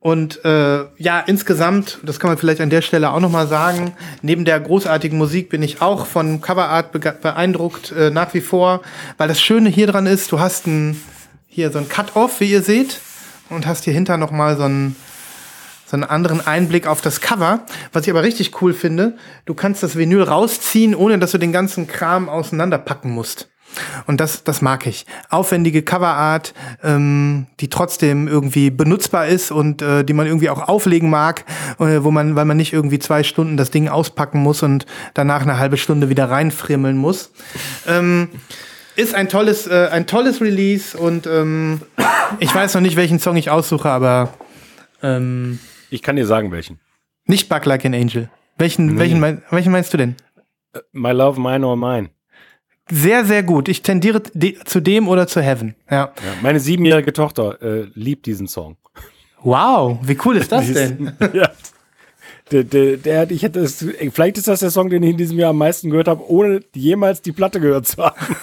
und 0.06 0.44
äh, 0.44 0.84
ja, 0.98 1.18
insgesamt, 1.18 1.98
das 2.04 2.20
kann 2.20 2.30
man 2.30 2.38
vielleicht 2.38 2.60
an 2.60 2.70
der 2.70 2.80
Stelle 2.80 3.10
auch 3.10 3.18
nochmal 3.18 3.48
sagen, 3.48 3.96
neben 4.22 4.44
der 4.44 4.60
großartigen 4.60 5.18
Musik 5.18 5.48
bin 5.48 5.64
ich 5.64 5.82
auch 5.82 6.06
von 6.06 6.40
Coverart 6.40 6.92
beeindruckt, 6.92 7.90
äh, 7.90 8.10
nach 8.10 8.32
wie 8.32 8.40
vor, 8.40 8.82
weil 9.18 9.26
das 9.26 9.40
Schöne 9.40 9.68
hier 9.68 9.88
dran 9.88 10.06
ist, 10.06 10.30
du 10.30 10.38
hast 10.38 10.68
ein, 10.68 11.02
hier 11.48 11.72
so 11.72 11.80
ein 11.80 11.88
Cut-Off, 11.88 12.38
wie 12.38 12.52
ihr 12.52 12.62
seht, 12.62 13.00
und 13.50 13.66
hast 13.66 13.82
hier 13.82 13.94
hinter 13.94 14.16
nochmal 14.16 14.56
so 14.56 14.62
einen, 14.62 14.94
so 15.86 15.96
einen 15.96 16.04
anderen 16.04 16.46
Einblick 16.46 16.86
auf 16.86 17.00
das 17.00 17.20
Cover. 17.20 17.66
Was 17.92 18.04
ich 18.04 18.10
aber 18.10 18.22
richtig 18.22 18.62
cool 18.62 18.74
finde, 18.74 19.16
du 19.44 19.54
kannst 19.54 19.82
das 19.82 19.96
Vinyl 19.96 20.22
rausziehen, 20.22 20.94
ohne 20.94 21.18
dass 21.18 21.32
du 21.32 21.38
den 21.38 21.50
ganzen 21.50 21.88
Kram 21.88 22.28
auseinanderpacken 22.28 23.10
musst. 23.10 23.48
Und 24.06 24.20
das, 24.20 24.44
das 24.44 24.62
mag 24.62 24.86
ich. 24.86 25.06
Aufwendige 25.30 25.82
Coverart, 25.82 26.54
ähm, 26.82 27.46
die 27.60 27.68
trotzdem 27.68 28.28
irgendwie 28.28 28.70
benutzbar 28.70 29.26
ist 29.26 29.50
und 29.50 29.82
äh, 29.82 30.04
die 30.04 30.12
man 30.12 30.26
irgendwie 30.26 30.50
auch 30.50 30.68
auflegen 30.68 31.10
mag, 31.10 31.44
äh, 31.78 32.02
wo 32.02 32.10
man, 32.10 32.36
weil 32.36 32.44
man 32.44 32.56
nicht 32.56 32.72
irgendwie 32.72 32.98
zwei 32.98 33.22
Stunden 33.22 33.56
das 33.56 33.70
Ding 33.70 33.88
auspacken 33.88 34.40
muss 34.40 34.62
und 34.62 34.86
danach 35.14 35.42
eine 35.42 35.58
halbe 35.58 35.76
Stunde 35.76 36.08
wieder 36.08 36.30
reinfrimmeln 36.30 36.96
muss. 36.96 37.32
Ähm, 37.86 38.28
ist 38.96 39.14
ein 39.14 39.28
tolles, 39.28 39.66
äh, 39.66 39.88
ein 39.90 40.06
tolles 40.06 40.40
Release 40.40 40.96
und 40.96 41.26
ähm, 41.26 41.82
ich 42.40 42.54
weiß 42.54 42.74
noch 42.74 42.80
nicht, 42.80 42.96
welchen 42.96 43.18
Song 43.18 43.36
ich 43.36 43.50
aussuche, 43.50 43.90
aber 43.90 44.32
ähm, 45.02 45.58
ich 45.90 46.02
kann 46.02 46.16
dir 46.16 46.26
sagen, 46.26 46.50
welchen. 46.50 46.80
Nicht 47.26 47.48
Bug 47.48 47.64
Like 47.64 47.84
an 47.84 47.94
Angel. 47.94 48.30
Welchen, 48.56 48.86
nee. 48.86 48.98
welchen, 48.98 49.20
mein, 49.20 49.42
welchen 49.50 49.72
meinst 49.72 49.92
du 49.92 49.98
denn? 49.98 50.16
My 50.92 51.12
Love, 51.12 51.40
Mine 51.40 51.66
or 51.66 51.76
Mine 51.76 52.10
sehr, 52.88 53.24
sehr 53.24 53.42
gut. 53.42 53.68
Ich 53.68 53.82
tendiere 53.82 54.22
zu 54.64 54.80
dem 54.80 55.08
oder 55.08 55.26
zu 55.26 55.40
Heaven. 55.40 55.74
Ja. 55.90 55.96
ja 55.96 56.12
meine 56.42 56.60
siebenjährige 56.60 57.12
Tochter 57.12 57.60
äh, 57.62 57.86
liebt 57.94 58.26
diesen 58.26 58.46
Song. 58.46 58.76
Wow, 59.42 59.98
wie 60.02 60.18
cool 60.24 60.36
ist 60.36 60.52
das 60.52 60.72
denn? 60.72 61.12
ja. 61.32 61.50
Der, 62.52 62.62
der, 62.62 62.96
der, 62.96 63.30
ich 63.30 63.42
hätte 63.42 63.60
es, 63.60 63.84
vielleicht 64.12 64.38
ist 64.38 64.46
das 64.46 64.60
der 64.60 64.70
Song, 64.70 64.88
den 64.88 65.02
ich 65.02 65.10
in 65.10 65.16
diesem 65.16 65.38
Jahr 65.38 65.50
am 65.50 65.58
meisten 65.58 65.90
gehört 65.90 66.06
habe, 66.06 66.30
ohne 66.30 66.60
jemals 66.74 67.20
die 67.22 67.32
Platte 67.32 67.58
gehört 67.58 67.88
zu 67.88 68.04
haben. 68.04 68.36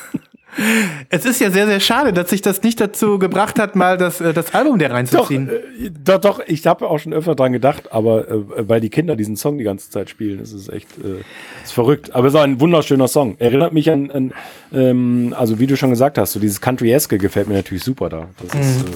Es 1.10 1.26
ist 1.26 1.40
ja 1.42 1.50
sehr, 1.52 1.66
sehr 1.66 1.80
schade, 1.80 2.14
dass 2.14 2.30
sich 2.30 2.42
das 2.42 2.62
nicht 2.64 2.80
dazu 2.80 3.18
gebracht 3.18 3.60
hat, 3.60 3.76
mal 3.76 3.98
das, 3.98 4.22
äh, 4.22 4.34
das 4.34 4.54
Album 4.54 4.80
der 4.80 4.92
reinzuziehen. 4.92 5.48
Doch, 5.48 5.54
äh, 5.54 5.92
doch, 6.04 6.22
doch, 6.22 6.42
ich 6.46 6.66
habe 6.68 6.90
auch 6.90 7.00
schon 7.00 7.14
öfter 7.14 7.36
dran 7.36 7.54
gedacht, 7.54 7.92
aber 7.92 8.30
äh, 8.30 8.70
weil 8.70 8.82
die 8.82 8.90
Kinder 8.90 9.16
diesen 9.16 9.36
Song 9.36 9.58
die 9.58 9.64
ganze 9.64 9.90
Zeit 9.90 10.10
spielen, 10.10 10.40
ist 10.40 10.54
es 10.54 10.70
echt 10.70 10.90
äh, 11.00 11.22
ist 11.64 11.74
verrückt. 11.74 12.14
Aber 12.14 12.28
es 12.28 12.34
ist 12.34 12.40
ein 12.40 12.60
wunderschöner 12.60 13.08
Song. 13.08 13.36
Erinnert 13.40 13.74
mich 13.74 13.90
an, 13.90 14.12
an 14.12 14.34
ähm, 14.74 15.36
also 15.38 15.60
wie 15.60 15.68
du 15.68 15.76
schon 15.76 15.90
gesagt 15.90 16.18
hast, 16.18 16.34
so 16.34 16.40
dieses 16.40 16.62
Country-eske 16.62 17.18
gefällt 17.18 17.48
mir 17.48 17.56
natürlich 17.56 17.84
super 17.84 18.10
da. 18.10 18.30
Das 18.42 18.60
ist 18.60 18.86
mhm. 18.86 18.94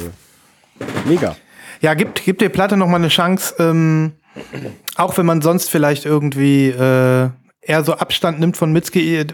äh, 0.79 1.09
mega. 1.09 1.35
Ja, 1.81 1.93
gibt, 1.93 2.23
gibt 2.23 2.41
der 2.41 2.49
Platte 2.49 2.77
noch 2.77 2.87
mal 2.87 2.97
eine 2.97 3.09
Chance, 3.09 3.55
ähm, 3.59 4.13
auch 4.95 5.17
wenn 5.17 5.25
man 5.25 5.41
sonst 5.41 5.69
vielleicht 5.69 6.05
irgendwie 6.05 6.69
eher 6.69 7.83
so 7.83 7.93
Abstand 7.93 8.39
nimmt 8.39 8.57
von 8.57 8.71
Mitski, 8.71 9.25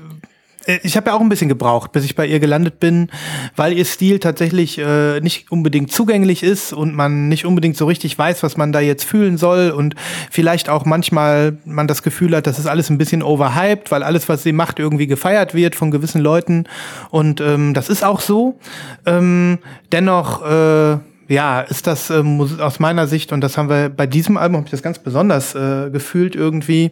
ich 0.84 0.96
habe 0.98 1.10
ja 1.10 1.16
auch 1.16 1.22
ein 1.22 1.30
bisschen 1.30 1.50
gebraucht, 1.50 1.92
bis 1.92 2.06
ich 2.06 2.16
bei 2.16 2.26
ihr 2.26 2.40
gelandet 2.40 2.80
bin, 2.80 3.10
weil 3.56 3.74
ihr 3.74 3.86
Stil 3.86 4.20
tatsächlich 4.20 4.78
äh, 4.78 5.20
nicht 5.20 5.52
unbedingt 5.52 5.92
zugänglich 5.92 6.44
ist 6.44 6.74
und 6.74 6.96
man 6.96 7.28
nicht 7.30 7.46
unbedingt 7.46 7.78
so 7.78 7.86
richtig 7.86 8.18
weiß, 8.18 8.44
was 8.44 8.58
man 8.58 8.72
da 8.72 8.80
jetzt 8.80 9.04
fühlen 9.04 9.38
soll 9.38 9.72
und 9.72 9.96
vielleicht 10.32 10.70
auch 10.70 10.86
manchmal 10.86 11.58
man 11.66 11.88
das 11.88 12.04
Gefühl 12.04 12.36
hat, 12.36 12.48
das 12.48 12.60
ist 12.60 12.68
alles 12.68 12.90
ein 12.90 12.98
bisschen 12.98 13.24
overhyped, 13.24 13.92
weil 13.92 14.04
alles, 14.04 14.30
was 14.30 14.44
sie 14.44 14.54
macht, 14.54 14.80
irgendwie 14.80 15.08
gefeiert 15.08 15.54
wird 15.54 15.76
von 15.76 15.92
gewissen 15.92 16.22
Leuten 16.22 16.66
und 17.10 17.42
ähm, 17.42 17.74
das 17.74 17.90
ist 17.90 18.04
auch 18.04 18.20
so. 18.20 18.60
Ähm, 19.06 19.60
dennoch 19.92 20.46
äh, 20.46 20.98
ja, 21.28 21.62
ist 21.62 21.88
das 21.88 22.10
ähm, 22.10 22.42
aus 22.60 22.80
meiner 22.80 23.08
Sicht, 23.08 23.32
und 23.32 23.42
das 23.42 23.58
haben 23.58 23.70
wir 23.70 23.90
bei 23.90 24.08
diesem 24.08 24.38
Album, 24.38 24.58
habe 24.58 24.68
ich 24.68 24.72
das 24.72 24.84
ganz 24.84 25.00
besonders 25.00 25.56
äh, 25.56 25.90
gefühlt 25.90 26.36
irgendwie, 26.36 26.92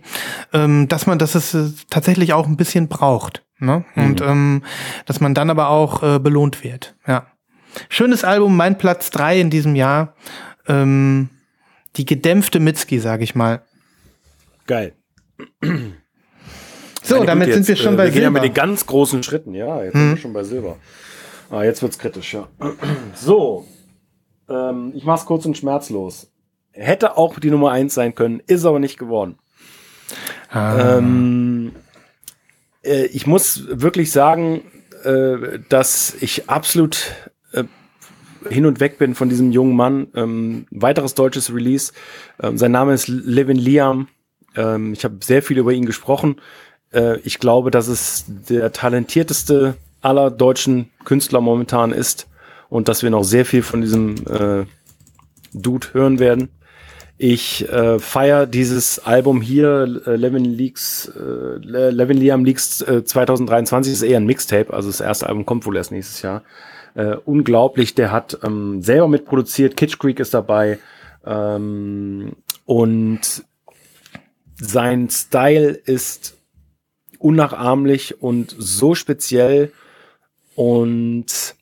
ähm, 0.53 0.87
dass 0.87 1.05
man 1.05 1.19
das 1.19 1.35
ist, 1.35 1.53
äh, 1.53 1.65
tatsächlich 1.89 2.33
auch 2.33 2.47
ein 2.47 2.57
bisschen 2.57 2.87
braucht. 2.87 3.43
Ne? 3.61 3.85
Mhm. 3.95 4.03
Und 4.03 4.21
ähm, 4.21 4.63
dass 5.05 5.21
man 5.21 5.33
dann 5.33 5.49
aber 5.49 5.69
auch 5.69 6.03
äh, 6.03 6.19
belohnt 6.19 6.63
wird. 6.63 6.95
Ja. 7.07 7.27
Schönes 7.87 8.23
Album, 8.23 8.57
mein 8.57 8.77
Platz 8.77 9.11
drei 9.11 9.39
in 9.39 9.49
diesem 9.49 9.75
Jahr. 9.75 10.15
Ähm, 10.67 11.29
die 11.95 12.05
gedämpfte 12.05 12.59
Mitski, 12.59 12.99
sag 12.99 13.21
ich 13.21 13.35
mal. 13.35 13.61
Geil. 14.67 14.93
So, 17.03 17.15
Meine 17.15 17.25
damit 17.25 17.51
sind 17.51 17.67
wir 17.67 17.75
schon 17.75 17.95
äh, 17.95 17.97
bei 17.97 18.03
wir 18.03 18.11
Silber. 18.11 18.13
Wir 18.13 18.21
gehen 18.21 18.23
ja 18.23 18.29
mit 18.29 18.43
den 18.43 18.53
ganz 18.53 18.85
großen 18.85 19.23
Schritten, 19.23 19.55
ja. 19.55 19.83
Jetzt 19.83 19.95
mhm. 19.95 19.99
sind 19.99 20.09
wir 20.11 20.21
schon 20.21 20.33
bei 20.33 20.43
Silber. 20.43 20.77
Ah, 21.49 21.63
jetzt 21.63 21.81
wird's 21.81 21.97
kritisch, 21.97 22.35
ja. 22.35 22.47
So, 23.15 23.65
ähm, 24.47 24.91
ich 24.95 25.03
mach's 25.03 25.25
kurz 25.25 25.45
und 25.47 25.57
schmerzlos. 25.57 26.31
Hätte 26.73 27.17
auch 27.17 27.39
die 27.39 27.49
Nummer 27.49 27.71
eins 27.71 27.95
sein 27.95 28.13
können, 28.13 28.39
ist 28.45 28.65
aber 28.65 28.79
nicht 28.79 28.99
geworden. 28.99 29.39
Ah. 30.51 30.97
Ähm, 30.97 31.71
äh, 32.83 33.05
ich 33.05 33.27
muss 33.27 33.67
wirklich 33.69 34.11
sagen, 34.11 34.63
äh, 35.03 35.59
dass 35.69 36.15
ich 36.19 36.49
absolut 36.49 37.13
äh, 37.53 37.63
hin 38.49 38.65
und 38.65 38.79
weg 38.79 38.97
bin 38.97 39.15
von 39.15 39.29
diesem 39.29 39.51
jungen 39.51 39.75
Mann. 39.75 40.07
Ähm, 40.15 40.65
weiteres 40.71 41.13
deutsches 41.13 41.53
Release. 41.53 41.93
Ähm, 42.41 42.57
sein 42.57 42.71
Name 42.71 42.93
ist 42.93 43.07
Levin 43.07 43.57
Liam. 43.57 44.07
Ähm, 44.55 44.93
ich 44.93 45.03
habe 45.03 45.17
sehr 45.21 45.43
viel 45.43 45.57
über 45.57 45.71
ihn 45.71 45.85
gesprochen. 45.85 46.41
Äh, 46.91 47.19
ich 47.19 47.39
glaube, 47.39 47.71
dass 47.71 47.87
es 47.87 48.25
der 48.27 48.71
talentierteste 48.71 49.75
aller 50.01 50.31
deutschen 50.31 50.89
Künstler 51.05 51.41
momentan 51.41 51.91
ist 51.91 52.27
und 52.69 52.87
dass 52.87 53.03
wir 53.03 53.09
noch 53.09 53.23
sehr 53.23 53.45
viel 53.45 53.63
von 53.63 53.81
diesem 53.81 54.15
äh, 54.27 54.65
Dude 55.53 55.87
hören 55.93 56.19
werden. 56.19 56.49
Ich 57.23 57.69
äh, 57.69 57.99
feiere 57.99 58.47
dieses 58.47 58.97
Album 58.97 59.43
hier, 59.43 60.01
äh, 60.07 60.15
Levin 60.15 60.43
Leaks, 60.43 61.07
äh, 61.15 61.57
Levin 61.59 62.17
Liam 62.17 62.43
Leaks 62.43 62.81
äh, 62.81 63.03
2023 63.03 63.93
ist 63.93 64.01
eher 64.01 64.17
ein 64.17 64.25
Mixtape, 64.25 64.73
also 64.73 64.89
das 64.89 65.01
erste 65.01 65.29
Album 65.29 65.45
kommt 65.45 65.67
wohl 65.67 65.77
erst 65.77 65.91
nächstes 65.91 66.23
Jahr. 66.23 66.41
Äh, 66.95 67.17
unglaublich, 67.23 67.93
der 67.93 68.11
hat 68.11 68.39
ähm, 68.41 68.81
selber 68.81 69.07
mitproduziert, 69.07 69.77
Kitsch 69.77 69.99
Creek 69.99 70.19
ist 70.19 70.33
dabei 70.33 70.79
ähm, 71.23 72.31
und 72.65 73.43
sein 74.59 75.07
Style 75.11 75.69
ist 75.69 76.37
unnachahmlich 77.19 78.19
und 78.23 78.55
so 78.57 78.95
speziell 78.95 79.71
und 80.55 81.53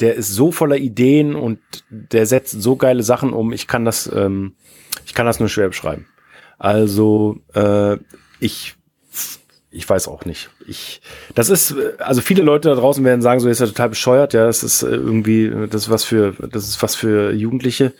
der 0.00 0.14
ist 0.14 0.28
so 0.28 0.52
voller 0.52 0.76
Ideen 0.76 1.34
und 1.34 1.60
der 1.90 2.26
setzt 2.26 2.60
so 2.60 2.76
geile 2.76 3.02
Sachen 3.02 3.32
um. 3.32 3.52
Ich 3.52 3.66
kann 3.66 3.84
das, 3.84 4.10
ähm, 4.12 4.54
ich 5.06 5.14
kann 5.14 5.26
das 5.26 5.40
nur 5.40 5.48
schwer 5.48 5.68
beschreiben. 5.68 6.06
Also 6.58 7.38
äh, 7.54 7.98
ich, 8.40 8.76
ich 9.70 9.88
weiß 9.88 10.08
auch 10.08 10.24
nicht. 10.24 10.50
Ich, 10.66 11.00
das 11.34 11.50
ist, 11.50 11.74
also 11.98 12.20
viele 12.20 12.42
Leute 12.42 12.68
da 12.68 12.74
draußen 12.74 13.04
werden 13.04 13.22
sagen, 13.22 13.40
so 13.40 13.48
ist 13.48 13.60
er 13.60 13.68
total 13.68 13.90
bescheuert. 13.90 14.32
Ja, 14.34 14.46
das 14.46 14.62
ist 14.62 14.82
irgendwie, 14.82 15.50
das 15.70 15.82
ist 15.82 15.90
was 15.90 16.04
für, 16.04 16.34
das 16.50 16.68
ist 16.68 16.82
was 16.82 16.94
für 16.94 17.32
Jugendliche. 17.32 17.92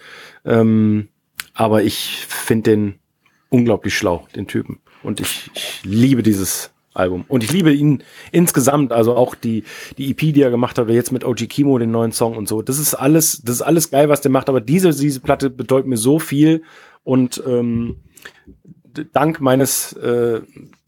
Ähm, 0.44 1.08
aber 1.54 1.82
ich 1.82 2.26
finde 2.28 2.70
den 2.70 2.94
unglaublich 3.48 3.96
schlau, 3.96 4.26
den 4.34 4.46
Typen. 4.46 4.80
Und 5.02 5.20
ich, 5.20 5.50
ich 5.54 5.80
liebe 5.84 6.22
dieses 6.22 6.71
Album. 6.94 7.24
Und 7.28 7.42
ich 7.42 7.52
liebe 7.52 7.72
ihn 7.72 8.02
insgesamt, 8.30 8.92
also 8.92 9.14
auch 9.16 9.34
die, 9.34 9.64
die 9.98 10.10
EP, 10.10 10.18
die 10.18 10.42
er 10.42 10.50
gemacht 10.50 10.78
hat, 10.78 10.86
oder 10.86 10.94
jetzt 10.94 11.12
mit 11.12 11.24
OG 11.24 11.48
Kimo, 11.48 11.78
den 11.78 11.90
neuen 11.90 12.12
Song 12.12 12.36
und 12.36 12.48
so. 12.48 12.62
Das 12.62 12.78
ist 12.78 12.94
alles, 12.94 13.42
das 13.44 13.56
ist 13.56 13.62
alles 13.62 13.90
geil, 13.90 14.08
was 14.08 14.20
der 14.20 14.30
macht, 14.30 14.48
aber 14.48 14.60
diese, 14.60 14.90
diese 14.90 15.20
Platte 15.20 15.50
bedeutet 15.50 15.88
mir 15.88 15.96
so 15.96 16.18
viel 16.18 16.62
und 17.04 17.42
ähm, 17.46 17.96
dank 19.12 19.40
meines 19.40 19.92
äh, 19.94 20.42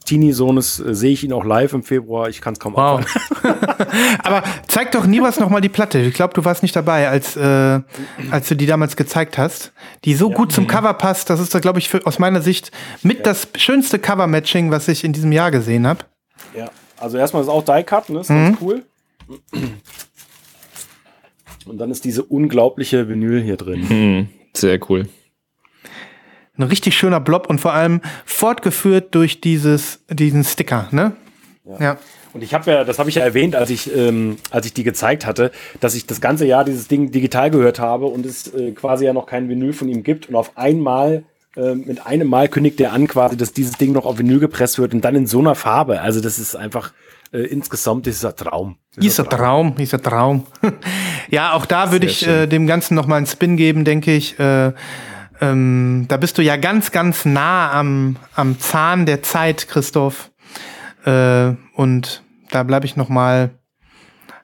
Teenie-Sohnes 0.04 0.80
äh, 0.80 0.94
sehe 0.94 1.12
ich 1.12 1.24
ihn 1.24 1.32
auch 1.32 1.44
live 1.44 1.72
im 1.72 1.82
Februar. 1.82 2.28
Ich 2.28 2.40
kann 2.40 2.54
es 2.54 2.60
kaum 2.60 2.74
wow. 2.74 3.04
Aber 4.22 4.42
zeig 4.68 4.92
doch 4.92 5.06
nie 5.06 5.20
was 5.20 5.40
nochmal 5.40 5.60
die 5.60 5.68
Platte. 5.68 6.00
Ich 6.00 6.14
glaube, 6.14 6.34
du 6.34 6.44
warst 6.44 6.62
nicht 6.62 6.76
dabei, 6.76 7.08
als, 7.08 7.36
äh, 7.36 7.80
als 8.30 8.48
du 8.48 8.56
die 8.56 8.66
damals 8.66 8.96
gezeigt 8.96 9.38
hast. 9.38 9.72
Die 10.04 10.14
so 10.14 10.30
ja, 10.30 10.36
gut 10.36 10.52
zum 10.52 10.66
Cover 10.66 10.94
passt. 10.94 11.30
Das 11.30 11.40
ist, 11.40 11.58
glaube 11.60 11.78
ich, 11.78 11.88
für, 11.88 12.06
aus 12.06 12.18
meiner 12.18 12.42
Sicht 12.42 12.70
mit 13.02 13.18
ja. 13.18 13.22
das 13.24 13.48
schönste 13.56 13.98
Cover-Matching, 13.98 14.70
was 14.70 14.88
ich 14.88 15.04
in 15.04 15.12
diesem 15.12 15.32
Jahr 15.32 15.50
gesehen 15.50 15.86
habe. 15.86 16.04
Ja, 16.56 16.70
also 16.98 17.18
erstmal 17.18 17.42
ist 17.42 17.48
auch 17.48 17.64
Die-Cut, 17.64 18.10
ne? 18.10 18.20
Ist 18.20 18.30
mhm. 18.30 18.44
ganz 18.44 18.58
cool. 18.60 18.84
Und 21.66 21.78
dann 21.78 21.90
ist 21.90 22.04
diese 22.04 22.22
unglaubliche 22.22 23.08
Vinyl 23.08 23.42
hier 23.42 23.56
drin. 23.56 23.86
Mhm. 23.88 24.28
Sehr 24.52 24.78
cool 24.90 25.08
ein 26.56 26.62
richtig 26.62 26.96
schöner 26.96 27.20
Blob 27.20 27.48
und 27.48 27.60
vor 27.60 27.72
allem 27.72 28.00
fortgeführt 28.24 29.14
durch 29.14 29.40
dieses, 29.40 30.00
diesen 30.08 30.44
Sticker, 30.44 30.88
ne? 30.90 31.12
Ja. 31.64 31.80
ja. 31.80 31.98
Und 32.32 32.42
ich 32.42 32.52
habe 32.52 32.70
ja, 32.70 32.84
das 32.84 32.98
habe 32.98 33.08
ich 33.08 33.14
ja 33.14 33.22
erwähnt, 33.22 33.54
als 33.54 33.70
ich, 33.70 33.94
ähm, 33.94 34.36
als 34.50 34.66
ich 34.66 34.74
die 34.74 34.82
gezeigt 34.82 35.24
hatte, 35.24 35.52
dass 35.80 35.94
ich 35.94 36.06
das 36.06 36.20
ganze 36.20 36.44
Jahr 36.46 36.64
dieses 36.64 36.88
Ding 36.88 37.12
digital 37.12 37.50
gehört 37.50 37.78
habe 37.78 38.06
und 38.06 38.26
es 38.26 38.52
äh, 38.52 38.72
quasi 38.72 39.04
ja 39.04 39.12
noch 39.12 39.26
kein 39.26 39.48
Vinyl 39.48 39.72
von 39.72 39.88
ihm 39.88 40.02
gibt. 40.02 40.28
Und 40.28 40.34
auf 40.34 40.56
einmal, 40.56 41.22
äh, 41.56 41.76
mit 41.76 42.04
einem 42.04 42.28
Mal 42.28 42.48
kündigt 42.48 42.80
er 42.80 42.92
an, 42.92 43.06
quasi, 43.06 43.36
dass 43.36 43.52
dieses 43.52 43.74
Ding 43.78 43.92
noch 43.92 44.04
auf 44.04 44.18
Vinyl 44.18 44.40
gepresst 44.40 44.80
wird 44.80 44.94
und 44.94 45.04
dann 45.04 45.14
in 45.14 45.28
so 45.28 45.38
einer 45.38 45.54
Farbe. 45.54 46.00
Also 46.00 46.20
das 46.20 46.40
ist 46.40 46.56
einfach 46.56 46.92
äh, 47.32 47.42
insgesamt 47.42 48.06
ist 48.06 48.24
ein 48.24 48.36
Traum. 48.36 48.76
Ist 48.96 49.18
ein 49.18 49.28
Traum, 49.28 49.74
ist 49.78 49.94
ein 49.94 50.02
Traum. 50.02 50.46
ja, 51.30 51.52
auch 51.52 51.66
da 51.66 51.92
würde 51.92 52.06
ich 52.06 52.26
äh, 52.26 52.46
dem 52.46 52.66
Ganzen 52.66 52.94
noch 52.94 53.06
mal 53.06 53.16
einen 53.16 53.26
Spin 53.26 53.56
geben, 53.56 53.84
denke 53.84 54.12
ich. 54.12 54.38
Äh, 54.38 54.72
ähm, 55.40 56.06
da 56.08 56.16
bist 56.16 56.38
du 56.38 56.42
ja 56.42 56.56
ganz, 56.56 56.90
ganz 56.90 57.24
nah 57.24 57.72
am, 57.72 58.16
am 58.34 58.58
Zahn 58.58 59.06
der 59.06 59.22
Zeit, 59.22 59.68
Christoph. 59.68 60.30
Äh, 61.04 61.52
und 61.74 62.22
da 62.50 62.62
bleibe 62.62 62.86
ich 62.86 62.96
noch 62.96 63.08
mal, 63.08 63.50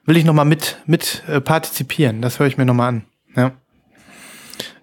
will 0.05 0.17
ich 0.17 0.25
noch 0.25 0.33
mal 0.33 0.45
mit, 0.45 0.77
mit 0.85 1.23
äh, 1.27 1.41
partizipieren. 1.41 2.21
Das 2.21 2.39
höre 2.39 2.47
ich 2.47 2.57
mir 2.57 2.65
noch 2.65 2.73
mal 2.73 2.87
an. 2.87 3.05
Ja. 3.35 3.53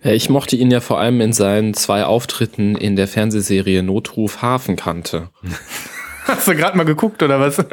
Ja, 0.03 0.13
ich 0.13 0.31
mochte 0.31 0.57
ihn 0.57 0.71
ja 0.71 0.81
vor 0.81 1.01
allem 1.01 1.21
in 1.21 1.33
seinen 1.33 1.75
zwei 1.75 2.05
Auftritten 2.05 2.77
in 2.77 2.95
der 2.95 3.09
Fernsehserie 3.09 3.83
Notruf 3.83 4.43
Hafenkante. 4.43 5.31
Hast 6.29 6.47
du 6.47 6.55
gerade 6.55 6.77
mal 6.77 6.85
geguckt 6.85 7.23
oder 7.23 7.41
was? 7.41 7.65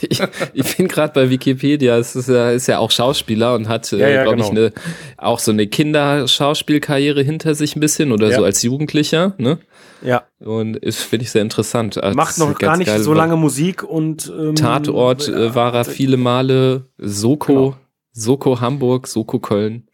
ich, 0.00 0.20
ich 0.52 0.76
bin 0.76 0.88
gerade 0.88 1.12
bei 1.12 1.30
Wikipedia. 1.30 1.96
Es 1.96 2.16
ist 2.16 2.28
ja, 2.28 2.50
ist 2.50 2.66
ja 2.66 2.78
auch 2.78 2.90
Schauspieler 2.90 3.54
und 3.54 3.68
hat, 3.68 3.92
äh, 3.92 3.98
ja, 3.98 4.08
ja, 4.08 4.22
glaube 4.24 4.36
genau. 4.36 4.46
ich, 4.46 4.58
eine, 4.58 4.72
auch 5.16 5.38
so 5.38 5.52
eine 5.52 5.66
Kinderschauspielkarriere 5.66 7.22
hinter 7.22 7.54
sich 7.54 7.76
ein 7.76 7.80
bisschen 7.80 8.12
oder 8.12 8.28
ja. 8.28 8.36
so 8.36 8.44
als 8.44 8.62
Jugendlicher. 8.62 9.34
Ne? 9.38 9.58
Ja. 10.02 10.24
Und 10.40 10.76
ist 10.76 11.02
finde 11.02 11.24
ich 11.24 11.30
sehr 11.30 11.42
interessant. 11.42 12.02
Als 12.02 12.16
Macht 12.16 12.38
noch 12.38 12.58
gar 12.58 12.76
nicht 12.76 12.90
so 12.90 13.14
lange 13.14 13.36
Musik 13.36 13.82
und 13.82 14.32
ähm, 14.36 14.56
Tatort 14.56 15.28
äh, 15.28 15.54
war 15.54 15.74
er 15.74 15.84
viele 15.84 16.16
Male. 16.16 16.86
Soko, 16.98 17.52
genau. 17.52 17.76
Soko 18.12 18.60
Hamburg, 18.60 19.06
Soko 19.06 19.38
Köln. 19.38 19.86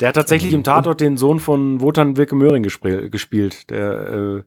Der 0.00 0.08
hat 0.08 0.16
tatsächlich 0.16 0.52
im 0.52 0.62
Tatort 0.62 1.00
den 1.00 1.16
Sohn 1.16 1.40
von 1.40 1.80
Wotan 1.80 2.16
Wilke 2.16 2.34
Möhring 2.34 2.62
gespielt. 2.62 3.70
Der 3.70 3.92
äh, 4.08 4.42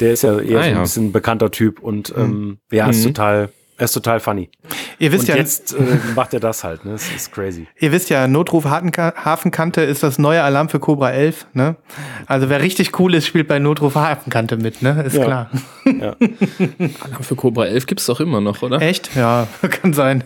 der 0.00 0.12
ist 0.12 0.22
ja 0.22 0.38
eher 0.38 0.60
ah, 0.60 0.62
so 0.62 0.70
ein 0.70 0.82
bisschen 0.82 1.12
bekannter 1.12 1.50
Typ 1.50 1.80
und 1.80 2.08
hm. 2.08 2.22
ähm, 2.22 2.58
ja, 2.70 2.88
ist 2.88 3.00
mhm. 3.00 3.14
total, 3.14 3.48
er 3.78 3.84
ist 3.84 3.92
total 3.92 4.20
funny. 4.20 4.50
Ihr 4.98 5.12
wisst 5.12 5.24
und 5.24 5.28
ja, 5.28 5.36
jetzt 5.36 5.74
äh, 5.74 5.98
macht 6.14 6.32
er 6.32 6.40
das 6.40 6.64
halt, 6.64 6.84
ne? 6.84 6.92
Das 6.92 7.10
ist 7.14 7.32
crazy. 7.32 7.66
Ihr 7.78 7.92
wisst 7.92 8.08
ja, 8.08 8.26
Notruf 8.26 8.64
Hafenkante 8.64 9.82
ist 9.82 10.02
das 10.02 10.18
neue 10.18 10.42
Alarm 10.42 10.68
für 10.68 10.80
Cobra 10.80 11.10
11, 11.10 11.46
ne? 11.52 11.76
Also 12.26 12.48
wer 12.48 12.62
richtig 12.62 12.98
cool 12.98 13.14
ist, 13.14 13.26
spielt 13.26 13.48
bei 13.48 13.58
Notruf 13.58 13.94
Hafenkante 13.94 14.56
mit, 14.56 14.82
ne? 14.82 15.02
Ist 15.06 15.16
ja. 15.16 15.24
klar. 15.24 15.50
Ja. 15.84 16.16
Alarm 17.00 17.22
für 17.22 17.36
Cobra 17.36 17.66
11 17.66 17.86
gibt's 17.86 18.06
doch 18.06 18.20
immer 18.20 18.40
noch, 18.40 18.62
oder? 18.62 18.80
Echt? 18.80 19.14
Ja, 19.14 19.46
kann 19.70 19.92
sein. 19.92 20.24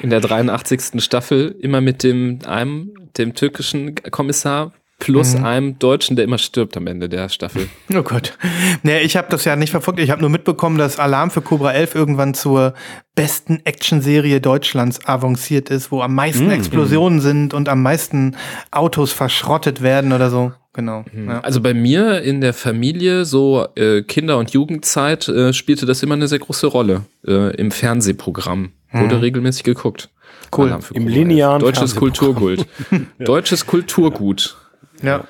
In 0.00 0.10
der 0.10 0.20
83. 0.20 1.02
Staffel 1.02 1.56
immer 1.60 1.80
mit 1.80 2.02
dem 2.02 2.40
einem, 2.46 2.92
dem 3.16 3.34
türkischen 3.34 3.94
Kommissar 3.96 4.72
plus 4.98 5.36
mhm. 5.36 5.44
einem 5.44 5.78
Deutschen, 5.78 6.16
der 6.16 6.24
immer 6.24 6.38
stirbt 6.38 6.76
am 6.76 6.86
Ende 6.86 7.08
der 7.08 7.28
Staffel. 7.28 7.68
Oh 7.94 8.02
Gott. 8.02 8.36
Nee, 8.82 9.00
ich 9.00 9.16
habe 9.16 9.28
das 9.30 9.44
ja 9.44 9.56
nicht 9.56 9.70
verfolgt. 9.70 9.98
Ich 9.98 10.10
habe 10.10 10.20
nur 10.20 10.30
mitbekommen, 10.30 10.78
dass 10.78 10.98
Alarm 10.98 11.30
für 11.30 11.40
Cobra 11.40 11.72
11 11.72 11.94
irgendwann 11.94 12.34
zur 12.34 12.74
besten 13.14 13.60
Actionserie 13.64 14.40
Deutschlands 14.40 15.06
avanciert 15.06 15.70
ist, 15.70 15.90
wo 15.90 16.02
am 16.02 16.14
meisten 16.14 16.46
mhm. 16.46 16.52
Explosionen 16.52 17.20
sind 17.20 17.54
und 17.54 17.68
am 17.68 17.82
meisten 17.82 18.36
Autos 18.70 19.12
verschrottet 19.12 19.82
werden 19.82 20.12
oder 20.12 20.30
so. 20.30 20.52
Genau. 20.74 21.04
Mhm. 21.12 21.28
Ja. 21.28 21.40
Also 21.40 21.60
bei 21.60 21.74
mir 21.74 22.22
in 22.22 22.40
der 22.40 22.52
Familie, 22.52 23.24
so 23.24 23.66
äh, 23.74 24.02
Kinder- 24.02 24.38
und 24.38 24.50
Jugendzeit, 24.50 25.28
äh, 25.28 25.52
spielte 25.52 25.86
das 25.86 26.02
immer 26.02 26.14
eine 26.14 26.28
sehr 26.28 26.38
große 26.38 26.66
Rolle 26.66 27.02
äh, 27.26 27.56
im 27.56 27.70
Fernsehprogramm. 27.70 28.72
Wurde 28.92 29.16
mhm. 29.16 29.20
regelmäßig 29.20 29.64
geguckt. 29.64 30.10
Cool. 30.56 30.78
Im 30.94 31.08
linearen 31.08 31.60
Deutsches 31.60 31.96
Kulturgut. 31.96 32.66
Deutsches 33.18 33.66
Kulturgut. 33.66 34.56
Ja. 35.02 35.24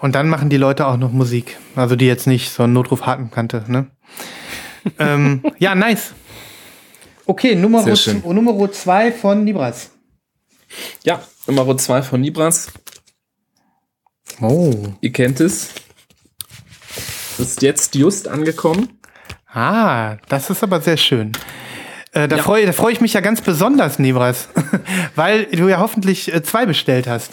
Und 0.00 0.14
dann 0.14 0.28
machen 0.28 0.50
die 0.50 0.56
Leute 0.56 0.86
auch 0.86 0.96
noch 0.96 1.12
Musik. 1.12 1.58
Also 1.76 1.96
die 1.96 2.06
jetzt 2.06 2.26
nicht 2.26 2.50
so 2.50 2.64
einen 2.64 2.72
Notruf 2.72 3.06
haken 3.06 3.30
kannte, 3.30 3.64
ne? 3.68 3.86
ähm, 4.98 5.42
ja, 5.58 5.74
nice. 5.74 6.12
Okay, 7.24 7.54
Nummer, 7.54 7.84
Nummer 8.24 8.72
zwei 8.72 9.12
von 9.12 9.44
Nibras. 9.44 9.90
Ja, 11.04 11.22
Nummer 11.46 11.76
zwei 11.78 12.02
von 12.02 12.20
Nibras. 12.20 12.72
Oh. 14.40 14.74
Ihr 15.00 15.12
kennt 15.12 15.40
es. 15.40 15.70
Das 17.38 17.48
ist 17.48 17.62
jetzt 17.62 17.94
just 17.94 18.26
angekommen. 18.26 18.98
Ah, 19.46 20.16
das 20.28 20.50
ist 20.50 20.62
aber 20.62 20.80
sehr 20.80 20.96
schön. 20.96 21.32
Äh, 22.12 22.28
da 22.28 22.36
ja. 22.36 22.42
freue 22.42 22.72
freu 22.72 22.90
ich 22.90 23.00
mich 23.00 23.12
ja 23.14 23.20
ganz 23.20 23.40
besonders, 23.40 23.98
Nibras, 23.98 24.48
weil 25.14 25.46
du 25.46 25.68
ja 25.68 25.78
hoffentlich 25.78 26.32
äh, 26.32 26.42
zwei 26.42 26.66
bestellt 26.66 27.06
hast. 27.06 27.32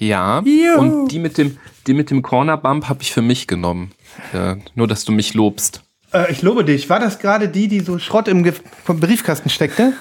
Ja. 0.00 0.42
Juhu. 0.44 0.80
Und 0.80 1.08
die 1.08 1.18
mit 1.18 1.38
dem, 1.38 1.58
die 1.86 1.94
mit 1.94 2.10
dem 2.10 2.22
Corner 2.22 2.56
Bump 2.56 2.88
habe 2.88 3.02
ich 3.02 3.12
für 3.12 3.22
mich 3.22 3.46
genommen. 3.46 3.92
Ja, 4.32 4.56
nur, 4.74 4.88
dass 4.88 5.04
du 5.04 5.12
mich 5.12 5.34
lobst. 5.34 5.82
Äh, 6.12 6.32
ich 6.32 6.42
lobe 6.42 6.64
dich. 6.64 6.88
War 6.90 6.98
das 6.98 7.18
gerade 7.18 7.48
die, 7.48 7.68
die 7.68 7.80
so 7.80 7.98
Schrott 7.98 8.26
im 8.26 8.42
Ge 8.42 8.54
Briefkasten 8.86 9.50
steckte? 9.50 9.92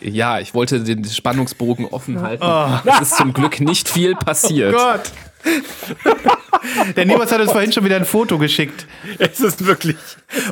Ja, 0.00 0.38
ich 0.38 0.54
wollte 0.54 0.80
den 0.80 1.04
Spannungsbogen 1.04 1.86
offen 1.86 2.20
halten. 2.20 2.44
Oh. 2.44 2.68
Es 2.84 3.00
ist 3.00 3.16
zum 3.16 3.32
Glück 3.32 3.60
nicht 3.60 3.88
viel 3.88 4.14
passiert. 4.14 4.74
Oh 4.74 4.78
Gott. 4.78 5.10
Der 6.96 7.06
Nibas 7.06 7.30
hat 7.30 7.40
uns 7.40 7.52
vorhin 7.52 7.72
schon 7.72 7.84
wieder 7.84 7.96
ein 7.96 8.04
Foto 8.04 8.38
geschickt. 8.38 8.86
Es 9.18 9.40
ist 9.40 9.66
wirklich. 9.66 9.96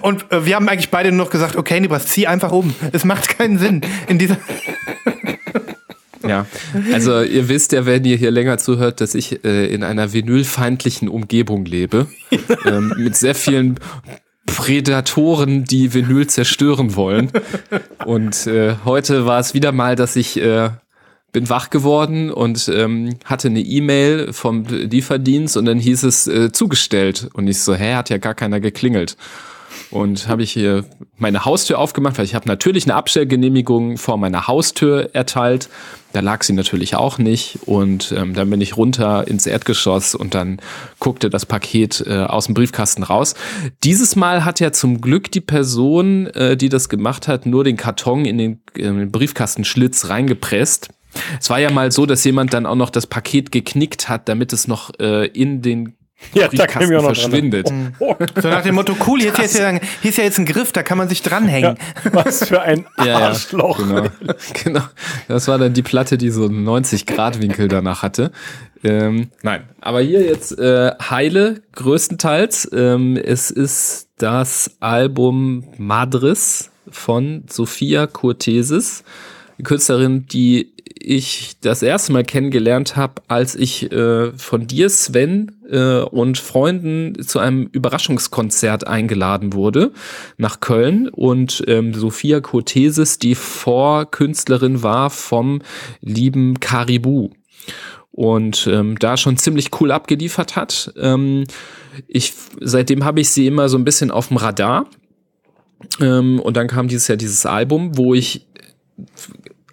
Und 0.02 0.30
äh, 0.30 0.44
wir 0.46 0.56
haben 0.56 0.68
eigentlich 0.68 0.90
beide 0.90 1.10
nur 1.10 1.26
noch 1.26 1.30
gesagt, 1.30 1.56
okay, 1.56 1.80
Nibas, 1.80 2.06
zieh 2.06 2.26
einfach 2.26 2.52
um. 2.52 2.74
Es 2.92 3.04
macht 3.04 3.36
keinen 3.36 3.58
Sinn. 3.58 3.80
In 4.06 4.18
dieser. 4.18 4.36
Ja, 6.26 6.46
also 6.92 7.22
ihr 7.22 7.48
wisst 7.48 7.72
ja, 7.72 7.86
wenn 7.86 8.04
ihr 8.04 8.16
hier 8.16 8.30
länger 8.30 8.58
zuhört, 8.58 9.00
dass 9.00 9.14
ich 9.14 9.44
äh, 9.44 9.66
in 9.66 9.82
einer 9.82 10.12
vinylfeindlichen 10.12 11.08
Umgebung 11.08 11.64
lebe, 11.64 12.06
ähm, 12.66 12.94
mit 12.96 13.16
sehr 13.16 13.34
vielen 13.34 13.78
Prädatoren, 14.46 15.64
die 15.64 15.94
Vinyl 15.94 16.26
zerstören 16.26 16.96
wollen. 16.96 17.30
Und 18.04 18.46
äh, 18.46 18.76
heute 18.84 19.26
war 19.26 19.40
es 19.40 19.54
wieder 19.54 19.72
mal, 19.72 19.96
dass 19.96 20.16
ich 20.16 20.40
äh, 20.40 20.70
bin 21.32 21.48
wach 21.48 21.70
geworden 21.70 22.30
und 22.30 22.70
ähm, 22.72 23.16
hatte 23.24 23.48
eine 23.48 23.60
E-Mail 23.60 24.32
vom 24.32 24.64
Lieferdienst 24.64 25.56
und 25.56 25.64
dann 25.64 25.78
hieß 25.78 26.04
es 26.04 26.26
äh, 26.26 26.52
zugestellt. 26.52 27.28
Und 27.34 27.48
ich 27.48 27.60
so, 27.60 27.74
hä, 27.74 27.94
hat 27.94 28.10
ja 28.10 28.18
gar 28.18 28.34
keiner 28.34 28.60
geklingelt 28.60 29.16
und 29.90 30.28
habe 30.28 30.42
ich 30.42 30.52
hier 30.52 30.84
meine 31.16 31.44
Haustür 31.44 31.78
aufgemacht, 31.78 32.18
weil 32.18 32.24
ich 32.24 32.34
habe 32.34 32.48
natürlich 32.48 32.84
eine 32.84 32.94
Abstellgenehmigung 32.94 33.96
vor 33.96 34.16
meiner 34.16 34.46
Haustür 34.46 35.10
erteilt. 35.14 35.68
Da 36.12 36.20
lag 36.20 36.44
sie 36.44 36.52
natürlich 36.52 36.94
auch 36.94 37.18
nicht 37.18 37.58
und 37.66 38.14
ähm, 38.16 38.34
dann 38.34 38.48
bin 38.48 38.60
ich 38.60 38.76
runter 38.76 39.26
ins 39.26 39.46
Erdgeschoss 39.46 40.14
und 40.14 40.34
dann 40.34 40.60
guckte 41.00 41.28
das 41.28 41.44
Paket 41.44 42.04
äh, 42.06 42.20
aus 42.22 42.46
dem 42.46 42.54
Briefkasten 42.54 43.02
raus. 43.02 43.34
Dieses 43.82 44.14
Mal 44.14 44.44
hat 44.44 44.60
ja 44.60 44.70
zum 44.70 45.00
Glück 45.00 45.32
die 45.32 45.40
Person, 45.40 46.26
äh, 46.28 46.56
die 46.56 46.68
das 46.68 46.88
gemacht 46.88 47.26
hat, 47.26 47.46
nur 47.46 47.64
den 47.64 47.76
Karton 47.76 48.24
in 48.24 48.38
den, 48.38 48.60
in 48.74 48.98
den 48.98 49.10
Briefkastenschlitz 49.10 50.08
reingepresst. 50.08 50.90
Es 51.40 51.50
war 51.50 51.58
ja 51.58 51.70
mal 51.70 51.90
so, 51.92 52.06
dass 52.06 52.24
jemand 52.24 52.54
dann 52.54 52.66
auch 52.66 52.74
noch 52.74 52.90
das 52.90 53.06
Paket 53.06 53.52
geknickt 53.52 54.08
hat, 54.08 54.28
damit 54.28 54.52
es 54.52 54.68
noch 54.68 54.90
äh, 54.98 55.26
in 55.26 55.62
den 55.62 55.94
ja, 56.32 56.48
da 56.48 56.66
kann 56.66 56.82
ich 56.82 56.96
auch 56.96 57.02
noch 57.02 57.14
verschwindet. 57.14 57.68
So 57.68 58.48
nach 58.48 58.62
dem 58.62 58.74
Motto, 58.74 58.96
cool, 59.06 59.22
jetzt, 59.22 59.38
jetzt, 59.38 59.58
hier 59.58 59.80
ist 60.10 60.18
ja 60.18 60.24
jetzt 60.24 60.38
ein 60.38 60.46
Griff, 60.46 60.72
da 60.72 60.82
kann 60.82 60.98
man 60.98 61.08
sich 61.08 61.22
dranhängen. 61.22 61.76
Ja, 62.04 62.12
was 62.12 62.48
für 62.48 62.62
ein 62.62 62.86
Arschloch. 62.96 63.78
Ja, 63.84 64.04
ja, 64.04 64.10
genau. 64.20 64.34
genau. 64.64 64.80
Das 65.28 65.48
war 65.48 65.58
dann 65.58 65.74
die 65.74 65.82
Platte, 65.82 66.18
die 66.18 66.30
so 66.30 66.46
einen 66.46 66.66
90-Grad-Winkel 66.66 67.68
danach 67.68 68.02
hatte. 68.02 68.32
Ähm, 68.82 69.30
nein, 69.42 69.64
aber 69.80 70.00
hier 70.00 70.22
jetzt 70.22 70.58
äh, 70.58 70.92
Heile 71.10 71.62
größtenteils. 71.72 72.70
Ähm, 72.72 73.16
es 73.16 73.50
ist 73.50 74.08
das 74.18 74.76
Album 74.80 75.64
Madris 75.78 76.70
von 76.90 77.44
Sophia 77.48 78.06
Cortesis, 78.06 79.04
Künstlerin, 79.62 80.26
die 80.26 80.73
ich 81.04 81.56
das 81.60 81.82
erste 81.82 82.12
Mal 82.12 82.24
kennengelernt 82.24 82.96
habe, 82.96 83.22
als 83.28 83.54
ich 83.54 83.90
äh, 83.92 84.32
von 84.32 84.66
dir, 84.66 84.88
Sven, 84.88 85.52
äh, 85.70 86.00
und 86.00 86.38
Freunden 86.38 87.20
zu 87.22 87.38
einem 87.38 87.68
Überraschungskonzert 87.72 88.86
eingeladen 88.86 89.52
wurde 89.52 89.92
nach 90.36 90.60
Köln 90.60 91.08
und 91.08 91.62
ähm, 91.66 91.94
Sophia 91.94 92.40
Cortesis 92.40 93.18
die 93.18 93.34
Vorkünstlerin 93.34 94.82
war 94.82 95.10
vom 95.10 95.62
lieben 96.00 96.60
Caribou 96.60 97.30
und 98.10 98.68
ähm, 98.70 98.98
da 98.98 99.16
schon 99.16 99.36
ziemlich 99.36 99.70
cool 99.80 99.90
abgeliefert 99.90 100.54
hat. 100.54 100.92
Ähm, 100.96 101.44
ich 102.06 102.32
seitdem 102.60 103.04
habe 103.04 103.20
ich 103.20 103.30
sie 103.30 103.46
immer 103.46 103.68
so 103.68 103.76
ein 103.76 103.84
bisschen 103.84 104.10
auf 104.10 104.28
dem 104.28 104.36
Radar. 104.36 104.86
Ähm, 106.00 106.40
und 106.40 106.56
dann 106.56 106.68
kam 106.68 106.88
dieses 106.88 107.08
Jahr 107.08 107.16
dieses 107.16 107.44
Album, 107.44 107.96
wo 107.96 108.14
ich 108.14 108.46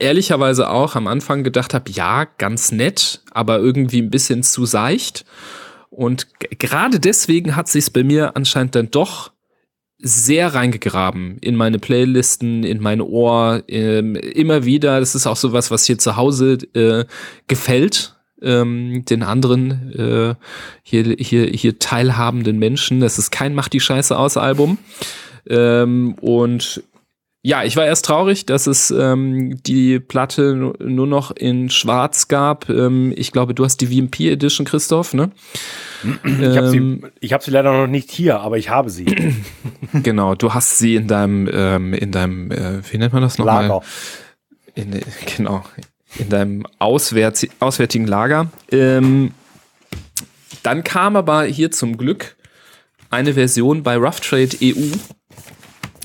ehrlicherweise 0.01 0.69
auch 0.69 0.95
am 0.95 1.07
Anfang 1.07 1.43
gedacht 1.43 1.73
habe, 1.73 1.91
ja, 1.91 2.25
ganz 2.37 2.71
nett, 2.71 3.21
aber 3.31 3.59
irgendwie 3.59 4.01
ein 4.01 4.09
bisschen 4.09 4.43
zu 4.43 4.65
seicht. 4.65 5.25
Und 5.89 6.27
gerade 6.59 6.99
deswegen 6.99 7.55
hat 7.55 7.67
sich 7.67 7.91
bei 7.93 8.03
mir 8.03 8.35
anscheinend 8.35 8.75
dann 8.75 8.91
doch 8.91 9.31
sehr 9.99 10.53
reingegraben 10.53 11.37
in 11.39 11.55
meine 11.55 11.77
Playlisten, 11.77 12.63
in 12.63 12.81
mein 12.81 13.01
Ohr, 13.01 13.63
ähm, 13.67 14.15
immer 14.15 14.65
wieder. 14.65 14.99
Das 14.99 15.13
ist 15.13 15.27
auch 15.27 15.35
sowas, 15.35 15.69
was 15.69 15.85
hier 15.85 15.99
zu 15.99 16.15
Hause 16.15 16.53
äh, 16.73 17.05
gefällt, 17.47 18.15
ähm, 18.41 19.05
den 19.05 19.21
anderen 19.21 19.93
äh, 19.93 20.35
hier, 20.81 21.15
hier, 21.19 21.45
hier 21.45 21.77
teilhabenden 21.77 22.57
Menschen. 22.57 22.99
Das 22.99 23.19
ist 23.19 23.29
kein 23.31 23.53
Mach 23.53 23.67
die 23.67 23.79
Scheiße 23.79 24.17
aus 24.17 24.37
Album. 24.37 24.79
Ähm, 25.47 26.15
und 26.15 26.83
ja, 27.43 27.63
ich 27.63 27.75
war 27.75 27.85
erst 27.85 28.05
traurig, 28.05 28.45
dass 28.45 28.67
es 28.67 28.91
ähm, 28.91 29.61
die 29.63 29.99
Platte 29.99 30.53
nur 30.53 31.07
noch 31.07 31.31
in 31.31 31.71
Schwarz 31.71 32.27
gab. 32.27 32.69
Ähm, 32.69 33.13
ich 33.15 33.31
glaube, 33.31 33.55
du 33.55 33.65
hast 33.65 33.77
die 33.81 33.87
VMP 33.87 34.31
Edition, 34.31 34.63
Christoph, 34.63 35.15
ne? 35.15 35.31
Ich 36.23 36.57
habe 36.57 36.69
sie, 36.69 37.01
ich 37.19 37.33
hab 37.33 37.41
sie 37.41 37.49
leider 37.49 37.73
noch 37.73 37.87
nicht 37.87 38.11
hier, 38.11 38.41
aber 38.41 38.59
ich 38.59 38.69
habe 38.69 38.91
sie. 38.91 39.05
genau, 39.93 40.35
du 40.35 40.53
hast 40.53 40.77
sie 40.77 40.95
in 40.95 41.07
deinem, 41.07 41.49
ähm, 41.51 41.93
in 41.95 42.11
deinem, 42.11 42.51
äh, 42.51 42.81
wie 42.91 42.99
nennt 42.99 43.13
man 43.13 43.23
das 43.23 43.39
nochmal? 43.39 43.67
Lager. 43.67 43.81
In, 44.75 45.01
genau, 45.35 45.63
in 46.19 46.29
deinem 46.29 46.67
Auswärts, 46.77 47.47
auswärtigen 47.59 48.05
Lager. 48.05 48.51
Ähm, 48.71 49.31
dann 50.61 50.83
kam 50.83 51.15
aber 51.15 51.45
hier 51.45 51.71
zum 51.71 51.97
Glück 51.97 52.35
eine 53.09 53.33
Version 53.33 53.81
bei 53.81 53.97
Rough 53.97 54.19
Trade 54.19 54.57
EU 54.61 54.95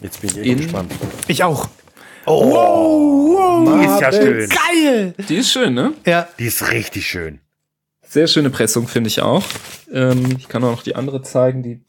Jetzt 0.02 0.20
bin 0.20 0.30
ich 0.30 0.36
in, 0.36 0.58
gespannt. 0.58 0.92
Ich 1.28 1.42
auch. 1.42 1.68
Oh, 2.26 2.50
wow, 2.50 3.66
wow, 3.66 3.80
die 3.80 3.86
ist 3.86 4.00
ja 4.00 4.12
schön. 4.12 4.48
Geil. 4.48 5.14
Die 5.28 5.36
ist 5.36 5.50
schön, 5.50 5.74
ne? 5.74 5.92
Ja. 6.04 6.28
Die 6.38 6.46
ist 6.46 6.70
richtig 6.72 7.06
schön. 7.06 7.40
Sehr 8.02 8.26
schöne 8.26 8.50
Pressung, 8.50 8.88
finde 8.88 9.08
ich 9.08 9.20
auch. 9.20 9.44
Ähm, 9.92 10.36
ich 10.38 10.48
kann 10.48 10.62
auch 10.64 10.72
noch 10.72 10.82
die 10.82 10.96
andere 10.96 11.22
zeigen. 11.22 11.62
Die 11.62 11.80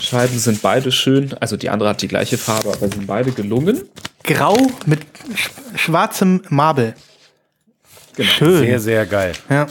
Scheiben 0.00 0.38
sind 0.38 0.62
beide 0.62 0.92
schön. 0.92 1.34
Also 1.40 1.56
die 1.56 1.70
andere 1.70 1.90
hat 1.90 2.02
die 2.02 2.08
gleiche 2.08 2.38
Farbe, 2.38 2.72
aber 2.72 2.88
sind 2.88 3.06
beide 3.06 3.32
gelungen. 3.32 3.82
Grau 4.24 4.56
mit 4.86 5.00
sch 5.34 5.50
schwarzem 5.76 6.42
Marble. 6.48 6.94
Genau. 8.16 8.28
Schön. 8.28 8.58
Sehr, 8.60 8.80
sehr 8.80 9.06
geil. 9.06 9.32
Ja. 9.48 9.66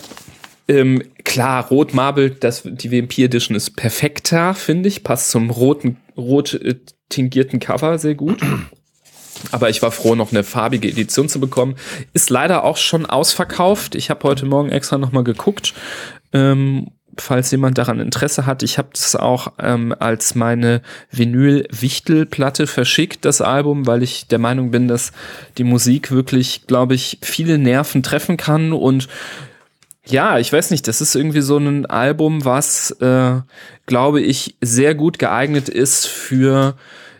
Ähm, 0.67 1.03
klar, 1.23 1.67
Rot 1.67 1.93
Marble, 1.93 2.31
das, 2.31 2.63
die 2.63 2.91
WMP 2.91 3.19
Edition 3.19 3.55
ist 3.55 3.75
perfekter, 3.75 4.53
finde 4.53 4.87
ich. 4.87 5.03
Passt 5.03 5.29
zum 5.31 5.49
roten, 5.49 5.97
rot 6.15 6.53
äh, 6.53 6.75
tingierten 7.09 7.59
Cover 7.59 7.97
sehr 7.97 8.15
gut. 8.15 8.39
Aber 9.51 9.69
ich 9.69 9.81
war 9.81 9.91
froh, 9.91 10.15
noch 10.15 10.31
eine 10.31 10.43
farbige 10.43 10.89
Edition 10.89 11.29
zu 11.29 11.39
bekommen. 11.39 11.75
Ist 12.13 12.29
leider 12.29 12.63
auch 12.63 12.77
schon 12.77 13.05
ausverkauft. 13.05 13.95
Ich 13.95 14.09
habe 14.09 14.23
heute 14.23 14.45
Morgen 14.45 14.69
extra 14.69 14.97
nochmal 14.97 15.23
geguckt. 15.23 15.73
Ähm, 16.33 16.87
falls 17.17 17.51
jemand 17.51 17.77
daran 17.77 17.99
Interesse 17.99 18.45
hat. 18.45 18.63
Ich 18.63 18.77
habe 18.77 18.89
das 18.93 19.15
auch 19.15 19.53
ähm, 19.59 19.93
als 19.97 20.35
meine 20.35 20.81
Vinyl-Wichtel-Platte 21.11 22.67
verschickt, 22.67 23.25
das 23.25 23.41
Album, 23.41 23.87
weil 23.87 24.03
ich 24.03 24.27
der 24.27 24.39
Meinung 24.39 24.71
bin, 24.71 24.87
dass 24.87 25.11
die 25.57 25.63
Musik 25.63 26.11
wirklich, 26.11 26.67
glaube 26.67 26.95
ich, 26.95 27.17
viele 27.21 27.57
Nerven 27.57 28.03
treffen 28.03 28.37
kann 28.37 28.73
und 28.73 29.07
ja, 30.05 30.39
ich 30.39 30.51
weiß 30.51 30.71
nicht, 30.71 30.87
das 30.87 31.01
ist 31.01 31.15
irgendwie 31.15 31.41
so 31.41 31.57
ein 31.57 31.85
Album, 31.85 32.45
was, 32.45 32.91
äh, 32.99 33.41
glaube 33.85 34.21
ich, 34.21 34.55
sehr 34.61 34.95
gut 34.95 35.19
geeignet 35.19 35.69
ist 35.69 36.07
für 36.07 36.75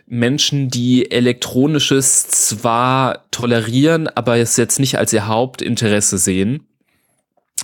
Menschen, 0.06 0.68
die 0.70 1.10
elektronisches 1.10 2.28
zwar 2.28 3.30
tolerieren, 3.30 4.08
aber 4.08 4.38
es 4.38 4.56
jetzt 4.56 4.80
nicht 4.80 4.98
als 4.98 5.12
ihr 5.12 5.28
Hauptinteresse 5.28 6.18
sehen. 6.18 6.66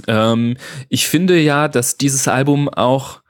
Ähm, 0.07 0.57
ich 0.89 1.09
finde 1.09 1.39
ja, 1.39 1.67
dass 1.67 1.97
dieses 1.97 2.29
Album 2.29 2.69
auch 2.69 3.21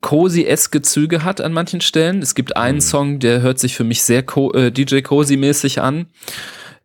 cozy-eske 0.00 0.82
Züge 0.82 1.24
hat 1.24 1.40
an 1.40 1.52
manchen 1.52 1.80
Stellen. 1.80 2.22
Es 2.22 2.34
gibt 2.36 2.56
einen 2.56 2.76
mhm. 2.76 2.82
Song, 2.82 3.18
der 3.18 3.40
hört 3.40 3.58
sich 3.58 3.74
für 3.74 3.84
mich 3.84 4.02
sehr 4.02 4.22
Co 4.22 4.52
äh, 4.52 4.70
DJ 4.70 4.98
Cozy-mäßig 4.98 5.80
an. 5.80 6.06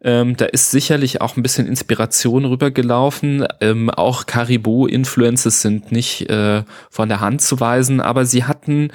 Ähm, 0.04 0.36
da 0.36 0.45
ist 0.45 0.72
sicherlich 0.72 1.22
auch 1.22 1.38
ein 1.38 1.43
bisschen 1.43 1.66
Inspiration 1.66 2.45
rübergelaufen. 2.45 3.47
Ähm, 3.62 3.89
auch 3.89 4.26
Caribou-Influences 4.26 5.62
sind 5.62 5.91
nicht 5.91 6.30
äh, 6.30 6.64
von 6.89 7.10
der 7.10 7.22
Hand 7.22 7.41
zu 7.41 7.60
weisen, 7.60 8.01
aber 8.01 8.26
sie 8.26 8.43
hatten 8.43 8.91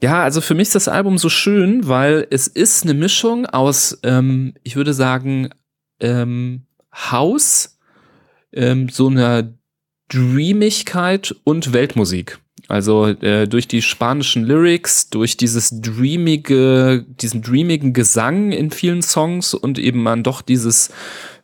ja, 0.00 0.22
also 0.22 0.40
für 0.40 0.54
mich 0.54 0.68
ist 0.68 0.74
das 0.76 0.88
Album 0.88 1.18
so 1.18 1.28
schön, 1.28 1.88
weil 1.88 2.26
es 2.30 2.46
ist 2.46 2.84
eine 2.84 2.94
Mischung 2.94 3.46
aus, 3.46 3.98
ähm, 4.04 4.54
ich 4.62 4.76
würde 4.76 4.94
sagen, 4.94 5.50
ähm, 6.00 6.66
House, 6.94 7.78
ähm, 8.52 8.88
so 8.88 9.08
einer 9.08 9.52
Dreamigkeit 10.08 11.34
und 11.44 11.72
Weltmusik. 11.72 12.38
Also 12.68 13.06
äh, 13.06 13.48
durch 13.48 13.66
die 13.66 13.80
spanischen 13.80 14.44
Lyrics, 14.44 15.08
durch 15.08 15.38
dieses 15.38 15.80
dreamige, 15.80 17.06
diesen 17.20 17.40
dreamigen 17.40 17.94
Gesang 17.94 18.52
in 18.52 18.70
vielen 18.70 19.00
Songs 19.00 19.54
und 19.54 19.78
eben 19.78 20.02
man 20.02 20.22
doch 20.22 20.42
dieses 20.42 20.90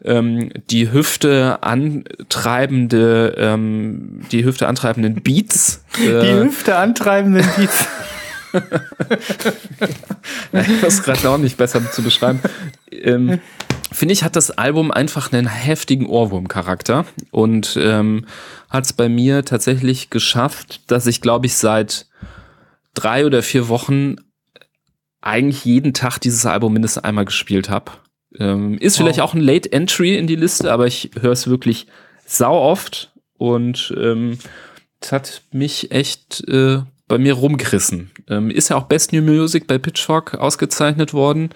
ähm, 0.04 0.50
die 0.70 0.92
Hüfte 0.92 1.62
antreibende, 1.62 3.34
ähm, 3.38 4.20
die 4.32 4.44
Hüfte 4.44 4.68
antreibenden 4.68 5.22
Beats. 5.22 5.82
Äh, 5.98 6.20
die 6.20 6.44
Hüfte 6.44 6.76
antreibenden 6.76 7.46
Beats. 7.56 7.86
ich 10.52 10.82
weiß 10.82 11.02
gerade 11.02 11.28
auch 11.28 11.38
nicht 11.38 11.56
besser 11.56 11.90
zu 11.90 12.02
beschreiben. 12.02 12.40
Ähm, 12.90 13.40
Finde 13.94 14.12
ich, 14.12 14.24
hat 14.24 14.34
das 14.34 14.50
Album 14.50 14.90
einfach 14.90 15.32
einen 15.32 15.46
heftigen 15.46 16.06
Ohrwurm-Charakter 16.06 17.06
und 17.30 17.78
ähm, 17.80 18.26
hat 18.68 18.86
es 18.86 18.92
bei 18.92 19.08
mir 19.08 19.44
tatsächlich 19.44 20.10
geschafft, 20.10 20.90
dass 20.90 21.06
ich, 21.06 21.20
glaube 21.20 21.46
ich, 21.46 21.54
seit 21.54 22.08
drei 22.94 23.24
oder 23.24 23.40
vier 23.40 23.68
Wochen 23.68 24.16
eigentlich 25.20 25.64
jeden 25.64 25.94
Tag 25.94 26.18
dieses 26.18 26.44
Album 26.44 26.72
mindestens 26.72 27.04
einmal 27.04 27.24
gespielt 27.24 27.70
habe. 27.70 27.92
Ähm, 28.36 28.78
ist 28.78 28.94
wow. 28.94 29.04
vielleicht 29.04 29.20
auch 29.20 29.32
ein 29.32 29.40
Late 29.40 29.70
Entry 29.70 30.16
in 30.16 30.26
die 30.26 30.34
Liste, 30.34 30.72
aber 30.72 30.88
ich 30.88 31.12
höre 31.20 31.30
es 31.30 31.46
wirklich 31.46 31.86
sau 32.26 32.60
oft 32.60 33.12
und 33.38 33.94
ähm, 33.96 34.40
es 35.00 35.12
hat 35.12 35.42
mich 35.52 35.92
echt 35.92 36.42
äh, 36.48 36.80
bei 37.06 37.18
mir 37.18 37.34
rumgerissen. 37.34 38.10
Ähm, 38.28 38.50
ist 38.50 38.70
ja 38.70 38.76
auch 38.76 38.84
Best 38.84 39.12
New 39.12 39.22
Music 39.22 39.66
bei 39.66 39.78
Pitchfork 39.78 40.34
ausgezeichnet 40.34 41.12
worden. 41.12 41.50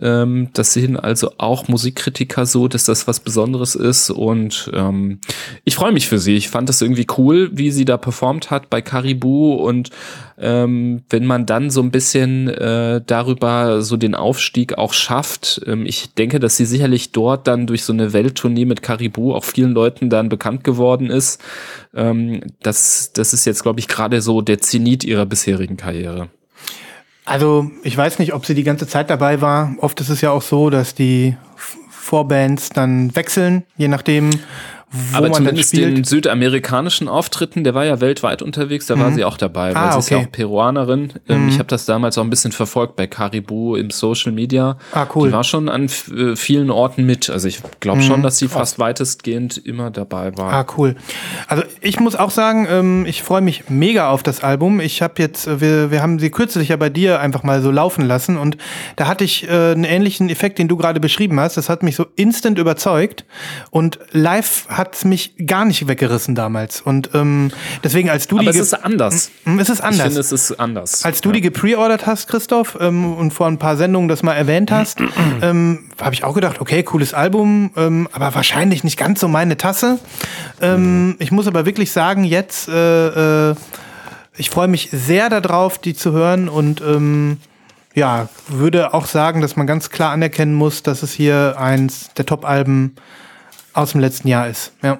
Ähm, 0.00 0.48
das 0.54 0.72
sehen 0.72 0.96
also 0.96 1.32
auch 1.38 1.68
Musikkritiker 1.68 2.46
so, 2.46 2.66
dass 2.66 2.84
das 2.84 3.06
was 3.06 3.20
Besonderes 3.20 3.74
ist. 3.74 4.10
Und 4.10 4.70
ähm, 4.74 5.20
ich 5.64 5.76
freue 5.76 5.92
mich 5.92 6.08
für 6.08 6.18
sie. 6.18 6.36
Ich 6.36 6.48
fand 6.48 6.68
das 6.68 6.82
irgendwie 6.82 7.06
cool, 7.16 7.50
wie 7.52 7.70
sie 7.70 7.84
da 7.84 7.96
performt 7.96 8.50
hat 8.50 8.70
bei 8.70 8.82
Caribou. 8.82 9.54
Und 9.54 9.90
ähm, 10.36 11.02
wenn 11.10 11.26
man 11.26 11.46
dann 11.46 11.70
so 11.70 11.80
ein 11.80 11.92
bisschen 11.92 12.48
äh, 12.48 13.02
darüber 13.06 13.82
so 13.82 13.96
den 13.96 14.16
Aufstieg 14.16 14.76
auch 14.78 14.92
schafft, 14.92 15.60
ähm, 15.66 15.86
ich 15.86 16.14
denke, 16.14 16.40
dass 16.40 16.56
sie 16.56 16.66
sicherlich 16.66 17.12
dort 17.12 17.46
dann 17.46 17.66
durch 17.66 17.84
so 17.84 17.92
eine 17.92 18.12
Welttournee 18.12 18.64
mit 18.64 18.82
Caribou 18.82 19.32
auch 19.32 19.44
vielen 19.44 19.72
Leuten 19.72 20.10
dann 20.10 20.28
bekannt 20.28 20.64
geworden 20.64 21.10
ist. 21.10 21.40
Ähm, 21.94 22.40
das, 22.62 23.12
das 23.12 23.32
ist 23.32 23.44
jetzt, 23.44 23.62
glaube 23.62 23.78
ich, 23.78 23.86
gerade 23.86 24.20
so 24.20 24.40
der 24.40 24.60
Zenit 24.60 25.04
ihrer 25.04 25.26
bisherigen 25.26 25.76
Karriere. 25.76 26.30
Also, 27.24 27.70
ich 27.82 27.96
weiß 27.96 28.18
nicht, 28.18 28.34
ob 28.34 28.44
sie 28.44 28.54
die 28.54 28.64
ganze 28.64 28.86
Zeit 28.86 29.08
dabei 29.08 29.40
war. 29.40 29.74
Oft 29.78 30.00
ist 30.00 30.10
es 30.10 30.20
ja 30.20 30.30
auch 30.30 30.42
so, 30.42 30.68
dass 30.68 30.94
die 30.94 31.36
Vorbands 31.90 32.68
dann 32.68 33.16
wechseln, 33.16 33.64
je 33.76 33.88
nachdem, 33.88 34.30
wo 34.94 35.16
Aber 35.16 35.28
man 35.28 35.36
zumindest 35.38 35.76
den 35.76 36.04
südamerikanischen 36.04 37.08
Auftritten, 37.08 37.64
der 37.64 37.74
war 37.74 37.84
ja 37.84 38.00
weltweit 38.00 38.42
unterwegs, 38.42 38.86
da 38.86 38.94
mhm. 38.94 39.00
war 39.00 39.12
sie 39.12 39.24
auch 39.24 39.36
dabei, 39.36 39.74
weil 39.74 39.76
ah, 39.76 39.92
sie 39.92 39.96
okay. 39.96 39.98
ist 39.98 40.10
ja 40.10 40.18
auch 40.18 40.32
Peruanerin. 40.32 41.12
Ähm, 41.28 41.44
mhm. 41.44 41.48
Ich 41.48 41.58
habe 41.58 41.66
das 41.66 41.84
damals 41.84 42.16
auch 42.16 42.22
ein 42.22 42.30
bisschen 42.30 42.52
verfolgt 42.52 42.94
bei 42.94 43.06
Caribou 43.06 43.74
im 43.74 43.90
Social 43.90 44.30
Media. 44.32 44.78
Ah, 44.92 45.06
cool. 45.14 45.28
Die 45.28 45.34
war 45.34 45.42
schon 45.42 45.68
an 45.68 45.90
äh, 46.16 46.36
vielen 46.36 46.70
Orten 46.70 47.04
mit. 47.04 47.28
Also 47.30 47.48
ich 47.48 47.58
glaube 47.80 47.98
mhm. 47.98 48.04
schon, 48.04 48.22
dass 48.22 48.38
sie 48.38 48.48
fast 48.48 48.78
weitestgehend 48.78 49.58
immer 49.58 49.90
dabei 49.90 50.36
war. 50.36 50.52
Ah, 50.52 50.66
cool. 50.76 50.94
Also 51.48 51.64
ich 51.80 51.98
muss 51.98 52.14
auch 52.14 52.30
sagen, 52.30 52.66
ähm, 52.70 53.06
ich 53.06 53.22
freue 53.22 53.40
mich 53.40 53.64
mega 53.68 54.10
auf 54.10 54.22
das 54.22 54.44
Album. 54.44 54.80
Ich 54.80 55.02
habe 55.02 55.14
jetzt, 55.18 55.46
äh, 55.46 55.60
wir, 55.60 55.90
wir 55.90 56.02
haben 56.02 56.18
sie 56.18 56.30
kürzlich 56.30 56.68
ja 56.68 56.76
bei 56.76 56.90
dir 56.90 57.20
einfach 57.20 57.42
mal 57.42 57.62
so 57.62 57.70
laufen 57.70 58.06
lassen 58.06 58.36
und 58.36 58.56
da 58.96 59.06
hatte 59.06 59.24
ich 59.24 59.48
äh, 59.48 59.72
einen 59.72 59.84
ähnlichen 59.84 60.28
Effekt, 60.28 60.58
den 60.58 60.68
du 60.68 60.76
gerade 60.76 61.00
beschrieben 61.00 61.40
hast. 61.40 61.56
Das 61.56 61.68
hat 61.68 61.82
mich 61.82 61.96
so 61.96 62.06
instant 62.16 62.58
überzeugt 62.58 63.24
und 63.70 63.98
live 64.12 64.66
hat 64.68 64.83
hat 64.84 65.04
mich 65.04 65.34
gar 65.46 65.64
nicht 65.64 65.88
weggerissen 65.88 66.34
damals. 66.34 66.80
Und 66.80 67.10
ähm, 67.14 67.50
deswegen, 67.82 68.10
als 68.10 68.28
du 68.28 68.36
Aber 68.36 68.52
die. 68.52 68.58
es 68.58 68.66
ist 68.66 68.74
anders. 68.74 69.30
Es 69.58 69.68
ist 69.68 69.80
anders. 69.80 69.96
Ich 69.96 70.02
finde, 70.02 70.20
es 70.20 70.32
ist 70.32 70.60
anders. 70.60 71.04
Als 71.04 71.20
du 71.20 71.30
ja. 71.30 71.34
die 71.34 71.40
gepreordert 71.40 72.06
hast, 72.06 72.28
Christoph, 72.28 72.76
ähm, 72.80 73.14
und 73.14 73.32
vor 73.32 73.46
ein 73.46 73.58
paar 73.58 73.76
Sendungen 73.76 74.08
das 74.08 74.22
mal 74.22 74.34
erwähnt 74.34 74.70
hast, 74.70 75.00
ähm, 75.42 75.90
habe 76.00 76.14
ich 76.14 76.24
auch 76.24 76.34
gedacht, 76.34 76.60
okay, 76.60 76.82
cooles 76.82 77.14
Album, 77.14 77.70
ähm, 77.76 78.08
aber 78.12 78.34
wahrscheinlich 78.34 78.84
nicht 78.84 78.98
ganz 78.98 79.20
so 79.20 79.28
meine 79.28 79.56
Tasse. 79.56 79.98
Ähm, 80.60 81.06
mhm. 81.06 81.16
Ich 81.18 81.32
muss 81.32 81.46
aber 81.46 81.64
wirklich 81.64 81.90
sagen, 81.90 82.24
jetzt, 82.24 82.68
äh, 82.68 83.50
äh, 83.50 83.54
ich 84.36 84.50
freue 84.50 84.68
mich 84.68 84.90
sehr 84.92 85.30
darauf, 85.30 85.78
die 85.78 85.94
zu 85.94 86.12
hören 86.12 86.48
und 86.48 86.80
ähm, 86.82 87.38
ja, 87.94 88.28
würde 88.48 88.92
auch 88.92 89.06
sagen, 89.06 89.40
dass 89.40 89.56
man 89.56 89.66
ganz 89.66 89.88
klar 89.90 90.10
anerkennen 90.10 90.54
muss, 90.54 90.82
dass 90.82 91.02
es 91.04 91.12
hier 91.12 91.54
eins 91.58 92.10
der 92.16 92.26
Top-Alben 92.26 92.96
aus 93.74 93.92
dem 93.92 94.00
letzten 94.00 94.28
Jahr 94.28 94.48
ist. 94.48 94.72
Ja. 94.82 94.98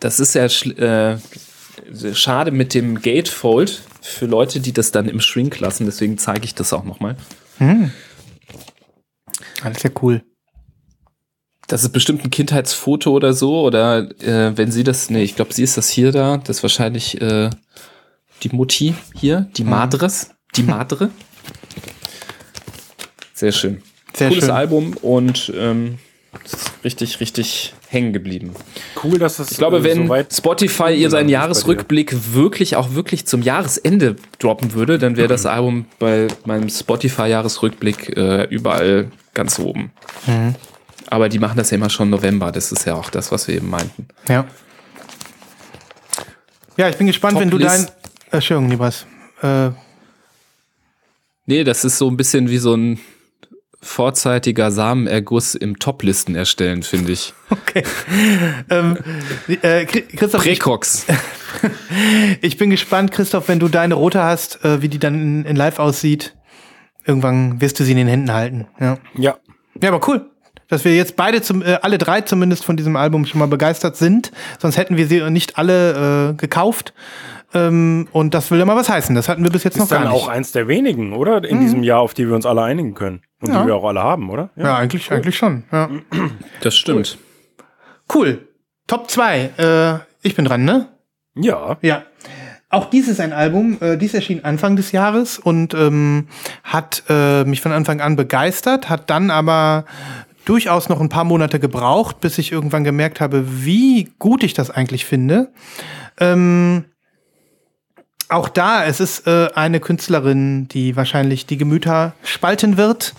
Das 0.00 0.18
ist 0.18 0.34
ja 0.34 0.46
äh, 0.46 1.18
schade 2.14 2.50
mit 2.50 2.74
dem 2.74 3.00
Gatefold. 3.00 3.82
für 4.02 4.26
Leute, 4.26 4.60
die 4.60 4.72
das 4.72 4.90
dann 4.92 5.08
im 5.08 5.20
Shrink 5.20 5.60
lassen. 5.60 5.84
Deswegen 5.84 6.18
zeige 6.18 6.44
ich 6.44 6.54
das 6.54 6.72
auch 6.72 6.84
nochmal. 6.84 7.16
Alles 9.62 9.82
ja 9.82 9.90
cool. 10.02 10.22
Das 11.66 11.84
ist 11.84 11.92
bestimmt 11.92 12.24
ein 12.24 12.30
Kindheitsfoto 12.30 13.12
oder 13.12 13.32
so. 13.34 13.60
Oder 13.60 14.10
äh, 14.22 14.56
wenn 14.56 14.72
sie 14.72 14.82
das, 14.82 15.10
nee, 15.10 15.22
ich 15.22 15.36
glaube, 15.36 15.52
sie 15.52 15.62
ist 15.62 15.76
das 15.76 15.88
hier 15.88 16.10
da. 16.12 16.38
Das 16.38 16.58
ist 16.58 16.62
wahrscheinlich 16.62 17.20
äh, 17.20 17.50
die 18.42 18.48
Mutti 18.48 18.94
hier, 19.14 19.48
die 19.56 19.64
Madres, 19.64 20.30
die 20.56 20.62
Madre. 20.64 21.10
Sehr 23.34 23.52
schön. 23.52 23.82
Sehr 24.14 24.28
Cooles 24.28 24.44
schön. 24.46 24.54
Album 24.54 24.96
und 25.02 25.52
ähm, 25.54 25.98
es 26.44 26.52
ist 26.52 26.70
richtig, 26.84 27.20
richtig 27.20 27.74
hängen 27.88 28.12
geblieben. 28.12 28.52
Cool, 29.02 29.18
dass 29.18 29.36
das 29.36 29.50
Ich 29.50 29.58
glaube, 29.58 29.78
äh, 29.78 29.84
wenn 29.84 30.06
soweit 30.06 30.32
Spotify 30.32 30.92
ihr 30.92 31.10
seinen. 31.10 31.28
Jahresrückblick 31.28 32.34
wirklich 32.34 32.76
auch 32.76 32.94
wirklich 32.94 33.26
zum 33.26 33.42
Jahresende 33.42 34.16
droppen 34.38 34.74
würde, 34.74 34.98
dann 34.98 35.16
wäre 35.16 35.28
das 35.28 35.46
Album 35.46 35.86
bei 35.98 36.28
meinem 36.44 36.68
Spotify-Jahresrückblick 36.68 38.16
äh, 38.16 38.44
überall 38.44 39.10
ganz 39.34 39.58
oben. 39.58 39.92
Mhm. 40.26 40.54
Aber 41.08 41.28
die 41.28 41.38
machen 41.38 41.56
das 41.56 41.70
ja 41.70 41.76
immer 41.76 41.90
schon 41.90 42.10
November. 42.10 42.52
Das 42.52 42.70
ist 42.70 42.86
ja 42.86 42.94
auch 42.94 43.10
das, 43.10 43.32
was 43.32 43.48
wir 43.48 43.56
eben 43.56 43.68
meinten. 43.68 44.06
Ja. 44.28 44.46
Ja, 46.76 46.88
ich 46.88 46.96
bin 46.96 47.08
gespannt, 47.08 47.38
wenn 47.38 47.50
du 47.50 47.58
dein. 47.58 47.88
Entschuldigung, 48.30 48.70
Libas. 48.70 49.06
Äh, 49.42 49.70
Nee, 51.50 51.64
das 51.64 51.84
ist 51.84 51.98
so 51.98 52.08
ein 52.08 52.16
bisschen 52.16 52.48
wie 52.48 52.58
so 52.58 52.74
ein 52.74 53.00
vorzeitiger 53.82 54.70
Samenerguss 54.70 55.54
im 55.54 55.78
Top-Listen 55.78 56.34
erstellen, 56.34 56.82
finde 56.82 57.12
ich. 57.12 57.32
okay. 57.50 57.82
ähm, 58.68 58.98
äh, 59.48 59.84
Chri- 59.84 60.16
Christoph, 60.16 60.44
ich, 60.46 60.58
Präcox. 60.58 61.06
ich 62.40 62.56
bin 62.58 62.70
gespannt, 62.70 63.10
Christoph, 63.12 63.48
wenn 63.48 63.58
du 63.58 63.68
deine 63.68 63.94
rote 63.94 64.22
hast, 64.22 64.64
äh, 64.64 64.82
wie 64.82 64.88
die 64.88 64.98
dann 64.98 65.14
in, 65.14 65.44
in 65.44 65.56
live 65.56 65.78
aussieht. 65.78 66.36
Irgendwann 67.06 67.60
wirst 67.60 67.80
du 67.80 67.84
sie 67.84 67.92
in 67.92 67.96
den 67.96 68.08
Händen 68.08 68.32
halten. 68.32 68.66
Ja, 68.78 68.98
Ja, 69.16 69.38
ja 69.82 69.88
aber 69.92 70.06
cool. 70.08 70.26
Dass 70.68 70.84
wir 70.84 70.94
jetzt 70.94 71.16
beide, 71.16 71.42
zum, 71.42 71.62
äh, 71.62 71.78
alle 71.82 71.98
drei 71.98 72.20
zumindest 72.20 72.64
von 72.64 72.76
diesem 72.76 72.94
Album 72.96 73.24
schon 73.26 73.38
mal 73.40 73.48
begeistert 73.48 73.96
sind. 73.96 74.30
Sonst 74.60 74.76
hätten 74.76 74.96
wir 74.96 75.06
sie 75.08 75.28
nicht 75.30 75.58
alle 75.58 76.30
äh, 76.30 76.34
gekauft. 76.34 76.92
Ähm, 77.52 78.06
und 78.12 78.34
das 78.34 78.50
will 78.52 78.58
ja 78.60 78.64
mal 78.64 78.76
was 78.76 78.88
heißen. 78.88 79.14
Das 79.16 79.28
hatten 79.28 79.42
wir 79.42 79.50
bis 79.50 79.64
jetzt 79.64 79.78
noch 79.78 79.86
ist 79.86 79.92
dann 79.92 80.04
gar 80.04 80.12
nicht. 80.12 80.22
auch 80.22 80.28
eins 80.28 80.52
der 80.52 80.68
wenigen, 80.68 81.12
oder? 81.14 81.42
In 81.42 81.60
diesem 81.60 81.82
Jahr, 81.82 82.00
auf 82.00 82.14
die 82.14 82.28
wir 82.28 82.36
uns 82.36 82.46
alle 82.46 82.62
einigen 82.62 82.94
können. 82.94 83.22
Und 83.40 83.52
Ja. 83.52 83.62
die 83.62 83.68
wir 83.68 83.76
auch 83.76 83.84
alle 83.84 84.02
haben, 84.02 84.28
oder? 84.30 84.50
ja, 84.56 84.76
eigentlich, 84.76 85.10
eigentlich 85.10 85.36
schon. 85.36 85.64
Ja. 85.72 85.88
Das 86.62 86.76
stimmt. 86.76 87.16
Cool. 88.12 88.46
Top 88.86 89.08
2. 89.10 89.50
Äh, 89.56 89.98
ich 90.26 90.34
bin 90.34 90.44
dran, 90.44 90.64
ne? 90.64 90.88
Ja. 91.34 91.78
Ja. 91.80 92.02
Auch 92.68 92.90
dies 92.90 93.08
ist 93.08 93.18
ein 93.20 93.32
Album, 93.32 93.78
äh, 93.80 93.96
dies 93.96 94.14
erschien 94.14 94.44
Anfang 94.44 94.76
des 94.76 94.92
Jahres 94.92 95.38
und 95.38 95.74
ähm, 95.74 96.28
hat 96.62 97.02
äh, 97.08 97.44
mich 97.44 97.60
von 97.62 97.72
Anfang 97.72 98.00
an 98.00 98.14
begeistert, 98.16 98.88
hat 98.88 99.10
dann 99.10 99.30
aber 99.30 99.86
durchaus 100.44 100.88
noch 100.88 101.00
ein 101.00 101.08
paar 101.08 101.24
Monate 101.24 101.58
gebraucht, 101.58 102.20
bis 102.20 102.38
ich 102.38 102.52
irgendwann 102.52 102.84
gemerkt 102.84 103.20
habe, 103.20 103.64
wie 103.64 104.10
gut 104.18 104.42
ich 104.44 104.54
das 104.54 104.70
eigentlich 104.70 105.04
finde. 105.04 105.52
Ähm, 106.18 106.84
auch 108.30 108.48
da, 108.48 108.84
es 108.84 109.00
ist 109.00 109.26
äh, 109.26 109.48
eine 109.54 109.80
Künstlerin, 109.80 110.68
die 110.68 110.96
wahrscheinlich 110.96 111.46
die 111.46 111.56
Gemüter 111.56 112.14
spalten 112.22 112.76
wird 112.76 113.14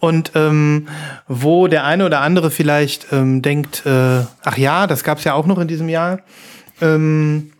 und 0.00 0.32
ähm, 0.34 0.88
wo 1.28 1.68
der 1.68 1.84
eine 1.84 2.06
oder 2.06 2.20
andere 2.20 2.50
vielleicht 2.50 3.12
ähm, 3.12 3.42
denkt, 3.42 3.84
äh, 3.86 4.24
ach 4.42 4.56
ja, 4.56 4.86
das 4.86 5.04
gab 5.04 5.18
es 5.18 5.24
ja 5.24 5.34
auch 5.34 5.46
noch 5.46 5.58
in 5.58 5.68
diesem 5.68 5.88
Jahr. 5.88 6.20
Ähm, 6.80 7.52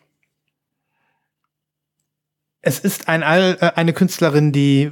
es 2.60 2.78
ist 2.78 3.08
ein 3.08 3.22
äh, 3.22 3.72
eine 3.74 3.92
Künstlerin, 3.92 4.52
die 4.52 4.90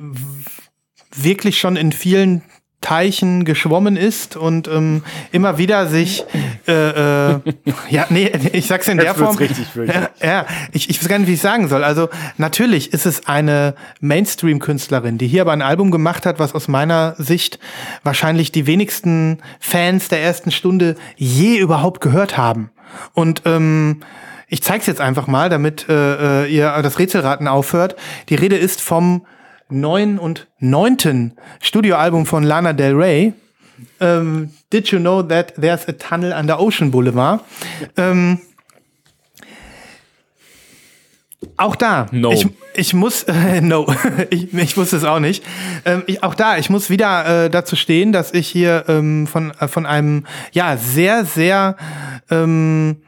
wirklich 1.14 1.58
schon 1.58 1.76
in 1.76 1.92
vielen 1.92 2.42
Teichen 2.82 3.46
geschwommen 3.46 3.96
ist 3.96 4.36
und 4.36 4.68
ähm, 4.68 5.02
immer 5.30 5.56
wieder 5.56 5.86
sich 5.86 6.24
äh, 6.68 6.72
äh, 6.72 7.40
ja 7.90 8.06
nee 8.10 8.30
ich 8.52 8.66
sag's 8.66 8.88
in 8.88 8.98
der 8.98 9.14
Form. 9.14 9.36
richtig 9.36 9.66
ja, 9.74 10.10
ja 10.22 10.46
ich, 10.72 10.90
ich 10.90 11.00
weiß 11.00 11.08
gar 11.08 11.18
nicht 11.18 11.28
wie 11.28 11.34
ich 11.34 11.40
sagen 11.40 11.68
soll. 11.68 11.84
Also 11.84 12.10
natürlich 12.36 12.92
ist 12.92 13.06
es 13.06 13.26
eine 13.26 13.74
Mainstream 14.00 14.58
Künstlerin 14.58 15.16
die 15.16 15.26
hier 15.26 15.42
aber 15.42 15.52
ein 15.52 15.62
Album 15.62 15.90
gemacht 15.90 16.26
hat 16.26 16.38
was 16.38 16.54
aus 16.54 16.68
meiner 16.68 17.14
Sicht 17.16 17.58
wahrscheinlich 18.02 18.52
die 18.52 18.66
wenigsten 18.66 19.38
Fans 19.60 20.08
der 20.08 20.22
ersten 20.22 20.50
Stunde 20.50 20.96
je 21.16 21.56
überhaupt 21.56 22.00
gehört 22.00 22.36
haben. 22.36 22.70
Und 23.14 23.42
ähm, 23.46 24.00
ich 24.48 24.62
zeig's 24.62 24.86
jetzt 24.86 25.00
einfach 25.00 25.26
mal, 25.26 25.48
damit 25.48 25.88
äh, 25.88 26.44
äh, 26.44 26.54
ihr 26.54 26.78
das 26.82 26.98
Rätselraten 26.98 27.48
aufhört. 27.48 27.96
Die 28.28 28.34
Rede 28.34 28.56
ist 28.56 28.82
vom 28.82 29.24
neuen 29.72 30.18
und 30.18 30.48
neunten 30.58 31.32
Studioalbum 31.60 32.26
von 32.26 32.44
Lana 32.44 32.72
Del 32.72 32.94
Rey. 32.94 33.32
Ähm, 34.00 34.50
Did 34.72 34.88
you 34.88 34.98
know 34.98 35.22
that 35.22 35.54
there's 35.60 35.88
a 35.88 35.92
tunnel 35.92 36.32
under 36.32 36.60
Ocean 36.60 36.90
Boulevard? 36.90 37.40
Ähm, 37.96 38.38
auch 41.56 41.76
da. 41.76 42.06
No. 42.10 42.32
Ich, 42.32 42.46
ich 42.74 42.94
muss, 42.94 43.24
äh, 43.24 43.60
no, 43.62 43.86
ich, 44.30 44.52
ich 44.54 44.76
wusste 44.76 44.96
es 44.96 45.04
auch 45.04 45.20
nicht. 45.20 45.44
Ähm, 45.84 46.02
ich, 46.06 46.22
auch 46.22 46.34
da, 46.34 46.56
ich 46.58 46.70
muss 46.70 46.90
wieder 46.90 47.44
äh, 47.44 47.50
dazu 47.50 47.76
stehen, 47.76 48.12
dass 48.12 48.32
ich 48.32 48.48
hier 48.48 48.84
ähm, 48.88 49.26
von, 49.26 49.52
äh, 49.58 49.68
von 49.68 49.86
einem, 49.86 50.26
ja, 50.52 50.76
sehr, 50.76 51.24
sehr, 51.24 51.76
ähm, 52.30 53.02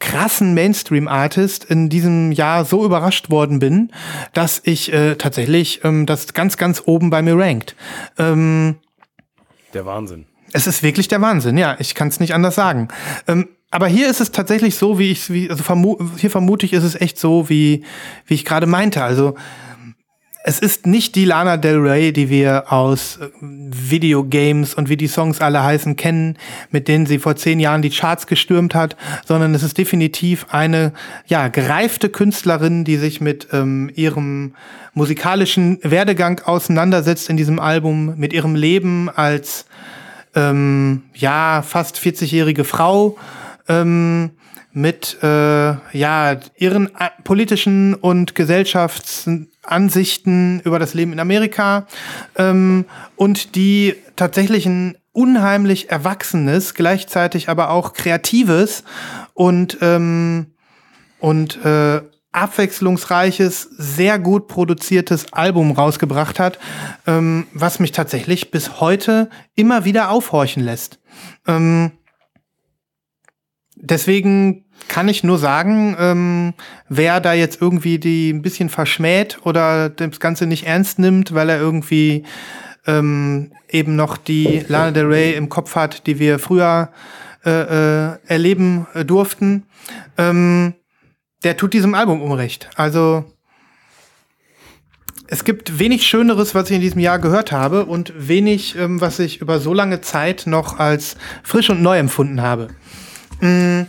krassen 0.00 0.54
Mainstream-Artist 0.54 1.64
in 1.64 1.88
diesem 1.88 2.32
Jahr 2.32 2.64
so 2.64 2.84
überrascht 2.84 3.30
worden 3.30 3.60
bin, 3.60 3.92
dass 4.32 4.60
ich 4.64 4.92
äh, 4.92 5.14
tatsächlich 5.14 5.84
ähm, 5.84 6.06
das 6.06 6.34
ganz, 6.34 6.56
ganz 6.56 6.82
oben 6.86 7.10
bei 7.10 7.22
mir 7.22 7.38
rankt. 7.38 7.76
Ähm, 8.18 8.78
Der 9.72 9.86
Wahnsinn. 9.86 10.26
es 10.52 10.66
ist 10.66 10.82
wirklich 10.82 11.06
der 11.06 11.20
Wahnsinn, 11.20 11.56
ja, 11.56 11.76
ich 11.78 11.94
kann 11.94 12.08
es 12.08 12.18
nicht 12.18 12.34
anders 12.34 12.56
sagen. 12.56 12.88
Ähm, 13.28 13.48
aber 13.70 13.86
hier 13.86 14.10
ist 14.10 14.20
es 14.20 14.32
tatsächlich 14.32 14.74
so, 14.74 14.98
wie 14.98 15.12
ich, 15.12 15.30
wie, 15.30 15.48
also 15.48 15.62
vermu 15.62 15.96
hier 16.16 16.30
vermute 16.30 16.66
ich, 16.66 16.72
ist 16.72 16.82
es 16.82 17.00
echt 17.00 17.18
so, 17.20 17.48
wie, 17.48 17.84
wie 18.26 18.34
ich 18.34 18.44
gerade 18.44 18.66
meinte. 18.66 19.04
Also 19.04 19.36
es 20.42 20.58
ist 20.58 20.86
nicht 20.86 21.16
die 21.16 21.26
Lana 21.26 21.56
Del 21.56 21.78
Rey, 21.78 22.12
die 22.12 22.30
wir 22.30 22.72
aus 22.72 23.18
äh, 23.18 23.28
Videogames 23.40 24.74
und 24.74 24.88
wie 24.88 24.96
die 24.96 25.06
Songs 25.06 25.40
alle 25.40 25.62
heißen 25.62 25.96
kennen, 25.96 26.38
mit 26.70 26.88
denen 26.88 27.06
sie 27.06 27.18
vor 27.18 27.36
zehn 27.36 27.60
Jahren 27.60 27.82
die 27.82 27.90
Charts 27.90 28.26
gestürmt 28.26 28.74
hat, 28.74 28.96
sondern 29.26 29.54
es 29.54 29.62
ist 29.62 29.76
definitiv 29.76 30.46
eine 30.50 30.92
ja 31.26 31.48
gereifte 31.48 32.08
Künstlerin, 32.08 32.84
die 32.84 32.96
sich 32.96 33.20
mit 33.20 33.48
ähm, 33.52 33.90
ihrem 33.94 34.54
musikalischen 34.94 35.78
Werdegang 35.82 36.40
auseinandersetzt 36.40 37.28
in 37.28 37.36
diesem 37.36 37.58
Album, 37.58 38.14
mit 38.16 38.32
ihrem 38.32 38.54
Leben 38.54 39.10
als 39.10 39.66
ähm, 40.34 41.02
ja 41.14 41.62
fast 41.62 41.98
40-jährige 41.98 42.64
Frau. 42.64 43.16
Ähm, 43.68 44.30
mit 44.72 45.18
äh, 45.22 45.26
ja 45.26 46.36
ihren 46.56 46.90
politischen 47.24 47.94
und 47.94 48.36
Gesellschaftsansichten 49.62 50.60
über 50.60 50.78
das 50.78 50.94
Leben 50.94 51.12
in 51.12 51.20
Amerika 51.20 51.86
ähm, 52.36 52.86
und 53.16 53.54
die 53.54 53.94
tatsächlich 54.16 54.66
ein 54.66 54.96
unheimlich 55.12 55.90
erwachsenes, 55.90 56.74
gleichzeitig 56.74 57.48
aber 57.48 57.70
auch 57.70 57.92
kreatives 57.92 58.84
und 59.34 59.78
ähm, 59.80 60.54
und 61.18 61.62
äh, 61.64 62.00
abwechslungsreiches, 62.32 63.62
sehr 63.76 64.18
gut 64.18 64.46
produziertes 64.46 65.32
Album 65.32 65.72
rausgebracht 65.72 66.38
hat, 66.38 66.58
ähm, 67.06 67.46
was 67.52 67.80
mich 67.80 67.92
tatsächlich 67.92 68.52
bis 68.52 68.80
heute 68.80 69.28
immer 69.56 69.84
wieder 69.84 70.10
aufhorchen 70.10 70.62
lässt. 70.62 71.00
Ähm, 71.46 71.90
deswegen 73.74 74.64
kann 74.88 75.08
ich 75.08 75.24
nur 75.24 75.38
sagen, 75.38 75.96
ähm, 75.98 76.54
wer 76.88 77.20
da 77.20 77.32
jetzt 77.32 77.60
irgendwie 77.60 77.98
die 77.98 78.30
ein 78.30 78.42
bisschen 78.42 78.68
verschmäht 78.68 79.38
oder 79.44 79.88
das 79.88 80.20
Ganze 80.20 80.46
nicht 80.46 80.66
ernst 80.66 80.98
nimmt, 80.98 81.34
weil 81.34 81.48
er 81.48 81.58
irgendwie 81.58 82.24
ähm, 82.86 83.52
eben 83.68 83.96
noch 83.96 84.16
die 84.16 84.64
Lana 84.68 84.90
Del 84.90 85.06
Rey 85.06 85.34
im 85.34 85.48
Kopf 85.48 85.76
hat, 85.76 86.06
die 86.06 86.18
wir 86.18 86.38
früher 86.38 86.90
äh, 87.44 87.50
äh, 87.50 88.18
erleben 88.26 88.86
äh, 88.94 89.04
durften, 89.04 89.64
ähm, 90.18 90.74
der 91.42 91.56
tut 91.56 91.72
diesem 91.72 91.94
Album 91.94 92.20
Unrecht. 92.20 92.68
Also 92.74 93.24
es 95.26 95.44
gibt 95.44 95.78
wenig 95.78 96.06
Schöneres, 96.06 96.54
was 96.54 96.68
ich 96.68 96.76
in 96.76 96.82
diesem 96.82 97.00
Jahr 97.00 97.18
gehört 97.18 97.52
habe 97.52 97.86
und 97.86 98.12
wenig, 98.16 98.76
ähm, 98.76 99.00
was 99.00 99.20
ich 99.20 99.40
über 99.40 99.60
so 99.60 99.72
lange 99.72 100.00
Zeit 100.00 100.42
noch 100.46 100.78
als 100.78 101.16
frisch 101.42 101.70
und 101.70 101.80
neu 101.80 101.98
empfunden 101.98 102.42
habe. 102.42 102.68
Mm, 103.40 103.82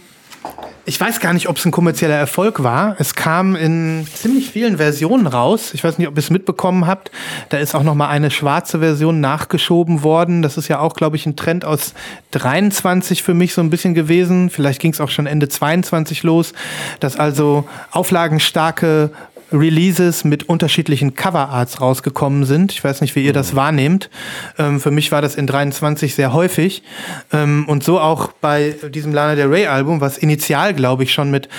Ich 0.83 0.99
weiß 0.99 1.19
gar 1.19 1.33
nicht, 1.33 1.47
ob 1.47 1.57
es 1.57 1.65
ein 1.65 1.71
kommerzieller 1.71 2.15
Erfolg 2.15 2.63
war. 2.63 2.95
Es 2.97 3.13
kam 3.13 3.55
in 3.55 4.07
ziemlich 4.13 4.49
vielen 4.49 4.77
Versionen 4.77 5.27
raus. 5.27 5.75
Ich 5.75 5.83
weiß 5.83 5.99
nicht, 5.99 6.07
ob 6.07 6.15
ihr 6.15 6.19
es 6.19 6.31
mitbekommen 6.31 6.87
habt. 6.87 7.11
Da 7.49 7.59
ist 7.59 7.75
auch 7.75 7.83
noch 7.83 7.93
mal 7.93 8.09
eine 8.09 8.31
schwarze 8.31 8.79
Version 8.79 9.21
nachgeschoben 9.21 10.01
worden. 10.01 10.41
Das 10.41 10.57
ist 10.57 10.69
ja 10.69 10.79
auch, 10.79 10.95
glaube 10.95 11.17
ich, 11.17 11.27
ein 11.27 11.35
Trend 11.35 11.65
aus 11.65 11.93
23 12.31 13.21
für 13.21 13.35
mich 13.35 13.53
so 13.53 13.61
ein 13.61 13.69
bisschen 13.69 13.93
gewesen. 13.93 14.49
Vielleicht 14.49 14.81
ging 14.81 14.91
es 14.91 14.99
auch 14.99 15.09
schon 15.09 15.27
Ende 15.27 15.49
22 15.49 16.23
los, 16.23 16.53
dass 16.99 17.15
also 17.15 17.69
auflagenstarke 17.91 19.11
Releases 19.51 20.23
mit 20.23 20.49
unterschiedlichen 20.49 21.15
Coverarts 21.15 21.81
rausgekommen 21.81 22.45
sind. 22.45 22.71
Ich 22.71 22.83
weiß 22.83 23.01
nicht, 23.01 23.15
wie 23.15 23.25
ihr 23.25 23.33
das 23.33 23.55
wahrnehmt. 23.55 24.09
Ähm, 24.57 24.79
für 24.79 24.91
mich 24.91 25.11
war 25.11 25.21
das 25.21 25.35
in 25.35 25.47
23 25.47 26.15
sehr 26.15 26.33
häufig. 26.33 26.83
Ähm, 27.31 27.65
und 27.67 27.83
so 27.83 27.99
auch 27.99 28.31
bei 28.33 28.75
diesem 28.89 29.13
Lana 29.13 29.35
Del 29.35 29.47
Rey 29.47 29.67
Album, 29.67 30.01
was 30.01 30.17
initial, 30.17 30.73
glaube 30.73 31.03
ich, 31.03 31.13
schon 31.13 31.31
mit 31.31 31.49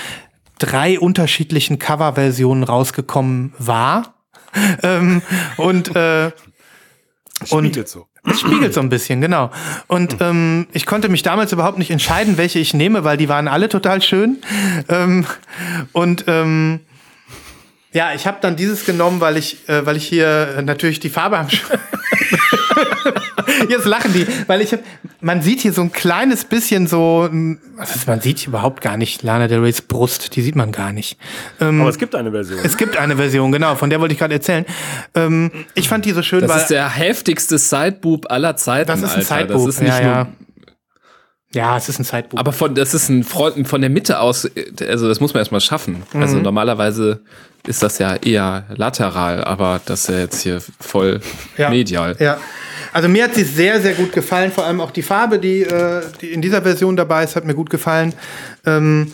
drei 0.59 0.99
unterschiedlichen 0.99 1.79
Coverversionen 1.79 2.63
rausgekommen 2.63 3.53
war. 3.57 4.13
ähm, 4.83 5.21
und 5.57 5.95
äh, 5.95 6.31
Spiegelt 7.45 7.89
so. 7.89 8.07
es 8.25 8.39
spiegelt 8.39 8.73
so 8.73 8.79
ein 8.79 8.89
bisschen, 8.89 9.19
genau. 9.19 9.51
Und 9.87 10.17
ähm, 10.21 10.67
ich 10.71 10.85
konnte 10.85 11.09
mich 11.09 11.23
damals 11.23 11.51
überhaupt 11.51 11.77
nicht 11.77 11.91
entscheiden, 11.91 12.37
welche 12.37 12.59
ich 12.59 12.73
nehme, 12.73 13.03
weil 13.03 13.17
die 13.17 13.27
waren 13.27 13.47
alle 13.47 13.69
total 13.69 14.01
schön. 14.01 14.37
Ähm, 14.87 15.25
und 15.91 16.25
ähm, 16.27 16.81
ja, 17.93 18.13
ich 18.13 18.25
habe 18.27 18.37
dann 18.41 18.55
dieses 18.55 18.85
genommen, 18.85 19.21
weil 19.21 19.37
ich, 19.37 19.67
äh, 19.69 19.85
weil 19.85 19.97
ich 19.97 20.07
hier 20.07 20.61
natürlich 20.65 20.99
die 20.99 21.09
Farbe 21.09 21.37
am 21.37 21.47
Jetzt 23.69 23.85
lachen 23.85 24.11
die, 24.13 24.25
weil 24.47 24.61
ich 24.61 24.73
hab, 24.73 24.79
man 25.21 25.41
sieht 25.41 25.61
hier 25.61 25.73
so 25.73 25.81
ein 25.81 25.91
kleines 25.91 26.43
bisschen 26.45 26.87
so, 26.87 27.29
also 27.77 27.99
man 28.07 28.19
sieht 28.21 28.45
überhaupt 28.47 28.81
gar 28.81 28.97
nicht 28.97 29.23
Lana 29.23 29.47
Del 29.47 29.59
Reys 29.59 29.81
Brust, 29.81 30.35
die 30.35 30.41
sieht 30.41 30.55
man 30.55 30.71
gar 30.71 30.91
nicht. 30.91 31.17
Ähm, 31.61 31.81
Aber 31.81 31.89
es 31.89 31.97
gibt 31.97 32.15
eine 32.15 32.31
Version. 32.31 32.59
es 32.63 32.77
gibt 32.77 32.97
eine 32.97 33.15
Version, 33.15 33.51
genau, 33.51 33.75
von 33.75 33.89
der 33.89 33.99
wollte 34.01 34.13
ich 34.13 34.19
gerade 34.19 34.33
erzählen. 34.33 34.65
Ähm, 35.15 35.51
ich 35.75 35.87
fand 35.87 36.05
die 36.05 36.11
so 36.11 36.21
schön, 36.21 36.41
Das 36.41 36.49
weil 36.51 36.57
ist 36.61 36.67
der 36.69 36.89
heftigste 36.89 37.57
Sideboob 37.57 38.29
aller 38.31 38.55
Zeiten. 38.55 38.87
das 38.87 39.01
ist 39.01 39.11
ein 39.11 39.17
Alter. 39.19 39.35
Sideboob. 39.41 39.65
Das 39.67 39.75
ist 39.75 39.81
nicht 39.81 39.99
ja, 39.99 40.01
nur 40.03 40.11
ja. 40.13 40.27
ja, 41.53 41.77
es 41.77 41.89
ist 41.89 41.99
ein 41.99 42.03
Sideboob. 42.05 42.39
Aber 42.39 42.51
von, 42.53 42.75
das 42.75 42.93
ist 42.93 43.09
ein 43.09 43.23
Freund 43.23 43.67
von 43.67 43.81
der 43.81 43.89
Mitte 43.89 44.19
aus, 44.19 44.49
also 44.81 45.07
das 45.07 45.19
muss 45.19 45.33
man 45.33 45.39
erstmal 45.41 45.61
schaffen. 45.61 46.03
Also 46.13 46.37
Mhm. 46.37 46.43
normalerweise 46.43 47.21
ist 47.67 47.81
das 47.81 47.97
ja 47.99 48.15
eher 48.17 48.65
lateral, 48.75 49.43
aber 49.43 49.79
das 49.85 50.01
ist 50.01 50.09
ja 50.09 50.19
jetzt 50.19 50.41
hier 50.41 50.61
voll 50.79 51.21
Ja. 51.57 51.69
medial. 51.69 52.15
Ja. 52.19 52.37
Also 52.91 53.07
mir 53.09 53.23
hat 53.23 53.35
sie 53.35 53.43
sehr, 53.43 53.81
sehr 53.81 53.93
gut 53.93 54.11
gefallen. 54.11 54.51
Vor 54.51 54.65
allem 54.65 54.81
auch 54.81 54.91
die 54.91 55.01
Farbe, 55.01 55.39
die, 55.39 55.61
äh, 55.63 56.01
die 56.21 56.31
in 56.33 56.41
dieser 56.41 56.61
Version 56.61 56.95
dabei 56.95 57.23
ist, 57.23 57.35
hat 57.35 57.45
mir 57.45 57.55
gut 57.55 57.69
gefallen. 57.69 58.13
Ähm, 58.65 59.13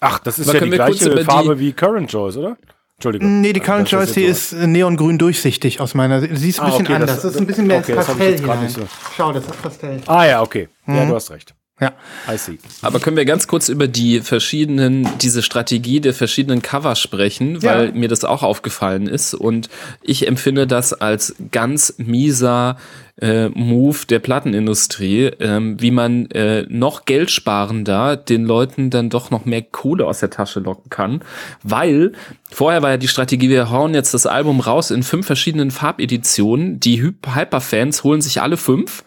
Ach, 0.00 0.18
das 0.18 0.38
ist 0.38 0.52
ja 0.52 0.60
die 0.60 0.70
gleiche 0.70 1.06
über 1.06 1.16
die- 1.16 1.24
Farbe 1.24 1.58
wie 1.58 1.72
Current 1.72 2.10
Joyce, 2.12 2.36
oder? 2.36 2.56
Entschuldigung. 2.96 3.40
nee, 3.40 3.54
die 3.54 3.60
Current 3.60 3.86
Das 3.86 3.92
Joyce, 3.92 4.12
die 4.12 4.24
ist 4.24 4.52
neongrün 4.52 5.16
durchsichtig 5.16 5.80
aus 5.80 5.94
meiner 5.94 6.20
Sicht. 6.20 6.36
Sie 6.36 6.50
ist 6.50 6.60
ein 6.60 6.66
Ah, 6.66 6.70
bisschen 6.70 6.86
okay, 6.86 6.92
das- 6.92 7.00
anders. 7.08 7.22
Das, 7.22 7.32
ist 7.34 7.40
ein 7.40 7.46
bisschen 7.46 7.66
mehr 7.66 7.78
okay, 7.78 7.94
das 7.94 8.06
Pastell 8.06 8.38
hinein. 8.38 8.62
nicht 8.62 8.74
so. 8.76 8.82
Schau, 9.16 9.32
das 9.32 9.44
ist 9.44 9.62
Pastell. 9.62 10.00
Ah 10.06 10.24
ja, 10.26 10.42
okay. 10.42 10.68
Mhm. 10.84 10.96
Ja, 10.96 11.06
du 11.06 11.14
hast 11.14 11.30
recht. 11.30 11.54
Ja. 11.80 11.92
I 12.30 12.36
see. 12.36 12.58
Aber 12.82 13.00
können 13.00 13.16
wir 13.16 13.24
ganz 13.24 13.46
kurz 13.46 13.68
über 13.68 13.88
die 13.88 14.20
verschiedenen, 14.20 15.08
diese 15.20 15.42
Strategie 15.42 16.00
der 16.00 16.12
verschiedenen 16.14 16.60
Cover 16.62 16.94
sprechen, 16.94 17.58
Ja. 17.60 17.70
weil 17.74 17.92
mir 17.92 18.08
das 18.08 18.24
auch 18.24 18.42
aufgefallen 18.42 19.06
ist 19.06 19.34
und 19.34 19.68
ich 20.02 20.26
empfinde 20.28 20.66
das 20.66 20.92
als 20.92 21.34
ganz 21.50 21.94
mieser 21.98 22.76
äh, 23.20 23.48
Move 23.50 23.98
der 24.08 24.18
Plattenindustrie, 24.18 25.26
ähm, 25.40 25.80
wie 25.80 25.90
man 25.90 26.30
äh, 26.30 26.64
noch 26.68 27.04
geldsparender 27.04 28.16
den 28.16 28.44
Leuten 28.44 28.88
dann 28.90 29.10
doch 29.10 29.30
noch 29.30 29.44
mehr 29.44 29.62
Kohle 29.62 30.06
aus 30.06 30.20
der 30.20 30.30
Tasche 30.30 30.60
locken 30.60 30.88
kann, 30.90 31.20
weil 31.62 32.12
vorher 32.50 32.82
war 32.82 32.90
ja 32.90 32.96
die 32.96 33.08
Strategie, 33.08 33.48
wir 33.50 33.70
hauen 33.70 33.92
jetzt 33.94 34.14
das 34.14 34.26
Album 34.26 34.60
raus 34.60 34.90
in 34.90 35.02
fünf 35.02 35.26
verschiedenen 35.26 35.70
Farbeditionen, 35.70 36.80
die 36.80 37.02
Hy- 37.02 37.14
Hyperfans 37.34 38.04
holen 38.04 38.22
sich 38.22 38.40
alle 38.40 38.56
fünf 38.56 39.04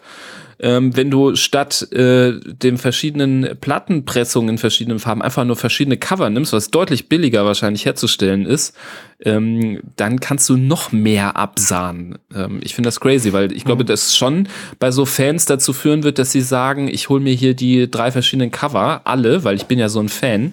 ähm, 0.60 0.96
wenn 0.96 1.10
du 1.10 1.36
statt 1.36 1.90
äh, 1.92 2.32
den 2.40 2.78
verschiedenen 2.78 3.56
Plattenpressungen 3.60 4.50
in 4.50 4.58
verschiedenen 4.58 4.98
Farben 4.98 5.22
einfach 5.22 5.44
nur 5.44 5.56
verschiedene 5.56 5.96
Cover 5.96 6.30
nimmst, 6.30 6.52
was 6.52 6.70
deutlich 6.70 7.08
billiger 7.08 7.44
wahrscheinlich 7.44 7.84
herzustellen 7.84 8.46
ist, 8.46 8.76
ähm, 9.20 9.80
dann 9.96 10.20
kannst 10.20 10.48
du 10.48 10.56
noch 10.56 10.92
mehr 10.92 11.36
absahnen. 11.36 12.18
Ähm, 12.34 12.60
ich 12.62 12.74
finde 12.74 12.88
das 12.88 13.00
crazy, 13.00 13.32
weil 13.32 13.52
ich 13.52 13.64
glaube, 13.64 13.84
das 13.84 14.16
schon 14.16 14.48
bei 14.78 14.90
so 14.90 15.04
Fans 15.04 15.46
dazu 15.46 15.72
führen 15.72 16.02
wird, 16.02 16.18
dass 16.18 16.32
sie 16.32 16.40
sagen, 16.40 16.88
ich 16.88 17.08
hole 17.08 17.22
mir 17.22 17.34
hier 17.34 17.54
die 17.54 17.90
drei 17.90 18.10
verschiedenen 18.10 18.50
Cover, 18.50 19.02
alle, 19.04 19.44
weil 19.44 19.56
ich 19.56 19.66
bin 19.66 19.78
ja 19.78 19.88
so 19.88 20.00
ein 20.00 20.08
Fan. 20.08 20.52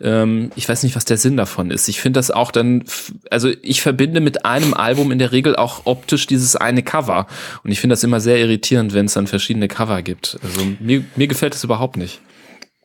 Ähm, 0.00 0.50
ich 0.54 0.68
weiß 0.68 0.82
nicht, 0.82 0.96
was 0.96 1.04
der 1.04 1.16
Sinn 1.16 1.36
davon 1.36 1.70
ist. 1.70 1.88
Ich 1.88 2.00
finde 2.00 2.18
das 2.18 2.30
auch 2.30 2.50
dann, 2.50 2.84
also 3.30 3.50
ich 3.62 3.82
verbinde 3.82 4.20
mit 4.20 4.44
einem 4.44 4.74
Album 4.74 5.10
in 5.10 5.18
der 5.18 5.32
Regel 5.32 5.56
auch 5.56 5.82
optisch 5.84 6.26
dieses 6.26 6.56
eine 6.56 6.82
Cover. 6.82 7.26
Und 7.64 7.70
ich 7.70 7.80
finde 7.80 7.94
das 7.94 8.04
immer 8.04 8.20
sehr 8.20 8.38
irritierend, 8.38 8.94
wenn 8.94 9.06
es 9.06 9.14
dann 9.14 9.26
verschiedene 9.26 9.68
Cover 9.68 10.02
gibt. 10.02 10.38
Also 10.42 10.60
mir, 10.80 11.04
mir 11.16 11.26
gefällt 11.26 11.54
es 11.54 11.64
überhaupt 11.64 11.96
nicht. 11.96 12.20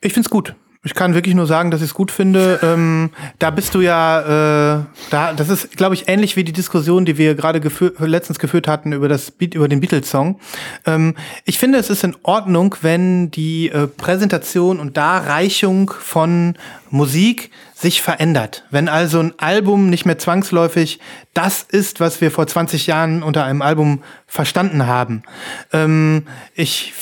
Ich 0.01 0.13
find's 0.13 0.29
gut. 0.29 0.55
Ich 0.85 0.93
kann 0.95 1.13
wirklich 1.13 1.33
nur 1.33 1.47
sagen, 1.47 1.71
dass 1.71 1.79
ich 1.79 1.87
es 1.87 1.93
gut 1.93 2.11
finde. 2.11 2.59
Ähm, 2.61 3.11
da 3.39 3.51
bist 3.51 3.73
du 3.73 3.79
ja, 3.79 4.79
äh, 4.79 4.83
da, 5.09 5.31
das 5.31 5.47
ist, 5.47 5.77
glaube 5.77 5.95
ich, 5.95 6.09
ähnlich 6.09 6.35
wie 6.35 6.43
die 6.43 6.51
Diskussion, 6.51 7.05
die 7.05 7.17
wir 7.17 7.35
gerade 7.35 7.61
gefü 7.61 7.93
letztens 7.99 8.37
geführt 8.37 8.67
hatten 8.67 8.91
über 8.91 9.07
das 9.07 9.31
Beat, 9.31 9.55
über 9.55 9.69
den 9.69 9.79
Beatles-Song. 9.79 10.41
Ähm, 10.85 11.15
ich 11.45 11.57
finde, 11.57 11.77
es 11.77 11.89
ist 11.89 12.03
in 12.03 12.17
Ordnung, 12.23 12.75
wenn 12.81 13.31
die 13.31 13.69
äh, 13.69 13.87
Präsentation 13.87 14.81
und 14.81 14.97
Darreichung 14.97 15.89
von 15.89 16.55
Musik 16.89 17.51
sich 17.73 18.01
verändert. 18.01 18.65
Wenn 18.69 18.89
also 18.89 19.19
ein 19.19 19.33
Album 19.37 19.89
nicht 19.89 20.05
mehr 20.05 20.17
zwangsläufig 20.17 20.99
das 21.33 21.63
ist, 21.63 22.01
was 22.01 22.19
wir 22.19 22.29
vor 22.29 22.45
20 22.45 22.87
Jahren 22.87 23.23
unter 23.23 23.45
einem 23.45 23.61
Album 23.61 24.03
verstanden 24.27 24.85
haben. 24.85 25.23
Ähm, 25.71 26.27
ich 26.55 26.93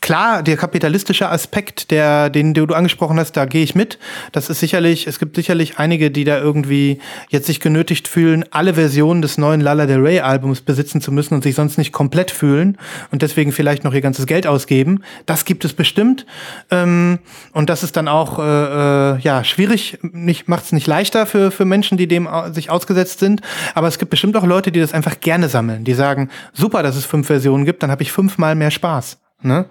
klar, 0.00 0.42
der 0.42 0.56
kapitalistische 0.56 1.28
Aspekt, 1.28 1.90
der, 1.90 2.30
den 2.30 2.54
du 2.54 2.64
angesprochen 2.66 3.18
hast, 3.18 3.32
da 3.32 3.44
gehe 3.44 3.62
ich 3.62 3.74
mit. 3.74 3.98
Das 4.32 4.50
ist 4.50 4.60
sicherlich, 4.60 5.06
es 5.06 5.18
gibt 5.18 5.36
sicherlich 5.36 5.78
einige, 5.78 6.10
die 6.10 6.24
da 6.24 6.38
irgendwie 6.38 6.98
jetzt 7.28 7.46
sich 7.46 7.60
genötigt 7.60 8.08
fühlen, 8.08 8.44
alle 8.50 8.74
Versionen 8.74 9.22
des 9.22 9.38
neuen 9.38 9.60
Lala 9.60 9.86
Del 9.86 10.00
Rey 10.00 10.20
Albums 10.20 10.60
besitzen 10.60 11.00
zu 11.00 11.12
müssen 11.12 11.34
und 11.34 11.42
sich 11.42 11.54
sonst 11.54 11.78
nicht 11.78 11.92
komplett 11.92 12.30
fühlen 12.30 12.78
und 13.10 13.22
deswegen 13.22 13.52
vielleicht 13.52 13.84
noch 13.84 13.94
ihr 13.94 14.00
ganzes 14.00 14.26
Geld 14.26 14.46
ausgeben. 14.46 15.02
Das 15.26 15.44
gibt 15.44 15.64
es 15.64 15.72
bestimmt. 15.72 16.26
Ähm, 16.70 17.18
und 17.52 17.70
das 17.70 17.82
ist 17.82 17.96
dann 17.96 18.08
auch, 18.08 18.38
äh, 18.38 18.42
äh, 18.42 19.18
ja, 19.20 19.44
schwierig, 19.44 19.98
macht 20.02 20.64
es 20.64 20.72
nicht 20.72 20.86
leichter 20.86 21.26
für, 21.26 21.50
für 21.50 21.64
Menschen, 21.64 21.98
die 21.98 22.06
dem 22.08 22.26
au- 22.26 22.52
sich 22.52 22.70
ausgesetzt 22.70 23.18
sind. 23.20 23.40
Aber 23.74 23.88
es 23.88 23.98
gibt 23.98 24.10
bestimmt 24.10 24.36
auch 24.36 24.44
Leute, 24.44 24.72
die 24.72 24.80
das 24.80 24.92
einfach 24.94 25.20
gerne 25.20 25.48
sammeln. 25.48 25.84
Die 25.84 25.94
sagen, 25.94 26.30
super, 26.52 26.82
dass 26.82 26.96
es 26.96 27.04
fünf 27.04 27.26
Versionen 27.26 27.64
gibt, 27.64 27.82
dann 27.82 27.90
habe 27.90 28.02
ich 28.02 28.12
fünfmal 28.12 28.54
mehr 28.54 28.70
Spaß. 28.70 29.18
Ne? 29.46 29.66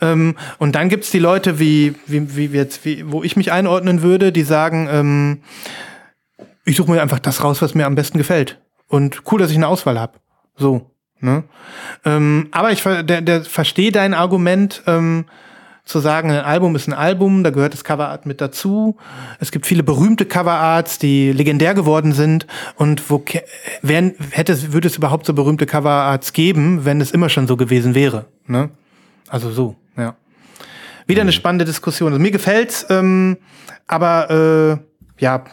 Ähm, 0.00 0.36
und 0.58 0.74
dann 0.74 0.88
gibt's 0.88 1.10
die 1.10 1.20
Leute, 1.20 1.58
wie, 1.58 1.94
wie, 2.06 2.36
wie 2.36 2.46
jetzt, 2.46 2.84
wie, 2.84 3.10
wo 3.10 3.22
ich 3.22 3.36
mich 3.36 3.52
einordnen 3.52 4.02
würde, 4.02 4.32
die 4.32 4.42
sagen, 4.42 4.88
ähm, 4.90 5.42
ich 6.64 6.76
suche 6.76 6.90
mir 6.90 7.00
einfach 7.00 7.20
das 7.20 7.44
raus, 7.44 7.62
was 7.62 7.74
mir 7.74 7.86
am 7.86 7.94
besten 7.94 8.18
gefällt. 8.18 8.60
Und 8.88 9.22
cool, 9.30 9.38
dass 9.38 9.50
ich 9.50 9.56
eine 9.56 9.68
Auswahl 9.68 9.98
habe. 9.98 10.18
So. 10.56 10.90
Ne? 11.20 11.44
Ähm, 12.04 12.48
aber 12.50 12.72
ich 12.72 12.82
der, 12.82 13.20
der 13.20 13.44
verstehe 13.44 13.92
dein 13.92 14.14
Argument, 14.14 14.82
ähm, 14.86 15.26
zu 15.84 15.98
sagen, 15.98 16.30
ein 16.30 16.44
Album 16.44 16.76
ist 16.76 16.88
ein 16.88 16.92
Album, 16.92 17.42
da 17.42 17.50
gehört 17.50 17.72
das 17.72 17.84
Coverart 17.84 18.24
mit 18.24 18.40
dazu. 18.40 18.96
Es 19.40 19.50
gibt 19.50 19.66
viele 19.66 19.82
berühmte 19.82 20.24
Coverarts, 20.24 20.98
die 20.98 21.32
legendär 21.32 21.74
geworden 21.74 22.12
sind. 22.12 22.46
Und 22.76 23.10
wo 23.10 23.24
wären, 23.82 24.14
hätte 24.30 24.72
würde 24.72 24.88
es 24.88 24.96
überhaupt 24.96 25.26
so 25.26 25.34
berühmte 25.34 25.66
Coverarts 25.66 26.32
geben, 26.32 26.84
wenn 26.84 27.00
es 27.00 27.10
immer 27.10 27.28
schon 27.28 27.48
so 27.48 27.56
gewesen 27.56 27.94
wäre? 27.94 28.26
Ne? 28.46 28.70
Also 29.30 29.50
so, 29.50 29.76
ja. 29.96 30.16
Wieder 31.06 31.22
eine 31.22 31.32
spannende 31.32 31.64
Diskussion. 31.64 32.12
Also 32.12 32.20
mir 32.22 32.30
gefällt's, 32.30 32.86
ähm, 32.90 33.38
aber 33.86 34.80
äh, 35.18 35.22
ja, 35.22 35.44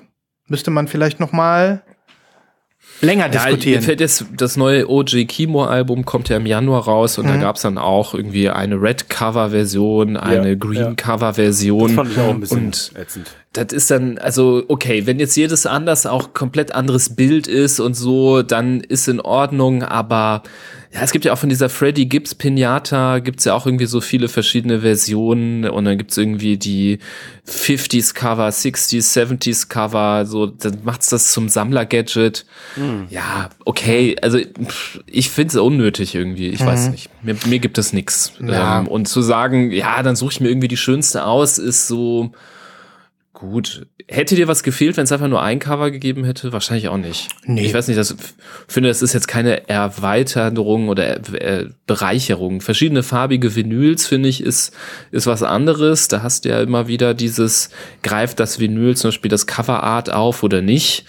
müsste 0.47 0.71
man 0.71 0.87
vielleicht 0.87 1.19
noch 1.19 1.31
mal 1.31 1.83
länger 3.01 3.23
Ja, 3.25 3.27
mir 3.27 3.33
diskutieren. 3.51 3.81
fällt 3.83 3.99
jetzt, 3.99 4.25
das 4.35 4.57
neue 4.57 4.89
OG 4.89 5.25
Kimo 5.27 5.65
Album 5.65 6.05
kommt 6.05 6.29
ja 6.29 6.37
im 6.37 6.45
Januar 6.45 6.85
raus 6.85 7.17
und 7.17 7.25
Mhm. 7.25 7.29
da 7.29 7.37
gab's 7.37 7.61
dann 7.61 7.77
auch 7.77 8.13
irgendwie 8.13 8.49
eine 8.49 8.81
Red 8.81 9.09
Cover 9.09 9.49
Version, 9.51 10.17
eine 10.17 10.49
ja. 10.49 10.55
Green 10.55 10.95
Cover 10.95 11.33
Version. 11.35 11.87
Das 11.87 11.95
fand 11.95 12.11
ich 12.11 12.19
auch 12.19 12.29
ein 12.29 12.39
bisschen 12.39 12.65
und 12.65 12.91
ätzend. 12.95 13.27
das 13.53 13.67
ist 13.73 13.91
dann, 13.91 14.17
also 14.17 14.63
okay, 14.67 15.05
wenn 15.05 15.19
jetzt 15.19 15.35
jedes 15.35 15.65
anders 15.67 16.05
auch 16.05 16.33
komplett 16.33 16.73
anderes 16.73 17.15
Bild 17.15 17.47
ist 17.47 17.79
und 17.79 17.93
so, 17.93 18.41
dann 18.41 18.79
ist 18.81 19.07
in 19.07 19.19
Ordnung, 19.21 19.83
aber 19.83 20.41
ja, 20.93 21.01
es 21.01 21.11
gibt 21.11 21.25
ja 21.25 21.33
auch 21.33 21.37
von 21.37 21.49
dieser 21.49 21.69
Freddie 21.69 22.07
Gibbs 22.07 22.33
Pinata, 22.33 23.19
gibt's 23.19 23.43
ja 23.43 23.53
auch 23.53 23.65
irgendwie 23.65 23.87
so 23.87 23.99
viele 23.99 24.29
verschiedene 24.29 24.81
Versionen 24.81 25.65
und 25.69 25.85
dann 25.85 25.97
gibt's 25.97 26.15
irgendwie 26.15 26.57
die 26.57 26.99
50s 27.45 28.13
Cover, 28.13 28.47
60s, 28.47 29.13
70s 29.13 29.67
Cover, 29.67 30.25
so, 30.25 30.45
dann 30.45 30.79
macht's 30.83 31.09
das 31.09 31.31
zum 31.31 31.49
Sammler-Gadget. 31.49 32.45
Ja, 33.09 33.49
okay, 33.65 34.15
also 34.21 34.39
ich 35.07 35.29
find's 35.29 35.55
unnötig 35.55 36.15
irgendwie, 36.15 36.49
ich 36.49 36.65
weiß 36.65 36.89
nicht, 36.89 37.09
mir, 37.21 37.35
mir 37.45 37.59
gibt 37.59 37.77
es 37.77 37.91
nix. 37.91 38.33
Ja. 38.39 38.79
Ähm, 38.79 38.87
und 38.87 39.07
zu 39.07 39.21
sagen, 39.21 39.71
ja, 39.71 40.01
dann 40.03 40.15
suche 40.15 40.31
ich 40.31 40.39
mir 40.39 40.49
irgendwie 40.49 40.69
die 40.69 40.77
schönste 40.77 41.25
aus, 41.25 41.57
ist 41.57 41.87
so, 41.87 42.31
Gut. 43.39 43.85
Hätte 44.07 44.33
dir 44.33 44.47
was 44.47 44.63
gefehlt, 44.63 44.97
wenn 44.97 45.03
es 45.03 45.11
einfach 45.11 45.27
nur 45.27 45.43
ein 45.43 45.59
Cover 45.59 45.91
gegeben 45.91 46.23
hätte? 46.23 46.53
Wahrscheinlich 46.53 46.87
auch 46.87 46.97
nicht. 46.97 47.27
Nee. 47.45 47.67
Ich 47.67 47.71
weiß 47.71 47.87
nicht, 47.87 47.99
das 47.99 48.15
finde, 48.67 48.89
das 48.89 49.03
ist 49.03 49.13
jetzt 49.13 49.27
keine 49.27 49.69
Erweiterung 49.69 50.89
oder 50.89 51.17
äh, 51.35 51.67
Bereicherung. 51.85 52.61
Verschiedene 52.61 53.03
farbige 53.03 53.55
Vinyls, 53.55 54.07
finde 54.07 54.27
ich, 54.27 54.41
ist, 54.41 54.73
ist 55.11 55.27
was 55.27 55.43
anderes. 55.43 56.07
Da 56.07 56.23
hast 56.23 56.45
du 56.45 56.49
ja 56.49 56.61
immer 56.61 56.87
wieder 56.87 57.13
dieses, 57.13 57.69
greift 58.01 58.39
das 58.39 58.59
Vinyl 58.59 58.97
zum 58.97 59.09
Beispiel 59.09 59.29
das 59.29 59.45
Coverart 59.45 60.11
auf 60.11 60.41
oder 60.41 60.63
nicht. 60.63 61.05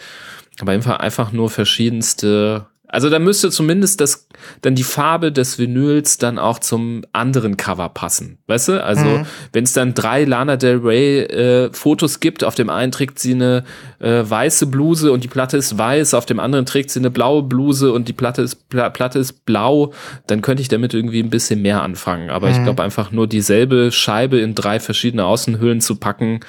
Aber 0.61 0.73
einfach, 0.73 0.99
einfach 0.99 1.33
nur 1.33 1.49
verschiedenste 1.49 2.67
also 2.89 3.11
da 3.11 3.19
müsste 3.19 3.51
zumindest 3.51 4.01
das 4.01 4.28
dann 4.63 4.75
die 4.75 4.83
Farbe 4.83 5.33
des 5.33 5.59
Vinyls 5.59 6.19
dann 6.19 6.39
auch 6.39 6.59
zum 6.59 7.03
anderen 7.13 7.57
Cover 7.57 7.89
passen, 7.89 8.39
weißt 8.47 8.69
du? 8.69 8.85
Also 8.85 9.05
mhm. 9.05 9.27
wenn 9.53 9.65
es 9.65 9.73
dann 9.73 9.95
drei 9.95 10.25
Lana 10.25 10.57
Del 10.57 10.79
Rey 10.79 11.21
äh, 11.21 11.73
Fotos 11.73 12.21
gibt, 12.21 12.45
auf 12.45 12.55
dem 12.55 12.71
einen 12.71 12.93
trägt 12.93 13.19
sie 13.19 13.35
eine 13.35 13.65
äh, 13.99 14.23
weiße 14.25 14.67
Bluse 14.67 15.13
und 15.13 15.25
die 15.25 15.29
Platte 15.29 15.57
ist 15.57 15.79
weiß, 15.79 16.15
auf 16.15 16.27
dem 16.27 16.41
anderen 16.41 16.67
trägt 16.67 16.91
sie 16.91 17.01
eine 17.01 17.11
blaue 17.11 17.43
Bluse 17.43 17.93
und 17.93 18.09
die 18.09 18.13
Platte 18.13 18.43
ist 18.43 18.69
Pla 18.69 18.91
Platte 18.91 19.19
ist 19.19 19.45
blau, 19.45 19.93
dann 20.27 20.43
könnte 20.43 20.63
ich 20.63 20.69
damit 20.69 20.95
irgendwie 20.95 21.23
ein 21.23 21.31
bisschen 21.31 21.63
mehr 21.63 21.83
anfangen. 21.83 22.31
Aber 22.31 22.49
mhm. 22.49 22.55
ich 22.55 22.63
glaube 22.63 22.83
einfach 22.83 23.13
nur 23.13 23.27
dieselbe 23.27 23.93
Scheibe 23.93 24.39
in 24.39 24.55
drei 24.55 24.81
verschiedene 24.81 25.25
Außenhüllen 25.25 25.81
zu 25.81 25.97
packen. 25.97 26.41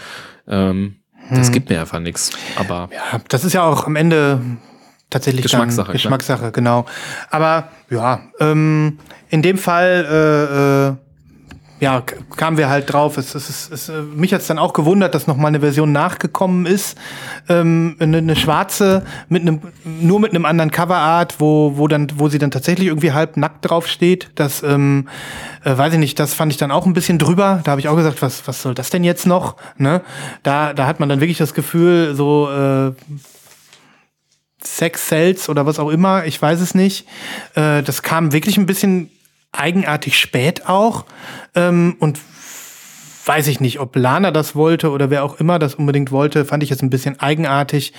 Ähm, 0.47 0.95
das 1.31 1.49
mhm. 1.49 1.53
gibt 1.53 1.69
mir 1.69 1.79
einfach 1.79 1.99
nichts. 1.99 2.31
Aber 2.55 2.89
ja, 2.91 3.19
das 3.27 3.43
ist 3.43 3.53
ja 3.53 3.63
auch 3.63 3.85
am 3.85 3.95
Ende 3.95 4.41
tatsächlich 5.09 5.43
Geschmackssache. 5.43 5.91
Geschmackssache, 5.91 6.39
klar. 6.39 6.51
genau. 6.51 6.85
Aber 7.29 7.69
ja, 7.89 8.21
ähm, 8.39 8.99
in 9.29 9.41
dem 9.41 9.57
Fall 9.57 10.05
äh, 10.09 10.87
äh, 10.89 10.95
ja, 11.81 12.03
kamen 12.35 12.57
wir 12.57 12.69
halt 12.69 12.91
drauf. 12.91 13.17
Es, 13.17 13.35
es, 13.35 13.49
es, 13.49 13.69
es, 13.71 13.89
äh, 13.89 14.01
mich 14.01 14.33
hat's 14.33 14.47
dann 14.47 14.59
auch 14.59 14.73
gewundert, 14.73 15.15
dass 15.15 15.27
noch 15.27 15.37
mal 15.37 15.47
eine 15.47 15.61
Version 15.61 15.91
nachgekommen 15.93 16.65
ist, 16.65 16.97
ähm, 17.47 17.95
eine, 17.99 18.17
eine 18.17 18.35
schwarze 18.35 19.03
mit 19.29 19.43
einem 19.43 19.61
nur 19.85 20.19
mit 20.19 20.31
einem 20.31 20.45
anderen 20.45 20.71
Coverart, 20.71 21.39
wo 21.39 21.77
wo 21.77 21.87
dann 21.87 22.07
wo 22.15 22.27
sie 22.27 22.37
dann 22.37 22.51
tatsächlich 22.51 22.89
irgendwie 22.89 23.13
halb 23.13 23.37
nackt 23.37 23.69
drauf 23.69 23.87
steht. 23.87 24.29
Das 24.35 24.61
ähm, 24.61 25.07
äh, 25.63 25.77
weiß 25.77 25.93
ich 25.93 25.99
nicht. 25.99 26.19
Das 26.19 26.33
fand 26.33 26.51
ich 26.51 26.57
dann 26.57 26.71
auch 26.71 26.85
ein 26.85 26.93
bisschen 26.93 27.17
drüber. 27.17 27.61
Da 27.63 27.71
habe 27.71 27.81
ich 27.81 27.87
auch 27.87 27.95
gesagt, 27.95 28.21
was 28.21 28.45
was 28.45 28.61
soll 28.61 28.73
das 28.73 28.89
denn 28.89 29.05
jetzt 29.05 29.25
noch? 29.25 29.55
Ne? 29.77 30.01
Da 30.43 30.73
da 30.73 30.85
hat 30.85 30.99
man 30.99 31.07
dann 31.07 31.21
wirklich 31.21 31.37
das 31.37 31.53
Gefühl, 31.53 32.13
so 32.13 32.49
äh, 32.49 32.91
Sex 34.63 35.07
Cells 35.07 35.49
oder 35.49 35.65
was 35.65 35.79
auch 35.79 35.89
immer, 35.89 36.25
ich 36.25 36.41
weiß 36.41 36.59
es 36.61 36.75
nicht. 36.75 37.07
Äh, 37.55 37.83
das 37.83 38.03
kam 38.03 38.33
wirklich 38.33 38.57
ein 38.57 38.65
bisschen 38.65 39.09
eigenartig 39.51 40.17
spät 40.17 40.67
auch. 40.67 41.05
Ähm, 41.55 41.95
und 41.99 42.19
weiß 43.25 43.47
ich 43.47 43.59
nicht, 43.59 43.79
ob 43.79 43.95
Lana 43.95 44.31
das 44.31 44.55
wollte 44.55 44.89
oder 44.89 45.11
wer 45.11 45.23
auch 45.23 45.39
immer 45.39 45.59
das 45.59 45.75
unbedingt 45.75 46.11
wollte, 46.11 46.45
fand 46.45 46.63
ich 46.63 46.69
jetzt 46.71 46.81
ein 46.81 46.89
bisschen 46.89 47.19
eigenartig. 47.19 47.93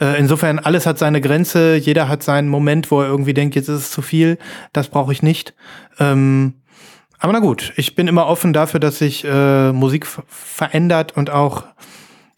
Äh, 0.00 0.18
insofern, 0.18 0.60
alles 0.60 0.86
hat 0.86 0.98
seine 0.98 1.20
Grenze, 1.20 1.74
jeder 1.74 2.08
hat 2.08 2.22
seinen 2.22 2.48
Moment, 2.48 2.90
wo 2.90 3.00
er 3.00 3.08
irgendwie 3.08 3.34
denkt, 3.34 3.56
jetzt 3.56 3.68
ist 3.68 3.80
es 3.80 3.90
zu 3.90 4.00
viel, 4.00 4.38
das 4.72 4.88
brauche 4.88 5.12
ich 5.12 5.22
nicht. 5.22 5.54
Ähm, 5.98 6.54
aber 7.18 7.32
na 7.32 7.40
gut, 7.40 7.72
ich 7.76 7.96
bin 7.96 8.06
immer 8.06 8.26
offen 8.26 8.52
dafür, 8.52 8.78
dass 8.78 8.98
sich 8.98 9.24
äh, 9.24 9.72
Musik 9.72 10.06
verändert 10.28 11.16
und 11.16 11.30
auch 11.30 11.64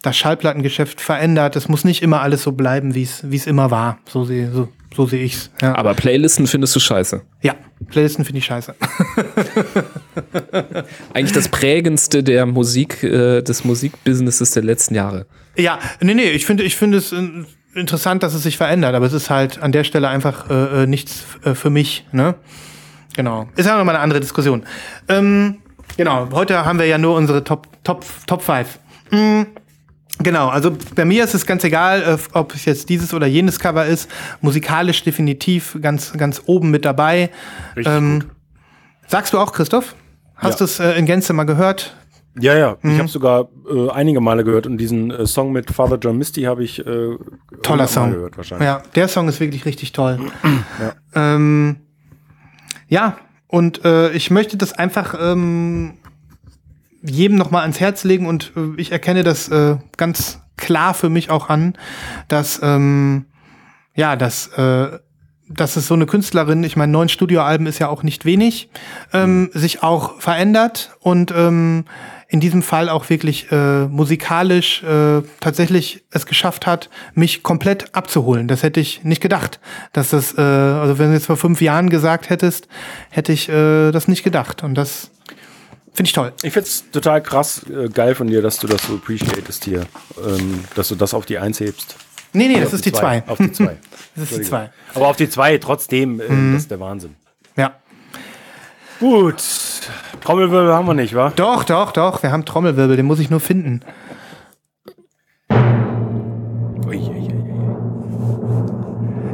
das 0.08 0.16
Schallplattengeschäft 0.16 1.00
verändert. 1.00 1.54
Es 1.56 1.68
muss 1.68 1.84
nicht 1.84 2.02
immer 2.02 2.22
alles 2.22 2.42
so 2.42 2.52
bleiben, 2.52 2.94
wie 2.94 3.02
es 3.02 3.30
wie 3.30 3.36
es 3.36 3.46
immer 3.46 3.70
war. 3.70 3.98
So 4.08 4.24
sehe 4.24 4.50
so, 4.50 4.68
so 4.94 5.06
seh 5.06 5.22
ich's. 5.22 5.50
Ja. 5.60 5.76
Aber 5.76 5.94
Playlisten 5.94 6.46
findest 6.46 6.74
du 6.74 6.80
scheiße. 6.80 7.20
Ja, 7.42 7.54
Playlisten 7.88 8.24
finde 8.24 8.38
ich 8.38 8.46
scheiße. 8.46 8.74
Eigentlich 11.14 11.32
das 11.32 11.48
prägendste 11.48 12.22
der 12.22 12.46
Musik 12.46 13.02
äh, 13.02 13.42
des 13.42 13.64
Musikbusinesses 13.64 14.52
der 14.52 14.62
letzten 14.62 14.94
Jahre. 14.94 15.26
Ja, 15.56 15.78
nee, 16.00 16.14
nee, 16.14 16.30
ich 16.30 16.46
finde 16.46 16.62
ich 16.64 16.76
finde 16.76 16.98
es 16.98 17.14
interessant, 17.74 18.22
dass 18.22 18.34
es 18.34 18.42
sich 18.42 18.56
verändert, 18.56 18.94
aber 18.94 19.06
es 19.06 19.12
ist 19.12 19.28
halt 19.28 19.60
an 19.60 19.72
der 19.72 19.84
Stelle 19.84 20.08
einfach 20.08 20.48
äh, 20.50 20.84
äh 20.84 20.86
nichts 20.86 21.24
äh, 21.44 21.54
für 21.54 21.70
mich, 21.70 22.06
ne? 22.12 22.34
Genau. 23.14 23.48
Ist 23.56 23.66
ja 23.66 23.76
nochmal 23.76 23.96
eine 23.96 24.04
andere 24.04 24.20
Diskussion. 24.20 24.64
Ähm, 25.08 25.58
genau, 25.96 26.28
heute 26.32 26.64
haben 26.64 26.78
wir 26.78 26.86
ja 26.86 26.98
nur 26.98 27.16
unsere 27.16 27.44
Top 27.44 27.66
Top 27.84 28.04
Top 28.26 28.42
5. 28.42 28.78
Mhm. 29.10 29.46
Genau, 30.20 30.48
also 30.48 30.76
bei 30.94 31.04
mir 31.04 31.24
ist 31.24 31.34
es 31.34 31.46
ganz 31.46 31.62
egal, 31.64 32.02
äh, 32.02 32.18
ob 32.32 32.54
es 32.54 32.64
jetzt 32.64 32.88
dieses 32.88 33.14
oder 33.14 33.26
jenes 33.26 33.60
Cover 33.60 33.86
ist. 33.86 34.10
Musikalisch 34.40 35.02
definitiv 35.04 35.78
ganz, 35.80 36.12
ganz 36.12 36.42
oben 36.46 36.70
mit 36.70 36.84
dabei. 36.84 37.30
Richtig 37.76 37.92
ähm, 37.94 38.20
gut. 38.20 38.30
Sagst 39.06 39.32
du 39.32 39.38
auch, 39.38 39.52
Christoph? 39.52 39.94
Hast 40.34 40.54
ja. 40.54 40.58
du 40.58 40.64
es 40.64 40.80
äh, 40.80 40.98
in 40.98 41.06
Gänze 41.06 41.32
mal 41.32 41.44
gehört? 41.44 41.94
Ja, 42.40 42.56
ja, 42.56 42.76
mhm. 42.82 42.92
ich 42.92 42.98
habe 42.98 43.08
sogar 43.08 43.48
äh, 43.68 43.90
einige 43.90 44.20
Male 44.20 44.44
gehört 44.44 44.66
und 44.66 44.78
diesen 44.78 45.10
äh, 45.10 45.26
Song 45.26 45.52
mit 45.52 45.70
Father 45.70 45.98
John 45.98 46.18
Misty 46.18 46.42
habe 46.42 46.62
ich 46.62 46.84
äh, 46.86 47.16
toller 47.62 47.88
Song 47.88 48.12
gehört 48.12 48.36
wahrscheinlich. 48.36 48.66
Ja, 48.66 48.82
der 48.94 49.08
Song 49.08 49.28
ist 49.28 49.40
wirklich 49.40 49.64
richtig 49.64 49.92
toll. 49.92 50.20
ja. 50.80 51.34
Ähm, 51.34 51.76
ja, 52.88 53.16
und 53.48 53.84
äh, 53.84 54.12
ich 54.12 54.30
möchte 54.30 54.56
das 54.56 54.72
einfach 54.72 55.14
ähm, 55.20 55.94
jedem 57.02 57.36
noch 57.36 57.50
mal 57.50 57.62
ans 57.62 57.80
Herz 57.80 58.04
legen 58.04 58.26
und 58.26 58.52
äh, 58.56 58.80
ich 58.80 58.92
erkenne 58.92 59.22
das 59.22 59.48
äh, 59.48 59.76
ganz 59.96 60.40
klar 60.56 60.94
für 60.94 61.08
mich 61.08 61.30
auch 61.30 61.48
an, 61.48 61.74
dass 62.28 62.60
ähm, 62.62 63.26
ja, 63.94 64.16
dass 64.16 64.48
äh, 64.48 64.98
dass 65.50 65.76
es 65.76 65.86
so 65.86 65.94
eine 65.94 66.06
Künstlerin, 66.06 66.62
ich 66.62 66.76
meine, 66.76 66.92
neun 66.92 67.08
Studioalben 67.08 67.66
ist 67.66 67.78
ja 67.78 67.88
auch 67.88 68.02
nicht 68.02 68.24
wenig, 68.24 68.68
ähm, 69.12 69.50
sich 69.54 69.82
auch 69.82 70.20
verändert 70.20 70.96
und 71.00 71.32
ähm, 71.34 71.86
in 72.28 72.40
diesem 72.40 72.62
Fall 72.62 72.90
auch 72.90 73.08
wirklich 73.08 73.50
äh, 73.50 73.86
musikalisch 73.86 74.82
äh, 74.82 75.22
tatsächlich 75.40 76.04
es 76.10 76.26
geschafft 76.26 76.66
hat, 76.66 76.90
mich 77.14 77.42
komplett 77.42 77.94
abzuholen. 77.94 78.48
Das 78.48 78.62
hätte 78.62 78.80
ich 78.80 79.02
nicht 79.04 79.22
gedacht, 79.22 79.60
dass 79.94 80.10
das, 80.10 80.36
äh, 80.36 80.42
also 80.42 80.98
wenn 80.98 81.08
du 81.08 81.14
jetzt 81.14 81.26
vor 81.26 81.38
fünf 81.38 81.62
Jahren 81.62 81.88
gesagt 81.88 82.28
hättest, 82.28 82.68
hätte 83.08 83.32
ich 83.32 83.48
äh, 83.48 83.90
das 83.92 84.08
nicht 84.08 84.24
gedacht. 84.24 84.62
Und 84.62 84.74
das 84.74 85.10
Finde 85.98 86.10
ich 86.10 86.12
toll. 86.12 86.32
Ich 86.44 86.52
finde 86.52 86.68
es 86.68 86.88
total 86.92 87.20
krass 87.20 87.66
äh, 87.68 87.88
geil 87.88 88.14
von 88.14 88.28
dir, 88.28 88.40
dass 88.40 88.60
du 88.60 88.68
das 88.68 88.86
so 88.86 88.94
appreciatest 88.94 89.64
hier. 89.64 89.84
Ähm, 90.24 90.62
dass 90.76 90.86
du 90.86 90.94
das 90.94 91.12
auf 91.12 91.26
die 91.26 91.38
Eins 91.38 91.58
hebst. 91.58 91.96
Nee, 92.32 92.46
nee, 92.46 92.60
das 92.60 92.72
ist 92.72 92.84
die 92.84 92.92
zwei. 92.92 93.24
Auf 93.26 93.38
die 93.38 93.50
zwei. 93.50 93.78
das 94.14 94.30
ist 94.30 94.38
die 94.38 94.42
zwei. 94.42 94.70
Aber 94.94 95.08
auf 95.08 95.16
die 95.16 95.28
zwei 95.28 95.58
trotzdem, 95.58 96.20
äh, 96.20 96.28
mhm. 96.28 96.52
das 96.52 96.62
ist 96.62 96.70
der 96.70 96.78
Wahnsinn. 96.78 97.16
Ja. 97.56 97.72
Gut. 99.00 99.42
Trommelwirbel 100.20 100.72
haben 100.72 100.86
wir 100.86 100.94
nicht, 100.94 101.16
wa? 101.16 101.32
Doch, 101.34 101.64
doch, 101.64 101.90
doch. 101.90 102.22
Wir 102.22 102.30
haben 102.30 102.44
Trommelwirbel, 102.44 102.96
den 102.96 103.06
muss 103.06 103.18
ich 103.18 103.28
nur 103.28 103.40
finden. 103.40 103.80
Ui, 105.50 106.96
ui, 106.96 107.10
ui. 107.10 107.28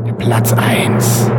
Der 0.06 0.14
Platz 0.14 0.54
1. 0.54 1.30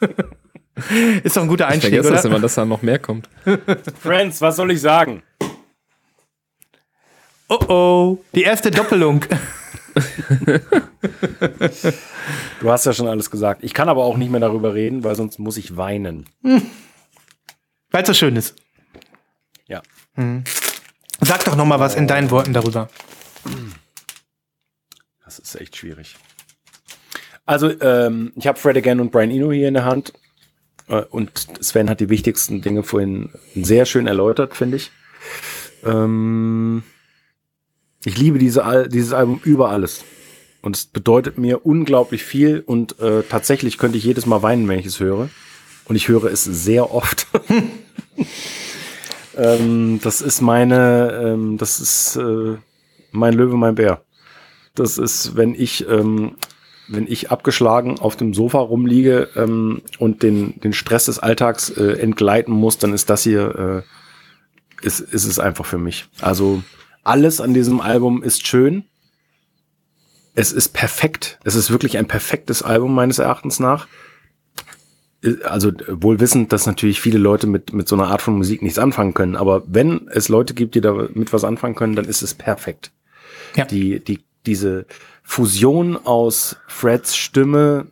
Ist 1.24 1.36
doch 1.36 1.42
ein 1.42 1.48
guter 1.48 1.68
Einstieg, 1.68 1.92
ich 1.92 2.00
vergesse 2.00 2.08
oder? 2.08 2.16
das 2.16 2.24
immer, 2.24 2.40
dass 2.40 2.54
da 2.54 2.64
noch 2.64 2.82
mehr 2.82 2.98
kommt. 2.98 3.28
Friends, 4.00 4.40
was 4.40 4.56
soll 4.56 4.70
ich 4.70 4.80
sagen? 4.80 5.22
Oh 7.48 7.58
oh, 7.68 8.18
die 8.34 8.42
erste 8.42 8.70
Doppelung. 8.70 9.24
du 12.60 12.70
hast 12.70 12.86
ja 12.86 12.92
schon 12.92 13.08
alles 13.08 13.30
gesagt. 13.30 13.64
Ich 13.64 13.74
kann 13.74 13.88
aber 13.88 14.04
auch 14.04 14.16
nicht 14.16 14.30
mehr 14.30 14.40
darüber 14.40 14.74
reden, 14.74 15.02
weil 15.02 15.16
sonst 15.16 15.38
muss 15.38 15.56
ich 15.56 15.76
weinen. 15.76 16.26
Hm. 16.42 16.62
Weil 17.90 18.02
es 18.02 18.06
so 18.06 18.14
schön 18.14 18.36
ist. 18.36 18.54
Ja. 19.66 19.82
Hm. 20.14 20.44
Sag 21.20 21.44
doch 21.44 21.56
noch 21.56 21.66
mal 21.66 21.80
was 21.80 21.96
in 21.96 22.06
deinen 22.06 22.30
Worten 22.30 22.52
darüber. 22.52 22.88
Das 25.24 25.38
ist 25.38 25.60
echt 25.60 25.76
schwierig. 25.76 26.16
Also, 27.46 27.68
ähm, 27.80 28.32
ich 28.36 28.46
habe 28.46 28.58
Fred 28.58 28.76
Again 28.76 29.00
und 29.00 29.10
Brian 29.10 29.30
Eno 29.30 29.50
hier 29.50 29.68
in 29.68 29.74
der 29.74 29.84
Hand. 29.84 30.12
Äh, 30.90 31.02
und 31.10 31.46
Sven 31.60 31.88
hat 31.88 32.00
die 32.00 32.10
wichtigsten 32.10 32.60
Dinge 32.60 32.82
vorhin 32.82 33.30
sehr 33.54 33.86
schön 33.86 34.06
erläutert, 34.06 34.54
finde 34.54 34.76
ich. 34.76 34.90
Ähm, 35.84 36.82
ich 38.04 38.18
liebe 38.18 38.38
diese 38.38 38.64
Al 38.64 38.88
dieses 38.88 39.12
Album 39.12 39.40
über 39.44 39.70
alles. 39.70 40.04
Und 40.62 40.76
es 40.76 40.84
bedeutet 40.84 41.38
mir 41.38 41.64
unglaublich 41.64 42.22
viel 42.22 42.62
und 42.66 42.98
äh, 42.98 43.22
tatsächlich 43.22 43.78
könnte 43.78 43.96
ich 43.96 44.04
jedes 44.04 44.26
Mal 44.26 44.42
weinen, 44.42 44.68
wenn 44.68 44.78
ich 44.78 44.86
es 44.86 45.00
höre. 45.00 45.30
Und 45.86 45.96
ich 45.96 46.08
höre 46.08 46.24
es 46.24 46.44
sehr 46.44 46.92
oft. 46.92 47.26
ähm, 49.36 50.00
das 50.02 50.20
ist 50.20 50.42
meine, 50.42 51.12
ähm, 51.24 51.56
das 51.56 51.80
ist 51.80 52.16
äh, 52.16 52.56
mein 53.10 53.34
Löwe, 53.34 53.56
mein 53.56 53.74
Bär. 53.74 54.02
Das 54.74 54.98
ist, 54.98 55.34
wenn 55.34 55.54
ich 55.54 55.88
ähm, 55.88 56.36
wenn 56.90 57.06
ich 57.06 57.30
abgeschlagen 57.30 57.98
auf 57.98 58.16
dem 58.16 58.34
Sofa 58.34 58.58
rumliege 58.58 59.28
ähm, 59.36 59.82
und 59.98 60.22
den, 60.22 60.60
den 60.60 60.72
Stress 60.72 61.04
des 61.06 61.18
Alltags 61.18 61.70
äh, 61.70 61.92
entgleiten 62.00 62.52
muss, 62.52 62.78
dann 62.78 62.92
ist 62.92 63.08
das 63.08 63.22
hier, 63.22 63.84
äh, 64.82 64.86
ist, 64.86 65.00
ist 65.00 65.24
es 65.24 65.38
einfach 65.38 65.64
für 65.66 65.78
mich. 65.78 66.06
Also 66.20 66.62
alles 67.04 67.40
an 67.40 67.54
diesem 67.54 67.80
Album 67.80 68.22
ist 68.22 68.46
schön. 68.46 68.84
Es 70.34 70.52
ist 70.52 70.70
perfekt. 70.70 71.38
Es 71.44 71.54
ist 71.54 71.70
wirklich 71.70 71.96
ein 71.96 72.08
perfektes 72.08 72.62
Album 72.62 72.94
meines 72.94 73.18
Erachtens 73.18 73.60
nach. 73.60 73.86
äh, 75.22 75.42
also 75.44 75.70
wohl 75.88 76.18
wissend, 76.18 76.52
dass 76.52 76.66
natürlich 76.66 77.00
viele 77.00 77.18
Leute 77.18 77.46
mit, 77.46 77.72
mit 77.72 77.88
so 77.88 77.94
einer 77.94 78.08
Art 78.08 78.22
von 78.22 78.36
Musik 78.36 78.62
nichts 78.62 78.78
anfangen 78.78 79.14
können. 79.14 79.36
Aber 79.36 79.62
wenn 79.66 80.08
es 80.12 80.28
Leute 80.28 80.54
gibt, 80.54 80.74
die 80.74 80.80
damit 80.80 81.32
was 81.32 81.44
anfangen 81.44 81.76
können, 81.76 81.94
dann 81.94 82.06
ist 82.06 82.22
es 82.22 82.34
perfekt. 82.34 82.90
Ja. 83.54 83.64
Die, 83.64 84.00
die, 84.00 84.20
diese 84.46 84.86
Fusion 85.22 85.96
aus 85.96 86.56
Freds 86.66 87.16
Stimme 87.16 87.86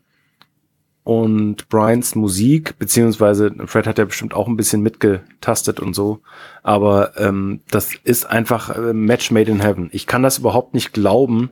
und 1.09 1.71
Brians 1.71 2.17
Musik, 2.17 2.79
beziehungsweise 2.79 3.55
Fred 3.65 3.87
hat 3.87 3.97
ja 3.97 4.05
bestimmt 4.05 4.35
auch 4.35 4.47
ein 4.47 4.59
bisschen 4.59 4.83
mitgetastet 4.83 5.81
und 5.81 5.95
so, 5.95 6.21
aber 6.63 7.17
ähm, 7.17 7.61
das 7.71 7.95
ist 8.05 8.27
einfach 8.27 8.77
äh, 8.77 8.93
Match 8.93 9.31
made 9.31 9.51
in 9.51 9.61
heaven. 9.61 9.89
Ich 9.93 10.07
kann 10.07 10.23
das 10.23 10.37
überhaupt 10.37 10.75
nicht 10.75 10.93
glauben. 10.93 11.49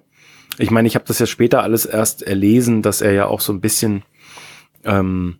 Ich 0.58 0.70
meine, 0.70 0.86
ich 0.86 0.94
habe 0.94 1.06
das 1.06 1.20
ja 1.20 1.24
später 1.24 1.62
alles 1.62 1.86
erst 1.86 2.22
erlesen, 2.22 2.82
dass 2.82 3.00
er 3.00 3.12
ja 3.12 3.28
auch 3.28 3.40
so 3.40 3.50
ein 3.50 3.62
bisschen, 3.62 4.02
ähm, 4.84 5.36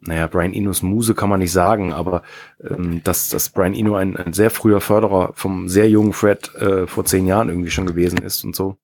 naja, 0.00 0.26
Brian 0.26 0.52
Inos 0.52 0.82
Muse 0.82 1.14
kann 1.14 1.28
man 1.28 1.38
nicht 1.38 1.52
sagen, 1.52 1.92
aber 1.92 2.24
ähm, 2.60 3.02
dass, 3.04 3.28
dass 3.28 3.50
Brian 3.50 3.74
Eno 3.74 3.94
ein, 3.94 4.16
ein 4.16 4.32
sehr 4.32 4.50
früher 4.50 4.80
Förderer 4.80 5.30
vom 5.34 5.68
sehr 5.68 5.88
jungen 5.88 6.12
Fred 6.12 6.52
äh, 6.56 6.88
vor 6.88 7.04
zehn 7.04 7.28
Jahren 7.28 7.50
irgendwie 7.50 7.70
schon 7.70 7.86
gewesen 7.86 8.18
ist 8.18 8.42
und 8.42 8.56
so. 8.56 8.78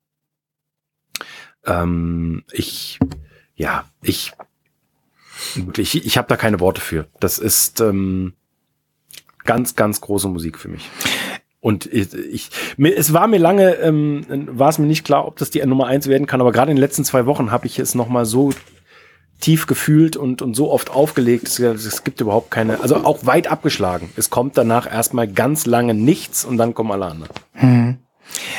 Ähm, 1.66 2.44
ich, 2.52 2.98
ja, 3.56 3.84
ich 4.02 4.32
ich, 5.76 6.06
ich 6.06 6.18
habe 6.18 6.28
da 6.28 6.36
keine 6.36 6.60
Worte 6.60 6.80
für. 6.80 7.06
Das 7.18 7.38
ist 7.38 7.80
ähm, 7.80 8.34
ganz, 9.44 9.76
ganz 9.76 10.00
große 10.00 10.28
Musik 10.28 10.58
für 10.58 10.68
mich. 10.68 10.88
Und 11.60 11.86
ich, 11.86 12.14
ich 12.14 12.50
mir, 12.76 12.96
es 12.96 13.12
war 13.12 13.26
mir 13.26 13.38
lange, 13.38 13.74
ähm, 13.76 14.24
war 14.50 14.70
es 14.70 14.78
mir 14.78 14.86
nicht 14.86 15.04
klar, 15.04 15.26
ob 15.26 15.36
das 15.36 15.50
die 15.50 15.64
Nummer 15.64 15.86
eins 15.86 16.06
werden 16.06 16.26
kann, 16.26 16.40
aber 16.40 16.52
gerade 16.52 16.70
in 16.70 16.76
den 16.76 16.80
letzten 16.80 17.04
zwei 17.04 17.26
Wochen 17.26 17.50
habe 17.50 17.66
ich 17.66 17.78
es 17.78 17.94
nochmal 17.94 18.24
so 18.24 18.52
tief 19.40 19.66
gefühlt 19.66 20.16
und, 20.16 20.42
und 20.42 20.54
so 20.54 20.70
oft 20.70 20.90
aufgelegt, 20.90 21.48
es, 21.48 21.58
es 21.58 22.04
gibt 22.04 22.20
überhaupt 22.20 22.50
keine, 22.50 22.80
also 22.80 22.96
auch 22.96 23.26
weit 23.26 23.46
abgeschlagen. 23.46 24.10
Es 24.16 24.30
kommt 24.30 24.56
danach 24.56 24.90
erstmal 24.90 25.28
ganz 25.28 25.66
lange 25.66 25.94
nichts 25.94 26.44
und 26.44 26.56
dann 26.56 26.74
kommen 26.74 26.92
alle 26.92 27.06
anderen. 27.06 27.32
Hm. 27.52 27.98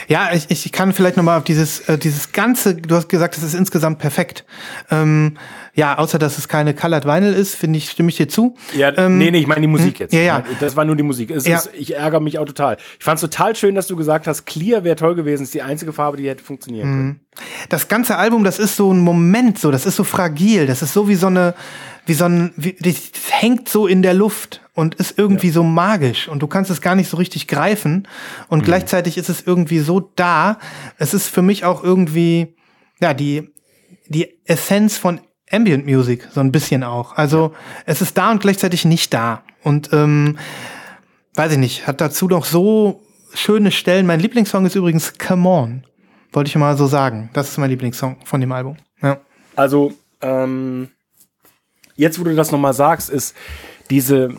Ja, 0.08 0.30
ich, 0.34 0.50
ich 0.50 0.72
kann 0.72 0.94
vielleicht 0.94 1.18
nochmal 1.18 1.38
auf 1.38 1.44
dieses, 1.44 1.82
äh, 1.82 1.98
dieses 1.98 2.32
ganze, 2.32 2.76
du 2.76 2.96
hast 2.96 3.10
gesagt, 3.10 3.38
es 3.38 3.44
ist 3.44 3.54
insgesamt 3.54 4.00
perfekt. 4.00 4.46
Ähm, 4.90 5.38
ja, 5.74 5.98
außer 5.98 6.20
dass 6.20 6.38
es 6.38 6.48
keine 6.48 6.74
Colored 6.74 7.06
Vinyl 7.06 7.34
ist, 7.34 7.56
finde 7.56 7.78
ich, 7.78 7.90
stimme 7.90 8.10
ich 8.10 8.18
dir 8.18 8.28
zu. 8.28 8.56
Ja, 8.76 8.96
ähm, 8.98 9.18
nee, 9.18 9.32
nee, 9.32 9.40
ich 9.40 9.48
meine 9.48 9.62
die 9.62 9.68
Musik 9.68 9.96
hm, 9.96 10.02
jetzt. 10.02 10.14
Ja, 10.14 10.20
ja. 10.22 10.44
Das 10.60 10.76
war 10.76 10.84
nur 10.84 10.96
die 10.98 11.04
Musik. 11.04 11.30
Ja. 11.30 11.58
Ist, 11.58 11.70
ich 11.74 11.96
ärgere 11.96 12.20
mich 12.20 12.40
auch 12.40 12.46
total. 12.46 12.78
Ich 13.00 13.06
fand 13.06 13.16
es 13.16 13.22
total 13.22 13.56
schön, 13.56 13.76
dass 13.76 13.88
du 13.88 13.96
gesagt 13.96 14.28
hast, 14.28 14.46
Clear 14.46 14.84
wäre 14.84 14.98
toll 14.98 15.16
gewesen. 15.16 15.44
Ist 15.44 15.54
die 15.54 15.62
einzige 15.62 15.94
Farbe, 15.94 16.18
die 16.18 16.28
hätte 16.28 16.44
funktionieren 16.44 16.90
Mhm. 16.90 16.94
können. 16.94 17.20
Das 17.70 17.88
ganze 17.88 18.18
Album, 18.18 18.44
das 18.44 18.60
ist 18.60 18.76
so 18.76 18.92
ein 18.94 19.00
Moment, 19.00 19.58
so, 19.58 19.72
das 19.72 19.86
ist 19.86 19.96
so 19.96 20.04
fragil, 20.04 20.68
das 20.68 20.82
ist 20.82 20.94
so 20.94 21.08
wie 21.08 21.16
so 21.16 21.28
eine, 21.28 21.54
wie 22.06 22.14
so 22.14 22.26
ein, 22.26 22.54
wie, 22.56 22.76
das 22.80 23.12
hängt 23.30 23.70
so 23.70 23.88
in 23.88 24.02
der 24.02 24.14
Luft 24.14 24.62
und 24.74 24.96
ist 24.96 25.18
irgendwie 25.18 25.52
so 25.52 25.64
magisch 25.64 26.28
und 26.28 26.42
du 26.42 26.48
kannst 26.48 26.72
es 26.72 26.82
gar 26.82 26.96
nicht 26.96 27.10
so 27.10 27.18
richtig 27.18 27.48
greifen 27.48 28.08
und 28.48 28.64
gleichzeitig 28.64 29.18
ist 29.18 29.30
es 29.30 29.42
irgendwie 29.42 29.80
so 29.80 30.00
da. 30.00 30.58
Es 30.98 31.14
ist 31.14 31.28
für 31.28 31.42
mich 31.42 31.66
auch 31.66 31.84
irgendwie, 31.84 32.56
ja, 33.00 33.14
die, 33.14 33.50
die 34.08 34.28
Essenz 34.46 34.98
von 34.98 35.22
Ambient 35.52 35.86
Music, 35.86 36.28
so 36.34 36.40
ein 36.40 36.52
bisschen 36.52 36.84
auch. 36.84 37.18
Also 37.18 37.54
es 37.86 38.02
ist 38.02 38.18
da 38.18 38.32
und 38.32 38.42
gleichzeitig 38.42 38.86
nicht 38.86 39.14
da. 39.14 39.44
Und 39.64 39.92
ähm, 39.94 40.38
weiß 41.36 41.52
ich 41.54 41.58
nicht, 41.58 41.88
hat 41.88 42.02
dazu 42.02 42.28
noch 42.28 42.46
so 42.46 43.02
schöne 43.34 43.72
Stellen. 43.72 44.06
Mein 44.06 44.20
Lieblingssong 44.20 44.66
ist 44.66 44.76
übrigens 44.76 45.18
Come 45.18 45.48
On. 45.48 45.84
Wollte 46.32 46.48
ich 46.48 46.56
mal 46.56 46.78
so 46.78 46.88
sagen. 46.88 47.30
Das 47.34 47.50
ist 47.50 47.58
mein 47.58 47.70
Lieblingssong 47.70 48.18
von 48.24 48.40
dem 48.40 48.52
Album. 48.52 48.78
Ja. 49.02 49.20
Also, 49.56 49.94
ähm, 50.22 50.90
jetzt, 52.02 52.20
wo 52.20 52.24
du 52.24 52.36
das 52.36 52.52
nochmal 52.52 52.74
sagst, 52.74 53.10
ist 53.10 53.36
diese, 53.90 54.30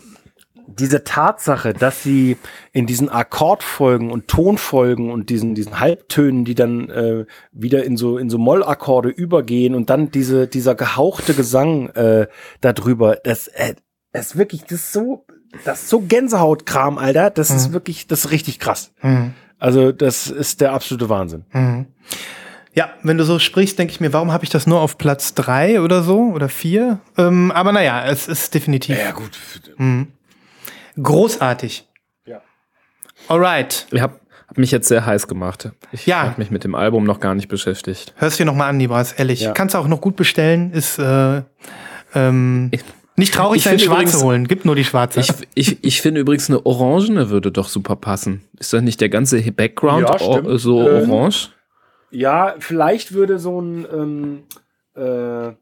diese 0.67 1.03
Tatsache, 1.03 1.73
dass 1.73 2.03
sie 2.03 2.37
in 2.73 2.85
diesen 2.85 3.09
Akkordfolgen 3.09 4.11
und 4.11 4.27
Tonfolgen 4.27 5.09
und 5.11 5.29
diesen, 5.29 5.55
diesen 5.55 5.79
Halbtönen, 5.79 6.45
die 6.45 6.55
dann 6.55 6.89
äh, 6.89 7.25
wieder 7.51 7.83
in 7.83 7.97
so, 7.97 8.17
in 8.17 8.29
so 8.29 8.37
Mollakkorde 8.37 9.09
übergehen 9.09 9.75
und 9.75 9.89
dann 9.89 10.11
diese, 10.11 10.47
dieser 10.47 10.75
gehauchte 10.75 11.33
Gesang 11.33 11.89
äh, 11.89 12.27
darüber, 12.61 13.17
das, 13.23 13.47
äh, 13.47 13.75
das 14.11 14.27
ist 14.27 14.37
wirklich, 14.37 14.63
das 14.63 14.73
ist 14.73 14.93
so, 14.93 15.25
das 15.65 15.83
ist 15.83 15.89
so 15.89 16.01
Gänsehautkram, 16.01 16.97
Alter. 16.97 17.29
Das 17.29 17.49
ist 17.49 17.73
wirklich, 17.73 18.07
das 18.07 18.25
ist 18.25 18.31
richtig 18.31 18.59
krass. 18.59 18.91
Mhm. 19.01 19.33
Also, 19.59 19.91
das 19.91 20.27
ist 20.27 20.61
der 20.61 20.73
absolute 20.73 21.09
Wahnsinn. 21.09 21.45
Mhm. 21.53 21.87
Ja, 22.75 22.89
wenn 23.03 23.17
du 23.19 23.23
so 23.23 23.37
sprichst, 23.37 23.77
denke 23.77 23.91
ich 23.91 23.99
mir, 23.99 24.13
warum 24.13 24.31
habe 24.31 24.43
ich 24.43 24.49
das 24.49 24.65
nur 24.65 24.79
auf 24.81 24.97
Platz 24.97 25.35
drei 25.35 25.79
oder 25.81 26.01
so 26.01 26.31
oder 26.33 26.49
vier? 26.49 26.99
Ähm, 27.17 27.51
aber 27.51 27.71
naja, 27.71 28.03
es 28.05 28.27
ist 28.27 28.53
definitiv 28.55 28.97
gut. 29.13 29.31
großartig. 31.01 31.87
Ja. 32.25 32.41
Alright. 33.27 33.87
Ich 33.91 34.01
habe 34.01 34.19
hab 34.47 34.57
mich 34.57 34.71
jetzt 34.71 34.87
sehr 34.87 35.05
heiß 35.05 35.27
gemacht. 35.27 35.69
Ich 35.91 36.05
Ja. 36.05 36.23
habe 36.23 36.35
mich 36.37 36.51
mit 36.51 36.63
dem 36.63 36.75
Album 36.75 37.03
noch 37.05 37.19
gar 37.19 37.35
nicht 37.35 37.47
beschäftigt. 37.47 38.13
Hörst 38.17 38.39
dir 38.39 38.45
noch 38.45 38.55
mal 38.55 38.67
an, 38.69 38.77
Nibras, 38.77 39.13
ehrlich. 39.13 39.41
Ja. 39.41 39.51
Kannst 39.51 39.75
du 39.75 39.79
auch 39.79 39.87
noch 39.87 40.01
gut 40.01 40.15
bestellen. 40.15 40.71
Ist 40.71 40.99
äh, 40.99 41.41
ähm, 42.15 42.69
Ich- 42.71 42.83
nicht 43.15 43.33
traurig 43.35 43.57
ich 43.57 43.63
sein, 43.65 43.77
schwarze 43.77 43.93
übrigens- 44.01 44.23
holen. 44.23 44.47
Gibt 44.47 44.65
nur 44.65 44.75
die 44.75 44.83
schwarze. 44.83 45.19
Ich, 45.19 45.29
ich, 45.53 45.83
ich 45.83 46.01
finde 46.01 46.21
übrigens 46.21 46.49
eine 46.49 46.65
Orangene 46.65 47.29
würde 47.29 47.51
doch 47.51 47.67
super 47.69 47.95
passen. 47.95 48.41
Ist 48.57 48.73
das 48.73 48.81
nicht 48.81 48.99
der 49.01 49.09
ganze 49.09 49.39
Background 49.51 50.09
Ja, 50.09 50.17
stimmt. 50.17 50.47
o- 50.47 50.57
so 50.57 50.89
Ähm, 50.89 51.11
orange? 51.11 51.49
Ja, 52.13 52.55
vielleicht 52.59 53.13
würde 53.13 53.39
so 53.39 53.59
ein 53.61 53.85
ähm, 53.91 54.43
äh, 54.95 55.53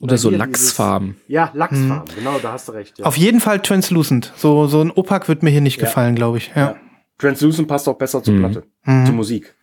Oder 0.00 0.16
so 0.18 0.28
hier 0.30 0.38
Lachsfarben? 0.38 1.16
ja 1.26 1.50
Lachsfarben, 1.54 2.14
genau, 2.14 2.38
da 2.40 2.52
hast 2.52 2.68
du 2.68 2.72
recht. 2.72 2.98
Ja. 2.98 3.06
Auf 3.06 3.16
jeden 3.16 3.40
Fall 3.40 3.60
translucent. 3.60 4.32
So, 4.36 4.66
so 4.66 4.80
ein 4.82 4.90
Opak 4.90 5.28
wird 5.28 5.42
mir 5.42 5.50
hier 5.50 5.60
nicht 5.60 5.78
Ja. 5.80 5.84
gefallen, 5.86 6.14
glaube 6.14 6.38
ich. 6.38 6.52
Ja. 6.54 6.62
Ja. 6.62 6.76
Translucent 7.18 7.66
passt 7.66 7.88
auch 7.88 7.96
besser 7.96 8.22
zur 8.22 8.34
Mhm. 8.34 8.38
Platte, 8.40 8.62
Mhm. 8.84 9.06
zur 9.06 9.14
Musik. 9.14 9.54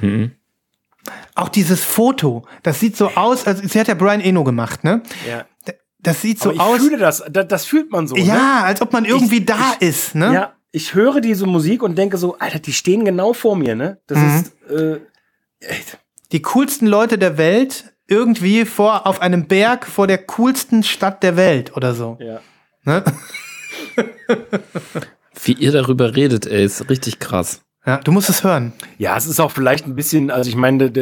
Mhm. 0.00 0.32
Auch 1.34 1.48
dieses 1.48 1.82
Foto, 1.82 2.44
das 2.62 2.78
sieht 2.78 2.96
so 2.96 3.08
aus, 3.14 3.46
als 3.46 3.60
sie 3.60 3.80
hat 3.80 3.88
ja 3.88 3.94
Brian 3.94 4.20
Eno 4.20 4.44
gemacht, 4.44 4.84
ne? 4.84 5.02
Ja. 5.28 5.44
Das 6.00 6.20
sieht 6.20 6.40
so 6.40 6.50
ich 6.52 6.58
aus. 6.60 6.78
fühle 6.80 6.96
das, 6.98 7.22
das, 7.30 7.46
das 7.48 7.64
fühlt 7.64 7.90
man 7.92 8.06
so. 8.08 8.14
Ne? 8.16 8.22
ja, 8.22 8.62
als 8.64 8.80
ob 8.82 8.92
man 8.92 9.04
irgendwie 9.04 9.38
Ich- 9.38 9.46
da 9.46 9.74
ich- 9.80 9.88
ist, 9.88 10.14
ne? 10.16 10.32
Ja, 10.32 10.52
ich 10.72 10.94
höre 10.94 11.20
diese 11.20 11.46
Musik 11.46 11.82
und 11.82 11.96
denke 11.96 12.16
so, 12.16 12.38
Alter, 12.38 12.58
die 12.58 12.72
stehen 12.72 13.04
genau 13.04 13.32
vor 13.34 13.54
mir, 13.56 13.74
ne? 13.76 13.98
Das 14.06 14.18
Mhm. 14.18 14.26
ist 14.36 14.70
äh. 14.70 15.00
Die 16.32 16.42
coolsten 16.42 16.86
Leute 16.86 17.18
der 17.18 17.36
Welt 17.38 17.84
irgendwie 18.08 18.64
vor 18.64 19.06
auf 19.06 19.20
einem 19.22 19.46
Berg 19.46 19.86
vor 19.86 20.06
der 20.06 20.18
coolsten 20.18 20.82
Stadt 20.82 21.22
der 21.22 21.36
Welt 21.36 21.76
oder 21.76 21.94
so. 21.94 22.18
Ja. 22.20 22.40
Ne? 22.84 23.04
Wie 25.44 25.52
ihr 25.52 25.72
darüber 25.72 26.14
redet, 26.14 26.46
ey, 26.46 26.64
ist 26.64 26.88
richtig 26.88 27.18
krass. 27.18 27.62
Ja, 27.84 27.96
du 27.96 28.12
musst 28.12 28.28
es 28.30 28.44
hören. 28.44 28.72
Ja, 28.98 29.16
es 29.16 29.26
ist 29.26 29.40
auch 29.40 29.50
vielleicht 29.50 29.86
ein 29.86 29.96
bisschen, 29.96 30.30
also 30.30 30.48
ich 30.48 30.54
meine, 30.54 30.92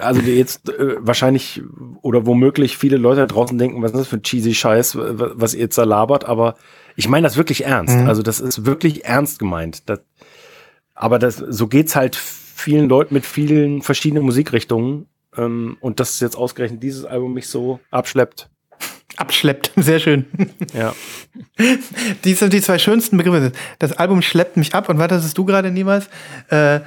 also 0.00 0.20
jetzt 0.20 0.68
äh, 0.68 0.94
wahrscheinlich 1.00 1.60
oder 2.02 2.24
womöglich 2.24 2.78
viele 2.78 2.98
Leute 2.98 3.20
da 3.22 3.26
draußen 3.26 3.58
denken, 3.58 3.82
was 3.82 3.90
ist 3.92 3.98
das 4.00 4.08
für 4.08 4.16
ein 4.18 4.22
cheesy 4.22 4.54
Scheiß, 4.54 4.96
wa- 4.96 5.32
was 5.34 5.54
ihr 5.54 5.60
jetzt 5.62 5.76
da 5.76 5.82
labert, 5.82 6.26
aber 6.26 6.54
ich 6.94 7.08
meine 7.08 7.24
das 7.26 7.36
wirklich 7.36 7.64
ernst. 7.64 7.96
Mhm. 7.96 8.06
Also 8.06 8.22
das 8.22 8.38
ist 8.38 8.64
wirklich 8.64 9.04
ernst 9.06 9.40
gemeint. 9.40 9.88
Das, 9.88 10.00
aber 10.94 11.18
das, 11.18 11.36
so 11.36 11.66
geht's 11.66 11.96
halt 11.96 12.14
vielen 12.60 12.88
Leuten 12.88 13.14
mit 13.14 13.26
vielen 13.26 13.82
verschiedenen 13.82 14.24
Musikrichtungen. 14.24 15.06
Ähm, 15.36 15.76
und 15.80 16.00
dass 16.00 16.20
jetzt 16.20 16.36
ausgerechnet 16.36 16.82
dieses 16.82 17.04
Album 17.04 17.34
mich 17.34 17.46
so 17.48 17.80
abschleppt. 17.90 18.48
Abschleppt. 19.16 19.72
Sehr 19.76 19.98
schön. 20.00 20.26
Ja. 20.74 20.94
Die 22.24 22.34
sind 22.34 22.52
die 22.52 22.60
zwei 22.60 22.78
schönsten 22.78 23.16
Begriffe. 23.16 23.52
Das 23.78 23.92
Album 23.92 24.22
schleppt 24.22 24.56
mich 24.56 24.74
ab 24.74 24.88
und 24.88 24.98
was 24.98 25.04
hattest 25.10 25.36
du 25.38 25.44
gerade 25.44 25.70
niemals? 25.70 26.08
Äh, 26.48 26.80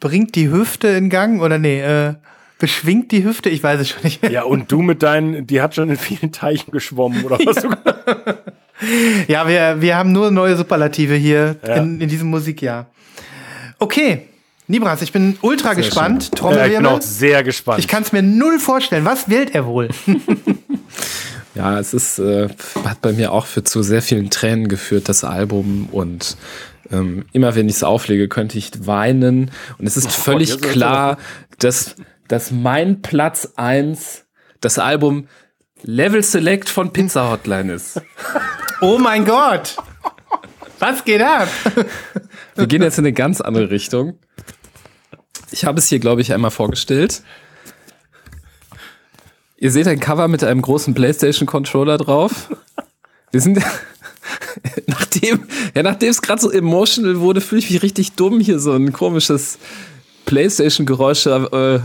bringt 0.00 0.34
die 0.34 0.50
Hüfte 0.50 0.88
in 0.88 1.08
Gang 1.10 1.40
oder 1.40 1.58
nee, 1.58 1.80
äh, 1.80 2.14
beschwingt 2.58 3.12
die 3.12 3.24
Hüfte? 3.24 3.48
Ich 3.48 3.62
weiß 3.62 3.80
es 3.80 3.90
schon 3.90 4.02
nicht. 4.02 4.22
Ja, 4.28 4.42
und 4.42 4.70
du 4.72 4.82
mit 4.82 5.02
deinen, 5.02 5.46
die 5.46 5.60
hat 5.60 5.74
schon 5.74 5.88
in 5.90 5.96
vielen 5.96 6.32
Teichen 6.32 6.70
geschwommen, 6.72 7.24
oder 7.24 7.38
was 7.44 7.56
du 7.62 7.70
Ja, 9.28 9.46
wir, 9.48 9.80
wir 9.80 9.96
haben 9.96 10.12
nur 10.12 10.30
neue 10.30 10.56
Superlative 10.56 11.14
hier 11.14 11.56
Ja. 11.66 11.76
in, 11.76 12.00
in 12.00 12.08
diesem 12.08 12.28
Musikjahr. 12.28 12.86
Okay, 13.78 14.28
Nibras, 14.68 15.02
ich 15.02 15.12
bin 15.12 15.38
ultra 15.40 15.74
Sehr 15.74 15.76
gespannt. 15.76 16.22
Ja, 16.22 16.24
ich 16.24 16.30
bin 16.30 16.38
Trommelwirbel. 16.38 16.86
auch 16.86 17.02
sehr 17.02 17.42
gespannt. 17.42 17.78
Ich 17.80 17.88
kann 17.88 18.02
es 18.02 18.12
mir 18.12 18.22
null 18.22 18.58
vorstellen. 18.58 19.04
Was 19.04 19.28
wählt 19.28 19.54
er 19.54 19.66
wohl? 19.66 19.88
Ja, 21.54 21.80
es 21.80 21.92
ist, 21.92 22.20
äh, 22.20 22.48
hat 22.84 23.00
bei 23.00 23.12
mir 23.12 23.32
auch 23.32 23.46
für 23.46 23.64
zu 23.64 23.82
sehr 23.82 24.00
vielen 24.00 24.30
Tränen 24.30 24.68
geführt, 24.68 25.08
das 25.08 25.24
Album. 25.24 25.88
Und 25.90 26.36
ähm, 26.92 27.24
immer 27.32 27.56
wenn 27.56 27.68
ich 27.68 27.76
es 27.76 27.82
auflege, 27.82 28.28
könnte 28.28 28.56
ich 28.56 28.86
weinen. 28.86 29.50
Und 29.76 29.86
es 29.86 29.96
ist 29.96 30.12
völlig 30.12 30.50
jetzt 30.50 30.62
wird's 30.62 30.74
klar, 30.74 31.18
dass, 31.58 31.96
dass 32.28 32.52
mein 32.52 33.02
Platz 33.02 33.54
eins 33.56 34.26
das 34.60 34.78
Album 34.78 35.26
Level 35.82 36.22
Select 36.22 36.68
von 36.68 36.92
Pizza 36.92 37.28
Hotline 37.28 37.72
ist. 37.72 38.00
oh 38.80 38.98
mein 38.98 39.24
Gott! 39.24 39.76
Was 40.78 41.04
geht 41.04 41.22
ab? 41.22 41.48
Wir 42.54 42.68
gehen 42.68 42.82
jetzt 42.82 42.98
in 42.98 43.04
eine 43.04 43.12
ganz 43.12 43.40
andere 43.40 43.70
Richtung. 43.70 44.20
Ich 45.50 45.64
habe 45.64 45.78
es 45.78 45.88
hier, 45.88 45.98
glaube 45.98 46.20
ich, 46.20 46.32
einmal 46.32 46.50
vorgestellt. 46.50 47.22
Ihr 49.56 49.72
seht 49.72 49.88
ein 49.88 49.98
Cover 49.98 50.28
mit 50.28 50.44
einem 50.44 50.62
großen 50.62 50.94
PlayStation-Controller 50.94 51.98
drauf. 51.98 52.50
Wir 53.32 53.40
sind, 53.40 53.60
nachdem, 54.86 55.48
ja, 55.74 55.82
nachdem 55.82 56.10
es 56.10 56.22
gerade 56.22 56.40
so 56.40 56.50
emotional 56.50 57.20
wurde, 57.20 57.40
fühle 57.40 57.60
ich 57.60 57.70
mich 57.70 57.82
richtig 57.82 58.12
dumm, 58.12 58.40
hier 58.40 58.60
so 58.60 58.72
ein 58.72 58.92
komisches 58.92 59.58
PlayStation-Geräusch, 60.26 61.26
äh, 61.26 61.80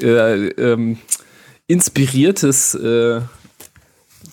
äh, 0.00 0.48
ähm, 0.48 0.98
inspiriertes 1.66 2.74
äh, 2.74 3.20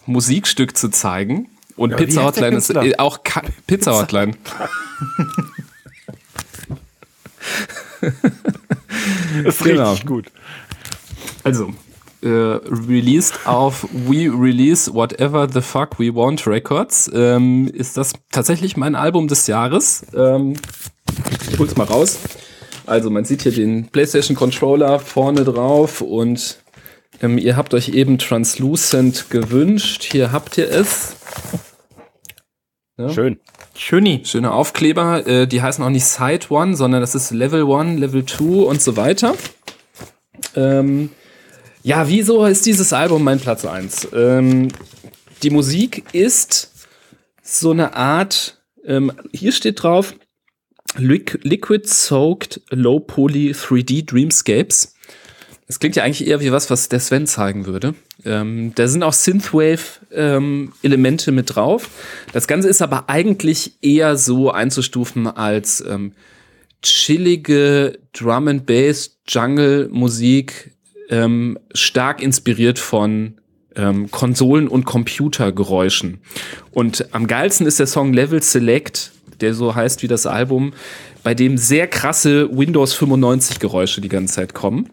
Musikstück 0.06 0.78
zu 0.78 0.90
zeigen. 0.90 1.50
Und 1.76 1.92
ja, 1.92 1.98
Pizza 1.98 2.24
Hotline 2.24 2.58
ist 2.58 2.76
auch 3.00 3.24
Ka 3.24 3.44
Pizza 3.68 3.94
Hotline. 4.00 4.34
das 9.44 9.56
ist 9.56 9.64
genau. 9.64 9.92
richtig 9.92 10.06
gut. 10.06 10.26
Also, 11.44 11.74
äh, 12.22 12.28
released 12.28 13.46
auf 13.46 13.88
We 13.92 14.30
Release 14.32 14.94
Whatever 14.94 15.48
the 15.52 15.62
Fuck 15.62 16.00
We 16.00 16.14
Want 16.14 16.46
Records. 16.48 17.10
Ähm, 17.14 17.68
ist 17.68 17.98
das 17.98 18.14
tatsächlich 18.32 18.76
mein 18.78 18.96
Album 18.96 19.28
des 19.28 19.48
Jahres. 19.48 20.06
Ähm, 20.16 20.54
ich 21.52 21.60
hol's 21.60 21.76
mal 21.78 21.86
raus. 21.86 22.20
Also 22.86 23.10
man 23.10 23.26
sieht 23.26 23.44
hier 23.44 23.52
den 23.52 23.88
PlayStation 23.88 24.36
Controller 24.36 25.00
vorne 25.00 25.44
drauf 25.44 26.02
und 26.02 26.60
ähm, 27.22 27.38
ihr 27.38 27.58
habt 27.58 27.74
euch 27.74 27.90
eben 27.90 28.18
Translucent 28.18 29.30
gewünscht. 29.30 30.04
Hier 30.04 30.32
habt 30.32 30.58
ihr 30.58 30.70
es. 30.72 31.16
Ja. 32.98 33.10
Schön. 33.10 33.40
Schöni. 33.78 34.22
Schöne 34.26 34.52
Aufkleber. 34.52 35.26
Äh, 35.28 35.48
die 35.48 35.62
heißen 35.62 35.84
auch 35.84 35.90
nicht 35.90 36.06
Side 36.06 36.48
One, 36.50 36.76
sondern 36.76 37.02
das 37.02 37.16
ist 37.16 37.32
Level 37.32 37.64
One, 37.64 37.98
Level 37.98 38.24
Two 38.24 38.64
und 38.64 38.82
so 38.82 38.98
weiter. 38.98 39.36
Ähm, 40.56 41.12
ja, 41.84 42.10
wieso 42.10 42.46
ist 42.46 42.66
dieses 42.66 42.92
Album 42.92 43.24
mein 43.24 43.40
Platz 43.40 43.66
1? 43.66 44.10
Ähm, 44.14 44.70
die 45.44 45.52
Musik 45.52 46.04
ist 46.12 46.72
so 47.44 47.72
eine 47.72 47.96
Art, 47.96 48.62
ähm, 48.84 49.12
hier 49.32 49.52
steht 49.52 49.84
drauf, 49.84 50.16
Liquid 50.98 51.88
Soaked 51.88 52.62
Low 52.72 53.00
Poly 53.00 53.52
3D 53.52 54.06
Dreamscapes. 54.06 54.96
Das 55.68 55.80
klingt 55.80 55.96
ja 55.98 56.04
eigentlich 56.04 56.26
eher 56.26 56.40
wie 56.40 56.54
was, 56.54 56.70
was 56.70 56.88
der 56.88 57.02
Sven 57.02 57.28
zeigen 57.28 57.66
würde. 57.66 57.94
Ähm, 58.24 58.72
da 58.76 58.88
sind 58.88 59.04
auch 59.04 59.12
Synthwave-Elemente 59.12 61.30
ähm, 61.30 61.36
mit 61.36 61.56
drauf. 61.56 61.90
Das 62.32 62.48
Ganze 62.48 62.70
ist 62.70 62.82
aber 62.82 63.10
eigentlich 63.10 63.74
eher 63.82 64.16
so 64.16 64.50
einzustufen 64.50 65.28
als 65.28 65.82
ähm, 65.82 66.14
chillige 66.82 68.00
Drum 68.14 68.48
and 68.48 68.66
Bass 68.66 69.18
Jungle 69.28 69.90
Musik 69.92 70.72
ähm, 71.10 71.60
stark 71.74 72.22
inspiriert 72.22 72.80
von 72.80 73.34
ähm, 73.76 74.10
Konsolen- 74.10 74.70
und 74.70 74.86
Computergeräuschen. 74.86 76.22
Und 76.72 77.14
am 77.14 77.28
geilsten 77.28 77.68
ist 77.68 77.80
der 77.80 77.88
Song 77.88 78.14
Level 78.14 78.42
Select, 78.42 79.12
der 79.42 79.54
so 79.54 79.76
heißt 79.76 80.02
wie 80.02 80.08
das 80.08 80.26
Album, 80.26 80.72
bei 81.24 81.34
dem 81.34 81.58
sehr 81.58 81.88
krasse 81.88 82.58
Windows 82.58 82.94
95 82.94 83.60
Geräusche 83.60 84.00
die 84.00 84.08
ganze 84.08 84.36
Zeit 84.36 84.54
kommen 84.54 84.90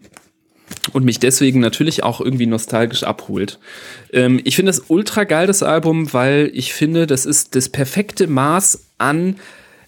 und 0.95 1.03
mich 1.03 1.19
deswegen 1.19 1.59
natürlich 1.59 2.03
auch 2.03 2.21
irgendwie 2.21 2.45
nostalgisch 2.45 3.03
abholt. 3.03 3.59
Ähm, 4.13 4.39
ich 4.45 4.55
finde 4.55 4.69
das 4.69 4.83
ultra 4.87 5.25
geil, 5.25 5.45
das 5.45 5.61
Album, 5.61 6.13
weil 6.13 6.49
ich 6.53 6.73
finde, 6.73 7.05
das 7.05 7.25
ist 7.25 7.53
das 7.53 7.67
perfekte 7.67 8.27
Maß 8.27 8.85
an. 8.97 9.35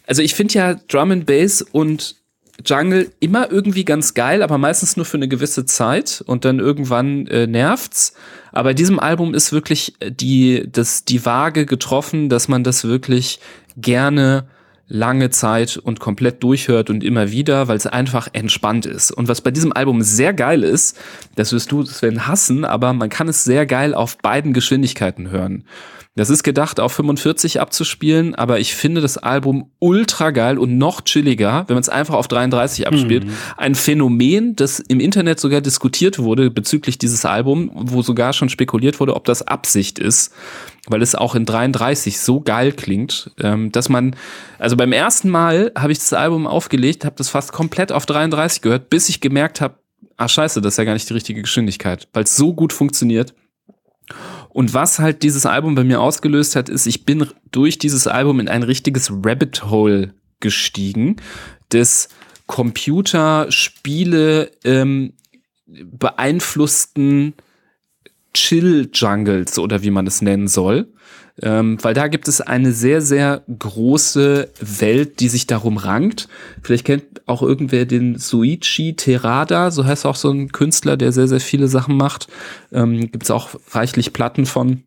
Also 0.06 0.22
ich 0.22 0.36
finde 0.36 0.54
ja 0.56 0.74
Drum 0.90 1.12
and 1.12 1.26
Bass 1.26 1.62
und 1.62 2.18
Jungle 2.66 3.10
immer 3.22 3.50
irgendwie 3.50 3.86
ganz 3.86 4.16
geil, 4.16 4.44
aber 4.44 4.58
meistens 4.58 4.98
nur 4.98 5.06
für 5.06 5.16
eine 5.16 5.30
gewisse 5.30 5.66
Zeit 5.66 6.22
und 6.28 6.44
dann 6.44 6.60
irgendwann 6.60 7.26
äh, 7.28 7.48
nervt's. 7.48 8.14
Aber 8.52 8.74
diesem 8.74 9.00
Album 9.00 9.34
ist 9.34 9.54
wirklich 9.54 9.94
äh, 10.02 10.12
die, 10.12 10.68
das, 10.70 11.06
die 11.06 11.26
Waage 11.26 11.66
getroffen, 11.66 12.28
dass 12.28 12.50
man 12.50 12.66
das 12.66 12.84
wirklich 12.84 13.40
gerne 13.78 14.46
lange 14.88 15.30
Zeit 15.30 15.78
und 15.78 16.00
komplett 16.00 16.42
durchhört 16.44 16.90
und 16.90 17.04
immer 17.04 17.32
wieder, 17.32 17.68
weil 17.68 17.78
es 17.78 17.88
einfach 17.88 18.30
entspannt 18.34 18.86
ist. 18.86 19.12
Und 19.12 19.28
was 19.28 19.42
bei 19.42 19.52
diesem 19.52 19.74
Album 19.74 20.02
sehr 20.02 20.34
geil 20.34 20.64
ist, 20.64 20.98
das 21.36 21.52
wirst 21.52 21.72
du, 21.72 21.84
Sven, 21.84 22.28
hassen, 22.28 22.64
aber 22.66 22.94
man 22.94 23.10
kann 23.10 23.28
es 23.28 23.44
sehr 23.44 23.66
geil 23.66 23.94
auf 23.94 24.18
beiden 24.18 24.54
Geschwindigkeiten 24.54 25.30
hören. 25.30 25.66
Das 26.18 26.32
ist 26.32 26.42
gedacht, 26.42 26.80
auf 26.80 26.94
45 26.94 27.62
abzuspielen, 27.62 28.34
aber 28.34 28.60
ich 28.60 28.74
finde 28.74 29.02
das 29.02 29.20
Album 29.20 29.70
ultra 29.78 30.32
geil 30.32 30.58
und 30.58 30.76
noch 30.76 31.02
chilliger, 31.02 31.66
wenn 31.68 31.76
man 31.76 31.82
es 31.82 31.90
einfach 31.90 32.16
auf 32.16 32.28
33 32.28 32.88
abspielt. 32.88 33.26
Mhm. 33.26 33.34
Ein 33.56 33.76
Phänomen, 33.76 34.56
das 34.56 34.80
im 34.80 35.00
Internet 35.00 35.40
sogar 35.40 35.62
diskutiert 35.62 36.18
wurde 36.18 36.50
bezüglich 36.50 36.98
dieses 36.98 37.24
Albums, 37.24 37.70
wo 37.76 38.02
sogar 38.02 38.34
schon 38.34 38.50
spekuliert 38.50 39.00
wurde, 39.00 39.16
ob 39.16 39.26
das 39.26 39.44
Absicht 39.44 40.00
ist, 40.00 40.34
weil 40.88 41.02
es 41.02 41.16
auch 41.16 41.36
in 41.36 41.46
33 41.46 42.20
so 42.20 42.42
geil 42.42 42.72
klingt, 42.72 43.32
ähm, 43.40 43.72
dass 43.72 43.90
man, 43.90 44.16
also 44.58 44.76
beim 44.76 44.92
ersten 44.92 45.30
Mal 45.30 45.72
habe 45.78 45.92
ich 45.92 46.00
das 46.00 46.14
Album 46.14 46.48
aufgelegt, 46.48 47.06
habe 47.06 47.16
das 47.18 47.30
fast 47.30 47.52
komplett 47.52 47.92
auf 47.92 48.06
33 48.06 48.62
gehört, 48.62 48.90
bis 48.90 49.10
ich 49.10 49.22
gemerkt 49.22 49.62
habe, 49.62 49.76
ah 50.16 50.28
scheiße, 50.28 50.62
das 50.62 50.74
ist 50.74 50.78
ja 50.78 50.84
gar 50.84 50.94
nicht 50.94 51.10
die 51.10 51.14
richtige 51.14 51.42
Geschwindigkeit, 51.42 52.08
weil 52.14 52.24
es 52.24 52.36
so 52.36 52.54
gut 52.54 52.74
funktioniert. 52.74 53.34
Und 54.50 54.74
was 54.74 55.00
halt 55.00 55.24
dieses 55.24 55.46
Album 55.46 55.76
bei 55.76 55.84
mir 55.84 56.02
ausgelöst 56.02 56.56
hat, 56.56 56.70
ist, 56.70 56.88
ich 56.88 57.06
bin 57.06 57.28
durch 57.52 57.78
dieses 57.78 58.08
Album 58.08 58.40
in 58.40 58.48
ein 58.48 58.64
richtiges 58.64 59.12
Rabbit 59.12 59.70
Hole 59.70 60.14
gestiegen, 60.40 61.18
des 61.72 62.10
Computerspiele 62.48 64.52
ähm, 64.64 65.14
beeinflussten 65.68 67.34
Chill-Jungles 68.38 69.58
oder 69.60 69.82
wie 69.84 69.92
man 69.92 70.08
es 70.08 70.22
nennen 70.22 70.48
soll. 70.48 70.88
Ähm, 71.42 71.78
weil 71.84 71.94
da 71.94 72.08
gibt 72.08 72.28
es 72.28 72.42
eine 72.42 72.72
sehr, 72.72 73.02
sehr 73.02 73.44
große 73.60 74.50
Welt, 74.60 75.20
die 75.20 75.30
sich 75.30 75.46
darum 75.46 75.78
rankt. 75.78 76.28
Vielleicht 76.64 76.86
kennt 76.86 77.04
auch 77.28 77.44
irgendwer 77.44 77.86
den 77.86 78.18
Suichi 78.18 78.96
Terada, 78.96 79.70
so 79.70 79.86
heißt 79.86 80.08
auch 80.08 80.16
so 80.16 80.32
ein 80.32 80.52
Künstler, 80.52 80.98
der 80.98 81.12
sehr, 81.12 81.28
sehr 81.28 81.40
viele 81.40 81.68
Sachen 81.68 81.96
macht. 81.96 82.28
Ähm, 82.72 83.12
gibt 83.12 83.24
es 83.24 83.32
auch 83.32 83.50
reichlich 83.72 84.14
Platten 84.14 84.48
von. 84.48 84.84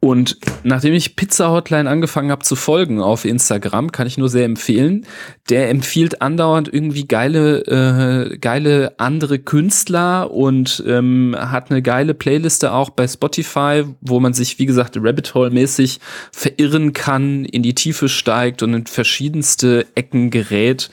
Und 0.00 0.38
nachdem 0.62 0.94
ich 0.94 1.16
Pizza 1.16 1.50
Hotline 1.50 1.90
angefangen 1.90 2.30
habe 2.30 2.44
zu 2.44 2.54
folgen 2.54 3.00
auf 3.00 3.24
Instagram, 3.24 3.90
kann 3.90 4.06
ich 4.06 4.16
nur 4.16 4.28
sehr 4.28 4.44
empfehlen. 4.44 5.04
Der 5.48 5.70
empfiehlt 5.70 6.22
andauernd 6.22 6.72
irgendwie 6.72 7.08
geile, 7.08 7.62
äh, 7.66 8.38
geile 8.38 8.94
andere 8.98 9.40
Künstler 9.40 10.30
und 10.30 10.84
ähm, 10.86 11.34
hat 11.36 11.72
eine 11.72 11.82
geile 11.82 12.14
Playliste 12.14 12.72
auch 12.72 12.90
bei 12.90 13.08
Spotify, 13.08 13.86
wo 14.00 14.20
man 14.20 14.34
sich, 14.34 14.60
wie 14.60 14.66
gesagt, 14.66 14.96
Rabbit 15.00 15.34
Hole 15.34 15.50
mäßig 15.50 15.98
verirren 16.30 16.92
kann, 16.92 17.44
in 17.44 17.64
die 17.64 17.74
Tiefe 17.74 18.08
steigt 18.08 18.62
und 18.62 18.74
in 18.74 18.86
verschiedenste 18.86 19.84
Ecken 19.96 20.30
gerät. 20.30 20.90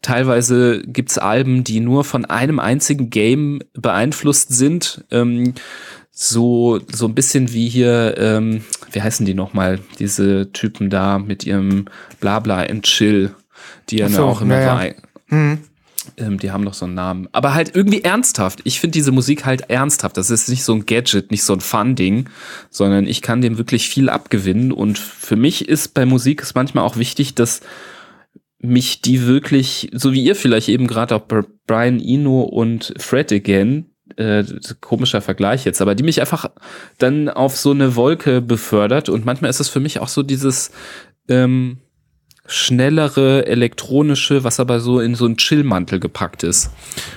Teilweise 0.00 0.82
gibt's 0.86 1.18
Alben, 1.18 1.62
die 1.62 1.80
nur 1.80 2.04
von 2.04 2.24
einem 2.24 2.58
einzigen 2.58 3.10
Game 3.10 3.58
beeinflusst 3.74 4.54
sind. 4.54 5.04
Ähm, 5.10 5.54
so, 6.18 6.80
so 6.90 7.06
ein 7.06 7.14
bisschen 7.14 7.52
wie 7.52 7.68
hier, 7.68 8.14
ähm, 8.16 8.64
wie 8.90 9.02
heißen 9.02 9.26
die 9.26 9.34
nochmal, 9.34 9.80
diese 9.98 10.50
Typen 10.50 10.88
da 10.88 11.18
mit 11.18 11.44
ihrem 11.44 11.84
Blabla 12.20 12.62
and 12.62 12.84
Chill, 12.84 13.34
die 13.90 13.98
ja 13.98 14.08
so, 14.08 14.24
auch 14.24 14.40
immer 14.40 14.58
ja, 14.58 14.84
ja. 14.84 14.94
Mhm. 15.28 15.58
Ähm, 16.16 16.38
die 16.38 16.50
haben 16.52 16.64
noch 16.64 16.72
so 16.72 16.86
einen 16.86 16.94
Namen. 16.94 17.28
Aber 17.32 17.52
halt 17.52 17.76
irgendwie 17.76 18.02
ernsthaft. 18.02 18.62
Ich 18.64 18.80
finde 18.80 18.92
diese 18.92 19.12
Musik 19.12 19.44
halt 19.44 19.68
ernsthaft. 19.68 20.16
Das 20.16 20.30
ist 20.30 20.48
nicht 20.48 20.64
so 20.64 20.72
ein 20.72 20.86
Gadget, 20.86 21.30
nicht 21.30 21.42
so 21.42 21.52
ein 21.52 21.60
Fun-Ding, 21.60 22.30
sondern 22.70 23.06
ich 23.06 23.20
kann 23.20 23.42
dem 23.42 23.58
wirklich 23.58 23.90
viel 23.90 24.08
abgewinnen. 24.08 24.72
Und 24.72 24.98
für 24.98 25.36
mich 25.36 25.68
ist 25.68 25.92
bei 25.92 26.06
Musik 26.06 26.40
ist 26.40 26.54
manchmal 26.54 26.84
auch 26.84 26.96
wichtig, 26.96 27.34
dass 27.34 27.60
mich 28.58 29.02
die 29.02 29.26
wirklich, 29.26 29.90
so 29.92 30.14
wie 30.14 30.24
ihr 30.24 30.34
vielleicht 30.34 30.70
eben 30.70 30.86
gerade 30.86 31.14
auch 31.14 31.26
Brian 31.66 32.00
Eno 32.00 32.40
und 32.40 32.94
Fred 32.96 33.30
Again, 33.32 33.90
äh, 34.16 34.44
komischer 34.80 35.20
Vergleich 35.20 35.64
jetzt, 35.64 35.82
aber 35.82 35.94
die 35.94 36.02
mich 36.02 36.20
einfach 36.20 36.50
dann 36.98 37.28
auf 37.28 37.56
so 37.56 37.72
eine 37.72 37.96
Wolke 37.96 38.40
befördert 38.40 39.08
und 39.08 39.24
manchmal 39.24 39.50
ist 39.50 39.60
es 39.60 39.68
für 39.68 39.80
mich 39.80 40.00
auch 40.00 40.08
so 40.08 40.22
dieses 40.22 40.70
ähm, 41.28 41.78
schnellere 42.46 43.46
elektronische, 43.46 44.44
was 44.44 44.60
aber 44.60 44.78
so 44.78 45.00
in 45.00 45.14
so 45.16 45.24
einen 45.24 45.36
Chillmantel 45.36 45.98
gepackt 45.98 46.44
ist. 46.44 46.70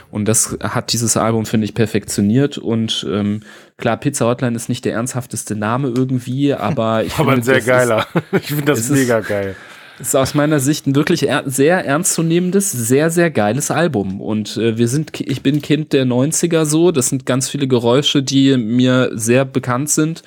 Und 0.10 0.26
das 0.26 0.57
hat 0.61 0.91
dieses 0.91 1.18
Album, 1.18 1.45
finde 1.45 1.66
ich, 1.66 1.76
perfektioniert. 1.76 2.57
Und 2.57 3.06
ähm, 3.07 3.41
klar, 3.78 3.98
Pizza 3.98 4.26
Hotline 4.26 4.56
ist 4.56 4.70
nicht 4.70 4.86
der 4.86 4.94
ernsthafte 4.94 5.56
Name 5.56 5.94
irgendwie, 5.95 6.56
aber 6.56 7.03
ich 7.03 7.14
aber 7.20 7.34
finde, 7.34 7.41
ein 7.41 7.44
sehr 7.44 7.61
geiler. 7.61 8.07
Ist, 8.16 8.24
ich 8.44 8.48
finde 8.48 8.66
das 8.66 8.90
mega 8.90 9.20
geil 9.20 9.56
ist 10.00 10.16
aus 10.16 10.34
meiner 10.34 10.60
Sicht 10.60 10.88
ein 10.88 10.96
wirklich 10.96 11.28
er 11.28 11.44
sehr 11.46 11.86
ernstzunehmendes, 11.86 12.72
sehr, 12.72 13.10
sehr 13.10 13.32
geiles 13.32 13.72
Album. 13.72 14.22
Und 14.22 14.58
äh, 14.58 14.78
wir 14.78 14.88
sind, 14.88 15.20
ich 15.20 15.42
bin 15.42 15.62
Kind 15.62 15.94
der 15.94 16.06
90er 16.06 16.66
so, 16.66 16.92
das 16.92 17.10
sind 17.10 17.26
ganz 17.26 17.50
viele 17.50 17.68
Geräusche, 17.68 18.24
die 18.24 18.58
mir 18.58 19.12
sehr 19.14 19.46
bekannt 19.46 19.90
sind. 19.90 20.24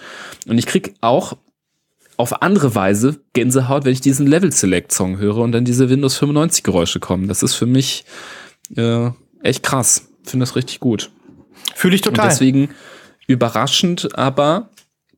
Und 0.47 0.59
ich 0.59 0.67
krieg 0.67 0.95
auch 1.01 1.37
auf 2.17 2.43
andere 2.43 2.75
Weise 2.75 3.21
Gänsehaut, 3.33 3.85
wenn 3.85 3.93
ich 3.93 4.01
diesen 4.01 4.27
Level 4.27 4.53
Select 4.53 4.93
Song 4.93 5.19
höre 5.19 5.39
und 5.39 5.53
dann 5.53 5.65
diese 5.65 5.89
Windows 5.89 6.17
95 6.17 6.63
Geräusche 6.63 7.01
kommen. 7.01 7.29
Das 7.29 7.43
ist 7.43 7.55
für 7.55 7.67
mich 7.67 8.05
äh, 8.77 9.11
echt 9.43 9.63
krass. 9.63 10.09
Finde 10.23 10.45
das 10.45 10.55
richtig 10.55 10.81
gut. 10.81 11.11
Fühle 11.75 11.95
ich 11.95 12.03
total. 12.03 12.27
Und 12.27 12.33
deswegen 12.33 12.69
überraschend, 13.27 14.17
aber 14.19 14.71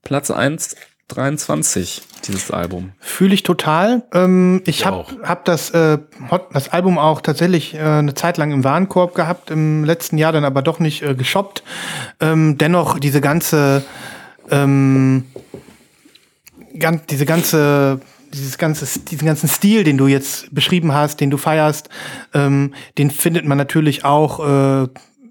Platz 0.02 0.30
1, 0.30 0.76
23, 1.08 2.02
dieses 2.26 2.50
Album. 2.50 2.92
Fühle 2.98 3.34
ich 3.34 3.42
total. 3.42 4.02
Ähm, 4.12 4.62
ich 4.66 4.86
habe 4.86 5.06
hab 5.22 5.44
das, 5.44 5.70
äh, 5.70 5.98
das 6.52 6.70
Album 6.70 6.98
auch 6.98 7.20
tatsächlich 7.20 7.74
äh, 7.74 7.78
eine 7.78 8.14
Zeit 8.14 8.38
lang 8.38 8.52
im 8.52 8.64
Warenkorb 8.64 9.14
gehabt, 9.14 9.50
im 9.50 9.84
letzten 9.84 10.18
Jahr 10.18 10.32
dann 10.32 10.44
aber 10.44 10.62
doch 10.62 10.78
nicht 10.78 11.02
äh, 11.02 11.14
geshoppt. 11.14 11.62
Ähm, 12.20 12.56
dennoch 12.58 12.98
diese 12.98 13.20
ganze, 13.20 13.84
ähm, 14.50 15.26
ganz, 16.78 17.06
diese 17.06 17.26
ganze 17.26 18.00
dieses 18.32 18.58
ganze, 18.58 18.98
diesen 18.98 19.26
ganzen 19.26 19.48
Stil, 19.48 19.84
den 19.84 19.96
du 19.96 20.06
jetzt 20.06 20.52
beschrieben 20.52 20.92
hast, 20.92 21.20
den 21.20 21.30
du 21.30 21.36
feierst, 21.36 21.88
ähm, 22.34 22.74
den 22.98 23.10
findet 23.10 23.44
man 23.44 23.56
natürlich 23.56 24.04
auch 24.04 24.84
äh, 24.84 24.88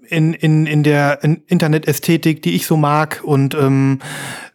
in, 0.08 0.34
in, 0.34 0.66
in 0.66 0.82
der 0.82 1.22
in 1.22 1.42
Internetästhetik, 1.46 2.42
die 2.42 2.54
ich 2.54 2.66
so 2.66 2.76
mag 2.76 3.20
und 3.24 3.54
ähm, 3.54 4.00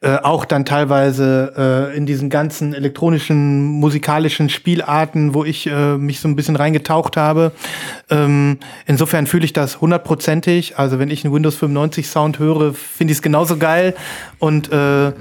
äh, 0.01 0.17
auch 0.17 0.45
dann 0.45 0.65
teilweise 0.65 1.89
äh, 1.91 1.97
in 1.97 2.05
diesen 2.05 2.29
ganzen 2.29 2.73
elektronischen, 2.73 3.63
musikalischen 3.63 4.49
Spielarten, 4.49 5.33
wo 5.33 5.43
ich 5.43 5.67
äh, 5.67 5.97
mich 5.97 6.19
so 6.19 6.27
ein 6.27 6.35
bisschen 6.35 6.55
reingetaucht 6.55 7.17
habe. 7.17 7.51
Ähm, 8.09 8.59
insofern 8.85 9.27
fühle 9.27 9.45
ich 9.45 9.53
das 9.53 9.81
hundertprozentig. 9.81 10.77
Also 10.77 10.99
wenn 10.99 11.09
ich 11.09 11.25
einen 11.25 11.33
Windows 11.33 11.55
95 11.55 12.07
Sound 12.07 12.39
höre, 12.39 12.73
finde 12.73 13.11
ich 13.11 13.17
es 13.17 13.21
genauso 13.21 13.57
geil 13.57 13.95
und 14.39 14.71
äh, 14.71 15.11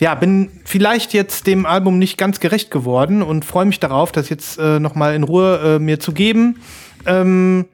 ja, 0.00 0.14
bin 0.14 0.50
vielleicht 0.64 1.12
jetzt 1.12 1.46
dem 1.46 1.66
Album 1.66 1.98
nicht 1.98 2.16
ganz 2.16 2.40
gerecht 2.40 2.70
geworden 2.70 3.22
und 3.22 3.44
freue 3.44 3.66
mich 3.66 3.80
darauf, 3.80 4.12
das 4.12 4.30
jetzt 4.30 4.58
äh, 4.58 4.80
noch 4.80 4.94
mal 4.94 5.14
in 5.14 5.24
Ruhe 5.24 5.76
äh, 5.76 5.78
mir 5.78 6.00
zu 6.00 6.12
geben. 6.12 6.60
Ähm, 7.06 7.66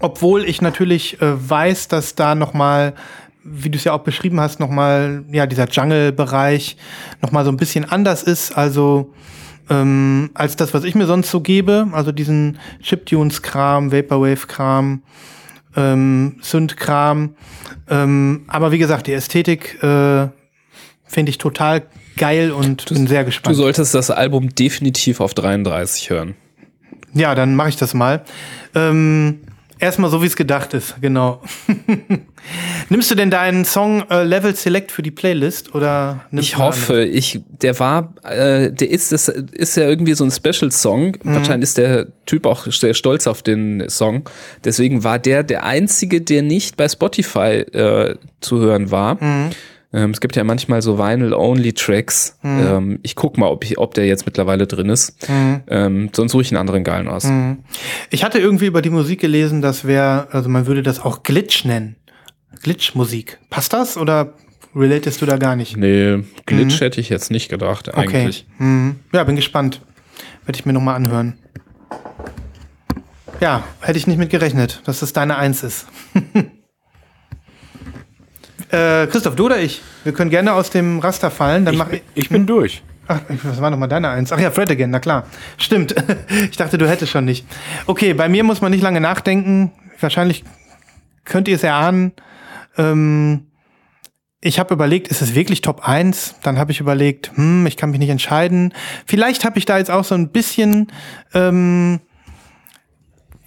obwohl 0.00 0.44
ich 0.44 0.60
natürlich 0.62 1.20
äh, 1.22 1.50
weiß, 1.50 1.88
dass 1.88 2.14
da 2.14 2.34
noch 2.34 2.52
mal, 2.54 2.94
wie 3.44 3.70
du 3.70 3.78
es 3.78 3.84
ja 3.84 3.92
auch 3.92 4.00
beschrieben 4.02 4.40
hast, 4.40 4.58
noch 4.60 4.70
mal 4.70 5.24
ja 5.30 5.46
dieser 5.46 5.68
Jungle-Bereich 5.68 6.76
noch 7.22 7.30
mal 7.32 7.44
so 7.44 7.50
ein 7.52 7.56
bisschen 7.56 7.84
anders 7.90 8.22
ist. 8.22 8.56
Also 8.56 9.12
ähm, 9.68 10.30
als 10.34 10.56
das, 10.56 10.74
was 10.74 10.84
ich 10.84 10.94
mir 10.94 11.06
sonst 11.06 11.30
so 11.30 11.40
gebe. 11.40 11.88
Also 11.92 12.12
diesen 12.12 12.58
Chiptunes-Kram, 12.82 13.92
Vaporwave-Kram, 13.92 15.02
ähm, 15.76 16.36
Synth-Kram. 16.42 17.34
Ähm, 17.88 18.44
aber 18.48 18.72
wie 18.72 18.78
gesagt, 18.78 19.06
die 19.06 19.12
Ästhetik 19.12 19.82
äh, 19.82 20.28
finde 21.06 21.30
ich 21.30 21.38
total 21.38 21.82
geil 22.16 22.50
und 22.52 22.86
bin 22.88 23.06
sehr 23.06 23.20
Du 23.20 23.26
gespannt. 23.26 23.56
solltest 23.56 23.94
das 23.94 24.10
Album 24.10 24.54
definitiv 24.54 25.20
auf 25.20 25.34
33 25.34 26.10
hören. 26.10 26.34
Ja, 27.14 27.34
dann 27.34 27.54
mache 27.54 27.70
ich 27.70 27.76
das 27.76 27.94
mal. 27.94 28.22
Ähm, 28.74 29.40
erstmal 29.80 30.10
so, 30.10 30.22
wie 30.22 30.26
es 30.26 30.36
gedacht 30.36 30.74
ist, 30.74 30.94
genau. 31.00 31.42
Nimmst 32.88 33.10
du 33.10 33.14
denn 33.14 33.30
deinen 33.30 33.64
Song 33.64 34.08
äh, 34.10 34.22
Level 34.22 34.54
Select 34.54 34.92
für 34.92 35.02
die 35.02 35.10
Playlist 35.10 35.74
oder 35.74 36.24
Ich 36.32 36.58
hoffe, 36.58 37.04
ich, 37.04 37.40
der 37.48 37.78
war, 37.78 38.14
äh, 38.24 38.72
der 38.72 38.90
ist, 38.90 39.12
das 39.12 39.28
ist 39.28 39.76
ja 39.76 39.88
irgendwie 39.88 40.14
so 40.14 40.24
ein 40.24 40.30
Special-Song. 40.30 41.16
Mhm. 41.22 41.34
Wahrscheinlich 41.34 41.68
ist 41.68 41.78
der 41.78 42.06
Typ 42.26 42.46
auch 42.46 42.66
sehr 42.66 42.94
stolz 42.94 43.26
auf 43.26 43.42
den 43.42 43.88
Song. 43.88 44.28
Deswegen 44.64 45.04
war 45.04 45.18
der 45.18 45.42
der 45.42 45.64
einzige, 45.64 46.20
der 46.20 46.42
nicht 46.42 46.76
bei 46.76 46.88
Spotify 46.88 47.60
äh, 47.72 48.16
zu 48.40 48.58
hören 48.58 48.90
war. 48.90 49.22
Mhm. 49.22 49.50
Ähm, 49.92 50.10
es 50.10 50.20
gibt 50.20 50.36
ja 50.36 50.44
manchmal 50.44 50.82
so 50.82 50.98
Vinyl-Only-Tracks. 50.98 52.38
Mhm. 52.42 52.60
Ähm, 52.60 52.98
ich 53.02 53.16
guck 53.16 53.38
mal, 53.38 53.48
ob, 53.48 53.64
ich, 53.64 53.78
ob 53.78 53.94
der 53.94 54.06
jetzt 54.06 54.24
mittlerweile 54.24 54.66
drin 54.66 54.88
ist. 54.88 55.16
Ähm, 55.28 56.10
sonst 56.12 56.32
suche 56.32 56.42
ich 56.42 56.50
einen 56.52 56.58
anderen 56.58 56.84
geilen 56.84 57.08
aus. 57.08 57.24
Mhm. 57.24 57.58
Ich 58.10 58.22
hatte 58.22 58.38
irgendwie 58.38 58.66
über 58.66 58.82
die 58.82 58.90
Musik 58.90 59.20
gelesen, 59.20 59.62
das 59.62 59.84
wäre, 59.84 60.28
also 60.30 60.48
man 60.48 60.66
würde 60.66 60.82
das 60.82 61.00
auch 61.00 61.22
Glitch 61.22 61.64
nennen. 61.64 61.96
Glitch-Musik. 62.62 63.38
Passt 63.48 63.72
das 63.72 63.96
oder 63.96 64.34
relatest 64.74 65.20
du 65.22 65.26
da 65.26 65.36
gar 65.38 65.56
nicht? 65.56 65.76
Nee, 65.76 66.22
Glitch 66.46 66.80
hätte 66.80 67.00
ich 67.00 67.08
jetzt 67.08 67.30
nicht 67.30 67.48
gedacht, 67.48 67.92
eigentlich. 67.92 68.46
Okay. 68.54 68.64
Mhm. 68.64 68.96
Ja, 69.12 69.24
bin 69.24 69.36
gespannt. 69.36 69.80
Werde 70.44 70.58
ich 70.58 70.66
mir 70.66 70.72
nochmal 70.72 70.94
anhören. 70.94 71.38
Ja, 73.40 73.64
hätte 73.80 73.98
ich 73.98 74.06
nicht 74.06 74.18
mit 74.18 74.30
gerechnet, 74.30 74.82
dass 74.84 75.00
das 75.00 75.12
deine 75.12 75.36
Eins 75.36 75.62
ist. 75.62 75.86
äh, 78.70 79.06
Christoph, 79.06 79.36
du 79.36 79.46
oder 79.46 79.58
ich? 79.58 79.82
Wir 80.04 80.12
können 80.12 80.30
gerne 80.30 80.52
aus 80.52 80.70
dem 80.70 80.98
Raster 80.98 81.30
fallen. 81.30 81.64
Dann 81.64 81.74
Ich, 81.74 81.78
mach 81.78 81.90
ich. 81.90 82.02
ich 82.14 82.28
bin 82.28 82.46
durch. 82.46 82.82
Ach, 83.08 83.20
was 83.42 83.60
war 83.60 83.70
nochmal 83.70 83.88
deine 83.88 84.08
Eins? 84.08 84.32
Ach 84.32 84.38
ja, 84.38 84.50
Fred 84.50 84.70
again, 84.70 84.90
na 84.90 85.00
klar. 85.00 85.26
Stimmt. 85.58 85.94
Ich 86.50 86.56
dachte, 86.56 86.78
du 86.78 86.88
hättest 86.88 87.10
schon 87.12 87.24
nicht. 87.24 87.44
Okay, 87.86 88.14
bei 88.14 88.28
mir 88.28 88.44
muss 88.44 88.60
man 88.60 88.70
nicht 88.70 88.82
lange 88.82 89.00
nachdenken. 89.00 89.72
Wahrscheinlich 89.98 90.44
könnt 91.24 91.48
ihr 91.48 91.56
es 91.56 91.62
erahnen. 91.64 92.12
Ähm, 92.78 93.46
ich 94.40 94.58
habe 94.58 94.72
überlegt, 94.72 95.08
ist 95.08 95.22
es 95.22 95.34
wirklich 95.34 95.60
Top 95.60 95.86
1? 95.86 96.36
Dann 96.42 96.58
habe 96.58 96.72
ich 96.72 96.80
überlegt, 96.80 97.32
hm, 97.34 97.66
ich 97.66 97.76
kann 97.76 97.90
mich 97.90 97.98
nicht 97.98 98.08
entscheiden. 98.10 98.72
Vielleicht 99.06 99.44
habe 99.44 99.58
ich 99.58 99.66
da 99.66 99.76
jetzt 99.78 99.90
auch 99.90 100.04
so 100.04 100.14
ein 100.14 100.28
bisschen 100.30 100.92
ähm, 101.34 102.00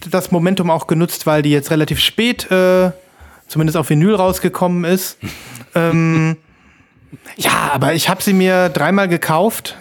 das 0.09 0.31
Momentum 0.31 0.69
auch 0.69 0.87
genutzt, 0.87 1.25
weil 1.25 1.41
die 1.41 1.51
jetzt 1.51 1.71
relativ 1.71 1.99
spät, 1.99 2.51
äh, 2.51 2.91
zumindest 3.53 3.77
auf 3.77 3.89
Vinyl 3.89 4.15
rausgekommen 4.15 4.83
ist. 4.83 5.17
ähm, 5.75 6.37
ja, 7.37 7.71
aber 7.71 7.93
ich 7.93 8.09
habe 8.09 8.21
sie 8.21 8.33
mir 8.33 8.69
dreimal 8.69 9.07
gekauft, 9.07 9.77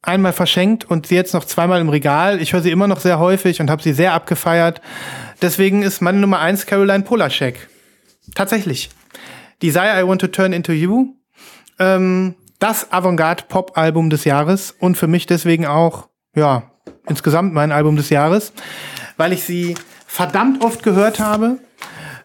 einmal 0.00 0.32
verschenkt 0.32 0.84
und 0.84 1.08
sie 1.08 1.16
jetzt 1.16 1.34
noch 1.34 1.44
zweimal 1.44 1.80
im 1.80 1.88
Regal. 1.88 2.40
Ich 2.40 2.52
höre 2.52 2.62
sie 2.62 2.70
immer 2.70 2.86
noch 2.86 3.00
sehr 3.00 3.18
häufig 3.18 3.60
und 3.60 3.68
habe 3.68 3.82
sie 3.82 3.92
sehr 3.92 4.14
abgefeiert. 4.14 4.80
Deswegen 5.42 5.82
ist 5.82 6.00
meine 6.00 6.18
Nummer 6.18 6.38
eins 6.38 6.66
Caroline 6.66 7.02
Polachek. 7.02 7.68
Tatsächlich. 8.34 8.90
Desire 9.60 10.00
I 10.00 10.06
Want 10.06 10.20
to 10.20 10.28
Turn 10.28 10.52
Into 10.52 10.72
You. 10.72 11.14
Ähm, 11.80 12.36
das 12.60 12.92
Avantgarde-Pop-Album 12.92 14.08
des 14.08 14.24
Jahres 14.24 14.74
und 14.78 14.96
für 14.96 15.08
mich 15.08 15.26
deswegen 15.26 15.66
auch, 15.66 16.08
ja, 16.34 16.70
insgesamt 17.08 17.52
mein 17.52 17.72
Album 17.72 17.96
des 17.96 18.08
Jahres, 18.08 18.52
weil 19.16 19.32
ich 19.32 19.42
sie 19.42 19.74
verdammt 20.06 20.62
oft 20.62 20.82
gehört 20.82 21.18
habe, 21.18 21.58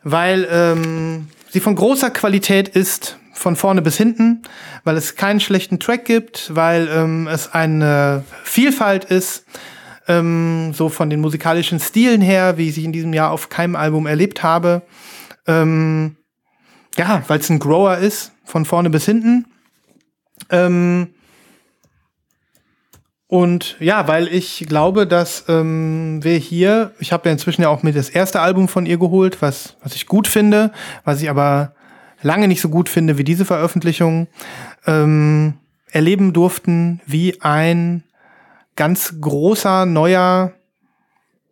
weil 0.03 0.47
ähm, 0.49 1.27
sie 1.49 1.59
von 1.59 1.75
großer 1.75 2.09
Qualität 2.09 2.69
ist, 2.69 3.17
von 3.33 3.55
vorne 3.55 3.81
bis 3.81 3.97
hinten, 3.97 4.43
weil 4.83 4.97
es 4.97 5.15
keinen 5.15 5.39
schlechten 5.39 5.79
Track 5.79 6.05
gibt, 6.05 6.55
weil 6.55 6.87
ähm, 6.91 7.27
es 7.27 7.53
eine 7.53 8.23
Vielfalt 8.43 9.05
ist, 9.05 9.45
ähm, 10.07 10.73
so 10.73 10.89
von 10.89 11.09
den 11.09 11.21
musikalischen 11.21 11.79
Stilen 11.79 12.21
her, 12.21 12.57
wie 12.57 12.69
ich 12.69 12.75
sie 12.75 12.85
in 12.85 12.91
diesem 12.91 13.13
Jahr 13.13 13.31
auf 13.31 13.49
keinem 13.49 13.75
Album 13.75 14.05
erlebt 14.05 14.43
habe. 14.43 14.83
Ähm, 15.47 16.17
ja, 16.97 17.23
weil 17.27 17.39
es 17.39 17.49
ein 17.49 17.59
Grower 17.59 17.97
ist, 17.97 18.31
von 18.45 18.65
vorne 18.65 18.89
bis 18.89 19.05
hinten. 19.05 19.45
Ähm, 20.49 21.13
und 23.31 23.77
ja, 23.79 24.09
weil 24.09 24.27
ich 24.27 24.65
glaube, 24.67 25.07
dass 25.07 25.45
ähm, 25.47 26.21
wir 26.21 26.35
hier, 26.35 26.91
ich 26.99 27.13
habe 27.13 27.29
ja 27.29 27.31
inzwischen 27.31 27.61
ja 27.61 27.69
auch 27.69 27.81
mir 27.81 27.93
das 27.93 28.09
erste 28.09 28.41
Album 28.41 28.67
von 28.67 28.85
ihr 28.85 28.97
geholt, 28.97 29.41
was, 29.41 29.77
was 29.81 29.95
ich 29.95 30.05
gut 30.05 30.27
finde, 30.27 30.73
was 31.05 31.21
ich 31.21 31.29
aber 31.29 31.73
lange 32.21 32.49
nicht 32.49 32.59
so 32.59 32.67
gut 32.67 32.89
finde 32.89 33.17
wie 33.17 33.23
diese 33.23 33.45
Veröffentlichung, 33.45 34.27
ähm, 34.85 35.53
erleben 35.89 36.33
durften, 36.33 36.99
wie 37.05 37.39
ein 37.39 38.03
ganz 38.75 39.21
großer, 39.21 39.85
neuer 39.85 40.51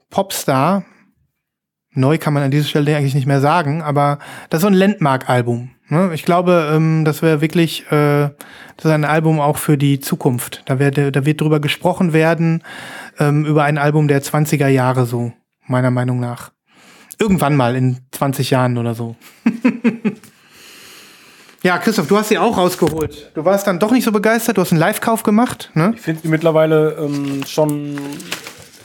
Popstar, 0.09 0.83
neu 1.91 2.17
kann 2.17 2.33
man 2.33 2.43
an 2.43 2.51
dieser 2.51 2.67
Stelle 2.67 2.97
eigentlich 2.97 3.15
nicht 3.15 3.25
mehr 3.25 3.39
sagen, 3.39 3.81
aber 3.83 4.19
das 4.49 4.57
ist 4.57 4.63
so 4.63 4.67
ein 4.67 4.73
Landmark-Album. 4.73 5.71
Ne? 5.89 6.11
Ich 6.13 6.23
glaube, 6.23 6.71
ähm, 6.73 7.03
das 7.03 7.21
wäre 7.21 7.41
wirklich 7.41 7.85
äh, 7.91 8.29
das 8.79 8.85
ist 8.85 8.91
ein 8.91 9.03
Album 9.03 9.41
auch 9.41 9.57
für 9.57 9.77
die 9.77 9.99
Zukunft. 9.99 10.61
Da, 10.65 10.79
wird, 10.79 10.97
da 10.97 11.25
wird 11.25 11.41
drüber 11.41 11.59
gesprochen 11.59 12.13
werden, 12.13 12.63
ähm, 13.19 13.43
über 13.43 13.65
ein 13.65 13.77
Album 13.77 14.07
der 14.07 14.23
20er 14.23 14.67
Jahre 14.67 15.05
so, 15.05 15.33
meiner 15.67 15.91
Meinung 15.91 16.21
nach. 16.21 16.51
Irgendwann 17.19 17.57
mal 17.57 17.75
in 17.75 17.97
20 18.11 18.51
Jahren 18.51 18.77
oder 18.77 18.95
so. 18.95 19.17
ja, 21.61 21.77
Christoph, 21.77 22.07
du 22.07 22.17
hast 22.17 22.29
sie 22.29 22.37
auch 22.37 22.55
rausgeholt. 22.55 23.31
Du 23.33 23.43
warst 23.43 23.67
dann 23.67 23.79
doch 23.79 23.91
nicht 23.91 24.05
so 24.05 24.13
begeistert, 24.13 24.55
du 24.55 24.61
hast 24.61 24.71
einen 24.71 24.79
Live-Kauf 24.79 25.23
gemacht, 25.23 25.71
ne? 25.73 25.91
Ich 25.95 26.01
finde 26.01 26.21
sie 26.21 26.29
mittlerweile 26.29 26.91
ähm, 26.93 27.43
schon 27.45 27.97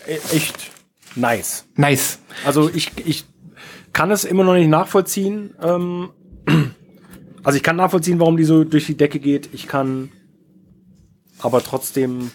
e- 0.09 0.35
echt 0.35 0.72
nice. 1.14 1.66
Nice. 1.76 2.18
Also 2.44 2.68
ich, 2.68 2.90
ich 3.06 3.26
kann 3.93 4.10
es 4.10 4.24
immer 4.24 4.43
noch 4.43 4.55
nicht 4.55 4.66
nachvollziehen. 4.68 5.55
Ähm, 5.62 6.09
also 7.45 7.57
ich 7.57 7.62
kann 7.62 7.77
nachvollziehen, 7.77 8.19
warum 8.19 8.37
die 8.37 8.45
so 8.45 8.65
durch 8.65 8.87
die 8.87 8.97
Decke 8.97 9.21
geht. 9.21 9.51
Ich 9.53 9.69
kann 9.69 10.11
aber 11.39 11.62
trotzdem, 11.62 12.31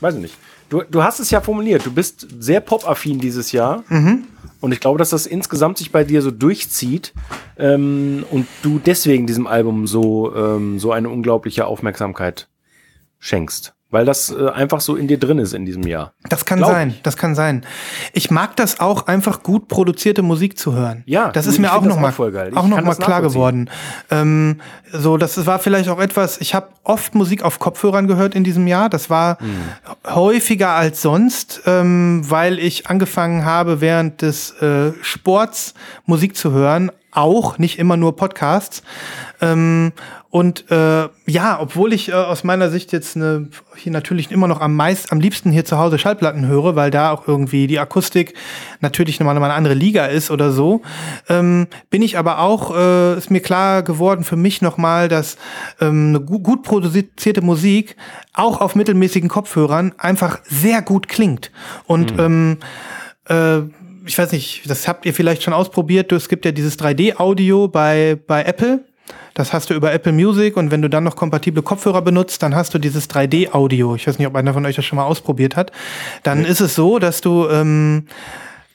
weiß 0.00 0.16
ich 0.16 0.22
nicht. 0.22 0.34
Du, 0.68 0.82
du 0.90 1.02
hast 1.02 1.20
es 1.20 1.30
ja 1.30 1.40
formuliert. 1.42 1.84
Du 1.84 1.92
bist 1.92 2.26
sehr 2.38 2.60
pop-affin 2.60 3.18
dieses 3.18 3.52
Jahr. 3.52 3.84
Und 4.60 4.72
ich 4.72 4.80
glaube, 4.80 4.98
dass 4.98 5.10
das 5.10 5.26
insgesamt 5.26 5.76
sich 5.76 5.92
bei 5.92 6.02
dir 6.04 6.22
so 6.22 6.30
durchzieht 6.30 7.12
ähm, 7.58 8.24
und 8.30 8.46
du 8.62 8.78
deswegen 8.78 9.26
diesem 9.26 9.46
Album 9.46 9.86
so, 9.86 10.34
ähm, 10.34 10.78
so 10.78 10.92
eine 10.92 11.10
unglaubliche 11.10 11.66
Aufmerksamkeit 11.66 12.48
schenkst. 13.18 13.74
Weil 13.92 14.04
das 14.06 14.30
äh, 14.32 14.48
einfach 14.48 14.80
so 14.80 14.96
in 14.96 15.06
dir 15.06 15.18
drin 15.18 15.38
ist 15.38 15.52
in 15.52 15.64
diesem 15.64 15.86
Jahr. 15.86 16.14
Das 16.28 16.44
kann 16.44 16.58
Glaub 16.58 16.70
sein, 16.72 16.88
ich. 16.90 17.02
das 17.02 17.16
kann 17.16 17.34
sein. 17.36 17.64
Ich 18.12 18.30
mag 18.30 18.56
das 18.56 18.80
auch, 18.80 19.06
einfach 19.06 19.42
gut 19.42 19.68
produzierte 19.68 20.22
Musik 20.22 20.58
zu 20.58 20.72
hören. 20.72 21.04
Ja, 21.06 21.30
das 21.30 21.46
ist 21.46 21.58
mir 21.58 21.72
auch 21.72 21.82
find 21.82 21.92
das 21.92 21.96
noch 21.96 22.02
mal, 22.02 22.52
auch 22.56 22.56
auch 22.56 22.66
noch 22.68 22.82
mal 22.82 22.94
klar 22.96 23.22
geworden. 23.22 23.70
Ähm, 24.10 24.60
so, 24.90 25.18
das 25.18 25.46
war 25.46 25.58
vielleicht 25.58 25.90
auch 25.90 26.00
etwas. 26.00 26.40
Ich 26.40 26.54
habe 26.54 26.68
oft 26.84 27.14
Musik 27.14 27.42
auf 27.44 27.58
Kopfhörern 27.58 28.08
gehört 28.08 28.34
in 28.34 28.44
diesem 28.44 28.66
Jahr. 28.66 28.88
Das 28.88 29.10
war 29.10 29.38
Hm. 29.40 30.14
häufiger 30.14 30.70
als 30.70 31.02
sonst, 31.02 31.62
ähm, 31.66 32.22
weil 32.28 32.58
ich 32.58 32.86
angefangen 32.88 33.44
habe 33.44 33.80
während 33.80 34.22
des 34.22 34.50
äh, 34.62 34.92
Sports 35.02 35.74
Musik 36.06 36.36
zu 36.36 36.52
hören. 36.52 36.90
Auch 37.12 37.58
nicht 37.58 37.78
immer 37.78 37.96
nur 37.96 38.16
Podcasts. 38.16 38.82
Ähm, 39.40 39.92
und 40.32 40.70
äh, 40.70 41.10
ja, 41.26 41.60
obwohl 41.60 41.92
ich 41.92 42.08
äh, 42.08 42.14
aus 42.14 42.42
meiner 42.42 42.70
Sicht 42.70 42.90
jetzt 42.90 43.16
eine, 43.16 43.50
hier 43.76 43.92
natürlich 43.92 44.30
immer 44.30 44.48
noch 44.48 44.62
am 44.62 44.74
meist, 44.74 45.12
am 45.12 45.20
liebsten 45.20 45.50
hier 45.50 45.66
zu 45.66 45.76
Hause 45.76 45.98
Schallplatten 45.98 46.46
höre, 46.46 46.74
weil 46.74 46.90
da 46.90 47.10
auch 47.10 47.28
irgendwie 47.28 47.66
die 47.66 47.78
Akustik 47.78 48.32
natürlich 48.80 49.20
nochmal 49.20 49.36
eine 49.36 49.52
andere 49.52 49.74
Liga 49.74 50.06
ist 50.06 50.30
oder 50.30 50.50
so, 50.50 50.80
ähm, 51.28 51.66
bin 51.90 52.00
ich 52.00 52.16
aber 52.16 52.38
auch, 52.38 52.74
äh, 52.74 53.18
ist 53.18 53.30
mir 53.30 53.42
klar 53.42 53.82
geworden 53.82 54.24
für 54.24 54.36
mich 54.36 54.62
nochmal, 54.62 55.08
dass 55.08 55.36
ähm, 55.82 56.14
eine 56.16 56.20
gu 56.24 56.38
gut 56.38 56.62
produzierte 56.62 57.42
Musik 57.42 57.96
auch 58.32 58.62
auf 58.62 58.74
mittelmäßigen 58.74 59.28
Kopfhörern 59.28 59.92
einfach 59.98 60.38
sehr 60.44 60.80
gut 60.80 61.08
klingt. 61.08 61.50
Und 61.86 62.18
ähm, 62.18 62.56
äh, 63.26 63.60
ich 64.06 64.18
weiß 64.18 64.32
nicht, 64.32 64.62
das 64.68 64.88
habt 64.88 65.06
ihr 65.06 65.14
vielleicht 65.14 65.42
schon 65.42 65.54
ausprobiert. 65.54 66.12
Es 66.12 66.28
gibt 66.28 66.44
ja 66.44 66.52
dieses 66.52 66.78
3D-Audio 66.78 67.68
bei, 67.68 68.18
bei 68.26 68.44
Apple. 68.44 68.84
Das 69.34 69.52
hast 69.52 69.70
du 69.70 69.74
über 69.74 69.92
Apple 69.92 70.12
Music 70.12 70.56
und 70.56 70.70
wenn 70.70 70.82
du 70.82 70.90
dann 70.90 71.04
noch 71.04 71.16
kompatible 71.16 71.62
Kopfhörer 71.62 72.02
benutzt, 72.02 72.42
dann 72.42 72.54
hast 72.54 72.74
du 72.74 72.78
dieses 72.78 73.08
3D-Audio. 73.08 73.94
Ich 73.94 74.06
weiß 74.06 74.18
nicht, 74.18 74.26
ob 74.26 74.36
einer 74.36 74.52
von 74.52 74.64
euch 74.66 74.76
das 74.76 74.84
schon 74.84 74.96
mal 74.96 75.04
ausprobiert 75.04 75.56
hat. 75.56 75.72
Dann 76.22 76.44
ist 76.44 76.60
es 76.60 76.74
so, 76.74 76.98
dass 76.98 77.20
du, 77.20 77.48
ähm, 77.48 78.06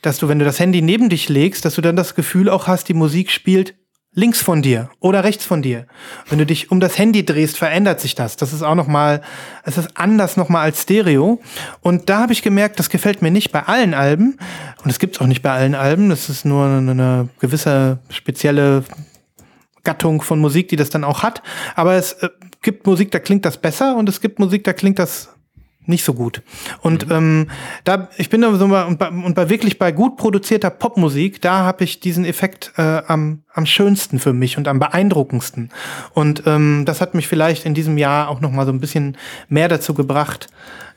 dass 0.02 0.18
du, 0.18 0.28
wenn 0.28 0.40
du 0.40 0.45
das 0.45 0.60
Handy 0.60 0.82
neben 0.82 1.10
dich 1.10 1.30
legst, 1.30 1.64
dass 1.66 1.76
du 1.76 1.82
dann 1.82 1.95
das 1.95 2.16
Gefühl 2.16 2.49
auch 2.49 2.68
hast, 2.68 2.90
die 2.90 2.94
Musik 2.94 3.30
spielt 3.32 3.76
links 4.18 4.41
von 4.41 4.64
dir 4.64 4.89
oder 4.99 5.23
rechts 5.23 5.45
von 5.45 5.61
dir. 5.61 5.85
Wenn 6.27 6.39
du 6.39 6.45
dich 6.45 6.72
um 6.72 6.80
das 6.80 6.98
Handy 6.98 7.23
drehst, 7.23 7.56
verändert 7.56 8.02
sich 8.02 8.15
das. 8.15 8.35
Das 8.35 8.52
ist 8.52 8.64
auch 8.64 8.73
noch 8.73 8.88
mal, 8.88 9.22
es 9.64 9.77
ist 9.77 9.91
anders 9.94 10.38
noch 10.38 10.49
mal 10.49 10.61
als 10.61 10.81
Stereo. 10.81 11.39
Und 11.81 12.10
da 12.10 12.22
habe 12.22 12.34
ich 12.34 12.41
gemerkt, 12.41 12.80
das 12.80 12.89
gefällt 12.89 13.22
mir 13.22 13.30
nicht 13.30 13.52
bei 13.52 13.61
allen 13.61 13.94
Alben. 13.94 14.39
Und 14.84 14.89
es 14.89 14.98
gibt's 14.98 15.22
auch 15.22 15.27
nicht 15.27 15.44
bei 15.44 15.52
allen 15.52 15.76
Alben. 15.76 16.10
Das 16.10 16.30
ist 16.30 16.45
nur 16.45 16.65
eine, 16.65 16.91
eine 16.91 17.30
gewisse 17.39 17.99
spezielle 18.10 18.84
Gattung 19.84 20.23
von 20.23 20.39
Musik, 20.39 20.69
die 20.69 20.77
das 20.77 20.89
dann 20.89 21.03
auch 21.03 21.22
hat. 21.22 21.44
Aber 21.76 21.94
es 21.94 22.14
äh, 22.14 22.30
gibt 22.64 22.88
Musik, 22.88 23.11
da 23.11 23.19
klingt 23.19 23.45
das 23.45 23.57
besser 23.57 23.95
und 23.95 24.10
es 24.10 24.19
gibt 24.19 24.39
Musik, 24.39 24.64
da 24.64 24.73
klingt 24.73 24.98
das 24.98 25.30
nicht 25.88 26.04
so 26.04 26.14
gut. 26.14 26.42
Und 26.82 27.08
ähm, 27.10 27.50
da, 27.84 28.10
ich 28.18 28.30
bin 28.30 28.42
da 28.42 28.54
so 28.56 28.68
mal, 28.68 28.84
und 28.84 29.00
bei, 29.00 29.10
und 29.10 29.36
bei 29.36 29.50
wirklich 29.50 29.80
bei 29.80 29.92
gut 29.92 30.18
produzierter 30.18 30.70
Popmusik, 30.70 31.42
da 31.42 31.64
habe 31.64 31.84
ich 31.84 32.00
diesen 32.00 32.26
Effekt 32.26 32.74
äh, 32.78 33.02
am, 33.08 33.44
am 33.54 33.66
schönsten 33.66 34.20
für 34.20 34.34
mich 34.34 34.58
und 34.58 34.68
am 34.68 34.80
beeindruckendsten. 34.80 35.70
Und 36.14 36.44
ähm, 36.46 36.84
das 36.86 37.02
hat 37.02 37.16
mich 37.16 37.28
vielleicht 37.28 37.66
in 37.66 37.74
diesem 37.74 37.98
Jahr 37.98 38.30
auch 38.30 38.42
noch 38.42 38.52
mal 38.52 38.66
so 38.66 38.72
ein 38.72 38.80
bisschen 38.80 39.18
mehr 39.50 39.68
dazu 39.68 39.94
gebracht, 39.94 40.48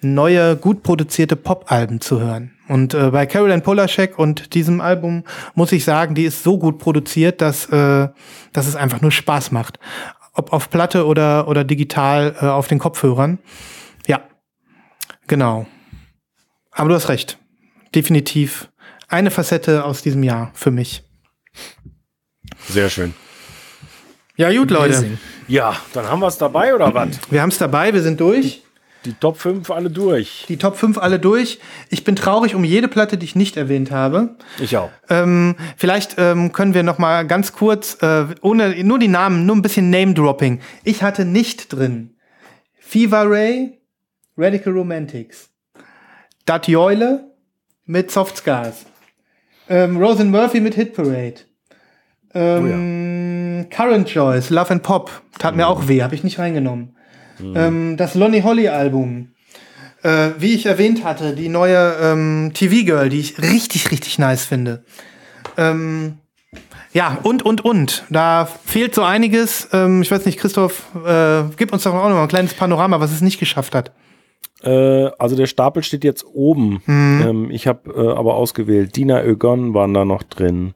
neue, 0.03 0.57
gut 0.57 0.83
produzierte 0.83 1.37
Pop-Alben 1.37 2.01
zu 2.01 2.21
hören. 2.21 2.53
Und 2.69 2.95
äh, 2.95 3.11
bei 3.11 3.27
Caroline 3.27 3.63
Polachek 3.63 4.19
und 4.19 4.55
diesem 4.55 4.81
Album 4.81 5.25
muss 5.55 5.73
ich 5.73 5.85
sagen, 5.85 6.15
die 6.15 6.25
ist 6.25 6.43
so 6.43 6.59
gut 6.59 6.79
produziert, 6.79 7.41
dass, 7.41 7.67
äh, 7.67 8.09
dass 8.53 8.67
es 8.67 8.77
einfach 8.77 9.01
nur 9.01 9.11
Spaß 9.11 9.51
macht. 9.53 9.79
Ob 10.35 10.53
auf 10.53 10.71
Platte 10.71 11.07
oder, 11.07 11.49
oder 11.49 11.65
digital 11.65 12.35
äh, 12.41 12.47
auf 12.47 12.69
den 12.69 12.79
Kopfhörern. 12.79 13.39
Genau. 15.31 15.65
Aber 16.73 16.89
du 16.89 16.97
hast 16.97 17.09
recht. 17.09 17.39
Definitiv 17.95 18.69
eine 19.07 19.31
Facette 19.31 19.85
aus 19.85 20.03
diesem 20.03 20.25
Jahr 20.25 20.51
für 20.55 20.73
mich. 20.73 21.05
Sehr 22.69 22.91
schön. 22.91 23.15
Ja, 24.35 24.53
gut, 24.53 24.73
Leute. 24.73 25.19
Ja, 25.47 25.77
dann 25.93 26.09
haben 26.09 26.19
wir 26.19 26.27
es 26.27 26.37
dabei 26.37 26.75
oder 26.75 26.93
was? 26.95 27.11
Wir 27.31 27.43
haben 27.43 27.51
es 27.51 27.59
dabei, 27.59 27.95
wir 27.95 28.03
sind 28.03 28.21
durch. 28.21 28.65
Die 29.05 29.13
Top 29.13 29.39
5 29.39 29.71
alle 29.71 29.89
durch. 29.89 30.47
Die 30.49 30.57
Top 30.57 30.77
5 30.77 30.99
alle 30.99 31.21
durch. 31.21 31.61
Ich 31.91 32.03
bin 32.03 32.17
traurig 32.17 32.57
um 32.57 32.65
jede 32.65 32.89
Platte, 32.89 33.17
die 33.17 33.25
ich 33.25 33.37
nicht 33.37 33.57
erwähnt 33.57 33.93
habe. 33.93 34.37
Ich 34.59 34.77
auch. 34.77 34.91
Ähm, 35.09 35.55
vielleicht 35.77 36.17
ähm, 36.19 36.51
können 36.51 36.75
wir 36.75 36.83
noch 36.83 36.99
mal 36.99 37.25
ganz 37.25 37.53
kurz, 37.53 38.03
äh, 38.03 38.27
ohne 38.41 38.83
nur 38.83 38.99
die 38.99 39.07
Namen, 39.07 39.47
nur 39.47 39.55
ein 39.55 39.63
bisschen 39.63 39.91
Name-Dropping. 39.91 40.61
Ich 40.83 41.05
hatte 41.05 41.25
nicht 41.25 41.73
drin 41.73 42.17
Fever 42.81 43.31
Ray, 43.31 43.80
Radical 44.41 44.73
Romantics, 44.73 45.51
Dat 46.47 46.67
Joyle 46.67 47.25
mit 47.85 48.11
Soft 48.11 48.39
Scars, 48.39 48.87
ähm, 49.69 49.99
Rosen 49.99 50.31
Murphy 50.31 50.61
mit 50.61 50.75
Hit 50.75 50.95
Parade, 50.95 51.35
ähm, 52.33 53.67
Current 53.71 54.09
Choice, 54.09 54.51
Love 54.51 54.71
and 54.71 54.83
Pop, 54.83 55.11
tat 55.39 55.55
mir 55.57 55.69
auch 55.69 55.89
weh, 55.89 56.03
habe 56.03 56.15
ich 56.15 56.25
nicht 56.25 56.39
reingenommen. 56.39 56.97
Ähm, 57.55 57.97
das 57.97 58.15
Lonnie 58.15 58.43
Holly 58.43 58.69
Album, 58.69 59.33
äh, 60.03 60.31
wie 60.39 60.55
ich 60.55 60.67
erwähnt 60.67 61.05
hatte, 61.05 61.35
die 61.35 61.49
neue 61.49 61.97
ähm, 62.01 62.53
TV 62.55 62.85
Girl, 62.85 63.09
die 63.09 63.21
ich 63.21 63.39
richtig, 63.41 63.91
richtig 63.91 64.19
nice 64.19 64.45
finde. 64.45 64.85
Ähm, 65.57 66.19
ja, 66.93 67.19
und, 67.23 67.43
und, 67.43 67.65
und. 67.65 68.05
Da 68.11 68.49
fehlt 68.65 68.95
so 68.95 69.03
einiges. 69.03 69.69
Ähm, 69.73 70.03
ich 70.03 70.11
weiß 70.11 70.27
nicht, 70.27 70.39
Christoph, 70.39 70.85
äh, 71.07 71.45
gib 71.57 71.73
uns 71.73 71.85
doch 71.85 71.95
auch 71.95 72.09
noch 72.09 72.17
mal 72.17 72.23
ein 72.23 72.29
kleines 72.29 72.55
Panorama, 72.55 73.01
was 73.01 73.13
es 73.13 73.21
nicht 73.21 73.39
geschafft 73.39 73.75
hat. 73.75 73.93
Äh, 74.63 75.11
also 75.19 75.37
der 75.37 75.47
Stapel 75.47 75.83
steht 75.83 76.05
jetzt 76.05 76.25
oben. 76.33 76.83
Ähm, 76.87 77.51
ich 77.51 77.67
habe 77.67 77.91
äh, 77.93 78.17
aber 78.17 78.35
ausgewählt. 78.35 78.97
Dina 78.97 79.23
Ögon 79.23 79.75
waren 79.75 79.95
da 79.95 80.05
noch 80.05 80.23
drin. 80.23 80.75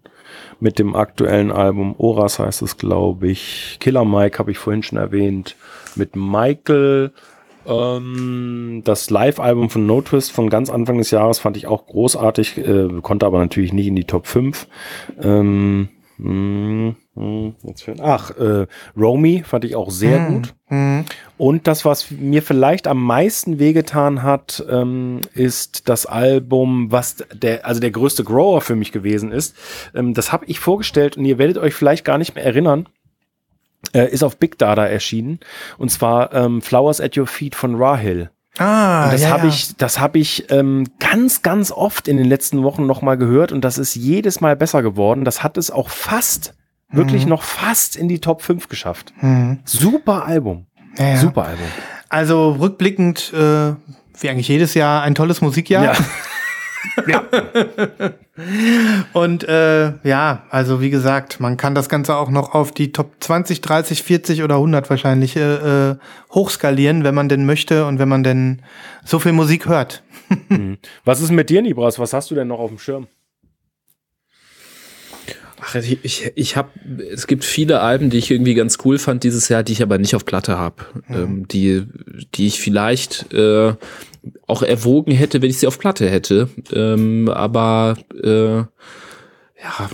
Mit 0.60 0.78
dem 0.78 0.96
aktuellen 0.96 1.52
Album 1.52 1.94
Oras 1.98 2.38
heißt 2.38 2.62
es, 2.62 2.76
glaube 2.76 3.28
ich. 3.28 3.76
Killer 3.80 4.04
Mike 4.04 4.38
habe 4.38 4.50
ich 4.50 4.58
vorhin 4.58 4.82
schon 4.82 4.98
erwähnt. 4.98 5.56
Mit 5.96 6.16
Michael. 6.16 7.12
Ähm, 7.66 8.82
das 8.84 9.10
Live-Album 9.10 9.70
von 9.70 9.86
No 9.86 10.02
Twist 10.02 10.32
von 10.32 10.50
ganz 10.50 10.70
Anfang 10.70 10.98
des 10.98 11.10
Jahres 11.10 11.38
fand 11.38 11.56
ich 11.56 11.66
auch 11.66 11.86
großartig, 11.86 12.58
äh, 12.58 12.88
konnte 13.00 13.26
aber 13.26 13.38
natürlich 13.38 13.72
nicht 13.72 13.86
in 13.86 13.96
die 13.96 14.04
Top 14.04 14.26
5. 14.26 14.66
Ähm, 15.22 15.88
jetzt 16.18 17.82
fehlen- 17.82 18.00
ach, 18.02 18.30
äh, 18.36 18.66
Romy 18.96 19.42
fand 19.44 19.64
ich 19.64 19.74
auch 19.76 19.90
sehr 19.90 20.18
gut. 20.28 20.54
Und 21.36 21.66
das, 21.66 21.84
was 21.84 22.10
mir 22.10 22.42
vielleicht 22.42 22.86
am 22.86 23.02
meisten 23.02 23.58
wehgetan 23.58 24.22
hat, 24.22 24.64
ähm, 24.70 25.20
ist 25.34 25.88
das 25.88 26.06
Album, 26.06 26.90
was 26.90 27.24
der, 27.32 27.66
also 27.66 27.80
der 27.80 27.90
größte 27.90 28.24
Grower 28.24 28.60
für 28.60 28.76
mich 28.76 28.92
gewesen 28.92 29.32
ist. 29.32 29.56
Ähm, 29.94 30.14
das 30.14 30.32
habe 30.32 30.46
ich 30.46 30.60
vorgestellt 30.60 31.16
und 31.16 31.24
ihr 31.24 31.38
werdet 31.38 31.58
euch 31.58 31.74
vielleicht 31.74 32.04
gar 32.04 32.18
nicht 32.18 32.34
mehr 32.34 32.44
erinnern. 32.44 32.88
Äh, 33.92 34.10
ist 34.10 34.22
auf 34.22 34.38
Big 34.38 34.58
Data 34.58 34.86
erschienen. 34.86 35.40
Und 35.78 35.90
zwar 35.90 36.32
ähm, 36.32 36.62
Flowers 36.62 37.00
at 37.00 37.16
Your 37.16 37.26
Feet 37.26 37.54
von 37.54 37.74
Rahil. 37.76 38.30
Ah, 38.58 39.04
Und 39.06 39.12
das 39.14 39.22
ja, 39.22 39.30
habe 39.30 39.42
ja. 39.44 39.48
ich, 39.48 39.76
das 39.76 39.98
habe 39.98 40.18
ich 40.18 40.50
ähm, 40.50 40.86
ganz, 41.00 41.42
ganz 41.42 41.72
oft 41.72 42.06
in 42.08 42.16
den 42.16 42.26
letzten 42.26 42.62
Wochen 42.62 42.86
nochmal 42.86 43.16
gehört 43.16 43.50
und 43.52 43.62
das 43.64 43.78
ist 43.78 43.94
jedes 43.96 44.40
Mal 44.40 44.54
besser 44.56 44.82
geworden. 44.82 45.24
Das 45.24 45.42
hat 45.42 45.56
es 45.58 45.70
auch 45.70 45.88
fast, 45.88 46.54
Mhm. 46.90 46.96
wirklich 46.98 47.26
noch 47.26 47.42
fast 47.42 47.96
in 47.96 48.08
die 48.08 48.20
Top 48.20 48.42
5 48.42 48.68
geschafft. 48.68 49.12
Super 49.64 50.26
Album. 50.26 50.66
Ja. 50.98 51.16
Super 51.16 51.46
Album. 51.46 51.66
Also 52.08 52.52
rückblickend, 52.52 53.32
äh, 53.32 53.72
wie 54.20 54.28
eigentlich 54.30 54.46
jedes 54.48 54.74
Jahr, 54.74 55.02
ein 55.02 55.14
tolles 55.16 55.40
Musikjahr. 55.40 55.84
Ja. 55.84 55.92
Und 59.12 59.44
äh, 59.44 59.92
ja, 60.02 60.42
also 60.50 60.80
wie 60.80 60.90
gesagt, 60.90 61.40
man 61.40 61.56
kann 61.56 61.74
das 61.74 61.88
Ganze 61.88 62.16
auch 62.16 62.30
noch 62.30 62.54
auf 62.54 62.72
die 62.72 62.92
Top 62.92 63.12
20, 63.20 63.60
30, 63.60 64.02
40 64.02 64.42
oder 64.42 64.56
100 64.56 64.90
wahrscheinlich 64.90 65.36
äh, 65.36 65.90
äh, 65.90 65.96
hochskalieren, 66.32 67.04
wenn 67.04 67.14
man 67.14 67.28
denn 67.28 67.46
möchte 67.46 67.86
und 67.86 67.98
wenn 67.98 68.08
man 68.08 68.24
denn 68.24 68.62
so 69.04 69.18
viel 69.18 69.32
Musik 69.32 69.66
hört. 69.66 70.02
Was 71.04 71.20
ist 71.20 71.30
mit 71.30 71.50
dir, 71.50 71.62
Nibras? 71.62 71.98
Was 71.98 72.12
hast 72.12 72.30
du 72.30 72.34
denn 72.34 72.48
noch 72.48 72.58
auf 72.58 72.70
dem 72.70 72.78
Schirm? 72.78 73.06
Ach, 75.66 75.74
ich, 75.76 76.04
ich, 76.04 76.32
ich 76.34 76.56
habe, 76.56 76.70
es 77.10 77.26
gibt 77.26 77.44
viele 77.44 77.80
Alben, 77.80 78.10
die 78.10 78.18
ich 78.18 78.30
irgendwie 78.30 78.54
ganz 78.54 78.78
cool 78.84 78.98
fand 78.98 79.24
dieses 79.24 79.48
Jahr, 79.48 79.62
die 79.62 79.72
ich 79.72 79.82
aber 79.82 79.98
nicht 79.98 80.14
auf 80.14 80.24
Platte 80.24 80.58
habe, 80.58 80.84
ähm, 81.08 81.48
die, 81.48 81.86
die 82.34 82.46
ich 82.46 82.60
vielleicht 82.60 83.32
äh, 83.32 83.74
auch 84.46 84.62
erwogen 84.62 85.12
hätte, 85.12 85.40
wenn 85.40 85.50
ich 85.50 85.58
sie 85.58 85.66
auf 85.66 85.78
Platte 85.78 86.08
hätte. 86.10 86.50
Ähm, 86.72 87.28
aber 87.28 87.96
äh, 88.22 88.56
ja, 88.58 89.90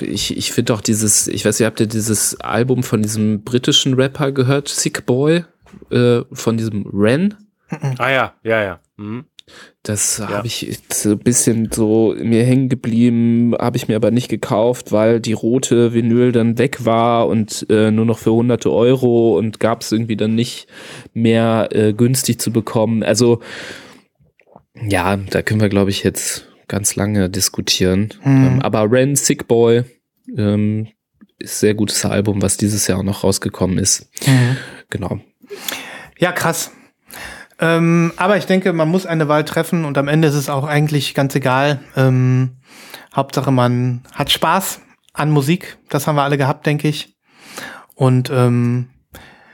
ich, 0.00 0.36
ich 0.36 0.52
finde 0.52 0.74
auch 0.74 0.82
dieses, 0.82 1.28
ich 1.28 1.44
weiß 1.44 1.58
nicht, 1.58 1.66
habt 1.66 1.80
ihr 1.80 1.86
dieses 1.86 2.40
Album 2.40 2.82
von 2.82 3.00
diesem 3.00 3.42
britischen 3.42 3.94
Rapper 3.94 4.32
gehört, 4.32 4.68
Sick 4.68 5.06
Boy, 5.06 5.44
äh, 5.90 6.20
von 6.32 6.58
diesem 6.58 6.86
Ren? 6.92 7.34
Ah 7.98 8.10
ja, 8.10 8.34
ja, 8.42 8.62
ja. 8.62 8.80
Mhm. 8.96 9.24
Das 9.82 10.18
ja. 10.18 10.28
habe 10.28 10.46
ich 10.46 10.78
so 10.90 11.10
ein 11.10 11.18
bisschen 11.18 11.70
so 11.70 12.14
mir 12.18 12.44
hängen 12.44 12.70
geblieben, 12.70 13.54
habe 13.58 13.76
ich 13.76 13.88
mir 13.88 13.96
aber 13.96 14.10
nicht 14.10 14.28
gekauft, 14.28 14.92
weil 14.92 15.20
die 15.20 15.34
rote 15.34 15.92
Vinyl 15.92 16.32
dann 16.32 16.56
weg 16.56 16.86
war 16.86 17.28
und 17.28 17.66
äh, 17.68 17.90
nur 17.90 18.06
noch 18.06 18.18
für 18.18 18.32
hunderte 18.32 18.72
Euro 18.72 19.36
und 19.36 19.60
gab 19.60 19.82
es 19.82 19.92
irgendwie 19.92 20.16
dann 20.16 20.34
nicht 20.34 20.66
mehr 21.12 21.68
äh, 21.72 21.92
günstig 21.92 22.40
zu 22.40 22.50
bekommen. 22.50 23.02
Also 23.02 23.40
ja, 24.88 25.16
da 25.16 25.42
können 25.42 25.60
wir, 25.60 25.68
glaube 25.68 25.90
ich, 25.90 26.02
jetzt 26.02 26.48
ganz 26.66 26.96
lange 26.96 27.28
diskutieren. 27.28 28.14
Mhm. 28.24 28.46
Ähm, 28.46 28.62
aber 28.62 28.90
Ren 28.90 29.16
Sick 29.16 29.46
Boy 29.46 29.84
ähm, 30.36 30.88
ist 31.38 31.60
sehr 31.60 31.74
gutes 31.74 32.04
Album, 32.04 32.42
was 32.42 32.56
dieses 32.56 32.86
Jahr 32.86 32.98
auch 32.98 33.04
noch 33.04 33.22
rausgekommen 33.24 33.78
ist. 33.78 34.08
Mhm. 34.26 34.56
Genau. 34.90 35.20
Ja, 36.18 36.32
krass. 36.32 36.70
Ähm, 37.60 38.12
aber 38.16 38.36
ich 38.36 38.46
denke, 38.46 38.72
man 38.72 38.88
muss 38.88 39.06
eine 39.06 39.28
Wahl 39.28 39.44
treffen 39.44 39.84
und 39.84 39.96
am 39.98 40.08
Ende 40.08 40.28
ist 40.28 40.34
es 40.34 40.48
auch 40.48 40.64
eigentlich 40.64 41.14
ganz 41.14 41.34
egal. 41.34 41.80
Ähm, 41.96 42.56
Hauptsache, 43.14 43.50
man 43.50 44.02
hat 44.12 44.32
Spaß 44.32 44.80
an 45.12 45.30
Musik. 45.30 45.78
Das 45.88 46.06
haben 46.06 46.16
wir 46.16 46.22
alle 46.22 46.38
gehabt, 46.38 46.66
denke 46.66 46.88
ich. 46.88 47.16
Und 47.94 48.30
ähm, 48.30 48.90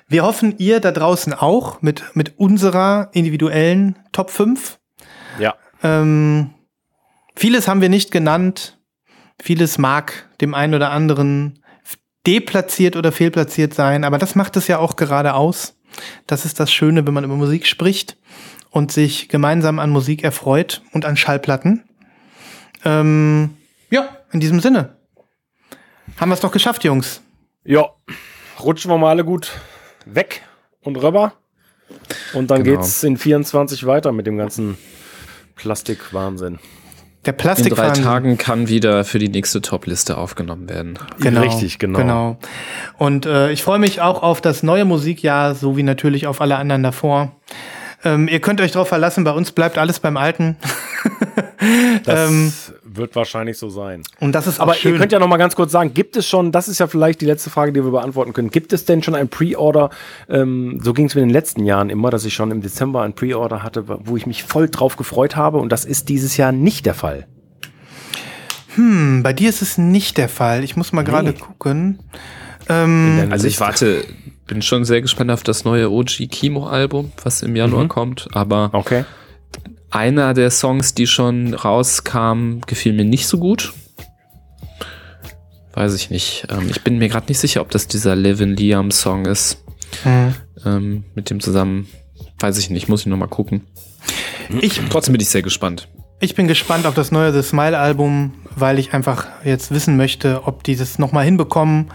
wir 0.09 0.24
hoffen, 0.24 0.55
ihr 0.59 0.81
da 0.81 0.93
draußen 0.93 1.35
auch 1.35 1.82
mit, 1.82 2.05
mit 2.14 2.39
unserer 2.39 3.10
individuellen 3.12 3.98
Top 4.12 4.31
5. 4.31 4.78
Ja. 5.39 5.55
Ähm, 5.82 6.51
vieles 7.36 7.68
haben 7.68 7.81
wir 7.81 7.90
nicht 7.90 8.10
genannt. 8.10 8.78
Vieles 9.40 9.78
mag 9.78 10.28
dem 10.40 10.55
einen 10.55 10.74
oder 10.74 10.90
anderen 10.90 11.62
deplatziert 12.27 12.97
oder 12.97 13.12
fehlplatziert 13.12 13.72
sein, 13.72 14.05
aber 14.05 14.18
das 14.18 14.35
macht 14.35 14.56
es 14.56 14.66
ja 14.66 14.78
auch 14.78 14.97
gerade 14.97 15.35
aus. 15.35 15.80
Das 16.26 16.44
ist 16.44 16.60
das 16.60 16.72
Schöne, 16.72 17.06
wenn 17.06 17.14
man 17.14 17.24
über 17.24 17.36
Musik 17.36 17.66
spricht 17.66 18.16
und 18.70 18.92
sich 18.92 19.28
gemeinsam 19.28 19.78
an 19.78 19.90
Musik 19.90 20.22
erfreut 20.24 20.82
und 20.92 21.04
an 21.04 21.16
Schallplatten. 21.16 21.84
Ähm, 22.84 23.56
ja, 23.90 24.16
in 24.32 24.40
diesem 24.40 24.60
Sinne. 24.60 24.96
Haben 26.16 26.30
wir 26.30 26.34
es 26.34 26.40
doch 26.40 26.52
geschafft, 26.52 26.84
Jungs. 26.84 27.22
Ja, 27.64 27.90
rutschen 28.60 28.90
wir 28.90 28.98
mal 28.98 29.10
alle 29.10 29.24
gut 29.24 29.52
weg 30.06 30.42
und 30.82 30.96
rüber. 30.96 31.34
Und 32.34 32.50
dann 32.50 32.62
genau. 32.62 32.80
geht's 32.80 33.02
in 33.02 33.16
24 33.16 33.86
weiter 33.86 34.12
mit 34.12 34.26
dem 34.26 34.38
ganzen 34.38 34.78
Plastikwahnsinn. 35.56 36.58
Der 37.26 37.32
Plastik 37.32 37.72
In 37.72 37.74
drei 37.74 37.90
Tagen 37.90 38.38
kann 38.38 38.68
wieder 38.68 39.05
für 39.05 39.18
die 39.18 39.28
nächste 39.28 39.60
Top-Liste 39.60 40.16
aufgenommen 40.16 40.70
werden. 40.70 40.98
Genau, 41.20 41.42
Richtig, 41.42 41.78
genau. 41.78 41.98
genau. 41.98 42.38
Und 42.97 43.26
äh, 43.26 43.51
ich 43.52 43.62
freue 43.62 43.78
mich 43.78 44.01
auch 44.01 44.22
auf 44.22 44.40
das 44.40 44.62
neue 44.62 44.86
Musikjahr, 44.86 45.55
so 45.55 45.76
wie 45.76 45.82
natürlich 45.82 46.26
auf 46.26 46.40
alle 46.40 46.56
anderen 46.56 46.82
davor. 46.82 47.32
Ähm, 48.05 48.26
ihr 48.26 48.40
könnt 48.40 48.62
euch 48.62 48.72
darauf 48.72 48.88
verlassen, 48.88 49.24
bei 49.24 49.32
uns 49.32 49.52
bleibt 49.52 49.76
alles 49.76 50.01
beim 50.01 50.16
Alten. 50.16 50.56
das 52.05 52.30
ähm, 52.30 52.52
wird 53.01 53.16
wahrscheinlich 53.16 53.59
so 53.59 53.68
sein. 53.68 54.02
Und 54.20 54.35
das 54.35 54.47
ist 54.47 54.60
auch 54.60 54.64
Aber 54.64 54.74
schön. 54.74 54.93
ihr 54.93 54.98
könnt 54.98 55.12
ja 55.12 55.18
noch 55.18 55.27
mal 55.27 55.36
ganz 55.36 55.56
kurz 55.56 55.72
sagen, 55.72 55.93
gibt 55.94 56.16
es 56.16 56.28
schon, 56.28 56.52
das 56.52 56.68
ist 56.68 56.78
ja 56.78 56.86
vielleicht 56.86 57.20
die 57.20 57.27
letzte 57.27 57.51
Frage, 57.51 57.72
die 57.72 57.82
wir 57.82 57.90
beantworten 57.90 58.32
können, 58.32 58.51
gibt 58.51 58.72
es 58.72 58.85
denn 58.85 59.02
schon 59.02 59.14
ein 59.14 59.28
Pre-Order, 59.28 59.90
ähm, 60.28 60.81
so 60.82 60.93
ging 60.93 61.06
es 61.06 61.14
mir 61.14 61.22
in 61.22 61.28
den 61.28 61.35
letzten 61.35 61.64
Jahren 61.64 61.90
immer, 61.90 62.10
dass 62.10 62.24
ich 62.24 62.35
schon 62.35 62.51
im 62.51 62.60
Dezember 62.62 63.02
ein 63.02 63.14
Pre-Order 63.14 63.62
hatte, 63.62 63.85
wo 63.89 64.16
ich 64.16 64.27
mich 64.27 64.44
voll 64.44 64.68
drauf 64.68 64.97
gefreut 64.97 65.36
habe 65.36 65.59
und 65.59 65.70
das 65.70 65.85
ist 65.85 66.09
dieses 66.09 66.36
Jahr 66.36 66.52
nicht 66.52 66.86
der 66.86 66.94
Fall. 66.94 67.27
Hm, 68.74 69.22
bei 69.22 69.32
dir 69.32 69.48
ist 69.48 69.62
es 69.62 69.78
nicht 69.78 70.16
der 70.16 70.28
Fall. 70.28 70.62
Ich 70.62 70.77
muss 70.77 70.93
mal 70.93 71.02
nee. 71.02 71.10
gerade 71.10 71.32
gucken. 71.32 71.98
Ähm, 72.68 73.28
also 73.31 73.48
ich 73.48 73.59
warte, 73.59 74.05
bin 74.47 74.62
schon 74.62 74.85
sehr 74.85 75.02
gespannt 75.02 75.31
auf 75.31 75.43
das 75.43 75.64
neue 75.64 75.90
OG 75.90 76.28
Kimo 76.31 76.66
Album, 76.66 77.12
was 77.22 77.43
im 77.43 77.56
Januar 77.56 77.85
mhm. 77.85 77.89
kommt, 77.89 78.28
aber 78.32 78.70
okay. 78.72 79.05
Einer 79.90 80.34
der 80.34 80.50
Songs, 80.50 80.94
die 80.94 81.06
schon 81.06 81.54
rauskam, 81.54 82.60
gefiel 82.66 82.92
mir 82.92 83.04
nicht 83.04 83.26
so 83.26 83.38
gut. 83.38 83.72
Weiß 85.72 85.94
ich 85.94 86.10
nicht. 86.10 86.46
Ähm, 86.50 86.68
ich 86.68 86.82
bin 86.82 86.98
mir 86.98 87.08
gerade 87.08 87.26
nicht 87.28 87.38
sicher, 87.38 87.60
ob 87.60 87.70
das 87.70 87.86
dieser 87.86 88.16
Levin 88.16 88.56
Liam 88.56 88.90
Song 88.90 89.26
ist. 89.26 89.62
Mhm. 90.04 90.34
Ähm, 90.64 91.04
mit 91.14 91.30
dem 91.30 91.40
zusammen, 91.40 91.88
weiß 92.38 92.58
ich 92.58 92.70
nicht, 92.70 92.88
muss 92.88 93.00
ich 93.00 93.06
noch 93.06 93.16
mal 93.16 93.26
gucken. 93.26 93.66
Ich, 94.60 94.80
Trotzdem 94.90 95.12
bin 95.12 95.20
ich 95.20 95.28
sehr 95.28 95.42
gespannt. 95.42 95.88
Ich 96.18 96.34
bin 96.34 96.48
gespannt 96.48 96.86
auf 96.86 96.94
das 96.94 97.12
neue 97.12 97.32
The 97.32 97.42
Smile 97.42 97.78
Album, 97.78 98.34
weil 98.54 98.78
ich 98.78 98.92
einfach 98.92 99.26
jetzt 99.44 99.70
wissen 99.70 99.96
möchte, 99.96 100.42
ob 100.44 100.64
die 100.64 100.76
das 100.76 100.98
nochmal 100.98 101.24
hinbekommen, 101.24 101.90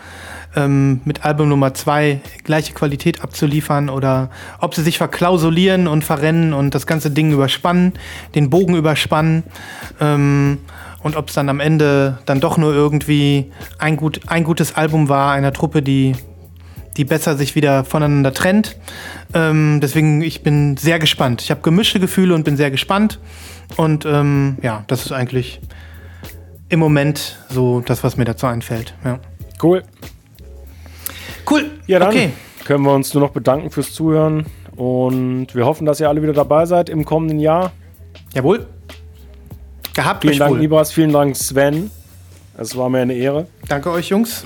ähm, 0.55 1.01
mit 1.05 1.25
Album 1.25 1.49
Nummer 1.49 1.73
zwei 1.73 2.21
gleiche 2.43 2.73
Qualität 2.73 3.21
abzuliefern 3.21 3.89
oder 3.89 4.29
ob 4.59 4.75
sie 4.75 4.83
sich 4.83 4.97
verklausulieren 4.97 5.87
und 5.87 6.03
verrennen 6.03 6.53
und 6.53 6.75
das 6.75 6.87
ganze 6.87 7.11
Ding 7.11 7.31
überspannen, 7.31 7.93
den 8.35 8.49
Bogen 8.49 8.75
überspannen 8.75 9.43
ähm, 9.99 10.59
und 11.03 11.15
ob 11.15 11.29
es 11.29 11.35
dann 11.35 11.49
am 11.49 11.59
Ende 11.59 12.19
dann 12.25 12.39
doch 12.39 12.57
nur 12.57 12.73
irgendwie 12.73 13.51
ein, 13.77 13.97
gut, 13.97 14.21
ein 14.27 14.43
gutes 14.43 14.75
Album 14.75 15.09
war 15.09 15.31
einer 15.33 15.53
Truppe, 15.53 15.81
die 15.81 16.15
die 16.97 17.05
besser 17.05 17.35
sich 17.35 17.55
wieder 17.55 17.83
voneinander 17.83 18.33
trennt. 18.33 18.77
Ähm, 19.33 19.79
deswegen, 19.81 20.21
ich 20.21 20.43
bin 20.43 20.77
sehr 20.77 20.99
gespannt. 20.99 21.41
Ich 21.41 21.51
habe 21.51 21.61
gemischte 21.61 21.99
Gefühle 21.99 22.33
und 22.33 22.43
bin 22.43 22.55
sehr 22.57 22.71
gespannt. 22.71 23.19
Und 23.75 24.05
ähm, 24.05 24.57
ja, 24.61 24.83
das 24.87 25.05
ist 25.05 25.11
eigentlich 25.11 25.59
im 26.69 26.79
Moment 26.79 27.37
so 27.49 27.81
das, 27.81 28.03
was 28.03 28.17
mir 28.17 28.25
dazu 28.25 28.47
einfällt. 28.47 28.95
Ja. 29.03 29.19
Cool. 29.61 29.83
Cool. 31.49 31.71
Ja, 31.87 31.99
dann 31.99 32.09
okay. 32.09 32.31
können 32.65 32.83
wir 32.83 32.93
uns 32.93 33.13
nur 33.13 33.23
noch 33.23 33.31
bedanken 33.31 33.71
fürs 33.71 33.93
Zuhören 33.93 34.45
und 34.75 35.53
wir 35.53 35.65
hoffen, 35.65 35.85
dass 35.85 35.99
ihr 35.99 36.09
alle 36.09 36.21
wieder 36.21 36.33
dabei 36.33 36.65
seid 36.65 36.89
im 36.89 37.05
kommenden 37.05 37.39
Jahr. 37.39 37.71
Jawohl. 38.33 38.65
Gehabt 39.93 40.23
Vielen 40.23 40.39
Dank, 40.39 40.55
wohl. 40.55 40.63
Ibras. 40.63 40.91
Vielen 40.91 41.13
Dank, 41.13 41.35
Sven. 41.37 41.89
Es 42.57 42.75
war 42.75 42.89
mir 42.89 42.99
eine 42.99 43.13
Ehre. 43.13 43.47
Danke 43.67 43.91
euch, 43.91 44.09
Jungs. 44.09 44.45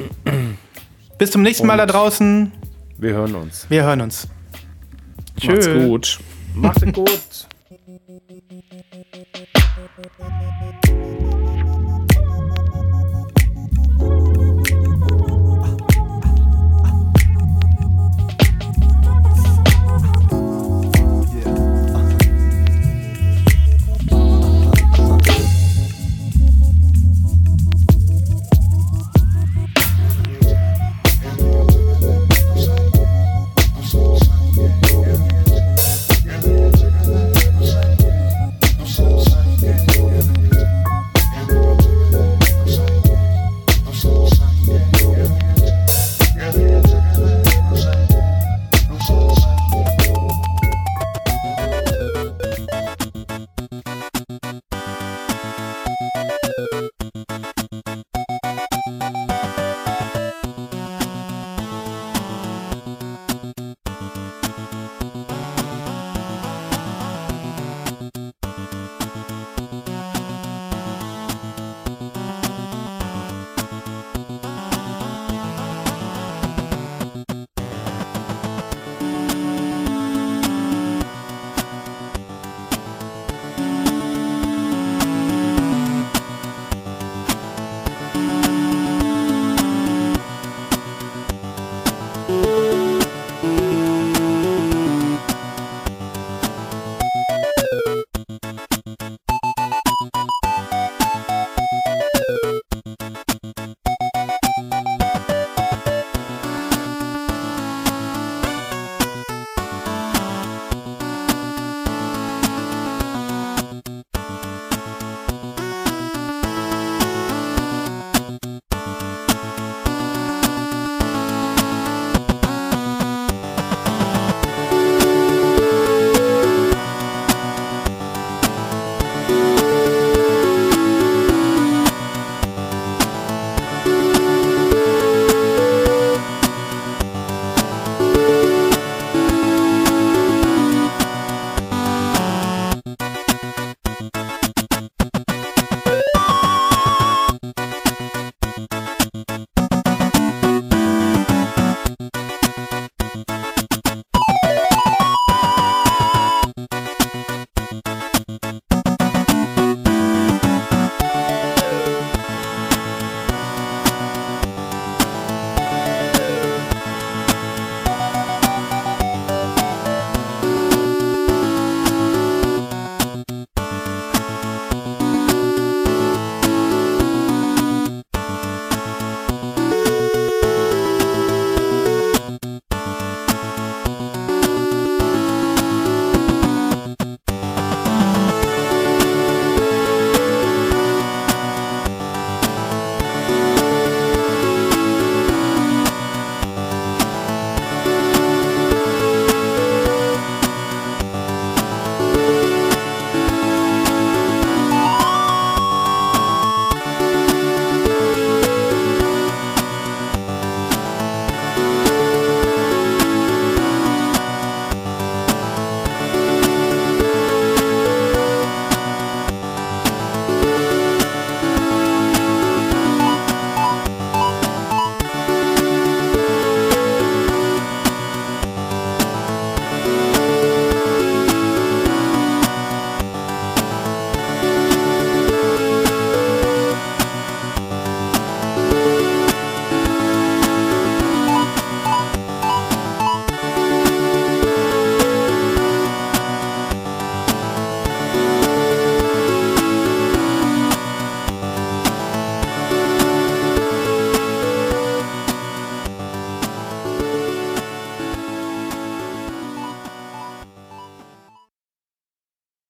Bis 1.18 1.32
zum 1.32 1.42
nächsten 1.42 1.64
und 1.64 1.68
Mal 1.68 1.78
da 1.78 1.86
draußen. 1.86 2.52
Wir 2.98 3.14
hören 3.14 3.36
uns. 3.36 3.66
Wir 3.70 3.84
hören 3.84 4.02
uns. 4.02 4.28
Tschüss. 5.40 5.68
Macht's 5.68 5.86
gut. 5.86 6.20
Macht's 6.56 6.94
gut. 6.94 7.48